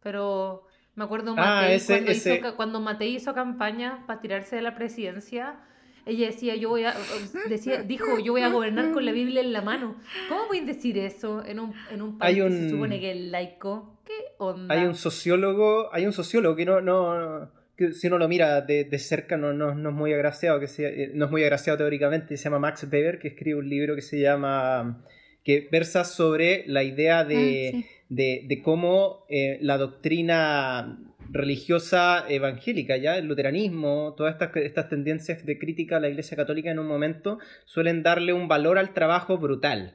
pero 0.00 0.66
me 0.94 1.04
acuerdo 1.04 1.34
ah, 1.38 1.66
cuando, 1.86 2.12
Hizo, 2.12 2.56
cuando 2.56 2.80
Matei 2.80 3.16
hizo 3.16 3.34
campaña 3.34 4.04
para 4.06 4.20
tirarse 4.20 4.56
de 4.56 4.62
la 4.62 4.74
presidencia, 4.74 5.60
ella 6.06 6.26
decía, 6.26 6.54
yo 6.56 6.68
voy 6.68 6.84
a, 6.84 6.94
decía, 7.48 7.82
dijo, 7.82 8.18
yo 8.18 8.32
voy 8.32 8.42
a 8.42 8.48
gobernar 8.48 8.92
con 8.92 9.04
la 9.04 9.12
Biblia 9.12 9.40
en 9.40 9.52
la 9.52 9.62
mano. 9.62 9.96
¿Cómo 10.28 10.46
voy 10.46 10.58
a 10.58 10.64
decir 10.64 10.98
eso 10.98 11.44
en 11.44 11.60
un, 11.60 11.74
en 11.90 12.02
un 12.02 12.18
país 12.18 12.42
que 12.42 12.50
se 12.50 12.70
supone 12.70 13.00
que 13.00 13.12
es 13.12 13.20
laico? 13.30 13.98
¿Qué 14.04 14.34
onda? 14.38 14.74
Hay 14.74 14.84
un 14.84 14.94
sociólogo, 14.94 15.92
hay 15.92 16.06
un 16.06 16.12
sociólogo 16.12 16.56
que 16.56 16.66
no, 16.66 16.80
no 16.80 17.61
si 17.92 18.06
uno 18.06 18.18
lo 18.18 18.28
mira 18.28 18.60
de, 18.60 18.84
de 18.84 18.98
cerca 18.98 19.36
no, 19.36 19.52
no, 19.52 19.74
no, 19.74 19.90
es 19.90 19.94
muy 19.94 20.12
agraciado, 20.12 20.60
que 20.60 20.66
eh, 20.78 21.10
no 21.14 21.26
es 21.26 21.30
muy 21.30 21.42
agraciado 21.42 21.78
teóricamente, 21.78 22.36
se 22.36 22.44
llama 22.44 22.58
Max 22.58 22.86
Weber, 22.90 23.18
que 23.18 23.28
escribe 23.28 23.58
un 23.58 23.68
libro 23.68 23.94
que 23.94 24.02
se 24.02 24.20
llama, 24.20 25.04
que 25.42 25.68
versa 25.70 26.04
sobre 26.04 26.64
la 26.66 26.82
idea 26.82 27.24
de, 27.24 27.72
ah, 27.74 28.04
de, 28.08 28.44
de 28.46 28.62
cómo 28.62 29.24
eh, 29.28 29.58
la 29.60 29.78
doctrina 29.78 30.98
religiosa 31.30 32.26
evangélica, 32.28 32.96
ya 32.98 33.16
el 33.16 33.26
luteranismo, 33.26 34.14
todas 34.16 34.34
estas, 34.34 34.54
estas 34.56 34.88
tendencias 34.88 35.44
de 35.46 35.58
crítica 35.58 35.96
a 35.96 36.00
la 36.00 36.08
Iglesia 36.08 36.36
Católica 36.36 36.70
en 36.70 36.78
un 36.78 36.86
momento 36.86 37.38
suelen 37.64 38.02
darle 38.02 38.34
un 38.34 38.48
valor 38.48 38.78
al 38.78 38.92
trabajo 38.92 39.38
brutal 39.38 39.94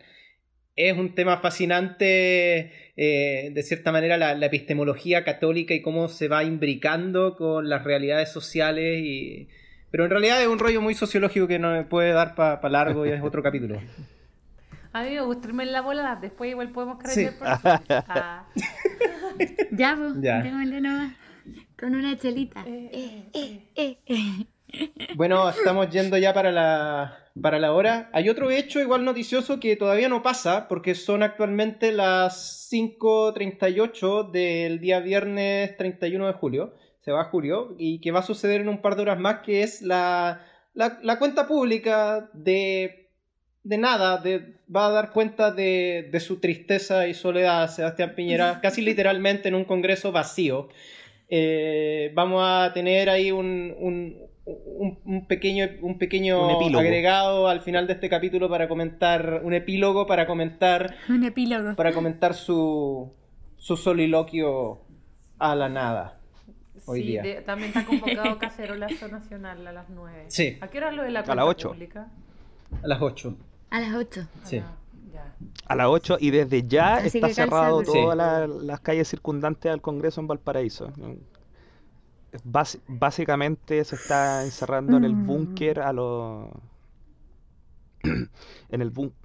es 0.78 0.98
un 0.98 1.14
tema 1.16 1.38
fascinante, 1.40 2.72
eh, 2.96 3.50
de 3.52 3.64
cierta 3.64 3.92
manera, 3.92 4.16
la, 4.18 4.46
epistemología 4.46 5.24
católica 5.24 5.74
y 5.74 5.82
cómo 5.82 6.08
se 6.08 6.28
va 6.28 6.44
imbricando 6.44 7.36
con 7.36 7.68
las 7.68 7.84
realidades 7.84 8.32
sociales. 8.32 9.00
Y... 9.04 9.50
Pero 9.92 10.06
en 10.06 10.12
realidad 10.12 10.42
es 10.42 10.48
un 10.48 10.60
rollo 10.60 10.80
muy 10.82 10.94
sociológico 10.94 11.48
que 11.48 11.60
no 11.60 11.90
puede 11.90 12.12
dar 12.12 12.36
para 12.36 12.70
largo 12.70 13.06
y 13.06 13.10
es 13.10 13.22
otro 13.22 13.42
capítulo. 13.44 13.82
A 14.94 15.04
mí 15.04 15.10
me 15.12 15.22
gusta 15.22 15.48
irme 15.50 15.64
en 15.64 15.74
la 15.74 15.82
bola, 15.82 16.18
después 16.20 16.50
igual 16.50 16.72
podemos 16.72 16.98
Sí. 17.06 17.28
por 17.38 17.48
eso. 17.48 17.60
Ah, 18.08 18.48
Ya, 19.72 19.96
pues, 19.96 20.14
Ya. 20.22 20.42
Con 21.78 21.94
una 21.94 22.18
chelita. 22.18 22.64
eh, 22.66 23.26
Eh, 23.34 23.62
eh, 23.76 23.98
eh. 24.08 24.46
Bueno, 25.16 25.50
estamos 25.50 25.90
yendo 25.90 26.18
ya 26.18 26.34
para 26.34 26.52
la, 26.52 27.27
para 27.42 27.60
la 27.60 27.74
hora. 27.74 28.10
Hay 28.14 28.30
otro 28.30 28.50
hecho 28.52 28.80
igual 28.80 29.06
noticioso 29.06 29.60
que 29.60 29.76
todavía 29.76 30.10
no 30.10 30.24
pasa, 30.24 30.68
porque 30.68 30.96
son 30.96 31.24
actualmente 31.24 31.92
las 31.92 32.70
5.38 32.72 34.32
del 34.32 34.80
día 34.80 35.00
viernes 35.00 35.76
31 35.78 36.28
de 36.28 36.34
julio. 36.34 36.74
Se 37.00 37.12
va 37.12 37.22
a 37.22 37.30
julio, 37.30 37.76
y 37.78 38.02
que 38.02 38.12
va 38.12 38.20
a 38.20 38.24
suceder 38.24 38.62
en 38.62 38.70
un 38.70 38.82
par 38.82 38.96
de 38.96 39.04
horas 39.04 39.20
más, 39.20 39.40
que 39.40 39.64
es 39.64 39.82
la, 39.82 40.46
la, 40.74 41.00
la 41.02 41.20
cuenta 41.20 41.48
pública 41.48 42.30
de, 42.34 43.12
de 43.64 43.78
nada, 43.78 44.18
de, 44.18 44.56
va 44.74 44.88
a 44.88 44.92
dar 44.92 45.12
cuenta 45.12 45.52
de, 45.52 46.10
de 46.12 46.20
su 46.20 46.40
tristeza 46.40 47.08
y 47.08 47.14
soledad, 47.14 47.70
Sebastián 47.70 48.14
Piñera, 48.16 48.60
casi 48.64 48.82
literalmente 48.82 49.48
en 49.48 49.56
un 49.56 49.66
congreso 49.66 50.12
vacío. 50.12 50.70
Eh, 51.30 52.12
vamos 52.14 52.42
a 52.46 52.72
tener 52.74 53.10
ahí 53.10 53.32
un, 53.32 53.76
un, 53.78 54.18
un- 54.48 55.00
un 55.06 55.28
pequeño, 55.28 55.66
un 55.82 55.98
pequeño 55.98 56.46
Un 56.46 56.52
epílogo. 56.62 56.80
agregado 56.80 57.48
al 57.48 57.60
final 57.62 57.86
de 57.88 57.94
este 57.94 58.10
capítulo 58.10 58.50
para 58.50 58.68
comentar, 58.70 59.42
un 59.44 59.54
epílogo 59.54 60.08
para 60.08 60.26
comentar, 60.26 60.96
Un 61.10 61.24
epílogo. 61.26 61.76
para 61.76 61.92
comentar 61.94 62.34
su, 62.34 63.12
su 63.58 63.76
soliloquio 63.78 64.80
a 65.40 65.56
la 65.56 65.68
nada. 65.70 66.20
Hoy 66.86 67.02
sí, 67.02 67.08
día. 67.08 67.22
de- 67.24 67.42
también 67.42 67.70
está 67.70 67.86
convocado 67.86 68.40
Cacerolazo 68.40 69.10
Nacional 69.10 69.68
a 69.68 69.72
las 69.74 69.90
9. 69.90 70.26
Sí. 70.30 70.58
¿A 70.62 70.68
qué 70.70 70.78
hora 70.78 70.92
lo 70.94 71.04
de 71.04 71.12
la 71.12 71.20
A 71.20 71.24
cuenta 71.24 71.44
las 71.44 71.50
ocho. 71.52 71.70
pública? 71.70 72.08
A 72.84 72.88
las 72.88 73.02
8. 73.02 73.36
A 73.70 73.80
las 73.82 73.94
8. 73.96 74.22
A 74.42 74.46
Sí. 74.46 74.58
ya. 75.14 75.34
A 75.68 75.76
las 75.76 75.88
8 75.88 76.18
y 76.22 76.32
desde 76.32 76.66
ya 76.66 76.96
Así 76.98 77.18
está 77.18 77.30
cerrado 77.34 77.82
todas 77.84 78.16
la- 78.16 78.48
las 78.48 78.80
calles 78.80 79.10
circundantes 79.10 79.70
al 79.70 79.82
Congreso 79.82 80.22
en 80.22 80.28
Valparaíso. 80.28 80.94
Básicamente 82.44 83.84
se 83.84 83.96
está 83.96 84.44
encerrando 84.44 84.98
en 84.98 85.04
el 85.04 85.16
Mm. 85.16 85.26
búnker 85.26 85.80
a 85.80 85.94
los... 85.94 86.50
en 88.04 88.82
el 88.82 88.90
búnker... 88.90 89.18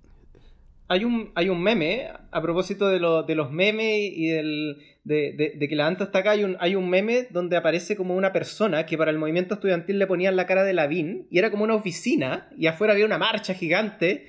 Hay 0.89 1.05
un, 1.07 1.31
hay 1.35 1.49
un 1.49 1.63
meme, 1.63 2.09
a 2.31 2.43
propósito 2.43 2.87
de, 2.89 3.01
lo- 3.01 3.23
de 3.23 3.35
los 3.35 3.51
memes 3.51 4.13
y 4.15 4.27
del, 4.27 4.77
de, 5.05 5.33
de- 5.33 5.55
de 5.57 5.69
que 5.69 5.75
la 5.75 5.87
Anto 5.87 6.05
está 6.05 6.19
acá, 6.19 6.33
hay 6.33 6.45
un, 6.45 6.57
hay 6.61 6.75
un 6.75 6.91
meme 6.91 7.29
donde 7.31 7.57
aparece 7.57 7.97
como 7.97 8.15
una 8.15 8.31
persona 8.35 8.85
que 8.85 8.99
para 8.99 9.11
el 9.11 9.17
movimiento 9.17 9.55
estudiantil 9.55 9.99
le 9.99 10.07
ponían 10.07 10.37
la 10.37 10.45
cara 10.45 10.65
de 10.65 10.75
Lavín 10.75 11.27
y 11.31 11.39
era 11.39 11.51
como 11.51 11.65
una 11.65 11.77
oficina 11.77 12.51
y 12.59 12.67
afuera 12.67 12.93
había 12.93 13.07
una 13.07 13.17
marcha 13.17 13.55
gigante 13.55 14.27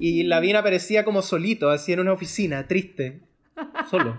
y 0.00 0.22
Lavín 0.24 0.56
aparecía 0.56 1.04
como 1.04 1.20
solito, 1.20 1.68
así 1.68 1.92
en 1.92 2.00
una 2.00 2.12
oficina, 2.14 2.66
triste, 2.66 3.20
solo. 3.90 4.16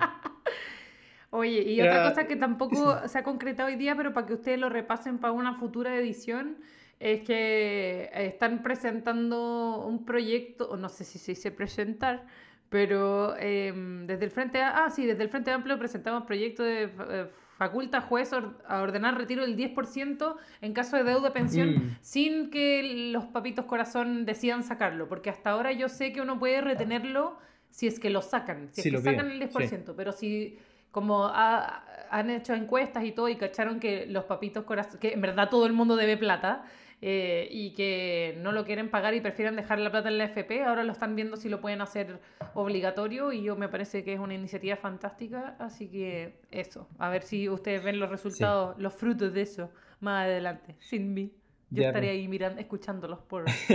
Oye, 1.37 1.61
y 1.61 1.79
Era- 1.79 1.91
otra 1.91 2.09
cosa 2.09 2.27
que 2.27 2.35
tampoco 2.35 2.75
se 3.07 3.17
ha 3.17 3.23
concretado 3.23 3.67
hoy 3.69 3.75
día, 3.75 3.95
pero 3.95 4.11
para 4.13 4.25
que 4.25 4.33
ustedes 4.33 4.59
lo 4.59 4.69
repasen 4.69 5.19
para 5.19 5.33
una 5.33 5.53
futura 5.55 5.95
edición, 5.95 6.57
es 6.99 7.21
que 7.21 8.09
eh, 8.11 8.25
están 8.27 8.63
presentando 8.63 9.85
un 9.85 10.03
proyecto, 10.03 10.67
o 10.69 10.77
no 10.77 10.89
sé 10.89 11.03
si 11.03 11.19
se 11.19 11.33
dice 11.33 11.51
presentar, 11.51 12.25
pero 12.69 13.35
em, 13.37 14.07
desde 14.07 14.25
el 14.25 14.31
Frente 14.31 14.61
ah, 14.61 14.89
sí, 14.89 15.05
desde 15.05 15.23
el 15.23 15.29
Frente 15.29 15.51
Amplio 15.51 15.77
presentamos 15.77 16.23
proyecto 16.23 16.63
de 16.63 16.83
eh, 17.09 17.27
faculta 17.57 18.01
juez 18.01 18.33
or- 18.33 18.57
a 18.67 18.81
ordenar 18.81 19.15
retiro 19.17 19.43
del 19.43 19.55
10% 19.55 20.35
en 20.61 20.73
caso 20.73 20.97
de 20.97 21.03
deuda 21.03 21.29
de 21.29 21.31
pensión 21.31 21.69
Mm. 21.75 21.97
sin 22.01 22.49
que 22.49 23.09
los 23.13 23.25
papitos 23.25 23.65
corazón 23.65 24.25
decidan 24.25 24.63
sacarlo, 24.63 25.07
porque 25.07 25.29
hasta 25.29 25.51
ahora 25.51 25.71
yo 25.71 25.87
sé 25.89 26.11
que 26.13 26.19
uno 26.21 26.37
puede 26.39 26.61
retenerlo 26.61 27.37
si 27.69 27.85
es 27.87 27.99
que 27.99 28.09
lo 28.09 28.21
sacan, 28.21 28.69
si 28.71 28.81
Si 28.81 28.87
es 28.89 28.93
lo 28.95 28.99
que 29.01 29.05
sacan 29.11 29.29
el 29.31 29.39
10%, 29.39 29.93
pero 29.95 30.11
si 30.11 30.57
como 30.97 31.25
ha- 31.25 31.83
han 32.09 32.31
hecho 32.31 32.55
encuestas 32.55 33.03
y 33.03 33.11
todo 33.11 33.29
y 33.29 33.35
cacharon 33.35 33.79
que 33.79 34.07
los 34.07 34.23
papitos 34.23 34.63
corazón, 34.63 34.99
que 34.99 35.13
en 35.13 35.21
verdad 35.21 35.47
todo 35.47 35.67
el 35.67 35.73
mundo 35.73 35.95
debe 35.95 36.17
plata 36.17 36.63
eh, 37.03 37.47
y 37.51 37.75
que 37.75 38.35
no 38.41 38.51
lo 38.51 38.65
quieren 38.65 38.89
pagar 38.89 39.13
y 39.13 39.21
prefieren 39.21 39.55
dejar 39.55 39.77
la 39.77 39.91
plata 39.91 40.07
en 40.09 40.17
la 40.17 40.23
FP, 40.23 40.63
ahora 40.63 40.83
lo 40.83 40.93
están 40.93 41.15
viendo 41.15 41.37
si 41.37 41.49
lo 41.49 41.61
pueden 41.61 41.81
hacer 41.81 42.19
obligatorio 42.55 43.31
y 43.31 43.43
yo 43.43 43.55
me 43.55 43.69
parece 43.69 44.03
que 44.03 44.13
es 44.13 44.19
una 44.19 44.33
iniciativa 44.33 44.75
fantástica, 44.75 45.55
así 45.59 45.87
que 45.89 46.39
eso, 46.49 46.87
a 46.97 47.09
ver 47.09 47.21
si 47.21 47.47
ustedes 47.49 47.83
ven 47.83 47.99
los 47.99 48.09
resultados, 48.09 48.75
los 48.79 48.95
frutos 48.95 49.31
de 49.33 49.41
eso 49.43 49.69
más 49.99 50.23
adelante, 50.25 50.75
sin 50.79 51.13
mí. 51.13 51.31
Yo 51.69 51.81
Ya, 51.81 51.87
estaría 51.89 52.11
ahí 52.11 52.27
mirando, 52.29 52.61
escuchándolos 52.61 53.19
por... 53.19 53.43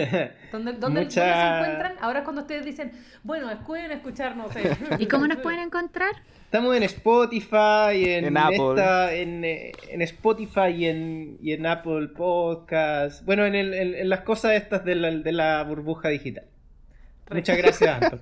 ¿Dónde, 0.50 0.72
dónde, 0.72 0.72
dónde 0.78 1.10
se 1.10 1.20
encuentran? 1.20 1.94
Ahora 2.00 2.20
es 2.20 2.24
cuando 2.24 2.40
ustedes 2.42 2.64
dicen, 2.64 2.92
bueno, 3.22 3.48
pueden 3.66 3.92
escuchar, 3.92 4.34
no 4.34 4.50
sé. 4.50 4.62
¿Y 4.98 5.06
cómo 5.06 5.26
nos 5.26 5.38
pueden 5.38 5.60
encontrar? 5.60 6.12
Estamos 6.44 6.74
en 6.76 6.84
Spotify, 6.84 7.92
en, 8.14 8.24
En 8.26 8.36
Apple. 8.38 8.68
esta- 8.70 9.14
en, 9.14 9.44
eh, 9.44 9.72
en 9.90 10.00
Spotify 10.02 10.68
y 10.74 10.86
en, 10.86 11.38
y 11.42 11.52
en 11.52 11.66
Apple 11.66 12.08
Podcast. 12.16 13.24
Bueno, 13.26 13.44
en, 13.44 13.54
el- 13.54 13.74
en- 13.74 13.94
en 13.94 14.08
las 14.08 14.20
cosas 14.20 14.52
estas 14.54 14.84
de 14.86 14.94
la, 14.94 15.10
de 15.10 15.32
la 15.32 15.62
burbuja 15.62 16.08
digital. 16.08 16.44
Muchas 17.30 17.56
gracias, 17.58 18.02
Anto. 18.02 18.18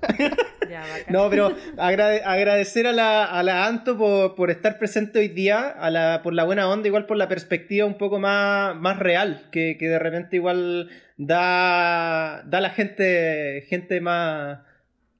Ya. 0.71 0.83
No, 1.09 1.29
pero 1.29 1.53
agrade- 1.77 2.21
agradecer 2.25 2.87
a 2.87 2.93
la, 2.93 3.25
a 3.25 3.43
la 3.43 3.65
Anto 3.67 3.97
por, 3.97 4.35
por 4.35 4.49
estar 4.51 4.77
presente 4.77 5.19
hoy 5.19 5.27
día, 5.27 5.67
a 5.67 5.89
la, 5.89 6.21
por 6.23 6.33
la 6.33 6.45
buena 6.45 6.69
onda, 6.69 6.87
igual 6.87 7.05
por 7.05 7.17
la 7.17 7.27
perspectiva 7.27 7.85
un 7.85 7.97
poco 7.97 8.19
más, 8.19 8.75
más 8.77 8.97
real, 8.97 9.49
que, 9.51 9.75
que 9.77 9.89
de 9.89 9.99
repente 9.99 10.37
igual 10.37 10.89
da, 11.17 12.43
da 12.45 12.61
la 12.61 12.69
gente, 12.69 13.65
gente 13.67 13.99
más, 14.01 14.59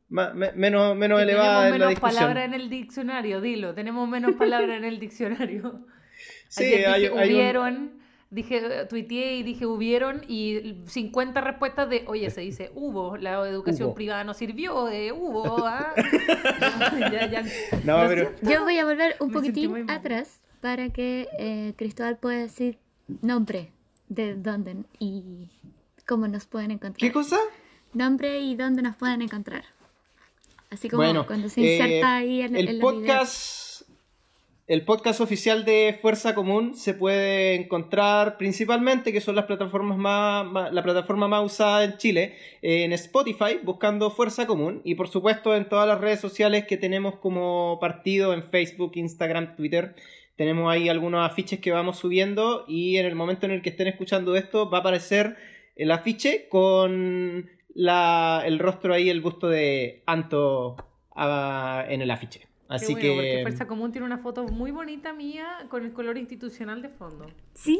más- 0.10 0.34
me- 0.34 0.52
menos, 0.54 0.96
menos 0.96 1.18
Que 1.20 1.24
elevada 1.24 1.48
tenemos 1.48 1.66
en 1.66 1.72
la 1.72 1.78
menos 1.88 1.90
discusión. 1.90 2.20
palabras 2.20 2.46
en 2.46 2.54
el 2.54 2.70
diccionario, 2.70 3.42
dilo, 3.42 3.74
tenemos 3.74 4.08
menos 4.08 4.32
palabras 4.36 4.78
en 4.78 4.86
el 4.86 5.00
diccionario. 5.00 5.86
Sí, 6.48 6.66
Ayer 6.66 6.88
hay- 6.88 7.02
dije, 7.04 7.14
hay 7.20 7.30
un- 7.30 7.36
hubieron, 7.36 8.01
dije, 8.32 8.82
eh, 8.82 8.86
tuiteé 8.86 9.36
y 9.36 9.44
dije 9.44 9.66
hubieron 9.68 10.22
y 10.28 10.82
50 10.88 11.40
respuestas 11.42 11.90
de, 11.90 12.06
oye, 12.08 12.30
se 12.32 12.42
dice 12.42 12.72
hubo, 12.74 13.18
la 13.18 13.48
educación 13.48 13.90
Hubo. 13.90 13.96
privada 13.96 14.24
no 14.24 14.34
sirvió, 14.34 14.86
de 14.86 15.12
hubo, 15.12 15.44
ah. 15.68 15.94
ya, 17.12 17.30
ya. 17.30 17.44
No, 17.84 18.02
Lo 18.04 18.10
pero- 18.10 18.30
siento. 18.30 18.50
Yo 18.50 18.64
voy 18.64 18.78
a 18.80 18.86
volver 18.86 19.16
un 19.20 19.28
Me 19.28 19.34
poquitín 19.34 19.90
atrás 19.90 20.40
para 20.62 20.90
que 20.90 21.28
eh, 21.38 21.74
Cristóbal 21.78 22.18
pueda 22.18 22.40
decir 22.40 22.80
nombre 23.22 23.72
de 24.08 24.36
dónde 24.36 24.78
y 24.98 25.50
cómo 26.08 26.28
nos 26.28 26.46
pueden 26.46 26.72
encontrar. 26.72 27.00
¿Qué 27.00 27.12
cosa? 27.12 27.38
Nombre 27.94 28.40
y 28.40 28.56
dónde 28.56 28.82
nos 28.82 28.96
pueden 28.96 29.22
encontrar. 29.22 29.66
Así 30.70 30.90
como 30.90 31.04
Bueno, 31.04 31.28
cuando 31.28 31.50
se 31.50 31.62
eh, 31.62 31.76
inserta 31.76 32.16
ahí 32.16 32.42
en, 32.42 32.56
el 32.56 32.66
videos. 32.68 32.82
El 34.72 34.86
podcast 34.86 35.20
oficial 35.20 35.66
de 35.66 35.98
Fuerza 36.02 36.34
Común 36.34 36.76
se 36.76 36.94
puede 36.94 37.56
encontrar 37.56 38.38
principalmente 38.38 39.12
que 39.12 39.20
son 39.20 39.36
las 39.36 39.44
plataformas 39.44 39.98
más, 39.98 40.72
la 40.72 40.82
plataforma 40.82 41.28
más 41.28 41.44
usada 41.44 41.84
en 41.84 41.98
Chile 41.98 42.38
en 42.62 42.94
Spotify 42.94 43.60
buscando 43.62 44.12
Fuerza 44.12 44.48
Común 44.48 44.80
y 44.86 44.96
por 44.96 45.10
supuesto 45.10 45.58
en 45.58 45.68
todas 45.68 45.90
las 45.90 46.00
redes 46.00 46.22
sociales 46.22 46.68
que 46.68 46.78
tenemos 46.78 47.18
como 47.18 47.80
partido 47.82 48.34
en 48.34 48.44
Facebook, 48.44 48.94
Instagram, 48.96 49.58
Twitter 49.58 49.94
tenemos 50.38 50.72
ahí 50.72 50.88
algunos 50.88 51.30
afiches 51.30 51.60
que 51.60 51.72
vamos 51.72 52.00
subiendo 52.00 52.64
y 52.66 52.96
en 52.96 53.06
el 53.06 53.16
momento 53.16 53.48
en 53.48 53.52
el 53.52 53.62
que 53.62 53.72
estén 53.72 53.88
escuchando 53.88 54.38
esto 54.38 54.70
va 54.70 54.78
a 54.78 54.80
aparecer 54.80 55.36
el 55.76 55.92
afiche 55.92 56.48
con 56.48 57.50
la, 57.74 58.42
el 58.46 58.58
rostro 58.58 58.94
ahí, 58.94 59.10
el 59.10 59.20
busto 59.20 59.50
de 59.50 60.02
Anto 60.06 60.78
ah, 61.14 61.84
en 61.90 62.02
el 62.02 62.10
afiche. 62.10 62.51
Así 62.72 62.96
Qué 62.96 63.10
bueno, 63.10 63.16
porque 63.16 63.36
que 63.36 63.42
Fuerza 63.44 63.68
Común 63.68 63.92
tiene 63.92 64.06
una 64.08 64.18
foto 64.20 64.46
muy 64.48 64.72
bonita 64.72 65.14
mía 65.14 65.46
con 65.70 65.84
el 65.86 65.92
color 65.94 66.18
institucional 66.18 66.82
de 66.82 66.90
fondo. 66.90 67.26
Sí, 67.54 67.80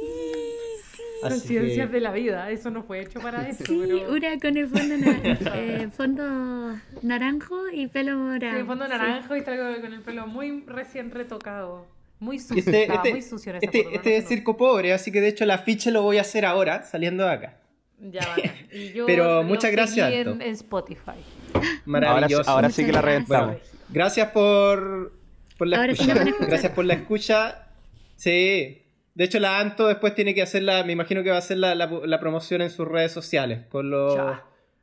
sí. 0.84 1.02
Así 1.24 1.30
Coincidencias 1.40 1.88
que- 1.88 1.94
de 1.94 2.02
la 2.02 2.12
vida, 2.12 2.50
eso 2.52 2.70
no 2.72 2.84
fue 2.84 3.02
hecho 3.02 3.20
para 3.22 3.48
eso. 3.48 3.64
Sí, 3.66 3.82
pero... 3.88 4.12
una 4.12 4.40
con 4.40 4.58
el 4.58 4.68
fondo, 4.68 4.98
na- 4.98 5.22
eh, 5.56 5.88
fondo 5.96 6.78
naranjo 7.02 7.70
y 7.72 7.88
pelo 7.88 8.18
morado. 8.18 8.54
Sí, 8.56 8.60
el 8.60 8.66
fondo 8.66 8.86
Sí. 8.86 8.92
naranjo 8.92 9.36
y 9.36 9.42
traigo 9.44 9.82
con 9.82 9.94
el 9.94 10.02
pelo 10.02 10.28
muy 10.28 10.64
recién 10.68 11.12
retocado. 11.12 11.86
Muy 12.20 12.38
sucio, 12.38 12.58
este, 12.60 12.82
estaba 12.84 12.98
este, 13.00 13.12
muy 13.14 13.22
sucio 13.24 13.50
en 13.52 13.56
esa 13.58 13.66
este, 13.66 13.78
foto, 13.80 13.90
no 13.90 13.96
este 13.96 14.18
es 14.18 14.24
se 14.24 14.30
circo 14.30 14.56
pobre, 14.58 14.94
así 14.94 15.12
que 15.12 15.22
de 15.22 15.30
hecho 15.30 15.44
el 15.44 15.50
afiche 15.52 15.90
lo 15.90 16.04
voy 16.04 16.20
a 16.20 16.22
hacer 16.22 16.46
ahora, 16.46 16.84
saliendo 16.84 17.24
de 17.24 17.32
acá. 17.32 17.58
Ya, 18.00 18.28
bacán. 18.28 18.52
Y 18.72 18.92
yo 18.94 19.06
Pero 19.08 19.38
lo 19.42 19.44
muchas 19.44 19.72
gracias, 19.72 20.12
en, 20.14 20.42
en 20.42 20.52
Spotify. 20.54 21.12
Ahora, 21.54 21.72
Maravilloso. 21.86 22.50
ahora 22.50 22.70
sí 22.70 22.86
que 22.86 22.92
la 22.92 23.02
reventamos. 23.02 23.48
Bueno, 23.58 23.71
gracias 23.92 24.30
por, 24.32 25.14
por 25.58 25.68
la 25.68 25.78
Ahora 25.78 25.92
escucha. 25.94 26.24
gracias 26.40 26.72
por 26.74 26.86
la 26.86 26.94
escucha. 26.96 27.68
Sí. 28.16 28.84
De 29.14 29.24
hecho, 29.26 29.40
la 29.40 29.60
Anto 29.60 29.88
después 29.88 30.16
tiene 30.16 30.34
que 30.34 30.42
hacer 30.42 30.64
la, 30.64 30.84
me 30.84 30.94
imagino 30.94 31.22
que 31.24 31.30
va 31.30 31.36
a 31.36 31.40
hacer 31.40 31.58
la, 31.58 31.76
la- 31.76 31.88
la 32.06 32.20
promoción 32.20 32.62
en 32.62 32.70
sus 32.70 32.88
redes 32.88 33.12
sociales 33.12 33.66
con 33.70 33.90
los, 33.90 34.18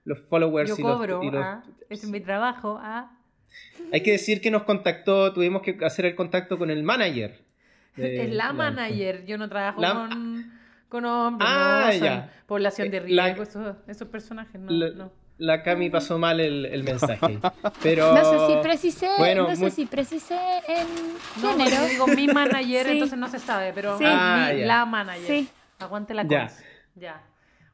los 0.04 0.18
followers 0.20 0.68
Yo 0.70 0.76
y 0.78 0.82
los, 0.82 0.96
cobro, 0.96 1.22
y 1.22 1.30
los- 1.30 1.42
ah, 1.44 1.62
ese 1.88 2.06
es 2.06 2.12
mi 2.12 2.20
trabajo. 2.20 2.78
Ah. 2.80 3.10
Hay 3.92 4.02
que 4.02 4.12
decir 4.12 4.40
que 4.42 4.50
nos 4.50 4.64
contactó, 4.64 5.32
tuvimos 5.32 5.62
que 5.62 5.78
hacer 5.84 6.04
el 6.04 6.14
contacto 6.14 6.58
con 6.58 6.70
el 6.70 6.82
manager. 6.82 7.40
es 7.96 8.30
la 8.30 8.52
manager, 8.52 9.24
yo 9.24 9.38
no 9.38 9.48
trabajo 9.48 9.80
La- 9.80 9.94
con, 9.94 10.52
con 10.90 11.04
hombres, 11.06 11.48
Ah, 11.50 11.90
no, 11.98 12.04
ya. 12.04 12.32
población 12.46 12.90
de 12.90 12.98
Eh, 12.98 13.04
la- 13.08 13.24
riesgo, 13.26 13.42
esos, 13.44 13.76
esos 13.86 14.08
personajes, 14.08 14.60
no, 14.60 14.70
La- 14.70 14.90
no. 14.90 15.12
La 15.38 15.62
Cami 15.62 15.88
pasó 15.88 16.18
mal 16.18 16.40
el, 16.40 16.82
mensaje. 16.82 17.38
Pero... 17.82 18.14
No 18.14 18.24
sé 18.24 18.46
si 18.52 18.62
precisé, 18.62 19.08
bueno, 19.18 19.48
no 19.48 19.56
sé 19.56 19.70
si 19.70 19.86
precisé 19.86 20.38
en 20.66 20.86
género. 21.40 21.86
digo 21.86 22.06
mi 22.08 22.26
manager, 22.26 22.88
entonces 22.88 23.18
no 23.18 23.28
se 23.28 23.38
sabe, 23.38 23.72
pero 23.72 23.98
ah, 24.04 24.50
la 24.52 24.84
manager. 24.84 25.26
Sí. 25.26 25.48
Aguante 25.78 26.12
la 26.12 26.24
cosa. 26.24 26.50
Ya. 26.94 27.22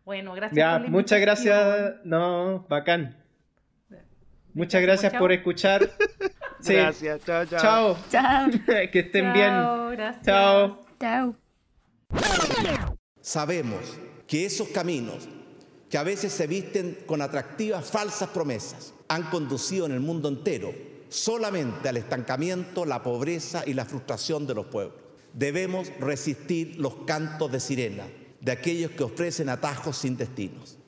Bueno, 0.05 0.35
gracias 0.35 0.57
ya, 0.57 0.79
Muchas 0.91 1.21
gracias. 1.21 1.95
No, 2.05 2.67
bacán. 2.69 3.17
Muchas 4.53 4.83
gracias 4.83 5.13
por 5.15 5.33
escuchar. 5.33 5.91
Gracias, 6.67 7.23
chao, 7.27 7.45
chao. 7.45 7.97
Chao. 8.09 8.51
que 8.91 9.01
estén 9.01 9.35
bien. 9.35 9.53
Gracias. 9.91 10.25
Chao. 10.25 10.87
Chao. 10.99 11.37
Sabemos 13.21 14.01
que 14.27 14.47
esos 14.47 14.69
caminos 14.69 15.29
que 15.95 15.99
a 15.99 16.03
veces 16.03 16.33
se 16.33 16.49
visten 16.49 16.99
con 17.07 17.23
atractivas 17.23 17.89
falsas 17.89 18.29
promesas 18.31 18.93
han 19.07 19.31
conducido 19.31 19.87
en 19.87 19.93
el 19.93 20.01
mundo 20.01 20.29
entero 20.29 20.75
solamente 21.09 21.89
al 21.89 21.97
estancamiento, 21.97 22.85
la 22.85 23.05
pobreza 23.05 23.63
y 23.65 23.75
la 23.75 23.85
frustración 23.85 24.45
de 24.49 24.55
los 24.55 24.67
pueblos. 24.67 24.99
Debemos 25.35 25.93
resistir 26.01 26.81
los 26.81 26.97
cantos 27.07 27.53
de 27.53 27.61
sirena 27.61 28.09
de 28.41 28.51
aquellos 28.51 28.91
que 28.91 29.05
ofrecen 29.05 29.49
atajos 29.49 29.99
sin 29.99 30.17
destinos. 30.17 30.81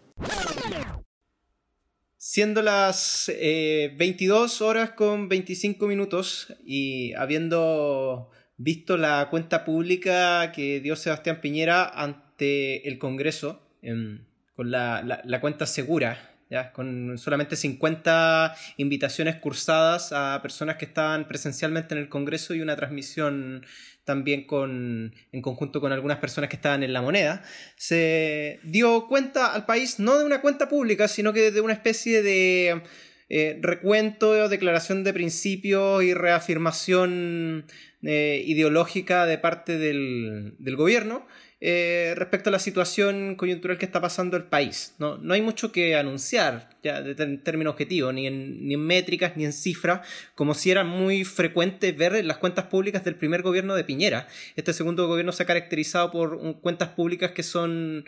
Siendo 2.16 2.60
las 2.60 3.26
22 3.28 4.60
eh, 4.60 4.64
horas 4.64 4.90
con 4.90 5.28
25 5.28 5.86
minutos 5.86 6.52
y 6.64 7.12
habiendo 7.12 8.32
visto 8.56 8.96
la 8.96 9.28
cuenta 9.30 9.64
pública 9.64 10.50
que 10.50 10.80
dio 10.80 10.96
Sebastián 10.96 11.40
Piñera 11.40 11.88
ante 11.88 12.88
el 12.88 12.98
Congreso, 12.98 13.62
em, 13.82 14.26
con 14.56 14.70
la, 14.70 15.22
la, 15.22 15.40
cuenta 15.40 15.66
segura, 15.66 16.34
¿ya? 16.48 16.72
con 16.72 17.18
solamente 17.18 17.56
50 17.56 18.56
invitaciones 18.78 19.36
cursadas 19.36 20.12
a 20.12 20.40
personas 20.42 20.76
que 20.76 20.86
estaban 20.86 21.28
presencialmente 21.28 21.94
en 21.94 22.00
el 22.00 22.08
Congreso 22.08 22.54
y 22.54 22.62
una 22.62 22.74
transmisión 22.74 23.66
también 24.04 24.46
con, 24.46 25.14
en 25.32 25.42
conjunto 25.42 25.80
con 25.80 25.92
algunas 25.92 26.18
personas 26.18 26.48
que 26.48 26.56
estaban 26.56 26.82
en 26.82 26.94
la 26.94 27.02
moneda, 27.02 27.42
se 27.76 28.60
dio 28.62 29.08
cuenta 29.08 29.52
al 29.52 29.66
país 29.66 29.98
no 29.98 30.16
de 30.16 30.24
una 30.24 30.40
cuenta 30.40 30.68
pública, 30.68 31.06
sino 31.06 31.32
que 31.32 31.50
de 31.50 31.60
una 31.60 31.74
especie 31.74 32.22
de 32.22 32.82
eh, 33.28 33.58
recuento, 33.60 34.48
declaración 34.48 35.04
de 35.04 35.12
principios 35.12 36.02
y 36.04 36.14
reafirmación 36.14 37.66
eh, 38.02 38.42
ideológica 38.46 39.26
de 39.26 39.36
parte 39.36 39.76
del, 39.76 40.54
del 40.60 40.76
gobierno 40.76 41.26
eh, 41.58 42.12
respecto 42.16 42.50
a 42.50 42.52
la 42.52 42.58
situación 42.58 43.34
coyuntural 43.34 43.78
que 43.78 43.86
está 43.86 44.00
pasando 44.00 44.36
el 44.36 44.44
país. 44.44 44.94
No, 44.98 45.16
no 45.16 45.32
hay 45.32 45.40
mucho 45.40 45.72
que 45.72 45.96
anunciar 45.96 46.68
ya 46.82 46.98
en 46.98 47.42
términos 47.42 47.72
objetivos, 47.72 48.12
ni 48.12 48.26
en, 48.26 48.66
ni 48.66 48.74
en 48.74 48.80
métricas, 48.80 49.36
ni 49.36 49.46
en 49.46 49.54
cifras, 49.54 50.06
como 50.34 50.52
si 50.52 50.70
era 50.70 50.84
muy 50.84 51.24
frecuente 51.24 51.92
ver 51.92 52.22
las 52.26 52.36
cuentas 52.36 52.66
públicas 52.66 53.04
del 53.04 53.14
primer 53.14 53.40
gobierno 53.40 53.74
de 53.74 53.84
Piñera. 53.84 54.28
Este 54.54 54.74
segundo 54.74 55.08
gobierno 55.08 55.32
se 55.32 55.44
ha 55.44 55.46
caracterizado 55.46 56.10
por 56.10 56.60
cuentas 56.60 56.90
públicas 56.90 57.30
que 57.30 57.42
son 57.42 58.04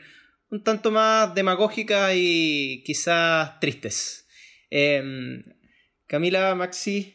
un 0.51 0.63
tanto 0.63 0.91
más 0.91 1.35
demagógicas 1.35 2.13
y 2.15 2.83
quizás 2.85 3.59
tristes. 3.61 4.27
Em, 4.71 5.43
Camila, 6.07 6.55
Maxi, 6.55 7.15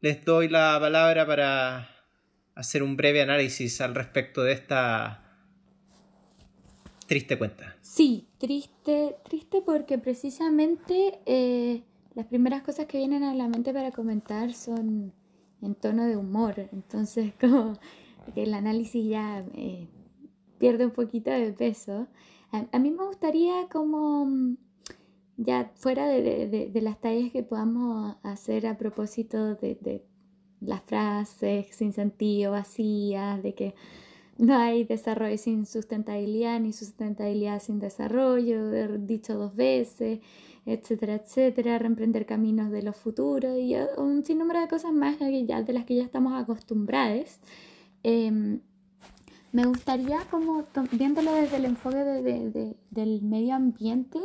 les 0.00 0.24
doy 0.24 0.48
la 0.48 0.78
palabra 0.80 1.26
para 1.26 1.96
hacer 2.56 2.82
un 2.82 2.96
breve 2.96 3.22
análisis 3.22 3.80
al 3.80 3.94
respecto 3.94 4.42
de 4.42 4.52
esta 4.52 5.29
triste 7.10 7.36
cuenta. 7.36 7.76
Sí, 7.80 8.28
triste, 8.38 9.16
triste 9.24 9.62
porque 9.62 9.98
precisamente 9.98 11.18
eh, 11.26 11.82
las 12.14 12.26
primeras 12.26 12.62
cosas 12.62 12.86
que 12.86 12.98
vienen 12.98 13.24
a 13.24 13.34
la 13.34 13.48
mente 13.48 13.72
para 13.72 13.90
comentar 13.90 14.54
son 14.54 15.12
en 15.60 15.74
tono 15.74 16.06
de 16.06 16.16
humor, 16.16 16.68
entonces 16.70 17.32
como 17.40 17.72
el 18.36 18.54
análisis 18.54 19.04
ya 19.08 19.44
eh, 19.54 19.88
pierde 20.58 20.84
un 20.84 20.92
poquito 20.92 21.32
de 21.32 21.52
peso. 21.52 22.06
A, 22.52 22.78
mí 22.78 22.92
me 22.92 23.04
gustaría 23.04 23.68
como 23.72 24.26
mm, 24.26 24.56
ya 25.36 25.72
fuera 25.74 26.06
de, 26.06 26.70
las 26.80 27.00
tallas 27.00 27.32
que 27.32 27.42
podamos 27.42 28.18
hacer 28.22 28.68
a 28.68 28.78
propósito 28.78 29.56
de, 29.56 29.74
de 29.80 30.06
las 30.60 30.84
frases 30.84 31.74
sin 31.74 31.92
sentido, 31.92 32.52
vacías, 32.52 33.42
de 33.42 33.52
que 33.56 33.74
no 34.40 34.56
hay 34.56 34.84
desarrollo 34.84 35.36
sin 35.36 35.66
sustentabilidad, 35.66 36.58
ni 36.60 36.72
sustentabilidad 36.72 37.60
sin 37.60 37.78
desarrollo, 37.78 38.98
dicho 38.98 39.34
dos 39.34 39.54
veces, 39.54 40.20
etcétera, 40.64 41.16
etcétera, 41.16 41.78
reemprender 41.78 42.24
caminos 42.24 42.70
de 42.70 42.82
los 42.82 42.96
futuros 42.96 43.58
y 43.58 43.76
un 43.98 44.24
sinnúmero 44.24 44.60
de 44.60 44.68
cosas 44.68 44.92
más 44.92 45.18
de 45.18 45.72
las 45.72 45.84
que 45.84 45.96
ya 45.96 46.04
estamos 46.04 46.40
acostumbrados. 46.40 47.38
Em, 48.02 48.60
me 49.52 49.66
gustaría, 49.66 50.20
como 50.30 50.64
viéndolo 50.92 51.32
desde 51.34 51.56
el 51.56 51.66
enfoque 51.66 51.98
del 51.98 53.22
medio 53.22 53.54
ambiente, 53.54 54.20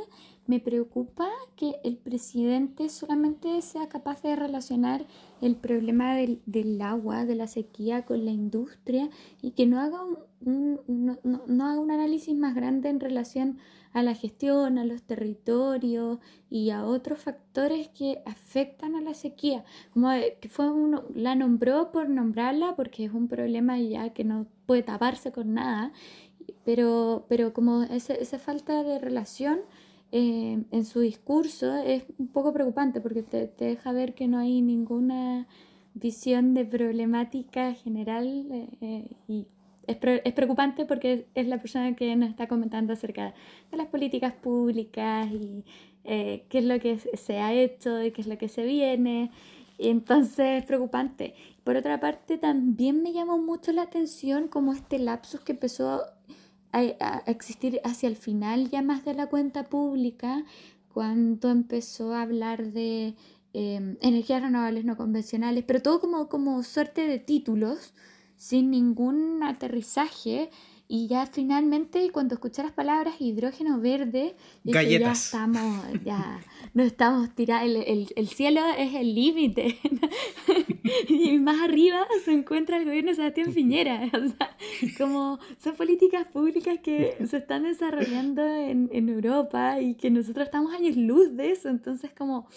me 0.48 0.60
preocupa 0.60 1.28
que 1.56 1.76
el 1.84 1.98
presidente 1.98 2.90
solamente 2.90 3.62
sea 3.62 3.90
capaz 3.90 4.22
de 4.22 4.36
relacionar 4.36 5.06
el 5.42 5.56
problema 5.56 6.16
del, 6.16 6.82
agua, 6.82 7.26
de 7.26 7.36
la 7.36 7.48
sequía 7.48 8.06
con 8.06 8.26
la 8.26 8.32
industria 8.32 9.10
y 9.42 9.52
que 9.52 9.66
no 9.66 9.80
haga 9.80 10.00
un, 10.42 10.80
no, 10.88 11.66
haga 11.66 11.80
un 11.80 11.92
análisis 11.92 12.36
más 12.36 12.54
grande 12.54 12.90
en 12.90 13.00
relación 13.00 13.58
a 13.94 14.04
la 14.04 14.14
gestión, 14.14 14.78
a 14.78 14.86
los 14.86 15.04
territorios 15.04 16.20
y 16.50 16.70
a 16.70 16.86
otros 16.86 17.20
factores 17.20 17.88
que 17.88 18.22
afectan 18.26 18.96
a 18.96 19.02
la 19.02 19.14
sequía. 19.14 19.64
Como 19.94 20.10
que 20.42 20.50
fue 20.50 20.70
uno, 20.70 21.06
la 21.16 21.34
nombró 21.34 21.92
por 21.92 22.10
nombrarla 22.10 22.76
porque 22.76 23.06
es 23.06 23.14
un 23.14 23.28
problema 23.28 23.80
ya 23.80 24.10
que 24.10 24.26
no 24.26 24.48
puede 24.66 24.84
taparse 24.84 25.32
con 25.32 25.54
nada, 25.54 25.94
pero, 26.66 27.26
pero 27.30 27.54
como 27.54 27.84
esa 27.84 28.38
falta 28.38 28.84
de 28.84 29.00
relación 29.00 29.62
eh, 30.12 30.64
en 30.72 30.86
su 30.86 31.00
discurso 31.00 31.76
es 31.76 32.04
un 32.18 32.28
poco 32.28 32.54
preocupante 32.54 33.02
porque 33.02 33.24
te, 33.24 33.52
deja 33.58 33.92
ver 33.92 34.14
que 34.14 34.28
no 34.28 34.38
hay 34.38 34.62
ninguna 34.62 35.48
visión 35.94 36.54
de 36.54 36.66
problemática 36.66 37.74
general 37.74 38.48
eh, 38.82 39.10
y 39.28 39.48
es, 39.88 39.98
es, 40.24 40.34
preocupante 40.34 40.86
porque 40.86 41.28
es 41.36 41.48
la 41.48 41.60
persona 41.60 41.96
que 41.96 42.16
nos 42.16 42.30
está 42.30 42.48
comentando 42.48 42.94
acerca 42.94 43.34
de 43.72 43.78
las 43.78 43.88
políticas 43.88 44.34
públicas 44.34 45.28
y 45.32 45.64
eh, 46.08 46.46
qué 46.50 46.60
es 46.60 46.66
lo 46.66 46.80
que 46.80 47.00
se 47.00 47.40
ha 47.40 47.52
hecho 47.54 48.04
y 48.04 48.12
qué 48.12 48.22
es 48.22 48.28
lo 48.28 48.38
que 48.38 48.48
se 48.48 48.64
viene. 48.64 49.32
Y 49.78 49.90
entonces 49.90 50.62
es 50.62 50.66
preocupante. 50.66 51.34
Por 51.64 51.76
otra 51.76 52.00
parte, 52.00 52.38
también 52.38 53.02
me 53.02 53.12
llamó 53.12 53.38
mucho 53.38 53.72
la 53.72 53.82
atención 53.84 54.48
como 54.48 54.72
este 54.74 55.00
lapsus 55.00 55.42
que 55.42 55.54
empezó 55.54 56.02
a, 56.76 57.24
existir 57.26 57.80
hacia 57.84 58.10
el 58.10 58.16
final 58.16 58.70
ya 58.70 58.82
más 58.82 59.06
de 59.06 59.14
la 59.14 59.28
cuenta 59.28 59.64
pública, 59.66 60.46
cuando 60.94 61.50
empezó 61.50 62.14
a 62.14 62.22
hablar 62.22 62.72
de 62.72 63.16
em, 63.54 63.98
energías 64.02 64.42
renovables 64.42 64.86
no 64.86 64.98
convencionales, 64.98 65.64
pero 65.66 65.82
todo 65.82 66.00
como, 66.00 66.30
como 66.30 66.64
suerte 66.64 67.08
de 67.08 67.20
títulos, 67.20 67.94
sin 68.38 68.72
ningún 68.72 69.44
aterrizaje 69.44 70.50
y 70.88 71.08
ya 71.08 71.26
finalmente, 71.26 72.12
cuando 72.12 72.36
escuché 72.36 72.62
las 72.62 72.72
palabras 72.72 73.16
hidrógeno 73.20 73.80
verde, 73.80 74.36
dije, 74.64 75.00
ya 75.00 75.12
estamos, 75.12 75.84
ya 76.04 76.40
no 76.76 76.84
estamos 76.84 77.34
tirados, 77.34 77.68
el, 77.68 78.08
el, 78.16 78.28
cielo 78.28 78.62
es 78.78 78.94
el 78.94 79.16
límite. 79.16 79.80
y 81.10 81.38
más 81.40 81.62
arriba 81.62 82.06
se 82.24 82.32
encuentra 82.32 82.78
el 82.78 82.86
gobierno 82.86 83.12
de 83.12 83.16
Sebastián 83.16 83.54
Piñera. 83.54 84.10
O 84.16 84.28
sea, 84.28 84.58
como 84.98 85.40
son 85.58 85.76
políticas 85.76 86.28
públicas 86.28 86.80
que 86.82 87.18
se 87.26 87.38
están 87.38 87.64
desarrollando 87.64 88.46
en, 88.46 88.90
en 88.92 89.10
Europa 89.10 89.80
y 89.82 89.96
que 89.96 90.10
nosotros 90.10 90.46
estamos 90.46 90.74
años 90.74 90.96
luz 90.96 91.36
de 91.36 91.52
eso. 91.52 91.70
Entonces, 91.70 92.12
como 92.16 92.48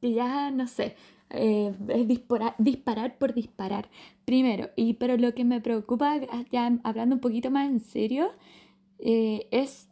que 0.00 0.12
ya, 0.12 0.50
no 0.50 0.66
sé, 0.66 0.96
eh, 1.30 1.74
es 1.88 2.08
disparar, 2.08 2.54
disparar 2.58 3.18
por 3.18 3.34
disparar. 3.34 3.88
Primero, 4.24 4.70
y, 4.76 4.94
pero 4.94 5.16
lo 5.16 5.34
que 5.34 5.44
me 5.44 5.60
preocupa, 5.60 6.20
ya 6.50 6.78
hablando 6.82 7.16
un 7.16 7.20
poquito 7.20 7.50
más 7.50 7.68
en 7.68 7.80
serio, 7.80 8.30
eh, 8.98 9.46
es 9.50 9.88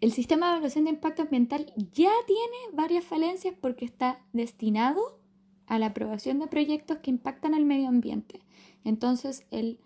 el 0.00 0.12
sistema 0.12 0.46
de 0.46 0.52
evaluación 0.52 0.84
de 0.84 0.90
impacto 0.90 1.22
ambiental 1.22 1.72
ya 1.92 2.10
tiene 2.26 2.56
varias 2.72 3.04
falencias 3.04 3.54
porque 3.60 3.84
está 3.84 4.20
destinado 4.32 5.21
a 5.66 5.78
la 5.78 5.86
aprobación 5.86 6.38
de 6.38 6.46
proyectos 6.46 6.98
que 6.98 7.10
impactan 7.10 7.54
al 7.54 7.64
medio 7.64 7.88
ambiente. 7.88 8.40
Entonces, 8.84 9.46
el 9.50 9.78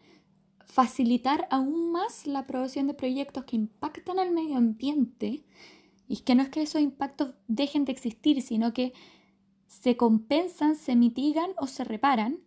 facilitar 0.65 1.47
aún 1.51 1.93
más 1.93 2.27
la 2.27 2.40
aprobación 2.40 2.86
de 2.86 2.94
proyectos 2.94 3.44
que 3.44 3.57
impactan 3.57 4.19
al 4.19 4.32
medio 4.32 4.57
ambiente, 4.57 5.44
y 6.09 6.19
que 6.19 6.35
no 6.35 6.43
es 6.43 6.48
que 6.51 6.62
esos 6.62 6.81
impactos 6.81 7.35
dejen 7.48 7.85
de 7.85 7.93
existir, 7.93 8.40
sino 8.43 8.73
que 8.73 8.93
se 9.66 9.97
compensan, 9.97 10.77
se 10.77 10.94
mitigan 10.94 11.51
o 11.57 11.66
se 11.66 11.85
reparan. 11.85 12.39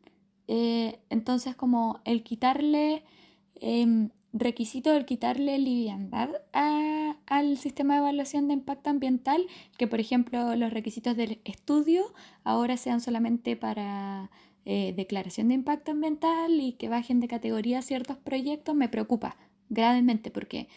Eh, 0.47 0.99
entonces, 1.09 1.55
como 1.55 1.99
el 2.05 2.23
quitarle 2.23 3.03
em, 3.55 4.09
requisito 4.33 4.93
el 4.93 5.05
quitarle 5.05 5.57
liviandad 5.57 6.29
al 6.53 7.57
sistema 7.57 7.95
de 7.95 7.99
evaluación 8.01 8.47
de 8.47 8.53
impacto 8.53 8.89
ambiental, 8.89 9.45
que 9.77 9.87
por 9.87 9.99
ejemplo 9.99 10.55
los 10.55 10.71
requisitos 10.71 11.15
del 11.15 11.39
estudio 11.45 12.13
ahora 12.43 12.77
sean 12.77 13.01
solamente 13.01 13.55
para 13.55 14.29
eh, 14.65 14.93
declaración 14.95 15.47
de 15.47 15.55
impacto 15.55 15.91
ambiental 15.91 16.59
y 16.59 16.73
que 16.73 16.89
bajen 16.89 17.19
de 17.19 17.27
categoría 17.27 17.81
ciertos 17.81 18.17
proyectos, 18.17 18.75
me 18.75 18.89
preocupa 18.89 19.37
gravemente 19.69 20.31
porque 20.31 20.67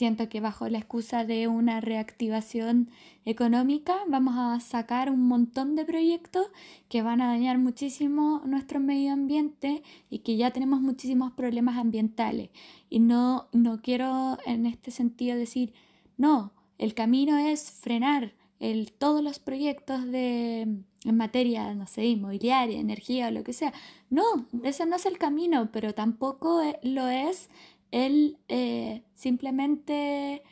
Siento 0.00 0.30
que 0.30 0.40
bajo 0.40 0.66
la 0.70 0.78
excusa 0.78 1.26
de 1.26 1.46
una 1.46 1.82
reactivación 1.82 2.88
económica 3.26 3.98
vamos 4.08 4.34
a 4.38 4.58
sacar 4.60 5.10
un 5.10 5.28
montón 5.28 5.76
de 5.76 5.84
proyectos 5.84 6.46
que 6.88 7.02
van 7.02 7.20
a 7.20 7.26
dañar 7.26 7.58
muchísimo 7.58 8.40
nuestro 8.46 8.80
medio 8.80 9.12
ambiente 9.12 9.82
y 10.08 10.20
que 10.20 10.38
ya 10.38 10.52
tenemos 10.52 10.80
muchísimos 10.80 11.32
problemas 11.32 11.76
ambientales. 11.76 12.48
Y 12.88 13.00
no, 13.00 13.48
no 13.52 13.82
quiero 13.82 14.38
en 14.46 14.64
este 14.64 14.90
sentido 14.90 15.36
decir, 15.36 15.74
no, 16.16 16.54
el 16.78 16.94
camino 16.94 17.36
es 17.36 17.70
frenar 17.70 18.32
el, 18.58 18.92
todos 18.92 19.22
los 19.22 19.38
proyectos 19.38 20.10
de, 20.10 20.62
en 20.62 21.16
materia, 21.18 21.74
no 21.74 21.86
sé, 21.86 22.06
inmobiliaria, 22.06 22.80
energía 22.80 23.28
o 23.28 23.32
lo 23.32 23.44
que 23.44 23.52
sea. 23.52 23.74
No, 24.08 24.46
ese 24.64 24.86
no 24.86 24.96
es 24.96 25.04
el 25.04 25.18
camino, 25.18 25.68
pero 25.70 25.94
tampoco 25.94 26.62
e, 26.62 26.78
lo 26.82 27.06
es 27.06 27.50
el 27.90 28.38
eh, 28.48 29.02
simplemente 29.14 30.42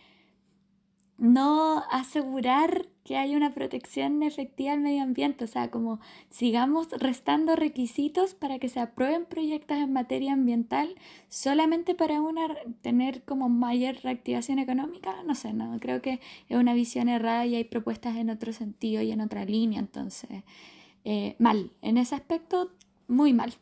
no 1.19 1.83
asegurar 1.91 2.89
que 3.05 3.17
haya 3.17 3.37
una 3.37 3.53
protección 3.53 4.23
efectiva 4.23 4.73
al 4.73 4.81
medio 4.81 5.03
ambiente, 5.03 5.45
o 5.45 5.49
sea, 5.49 5.71
como 5.71 5.99
sigamos 6.31 6.89
restando 6.93 7.57
requisitos 7.57 8.35
para 8.35 8.59
que 8.59 8.69
se 8.69 8.81
aprueben 8.81 9.25
proyectos 9.25 9.79
en 9.79 9.93
materia 9.93 10.35
ambiental 10.35 10.95
solamente 11.29 11.95
para 11.95 12.21
una, 12.21 12.49
tener 12.83 13.25
como 13.25 13.49
mayor 13.49 13.97
reactivación 14.03 14.59
económica, 14.59 15.23
no 15.25 15.35
sé, 15.35 15.53
no, 15.55 15.79
creo 15.81 16.03
que 16.03 16.21
es 16.49 16.57
una 16.57 16.75
visión 16.75 17.09
errada 17.09 17.47
y 17.47 17.57
hay 17.57 17.65
propuestas 17.65 18.17
en 18.17 18.31
otro 18.31 18.53
sentido 18.53 19.03
y 19.03 19.11
en 19.11 19.23
otra 19.23 19.45
línea, 19.45 19.81
entonces, 19.81 20.45
eh, 21.05 21.35
mal, 21.39 21.73
en 21.83 21.97
ese 21.97 22.15
aspecto, 22.15 22.73
muy 23.09 23.33
mal. 23.33 23.55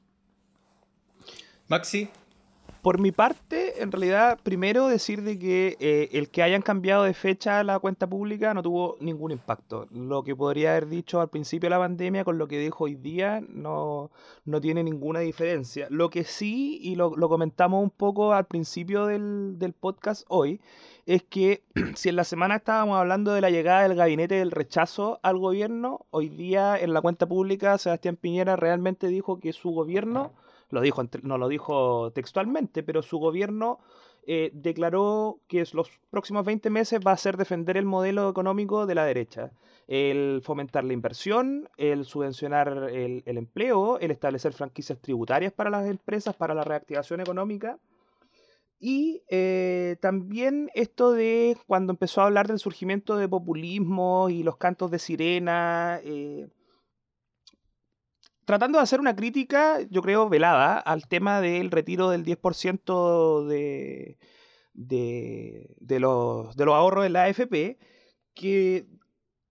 Maxi, 1.69 2.09
por 2.87 3.01
mi 3.01 3.11
parte, 3.11 3.83
en 3.83 3.91
realidad, 3.91 4.39
primero 4.45 4.87
decir 4.87 5.23
de 5.23 5.41
que 5.41 5.77
eh, 5.81 6.09
el 6.13 6.31
que 6.31 6.45
hayan 6.45 6.63
cambiado 6.63 7.03
de 7.03 7.15
fecha 7.15 7.65
la 7.65 7.81
cuenta 7.81 8.07
pública 8.07 8.55
no 8.55 8.63
tuvo 8.63 8.97
ningún 9.01 9.33
impacto. 9.33 9.89
Lo 9.91 10.23
que 10.23 10.37
podría 10.37 10.71
haber 10.71 10.87
dicho 10.87 11.21
al 11.21 11.29
principio 11.29 11.67
de 11.67 11.71
la 11.71 11.81
pandemia 11.81 12.23
con 12.23 12.39
lo 12.39 12.47
que 12.47 12.61
dijo 12.61 12.85
hoy 12.85 12.95
día 12.95 13.43
no, 13.49 14.13
no 14.45 14.61
tiene 14.61 14.85
ninguna 14.85 15.19
diferencia. 15.19 15.89
Lo 15.91 16.11
que 16.11 16.23
sí, 16.23 16.79
y 16.81 16.95
lo, 16.95 17.11
comentamos 17.11 17.83
un 17.83 17.91
poco 17.91 18.33
al 18.33 18.45
principio 18.45 19.07
del, 19.07 19.59
del 19.59 19.73
podcast 19.73 20.25
hoy, 20.29 20.61
es 21.07 21.25
que 21.25 21.65
si 21.97 22.11
en 22.11 22.15
la 22.15 22.23
semana 22.23 22.55
estábamos 22.55 23.01
hablando 23.01 23.33
de 23.33 23.41
la 23.41 23.51
llegada 23.51 23.83
del 23.83 23.97
gabinete 23.97 24.37
del 24.37 24.53
rechazo 24.53 25.19
al 25.25 25.39
gobierno, 25.39 26.07
hoy 26.11 26.29
día 26.29 26.79
en 26.79 26.93
la 26.93 27.01
cuenta 27.01 27.27
pública 27.27 27.79
Sebastián 27.79 28.15
Piñera 28.15 28.55
realmente 28.55 29.09
dijo 29.09 29.41
que 29.41 29.53
su 29.53 29.71
gobierno 29.71 30.31
lo 30.71 30.81
dijo, 30.81 31.03
no 31.23 31.39
lo 31.39 31.49
dijo 31.49 32.11
textualmente, 32.13 32.83
pero 32.83 33.03
su 33.03 33.19
gobierno 33.19 33.79
eh, 34.29 34.51
declaró 34.53 35.39
que 35.47 35.65
los 35.73 35.89
próximos 36.11 36.45
20 36.45 36.69
meses 36.71 37.01
va 37.07 37.13
a 37.13 37.17
ser 37.17 37.37
defender 37.37 37.77
el 37.77 37.85
modelo 37.85 38.29
económico 38.29 38.85
de 38.85 38.97
la 38.97 39.05
derecha, 39.05 39.53
el 39.87 40.41
fomentar 40.43 40.83
la 40.83 40.95
inversión, 40.95 41.69
el 41.77 42.05
subvencionar 42.05 42.91
el, 42.91 43.23
empleo, 43.25 44.01
el 44.01 44.11
establecer 44.11 44.53
franquicias 44.53 44.99
tributarias 45.01 45.53
para 45.53 45.71
las 45.71 45.87
empresas, 45.87 46.35
para 46.35 46.55
la 46.55 46.65
reactivación 46.65 47.21
económica. 47.21 47.79
Y 48.81 49.23
eh, 49.29 49.97
también 50.01 50.71
esto 50.75 51.13
de 51.13 51.57
cuando 51.69 51.93
empezó 51.93 52.21
a 52.21 52.25
hablar 52.27 52.49
del 52.49 52.59
surgimiento 52.59 53.17
de 53.17 53.29
populismo 53.29 54.29
y 54.29 54.43
los 54.43 54.57
cantos 54.57 54.91
de 54.91 54.99
sirena, 54.99 56.01
eh, 56.03 56.49
tratando 58.47 58.79
de 58.79 58.85
hacer 58.85 59.01
una 59.01 59.17
crítica, 59.17 59.81
yo 59.91 60.01
creo, 60.01 60.29
velada 60.31 60.79
al 60.79 61.07
tema 61.09 61.41
del 61.41 61.71
retiro 61.71 62.09
del 62.11 62.25
10% 62.25 63.45
de, 63.47 64.17
de, 64.73 66.01
los, 66.01 66.57
de 66.57 66.65
los 66.65 66.75
ahorros 66.75 67.03
de 67.03 67.11
la 67.11 67.25
AFP, 67.25 67.79
que 68.35 68.87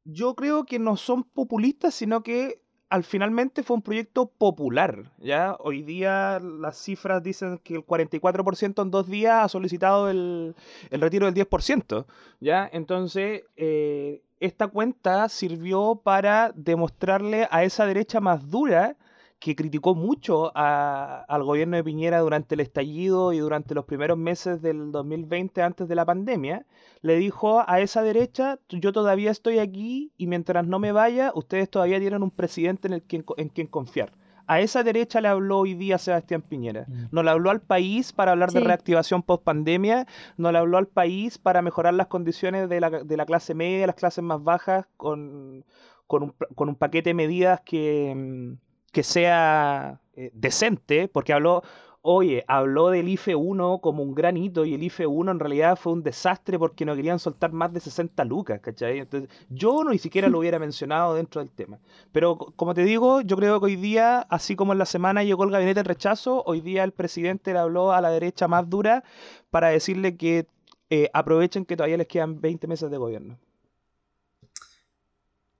yo 0.05 0.35
creo 0.35 0.65
que 0.65 0.79
no 0.79 0.95
son 0.95 1.23
populistas, 1.23 1.93
sino 1.93 2.23
que 2.23 2.61
al 2.89 3.03
finalmente 3.03 3.63
fue 3.63 3.75
un 3.75 3.81
proyecto 3.81 4.27
popular. 4.27 5.11
¿ya? 5.17 5.57
Hoy 5.59 5.81
día 5.81 6.39
las 6.39 6.77
cifras 6.77 7.21
dicen 7.21 7.59
que 7.63 7.75
el 7.75 7.85
44% 7.85 8.81
en 8.81 8.91
dos 8.91 9.07
días 9.07 9.43
ha 9.43 9.49
solicitado 9.49 10.09
el, 10.09 10.55
el 10.89 11.01
retiro 11.01 11.29
del 11.29 11.35
10%. 11.35 12.05
¿ya? 12.39 12.69
Entonces, 12.71 13.43
eh, 13.57 14.23
esta 14.39 14.67
cuenta 14.67 15.29
sirvió 15.29 16.01
para 16.03 16.51
demostrarle 16.55 17.47
a 17.51 17.63
esa 17.63 17.85
derecha 17.85 18.19
más 18.19 18.49
dura 18.49 18.97
que 19.39 19.55
criticó 19.55 19.95
mucho 19.95 20.51
al 20.55 21.43
gobierno 21.43 21.77
de 21.77 21.83
Piñera 21.83 22.19
durante 22.19 22.55
el 22.55 22.61
estallido 22.61 23.33
y 23.33 23.39
durante 23.39 23.75
los 23.75 23.85
primeros 23.85 24.17
meses 24.17 24.61
del 24.61 24.91
2020 24.91 25.61
antes 25.61 25.87
de 25.87 25.95
la 25.95 26.05
pandemia, 26.05 26.65
le 27.01 27.17
dijo 27.17 27.63
a 27.67 27.79
esa 27.79 28.01
derecha, 28.01 28.59
yo 28.69 28.91
todavía 28.91 29.31
estoy 29.31 29.59
aquí 29.59 30.11
y 30.17 30.27
mientras 30.27 30.65
no 30.65 30.79
me 30.79 30.91
vaya, 30.91 31.31
ustedes 31.35 31.69
todavía 31.69 31.99
tienen 31.99 32.23
un 32.23 32.31
presidente 32.31 32.87
en, 32.87 32.93
el 32.95 33.03
quien, 33.03 33.25
en 33.37 33.49
quien 33.49 33.67
confiar. 33.67 34.13
A 34.47 34.59
esa 34.59 34.83
derecha 34.83 35.21
le 35.21 35.27
habló 35.27 35.59
hoy 35.59 35.73
día 35.73 35.97
Sebastián 35.97 36.41
Piñera. 36.41 36.85
Mm. 36.87 37.05
No 37.11 37.23
le 37.23 37.31
habló 37.31 37.49
al 37.49 37.61
país 37.61 38.13
para 38.13 38.31
hablar 38.31 38.51
de 38.51 38.59
reactivación 38.59 39.23
post 39.23 39.43
pandemia, 39.43 40.07
no 40.37 40.51
le 40.51 40.57
habló 40.57 40.77
al 40.77 40.87
país 40.87 41.37
para 41.37 41.61
mejorar 41.61 41.93
las 41.93 42.07
condiciones 42.07 42.69
de 42.69 42.79
la, 42.79 42.89
de 42.89 43.17
la 43.17 43.25
clase 43.25 43.53
media, 43.53 43.87
las 43.87 43.95
clases 43.95 44.23
más 44.23 44.43
bajas, 44.43 44.85
con, 44.97 45.65
con, 46.07 46.23
un, 46.23 46.35
con 46.55 46.69
un 46.69 46.75
paquete 46.75 47.11
de 47.11 47.13
medidas 47.15 47.61
que, 47.61 48.13
mm, 48.15 48.91
que 48.91 49.03
sea 49.03 49.99
eh, 50.15 50.31
decente, 50.33 51.07
porque 51.07 51.33
habló, 51.33 51.63
oye, 52.05 52.43
habló 52.47 52.89
del 52.89 53.09
IFE 53.09 53.35
1 53.35 53.79
como 53.79 54.03
un 54.03 54.13
gran 54.13 54.37
hito 54.37 54.63
y 54.63 54.75
el 54.75 54.83
IFE 54.83 55.07
1 55.07 55.31
en 55.31 55.39
realidad 55.39 55.75
fue 55.75 55.93
un 55.93 56.03
desastre 56.03 56.59
porque 56.59 56.85
no 56.85 56.95
querían 56.95 57.19
soltar 57.19 57.51
más 57.51 57.73
de 57.73 57.79
60 57.79 58.23
lucas, 58.25 58.61
¿cachai? 58.61 58.99
Entonces, 58.99 59.29
yo 59.49 59.83
no 59.83 59.91
ni 59.91 59.97
siquiera 59.97 60.29
lo 60.29 60.39
hubiera 60.39 60.59
mencionado 60.59 61.15
dentro 61.15 61.41
del 61.41 61.51
tema. 61.51 61.79
Pero 62.11 62.37
como 62.37 62.73
te 62.73 62.83
digo, 62.83 63.21
yo 63.21 63.35
creo 63.35 63.59
que 63.59 63.65
hoy 63.65 63.75
día, 63.75 64.19
así 64.29 64.55
como 64.55 64.73
en 64.73 64.79
la 64.79 64.85
semana 64.85 65.23
llegó 65.23 65.43
el 65.43 65.51
gabinete 65.51 65.81
de 65.81 65.83
rechazo, 65.83 66.43
hoy 66.45 66.61
día 66.61 66.83
el 66.83 66.91
presidente 66.91 67.53
le 67.53 67.59
habló 67.59 67.91
a 67.91 68.01
la 68.01 68.11
derecha 68.11 68.47
más 68.47 68.69
dura 68.69 69.03
para 69.49 69.69
decirle 69.69 70.15
que 70.15 70.47
eh, 70.89 71.09
aprovechen 71.13 71.65
que 71.65 71.75
todavía 71.75 71.97
les 71.97 72.07
quedan 72.07 72.39
20 72.39 72.67
meses 72.67 72.91
de 72.91 72.97
gobierno. 72.97 73.39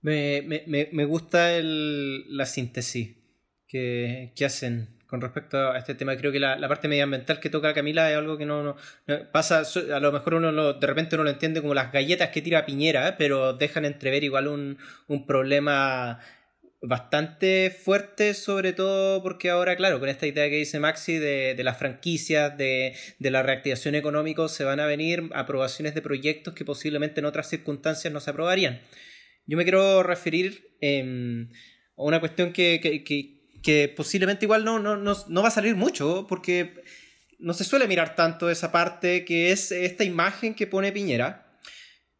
Me, 0.02 0.44
me, 0.44 0.90
me 0.92 1.06
gusta 1.06 1.56
el, 1.56 2.38
la 2.38 2.46
síntesis 2.46 3.26
que, 3.68 4.46
hacen 4.46 4.95
con 5.07 5.22
respecto 5.22 5.72
a 5.72 5.77
este 5.77 5.95
tema. 5.95 6.15
Creo 6.18 6.32
que 6.32 6.40
la, 6.40 6.68
parte 6.68 6.88
medioambiental 6.88 7.40
que 7.40 7.49
toca 7.49 7.73
Camila 7.73 8.11
es 8.11 8.18
algo 8.18 8.38
que 8.38 8.45
no, 8.45 8.76
pasa, 9.32 9.64
a 9.94 9.99
lo 9.99 10.11
mejor 10.11 10.36
uno 10.36 10.73
de 10.73 10.88
repente 10.88 11.15
uno 11.15 11.23
lo 11.23 11.30
entiende 11.30 11.61
como 11.61 11.73
las 11.73 11.91
galletas 11.91 12.30
que 12.30 12.41
tira 12.41 12.65
Piñera, 12.65 13.07
¿eh? 13.10 13.15
pero 13.18 13.53
dejan 13.53 13.86
entrever 13.86 14.23
igual 14.23 14.48
un, 14.48 14.77
un 15.07 15.26
problema 15.26 16.19
bastante 16.82 17.72
fuerte, 17.72 18.34
sobre 18.34 18.73
todo 18.73 19.22
porque 19.23 19.49
ahora, 19.49 19.76
claro, 19.76 19.99
con 19.99 20.10
esta 20.10 20.27
idea 20.27 20.49
que 20.49 20.57
dice 20.57 20.80
Maxi 20.80 21.18
de, 21.18 21.56
de 21.56 21.64
las 21.64 21.77
franquicias, 21.77 22.57
de, 22.57 22.95
de, 23.19 23.32
la 23.32 23.44
reactivación 23.44 23.95
económica, 23.95 24.48
se 24.48 24.64
van 24.64 24.80
a 24.80 24.86
venir 24.86 25.30
aprobaciones 25.34 25.95
de 25.95 26.02
proyectos 26.02 26.53
que 26.53 26.65
posiblemente 26.65 27.19
en 27.19 27.26
otras 27.26 27.49
circunstancias 27.49 28.14
no 28.14 28.19
se 28.19 28.30
aprobarían. 28.30 28.82
Yo 29.48 29.57
me 29.57 29.64
quiero 29.64 30.03
referir 30.03 30.76
em, 30.82 31.49
a 31.98 32.03
una 32.03 32.19
cuestión 32.19 32.52
que, 32.52 32.80
que 32.82 33.35
posiblemente 33.96 34.46
igual 34.46 34.64
no, 34.64 34.80
no, 34.80 34.96
no, 34.98 35.42
va 35.42 35.48
a 35.48 35.52
salir 35.52 35.76
mucho, 35.76 36.26
porque 36.28 36.84
no 37.40 37.54
se 37.54 37.64
suele 37.64 37.88
mirar 37.88 38.16
tanto 38.16 38.50
esa 38.50 38.72
parte 38.72 39.26
que 39.26 39.52
es 39.52 39.72
esta 39.72 40.04
imagen 40.04 40.54
que 40.54 40.68
pone 40.68 40.92
Piñera, 40.92 41.60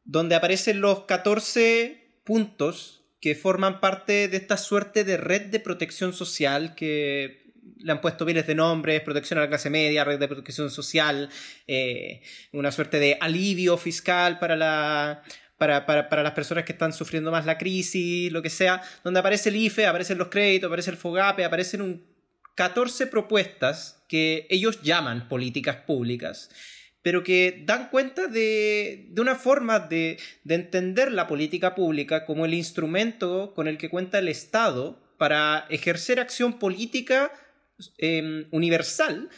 donde 0.04 0.36
aparecen 0.36 0.82
los 0.82 1.06
14 1.06 2.22
puntos 2.24 3.04
que 3.22 3.36
forman 3.36 3.80
parte 3.80 4.28
de 4.28 4.38
esta 4.38 4.58
suerte 4.58 5.04
de 5.04 5.18
red 5.18 5.44
de 5.48 5.60
protección 5.60 6.14
social 6.14 6.76
que 6.76 7.46
le 7.78 7.92
han 7.92 8.02
puesto 8.02 8.26
miles 8.26 8.48
de 8.48 8.56
nombres, 8.56 9.02
protección 9.02 9.40
a 9.40 9.44
la 9.44 9.48
clase 9.48 9.70
media, 9.70 10.04
red 10.04 10.20
de 10.20 10.28
protección 10.28 10.70
social, 10.70 11.30
eh, 11.68 12.22
una 12.52 12.72
suerte 12.72 13.00
de 13.00 13.18
alivio 13.20 13.78
fiscal 13.78 14.40
para 14.40 14.56
la, 14.56 15.24
para, 15.58 15.86
para, 15.86 16.10
para, 16.10 16.24
las 16.24 16.34
personas 16.34 16.66
que 16.66 16.74
están 16.74 16.94
sufriendo 16.94 17.32
más 17.32 17.46
la 17.46 17.58
crisis, 17.58 18.32
lo 18.32 18.42
que 18.42 18.50
sea, 18.50 18.82
donde 19.04 19.20
aparece 19.20 19.50
el 19.50 19.56
IFE, 19.56 19.86
aparecen 19.86 20.18
los 20.18 20.28
créditos, 20.28 20.68
aparece 20.68 20.92
el 20.92 20.98
FOGAPE, 20.98 21.46
aparecen 21.46 21.82
un 21.82 22.16
14 22.56 23.08
propuestas 23.08 24.04
que 24.08 24.48
ellos 24.50 24.82
llaman 24.82 25.28
políticas 25.28 25.78
públicas, 25.78 26.50
pero 27.02 27.24
que 27.24 27.64
dan 27.66 27.90
cuenta 27.90 28.28
de, 28.28 29.08
de 29.10 29.22
una 29.22 29.36
forma 29.36 29.80
de, 29.80 30.18
de, 30.44 30.56
entender 30.56 31.12
la 31.12 31.28
política 31.28 31.76
pública 31.76 32.26
como 32.26 32.46
el 32.46 32.54
instrumento 32.54 33.54
con 33.54 33.68
el 33.68 33.78
que 33.78 33.90
cuenta 33.90 34.20
el 34.20 34.28
Estado 34.28 35.06
para 35.18 35.66
ejercer 35.70 36.20
acción 36.20 36.60
política 36.60 37.32
em, 37.98 38.48
universal 38.52 39.30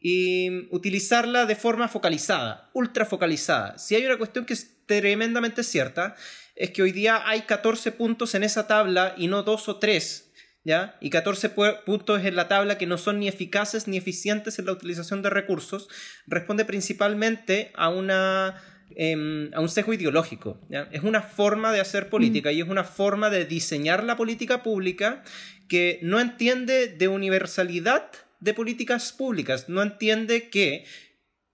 y 0.00 0.68
utilizarla 0.70 1.46
de 1.46 1.56
forma 1.56 1.88
focalizada, 1.88 2.70
ultra 2.74 3.06
focalizada. 3.06 3.78
Si 3.78 3.94
hay 3.94 4.04
una 4.04 4.18
cuestión 4.18 4.44
que 4.44 4.54
tremendamente 4.86 5.62
cierta, 5.62 6.16
es 6.56 6.70
que 6.70 6.82
hoy 6.82 6.92
día 6.92 7.22
hay 7.26 7.42
14 7.42 7.92
puntos 7.92 8.34
en 8.34 8.44
esa 8.44 8.66
tabla 8.66 9.14
y 9.16 9.26
no 9.26 9.42
dos 9.42 9.68
o 9.68 9.78
tres, 9.78 10.32
¿ya? 10.64 10.96
Y 11.00 11.10
14 11.10 11.50
puntos 11.84 12.24
en 12.24 12.36
la 12.36 12.48
tabla 12.48 12.78
que 12.78 12.86
no 12.86 12.98
son 12.98 13.18
ni 13.18 13.28
eficaces 13.28 13.88
ni 13.88 13.96
eficientes 13.96 14.58
en 14.58 14.66
la 14.66 14.72
utilización 14.72 15.22
de 15.22 15.30
recursos, 15.30 15.88
responde 16.26 16.64
principalmente 16.64 17.72
a 17.74 17.88
una 17.88 18.62
em, 18.96 19.50
a 19.54 19.60
un 19.60 19.68
sesgo 19.68 19.92
ideológico. 19.92 20.60
Es 20.92 21.02
una 21.02 21.22
forma 21.22 21.72
de 21.72 21.80
hacer 21.80 22.08
política 22.08 22.52
y 22.52 22.60
es 22.60 22.68
una 22.68 22.84
forma 22.84 23.30
de 23.30 23.44
diseñar 23.44 24.04
la 24.04 24.16
política 24.16 24.62
pública 24.62 25.24
que 25.68 25.98
no 26.02 26.20
entiende 26.20 26.88
de 26.88 27.08
universalidad 27.08 28.10
de 28.40 28.54
políticas 28.54 29.12
públicas. 29.12 29.68
No 29.68 29.82
entiende 29.82 30.50
que 30.50 30.84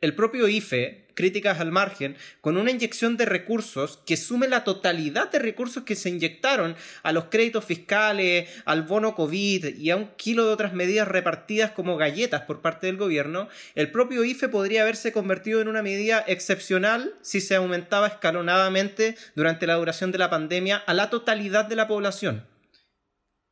el 0.00 0.14
propio 0.14 0.48
IFE, 0.48 1.08
críticas 1.20 1.60
al 1.60 1.70
margen, 1.70 2.16
con 2.40 2.56
una 2.56 2.70
inyección 2.70 3.18
de 3.18 3.26
recursos 3.26 3.98
que 4.06 4.16
sume 4.16 4.48
la 4.48 4.64
totalidad 4.64 5.30
de 5.30 5.38
recursos 5.38 5.82
que 5.82 5.94
se 5.94 6.08
inyectaron 6.08 6.76
a 7.02 7.12
los 7.12 7.24
créditos 7.24 7.66
fiscales, 7.66 8.48
al 8.64 8.84
bono 8.84 9.14
COVID 9.14 9.76
y 9.76 9.90
a 9.90 9.96
un 9.96 10.08
kilo 10.16 10.46
de 10.46 10.52
otras 10.54 10.72
medidas 10.72 11.06
repartidas 11.06 11.72
como 11.72 11.98
galletas 11.98 12.40
por 12.42 12.62
parte 12.62 12.86
del 12.86 12.96
gobierno, 12.96 13.50
el 13.74 13.90
propio 13.90 14.24
IFE 14.24 14.48
podría 14.48 14.80
haberse 14.80 15.12
convertido 15.12 15.60
en 15.60 15.68
una 15.68 15.82
medida 15.82 16.24
excepcional 16.26 17.12
si 17.20 17.42
se 17.42 17.54
aumentaba 17.54 18.06
escalonadamente 18.06 19.14
durante 19.34 19.66
la 19.66 19.74
duración 19.74 20.12
de 20.12 20.18
la 20.18 20.30
pandemia 20.30 20.78
a 20.78 20.94
la 20.94 21.10
totalidad 21.10 21.66
de 21.66 21.76
la 21.76 21.86
población. 21.86 22.46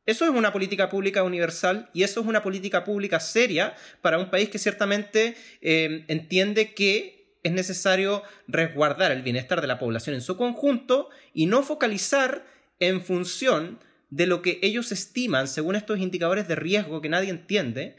Eso 0.09 0.25
es 0.25 0.31
una 0.31 0.51
política 0.51 0.89
pública 0.89 1.21
universal 1.21 1.87
y 1.93 2.01
eso 2.01 2.21
es 2.21 2.25
una 2.25 2.41
política 2.41 2.83
pública 2.83 3.19
seria 3.19 3.75
para 4.01 4.17
un 4.17 4.31
país 4.31 4.49
que 4.49 4.57
ciertamente 4.57 5.35
eh, 5.61 6.03
entiende 6.07 6.73
que 6.73 7.18
es 7.43 7.51
necesario 7.51 8.23
resguardar 8.47 9.11
el 9.11 9.21
bienestar 9.21 9.61
de 9.61 9.67
la 9.67 9.79
población 9.79 10.15
en 10.15 10.21
su 10.21 10.37
conjunto 10.37 11.09
y 11.33 11.45
no 11.45 11.63
focalizar 11.63 12.45
en 12.79 13.01
función 13.01 13.79
de 14.09 14.25
lo 14.25 14.41
que 14.41 14.59
ellos 14.63 14.91
estiman, 14.91 15.47
según 15.47 15.75
estos 15.75 15.99
indicadores 15.99 16.47
de 16.47 16.55
riesgo 16.55 17.01
que 17.01 17.09
nadie 17.09 17.29
entiende, 17.29 17.95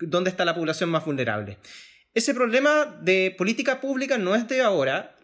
dónde 0.00 0.30
está 0.30 0.44
la 0.44 0.54
población 0.54 0.90
más 0.90 1.04
vulnerable. 1.04 1.58
Ese 2.14 2.34
problema 2.34 2.98
de 3.02 3.34
política 3.36 3.80
pública 3.80 4.18
no 4.18 4.34
es 4.34 4.48
de 4.48 4.62
ahora, 4.62 5.17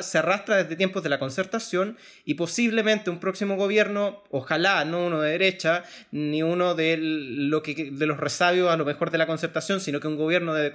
se 0.00 0.18
arrastra 0.18 0.56
desde 0.56 0.76
tiempos 0.76 1.02
de 1.02 1.10
la 1.10 1.18
concertación 1.18 1.98
y 2.24 2.34
posiblemente 2.34 3.10
un 3.10 3.20
próximo 3.20 3.56
gobierno, 3.56 4.22
ojalá 4.30 4.84
no 4.84 5.06
uno 5.06 5.20
de 5.20 5.32
derecha, 5.32 5.84
ni 6.10 6.42
uno 6.42 6.74
de, 6.74 6.96
lo 6.98 7.62
que, 7.62 7.90
de 7.92 8.06
los 8.06 8.18
resabios 8.18 8.70
a 8.70 8.76
lo 8.76 8.84
mejor 8.84 9.10
de 9.10 9.18
la 9.18 9.26
concertación, 9.26 9.80
sino 9.80 10.00
que 10.00 10.08
un 10.08 10.16
gobierno 10.16 10.54
de, 10.54 10.72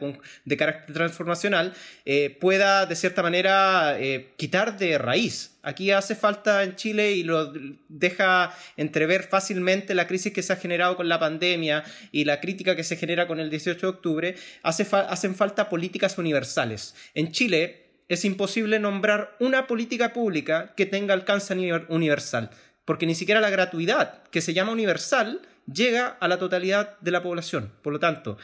carácter 0.58 0.94
transformacional 0.94 1.74
eh, 2.06 2.36
pueda 2.40 2.86
de 2.86 2.95
cierta 2.95 3.24
manera 3.24 3.99
eh, 3.99 4.34
quitar 4.38 4.78
de 4.78 4.98
raíz. 4.98 5.58
Aquí 5.64 5.91
hace 5.91 6.16
falta 6.16 6.64
en 6.64 6.76
Chile 6.76 7.12
y 7.12 7.24
lo 7.24 7.52
deja 7.90 8.56
entrever 8.78 9.24
fácilmente 9.24 9.95
la 9.95 10.08
crisis 10.08 10.32
que 10.32 10.41
se 10.41 10.54
ha 10.54 10.56
generado 10.56 10.95
con 10.95 11.10
la 11.10 11.20
pandemia 11.20 11.84
y 12.12 12.24
la 12.24 12.40
crítica 12.40 12.76
que 12.76 12.86
se 12.86 12.95
genera 12.95 13.28
con 13.28 13.40
el 13.40 13.49
18 13.49 13.80
de 13.80 13.88
octubre. 13.88 14.36
Hace 14.64 14.88
hacen 14.91 15.36
falta 15.36 15.68
políticas 15.68 16.18
universales. 16.18 16.95
En 17.14 17.34
Chile, 17.34 17.86
es 18.07 18.25
imposible 18.25 18.79
nombrar 18.79 19.35
una 19.39 19.67
política 19.67 20.13
pública 20.13 20.73
que 20.75 20.85
tenga 20.85 21.13
alcance 21.13 21.53
universal, 21.89 22.49
porque 22.85 23.05
ni 23.05 23.15
siquiera 23.15 23.41
la 23.41 23.49
gratuidad, 23.49 24.23
que 24.29 24.41
se 24.41 24.53
llama 24.53 24.71
universal, 24.71 25.41
llega 25.71 26.07
a 26.07 26.27
la 26.27 26.39
totalidad 26.39 26.97
de 26.99 27.11
la 27.11 27.21
población. 27.21 27.73
Por 27.81 27.93
lo 27.93 27.99
tanto, 27.99 28.38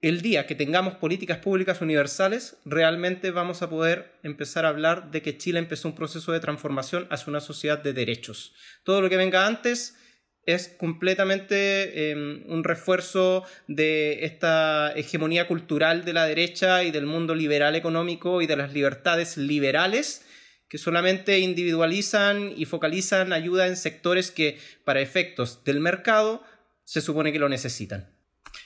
el 0.00 0.20
día 0.20 0.46
que 0.46 0.54
tengamos 0.54 0.94
políticas 0.94 1.38
públicas 1.38 1.80
universales, 1.80 2.56
realmente 2.64 3.30
vamos 3.30 3.62
a 3.62 3.70
poder 3.70 4.18
empezar 4.22 4.64
a 4.64 4.68
hablar 4.68 5.10
de 5.10 5.22
que 5.22 5.38
Chile 5.38 5.58
empezó 5.58 5.88
un 5.88 5.94
proceso 5.94 6.32
de 6.32 6.40
transformación 6.40 7.06
hacia 7.10 7.30
una 7.30 7.40
sociedad 7.40 7.78
de 7.78 7.92
derechos. 7.92 8.54
Todo 8.84 9.00
lo 9.00 9.08
que 9.08 9.16
venga 9.16 9.46
antes 9.46 9.96
es 10.44 10.68
completamente 10.68 12.10
em, 12.10 12.42
un 12.48 12.64
refuerzo 12.64 13.44
de 13.68 14.24
esta 14.24 14.92
hegemonía 14.94 15.46
cultural 15.46 16.04
de 16.04 16.12
la 16.12 16.26
derecha 16.26 16.82
y 16.82 16.90
del 16.90 17.06
mundo 17.06 17.34
liberal 17.34 17.76
económico 17.76 18.42
y 18.42 18.46
de 18.46 18.56
las 18.56 18.72
libertades 18.72 19.36
liberales 19.36 20.24
que 20.68 20.78
solamente 20.78 21.38
individualizan 21.38 22.52
y 22.56 22.64
focalizan 22.64 23.32
ayuda 23.32 23.66
en 23.66 23.76
sectores 23.76 24.30
que 24.30 24.58
para 24.84 25.00
efectos 25.00 25.64
del 25.64 25.80
mercado 25.80 26.42
se 26.84 27.00
supone 27.00 27.32
que 27.32 27.38
lo 27.38 27.48
necesitan. 27.48 28.10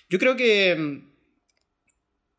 Yo 0.08 0.18
creo 0.18 0.36
que 0.36 0.70
em, 0.70 1.16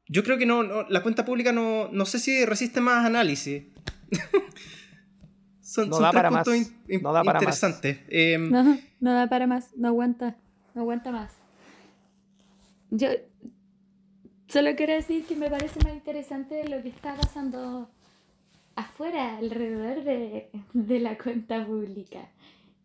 yo 0.10 0.24
creo 0.24 0.38
que 0.38 0.46
no, 0.46 0.88
la 0.90 1.04
cuenta 1.04 1.26
pública 1.26 1.52
no, 1.52 1.90
no 1.92 2.06
sé 2.06 2.20
si 2.20 2.46
resiste 2.46 2.80
más 2.80 3.06
análisis. 3.06 3.64
Son, 5.62 5.90
no 5.90 6.00
da 6.00 6.14
para 6.14 6.32
más. 6.32 6.48
no 6.48 7.12
da 7.12 7.24
para 7.24 7.40
interesantes. 7.40 8.00
Em, 8.08 8.50
no, 9.00 9.14
da 9.14 9.28
para 9.28 9.48
más, 9.48 9.76
no 9.76 9.90
aguanta, 9.90 10.36
no 10.74 10.82
aguanta 10.82 11.12
más. 11.12 11.34
Yo 12.90 13.10
solo 14.48 14.76
quiero 14.76 14.94
decir 14.94 15.26
que 15.26 15.36
me 15.36 15.50
parece 15.50 15.80
más 15.84 15.94
interesante 15.94 16.68
lo 16.68 16.82
que 16.82 16.90
está 16.90 17.16
pasando 17.16 17.90
afuera, 18.76 19.38
alrededor 19.38 20.04
de, 20.04 20.50
de 20.74 21.00
la 21.00 21.18
cuenta 21.18 21.66
pública. 21.66 22.30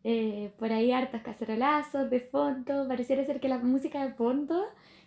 Eh, 0.04 0.50
por 0.58 0.72
ahí 0.72 0.90
hartos 0.90 1.22
cacerolazos 1.22 2.10
de 2.10 2.20
fondo, 2.20 2.88
pareciera 2.88 3.24
ser 3.24 3.38
que 3.38 3.48
la 3.48 3.58
música 3.58 4.04
de 4.04 4.12
fondo 4.14 4.64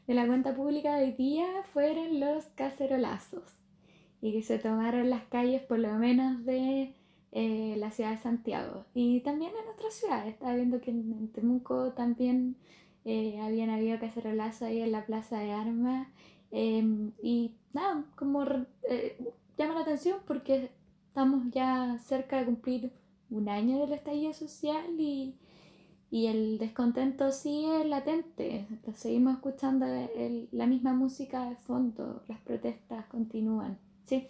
de 0.07 0.13
la 0.13 0.25
cuenta 0.25 0.55
pública 0.55 0.95
de 0.95 1.05
hoy 1.05 1.11
día 1.13 1.45
fueron 1.73 2.19
los 2.19 2.45
cacerolazos 2.55 3.43
y 4.21 4.31
que 4.31 4.41
se 4.41 4.57
tomaron 4.57 5.09
las 5.09 5.23
calles 5.25 5.61
por 5.63 5.79
lo 5.79 5.93
menos 5.95 6.45
de 6.45 6.93
eh, 7.37 7.75
la 7.77 7.91
ciudad 7.91 8.11
de 8.11 8.17
Santiago 8.17 8.85
y 8.93 9.19
también 9.19 9.51
en 9.51 9.69
otras 9.69 9.93
ciudades. 9.93 10.31
Estaba 10.33 10.55
viendo 10.55 10.79
que 10.79 10.91
en, 10.91 11.27
Temuco 11.33 11.91
también 11.91 12.55
eh, 13.03 13.37
habían 13.41 13.69
habido 13.69 13.99
cacerolazo 13.99 14.63
ahí 14.63 14.79
en 14.79 14.93
la 14.93 15.05
Plaza 15.05 15.39
de 15.39 15.51
Armas. 15.51 16.07
Em, 16.51 17.11
y 17.21 17.51
nada, 17.73 18.05
como 18.15 18.45
eh, 18.89 19.17
llama 19.57 19.73
la 19.73 19.81
atención 19.81 20.19
porque 20.25 20.71
estamos 21.09 21.43
ya 21.51 21.97
cerca 21.99 22.37
de 22.39 22.45
cumplir 22.45 22.93
un 23.29 23.49
año 23.49 23.79
del 23.79 23.91
estallido 23.91 24.31
social 24.31 24.97
y, 24.97 25.35
y 26.09 26.27
el 26.27 26.57
descontento 26.57 27.33
sigue 27.33 27.83
latente. 27.83 28.65
Seguimos 28.93 29.33
escuchando 29.35 29.85
la 30.53 30.67
misma 30.67 30.93
música 30.93 31.49
de 31.49 31.57
fondo, 31.57 32.23
las 32.29 32.39
protestas 32.39 33.05
continúan. 33.07 33.77
Sí 34.05 34.29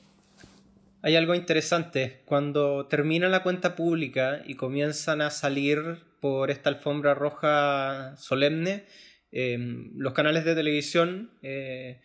hay 1.05 1.15
algo 1.15 1.35
interesante. 1.35 2.23
Cuando 2.25 2.87
termina 2.87 3.29
la 3.29 3.43
cuenta 3.43 3.75
pública 3.75 4.41
y 4.43 4.55
comienzan 4.55 5.21
a 5.21 5.29
salir 5.29 5.99
por 6.19 6.49
esta 6.49 6.71
alfombra 6.71 7.13
roja 7.13 8.15
solemne, 8.17 8.85
em, 9.31 9.91
los 9.95 10.13
canales 10.13 10.45
de 10.45 10.55
televisión 10.55 11.29
eh, 11.43 12.01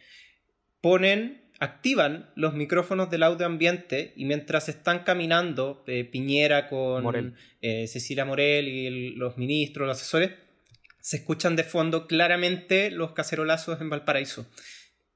ponen, 0.83 1.51
activan 1.61 2.31
los 2.37 2.53
micrófonos 2.53 3.09
del 3.09 3.23
audio 3.23 3.47
ambiente 3.47 4.13
y 4.17 4.27
mientras 4.27 4.69
están 4.69 4.99
caminando 5.03 5.83
eh, 5.87 6.05
Piñera 6.05 6.69
con 6.69 7.35
eh, 7.63 7.87
Cecilia 7.87 8.27
Morel 8.27 8.69
y 8.69 9.15
los 9.15 9.39
ministros, 9.39 9.89
los 9.89 9.97
asesores, 9.97 10.33
se 11.01 11.17
escuchan 11.17 11.57
de 11.57 11.65
fondo 11.65 12.07
claramente 12.07 12.91
los 12.91 13.13
cacerolazos 13.13 13.81
en 13.81 13.89
Valparaíso 13.89 14.47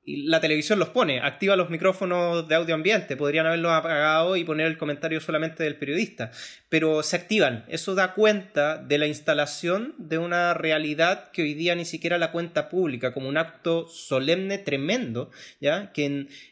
y 0.06 0.24
la 0.24 0.40
televisión 0.40 0.78
los 0.78 0.90
pone, 0.90 1.20
activa 1.20 1.56
los 1.56 1.70
micrófonos 1.70 2.46
de 2.46 2.54
audio 2.54 2.74
ambiente, 2.74 3.16
podrían 3.16 3.46
haberlos 3.46 3.72
apagado 3.72 4.36
y 4.36 4.44
poner 4.44 4.66
el 4.66 4.76
comentario 4.76 5.20
solamente 5.20 5.62
del 5.62 5.76
periodista, 5.76 6.30
pero 6.68 7.02
se 7.02 7.16
activan. 7.16 7.64
Eso 7.68 7.94
da 7.94 8.12
cuenta 8.12 8.76
de 8.76 8.98
la 8.98 9.06
instalación 9.06 9.94
de 9.96 10.18
una 10.18 10.52
realidad 10.52 11.30
que 11.30 11.42
hoy 11.42 11.54
día 11.54 11.74
ni 11.74 11.86
siquiera 11.86 12.18
la 12.18 12.32
cuenta 12.32 12.68
pública, 12.68 13.14
como 13.14 13.28
un 13.28 13.38
acto 13.38 13.88
solemne 13.88 14.58
tremendo, 14.58 15.30
¿ya? 15.60 15.90
que 15.92 16.04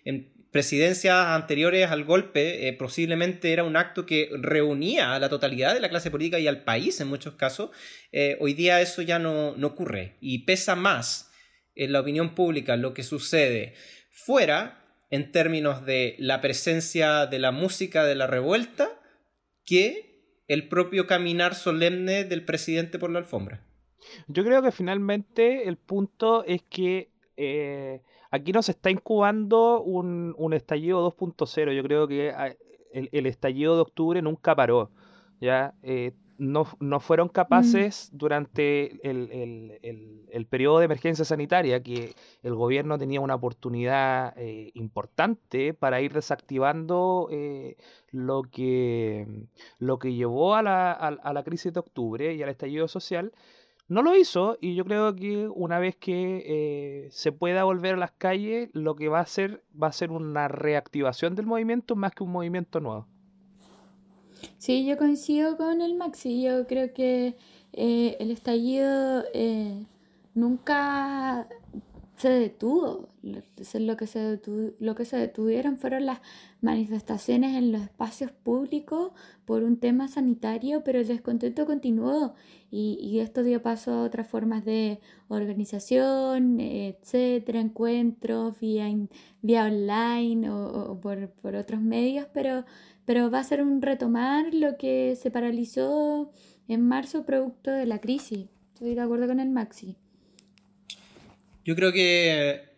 en, 0.05 0.33
presidencias 0.51 1.15
anteriores 1.29 1.91
al 1.91 2.05
golpe 2.05 2.69
eh, 2.69 2.75
posiblemente 2.75 3.55
era 3.55 3.65
un 3.65 3.75
acto 3.75 4.05
que 4.05 4.29
reunía 4.35 5.15
a 5.15 5.19
la 5.19 5.31
totalidad 5.31 5.73
de 5.73 5.81
la 5.81 5.89
clase 5.89 6.11
política 6.11 6.39
y 6.39 6.47
al 6.47 6.63
país 6.63 7.01
en 7.01 7.09
muchos 7.09 7.35
casos, 7.37 7.71
eh, 8.13 8.37
hoy 8.39 8.53
día 8.53 8.83
eso 8.83 9.01
ya 9.01 9.19
no, 9.19 9.57
no 9.57 9.69
ocurre 9.69 10.17
y 10.21 10.41
pesa 10.41 10.77
más 10.77 11.32
en 11.75 11.93
la 11.93 12.01
opinión 12.01 12.35
pública 12.35 12.77
lo 12.77 12.95
que 12.95 13.03
sucede 13.03 13.75
fuera 14.11 14.83
en 15.11 15.31
términos 15.31 15.85
de 15.85 16.17
la 16.19 16.41
presencia 16.41 17.27
de 17.27 17.39
la 17.39 17.53
música 17.53 18.05
de 18.05 18.15
la 18.15 18.27
revuelta 18.27 18.89
que 19.65 20.43
el 20.49 20.69
propio 20.69 21.07
caminar 21.07 21.55
solemne 21.55 22.25
del 22.25 22.45
presidente 22.45 22.99
por 22.99 23.11
la 23.11 23.19
alfombra. 23.19 23.65
Yo 24.27 24.45
creo 24.45 24.63
que 24.63 24.73
finalmente 24.73 25.69
el 25.69 25.77
punto 25.77 26.45
es 26.45 26.63
que 26.63 27.11
eh, 27.37 28.03
aquí 28.31 28.53
nos 28.53 28.69
está 28.69 28.91
incubando 28.91 29.83
un, 29.83 30.53
estallido 30.53 31.11
2.0. 31.17 31.75
Yo 31.75 31.83
creo 31.83 32.09
que 32.09 32.31
ah, 32.31 32.55
el, 32.93 33.27
estallido 33.27 33.77
de 33.77 33.83
octubre 33.83 34.23
nunca 34.23 34.55
paró. 34.55 34.91
¿ya? 35.41 35.75
Eh, 35.83 36.13
no, 36.39 36.67
no 36.81 37.01
fueron 37.01 37.29
capaces 37.29 38.11
durante 38.13 39.09
el, 39.09 39.31
el, 39.83 40.29
el, 40.31 40.47
periodo 40.47 40.79
de 40.79 40.87
emergencia 40.87 41.25
sanitaria, 41.25 41.83
que 41.83 42.15
el 42.43 42.55
gobierno 42.55 42.99
tenía 42.99 43.21
una 43.21 43.35
oportunidad 43.35 44.35
eh, 44.37 44.71
importante 44.75 45.75
para 45.75 46.01
ir 46.01 46.13
desactivando 46.13 47.29
eh, 47.31 47.77
lo, 48.11 48.43
que, 48.43 49.47
lo 49.79 49.99
que 49.99 50.15
llevó 50.15 50.55
a 50.55 50.63
la, 50.63 50.93
a, 50.93 51.33
la 51.33 51.43
crisis 51.43 51.73
de 51.73 51.81
octubre 51.81 52.35
y 52.35 52.43
al 52.43 52.49
estallido 52.49 52.89
social, 52.89 53.33
no 53.89 54.03
lo 54.03 54.17
hizo 54.17 54.57
y 54.61 54.75
yo 54.75 54.85
creo 54.85 55.15
que 55.15 55.49
una 55.49 55.79
vez 55.79 55.97
que 55.97 56.43
eh, 56.47 57.09
se 57.11 57.33
pueda 57.33 57.65
volver 57.65 57.95
a 57.95 57.99
las 57.99 58.13
calles, 58.13 58.71
lo 58.73 58.97
que 58.97 59.09
va 59.09 59.19
a 59.19 59.23
hacer 59.23 59.63
va 59.81 59.89
a 59.89 59.93
ser 59.93 60.11
una 60.11 60.49
reactivación 60.49 61.35
del 61.35 61.47
movimiento 61.47 61.95
más 61.95 62.13
que 62.13 62.25
un 62.25 62.33
movimiento 62.33 62.81
nuevo. 62.81 63.07
Sí, 64.59 64.85
yo 64.85 64.97
coincido 64.97 65.57
con 65.57 65.81
el 65.81 65.95
Maxi. 65.95 66.43
Yo 66.43 66.67
creo 66.67 66.93
que 66.93 67.37
eh, 67.73 68.17
el 68.21 68.31
estallido 68.31 69.25
eh, 69.35 69.85
nunca 70.35 71.49
se 72.17 72.29
detuvo. 72.29 73.09
Lo 73.23 73.43
que 73.57 73.65
se, 73.65 73.81
lo 73.81 73.97
que 74.95 75.05
se 75.05 75.17
detuvieron 75.17 75.79
fueron 75.79 76.07
las 76.07 76.21
manifestaciones 76.61 77.57
en 77.57 77.73
los 77.73 77.83
espacios 77.83 78.31
públicos 78.31 79.13
por 79.45 79.65
un 79.65 79.77
tema 79.77 80.09
sanitario, 80.09 80.85
pero 80.85 81.01
el 81.01 81.09
descontento 81.09 81.67
continuó 81.67 82.35
y, 82.71 83.19
esto 83.19 83.43
dio 83.43 83.61
paso 83.63 83.93
a 83.93 84.03
otras 84.03 84.27
formas 84.29 84.65
de 84.65 85.01
organización, 85.29 86.59
etcétera, 86.61 87.61
encuentros 87.61 88.59
vía, 88.61 88.87
vía 89.43 89.65
online 89.65 90.51
o, 90.51 90.99
por 91.01 91.55
otros 91.57 91.81
medios, 91.81 92.27
pero 92.33 92.65
pero 93.13 93.31
va 93.31 93.41
a 93.41 93.45
ser 93.45 93.61
un 93.61 93.83
retomar 93.83 94.55
lo 94.55 94.79
que 94.79 95.19
se 95.21 95.31
paralizó 95.31 96.33
en 96.67 96.89
marzo 96.89 97.27
producto 97.27 97.71
de 97.71 97.85
la 97.85 98.01
crisis. 98.01 98.49
Estoy 98.73 98.95
de 98.95 99.03
acuerdo 99.03 99.27
con 99.27 99.39
el 99.39 99.51
Maxi. 99.51 99.99
Yo 101.63 101.77
creo 101.77 101.93
que 101.93 102.71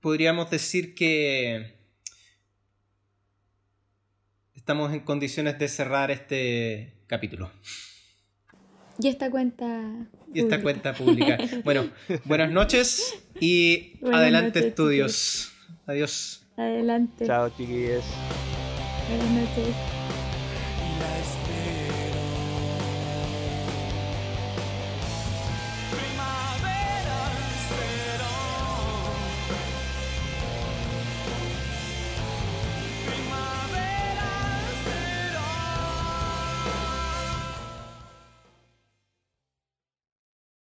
podríamos 0.00 0.48
decir 0.48 0.94
que 0.94 1.76
estamos 4.54 4.90
en 4.94 5.00
condiciones 5.00 5.58
de 5.58 5.68
cerrar 5.68 6.10
este 6.10 6.94
capítulo. 7.06 7.52
Y 8.98 9.08
esta 9.08 9.30
cuenta. 9.30 10.08
Y 10.32 10.40
esta 10.40 10.62
cuenta 10.62 10.94
pública. 10.94 11.36
Bueno, 11.62 11.90
buenas 12.24 12.50
noches 12.50 13.22
y 13.38 14.00
adelante 14.10 14.66
estudios. 14.66 15.52
Adiós. 15.84 16.46
Adelante. 16.56 17.26
Chao, 17.26 17.50
chiquillos. 17.50 18.06
Buenas 19.08 19.97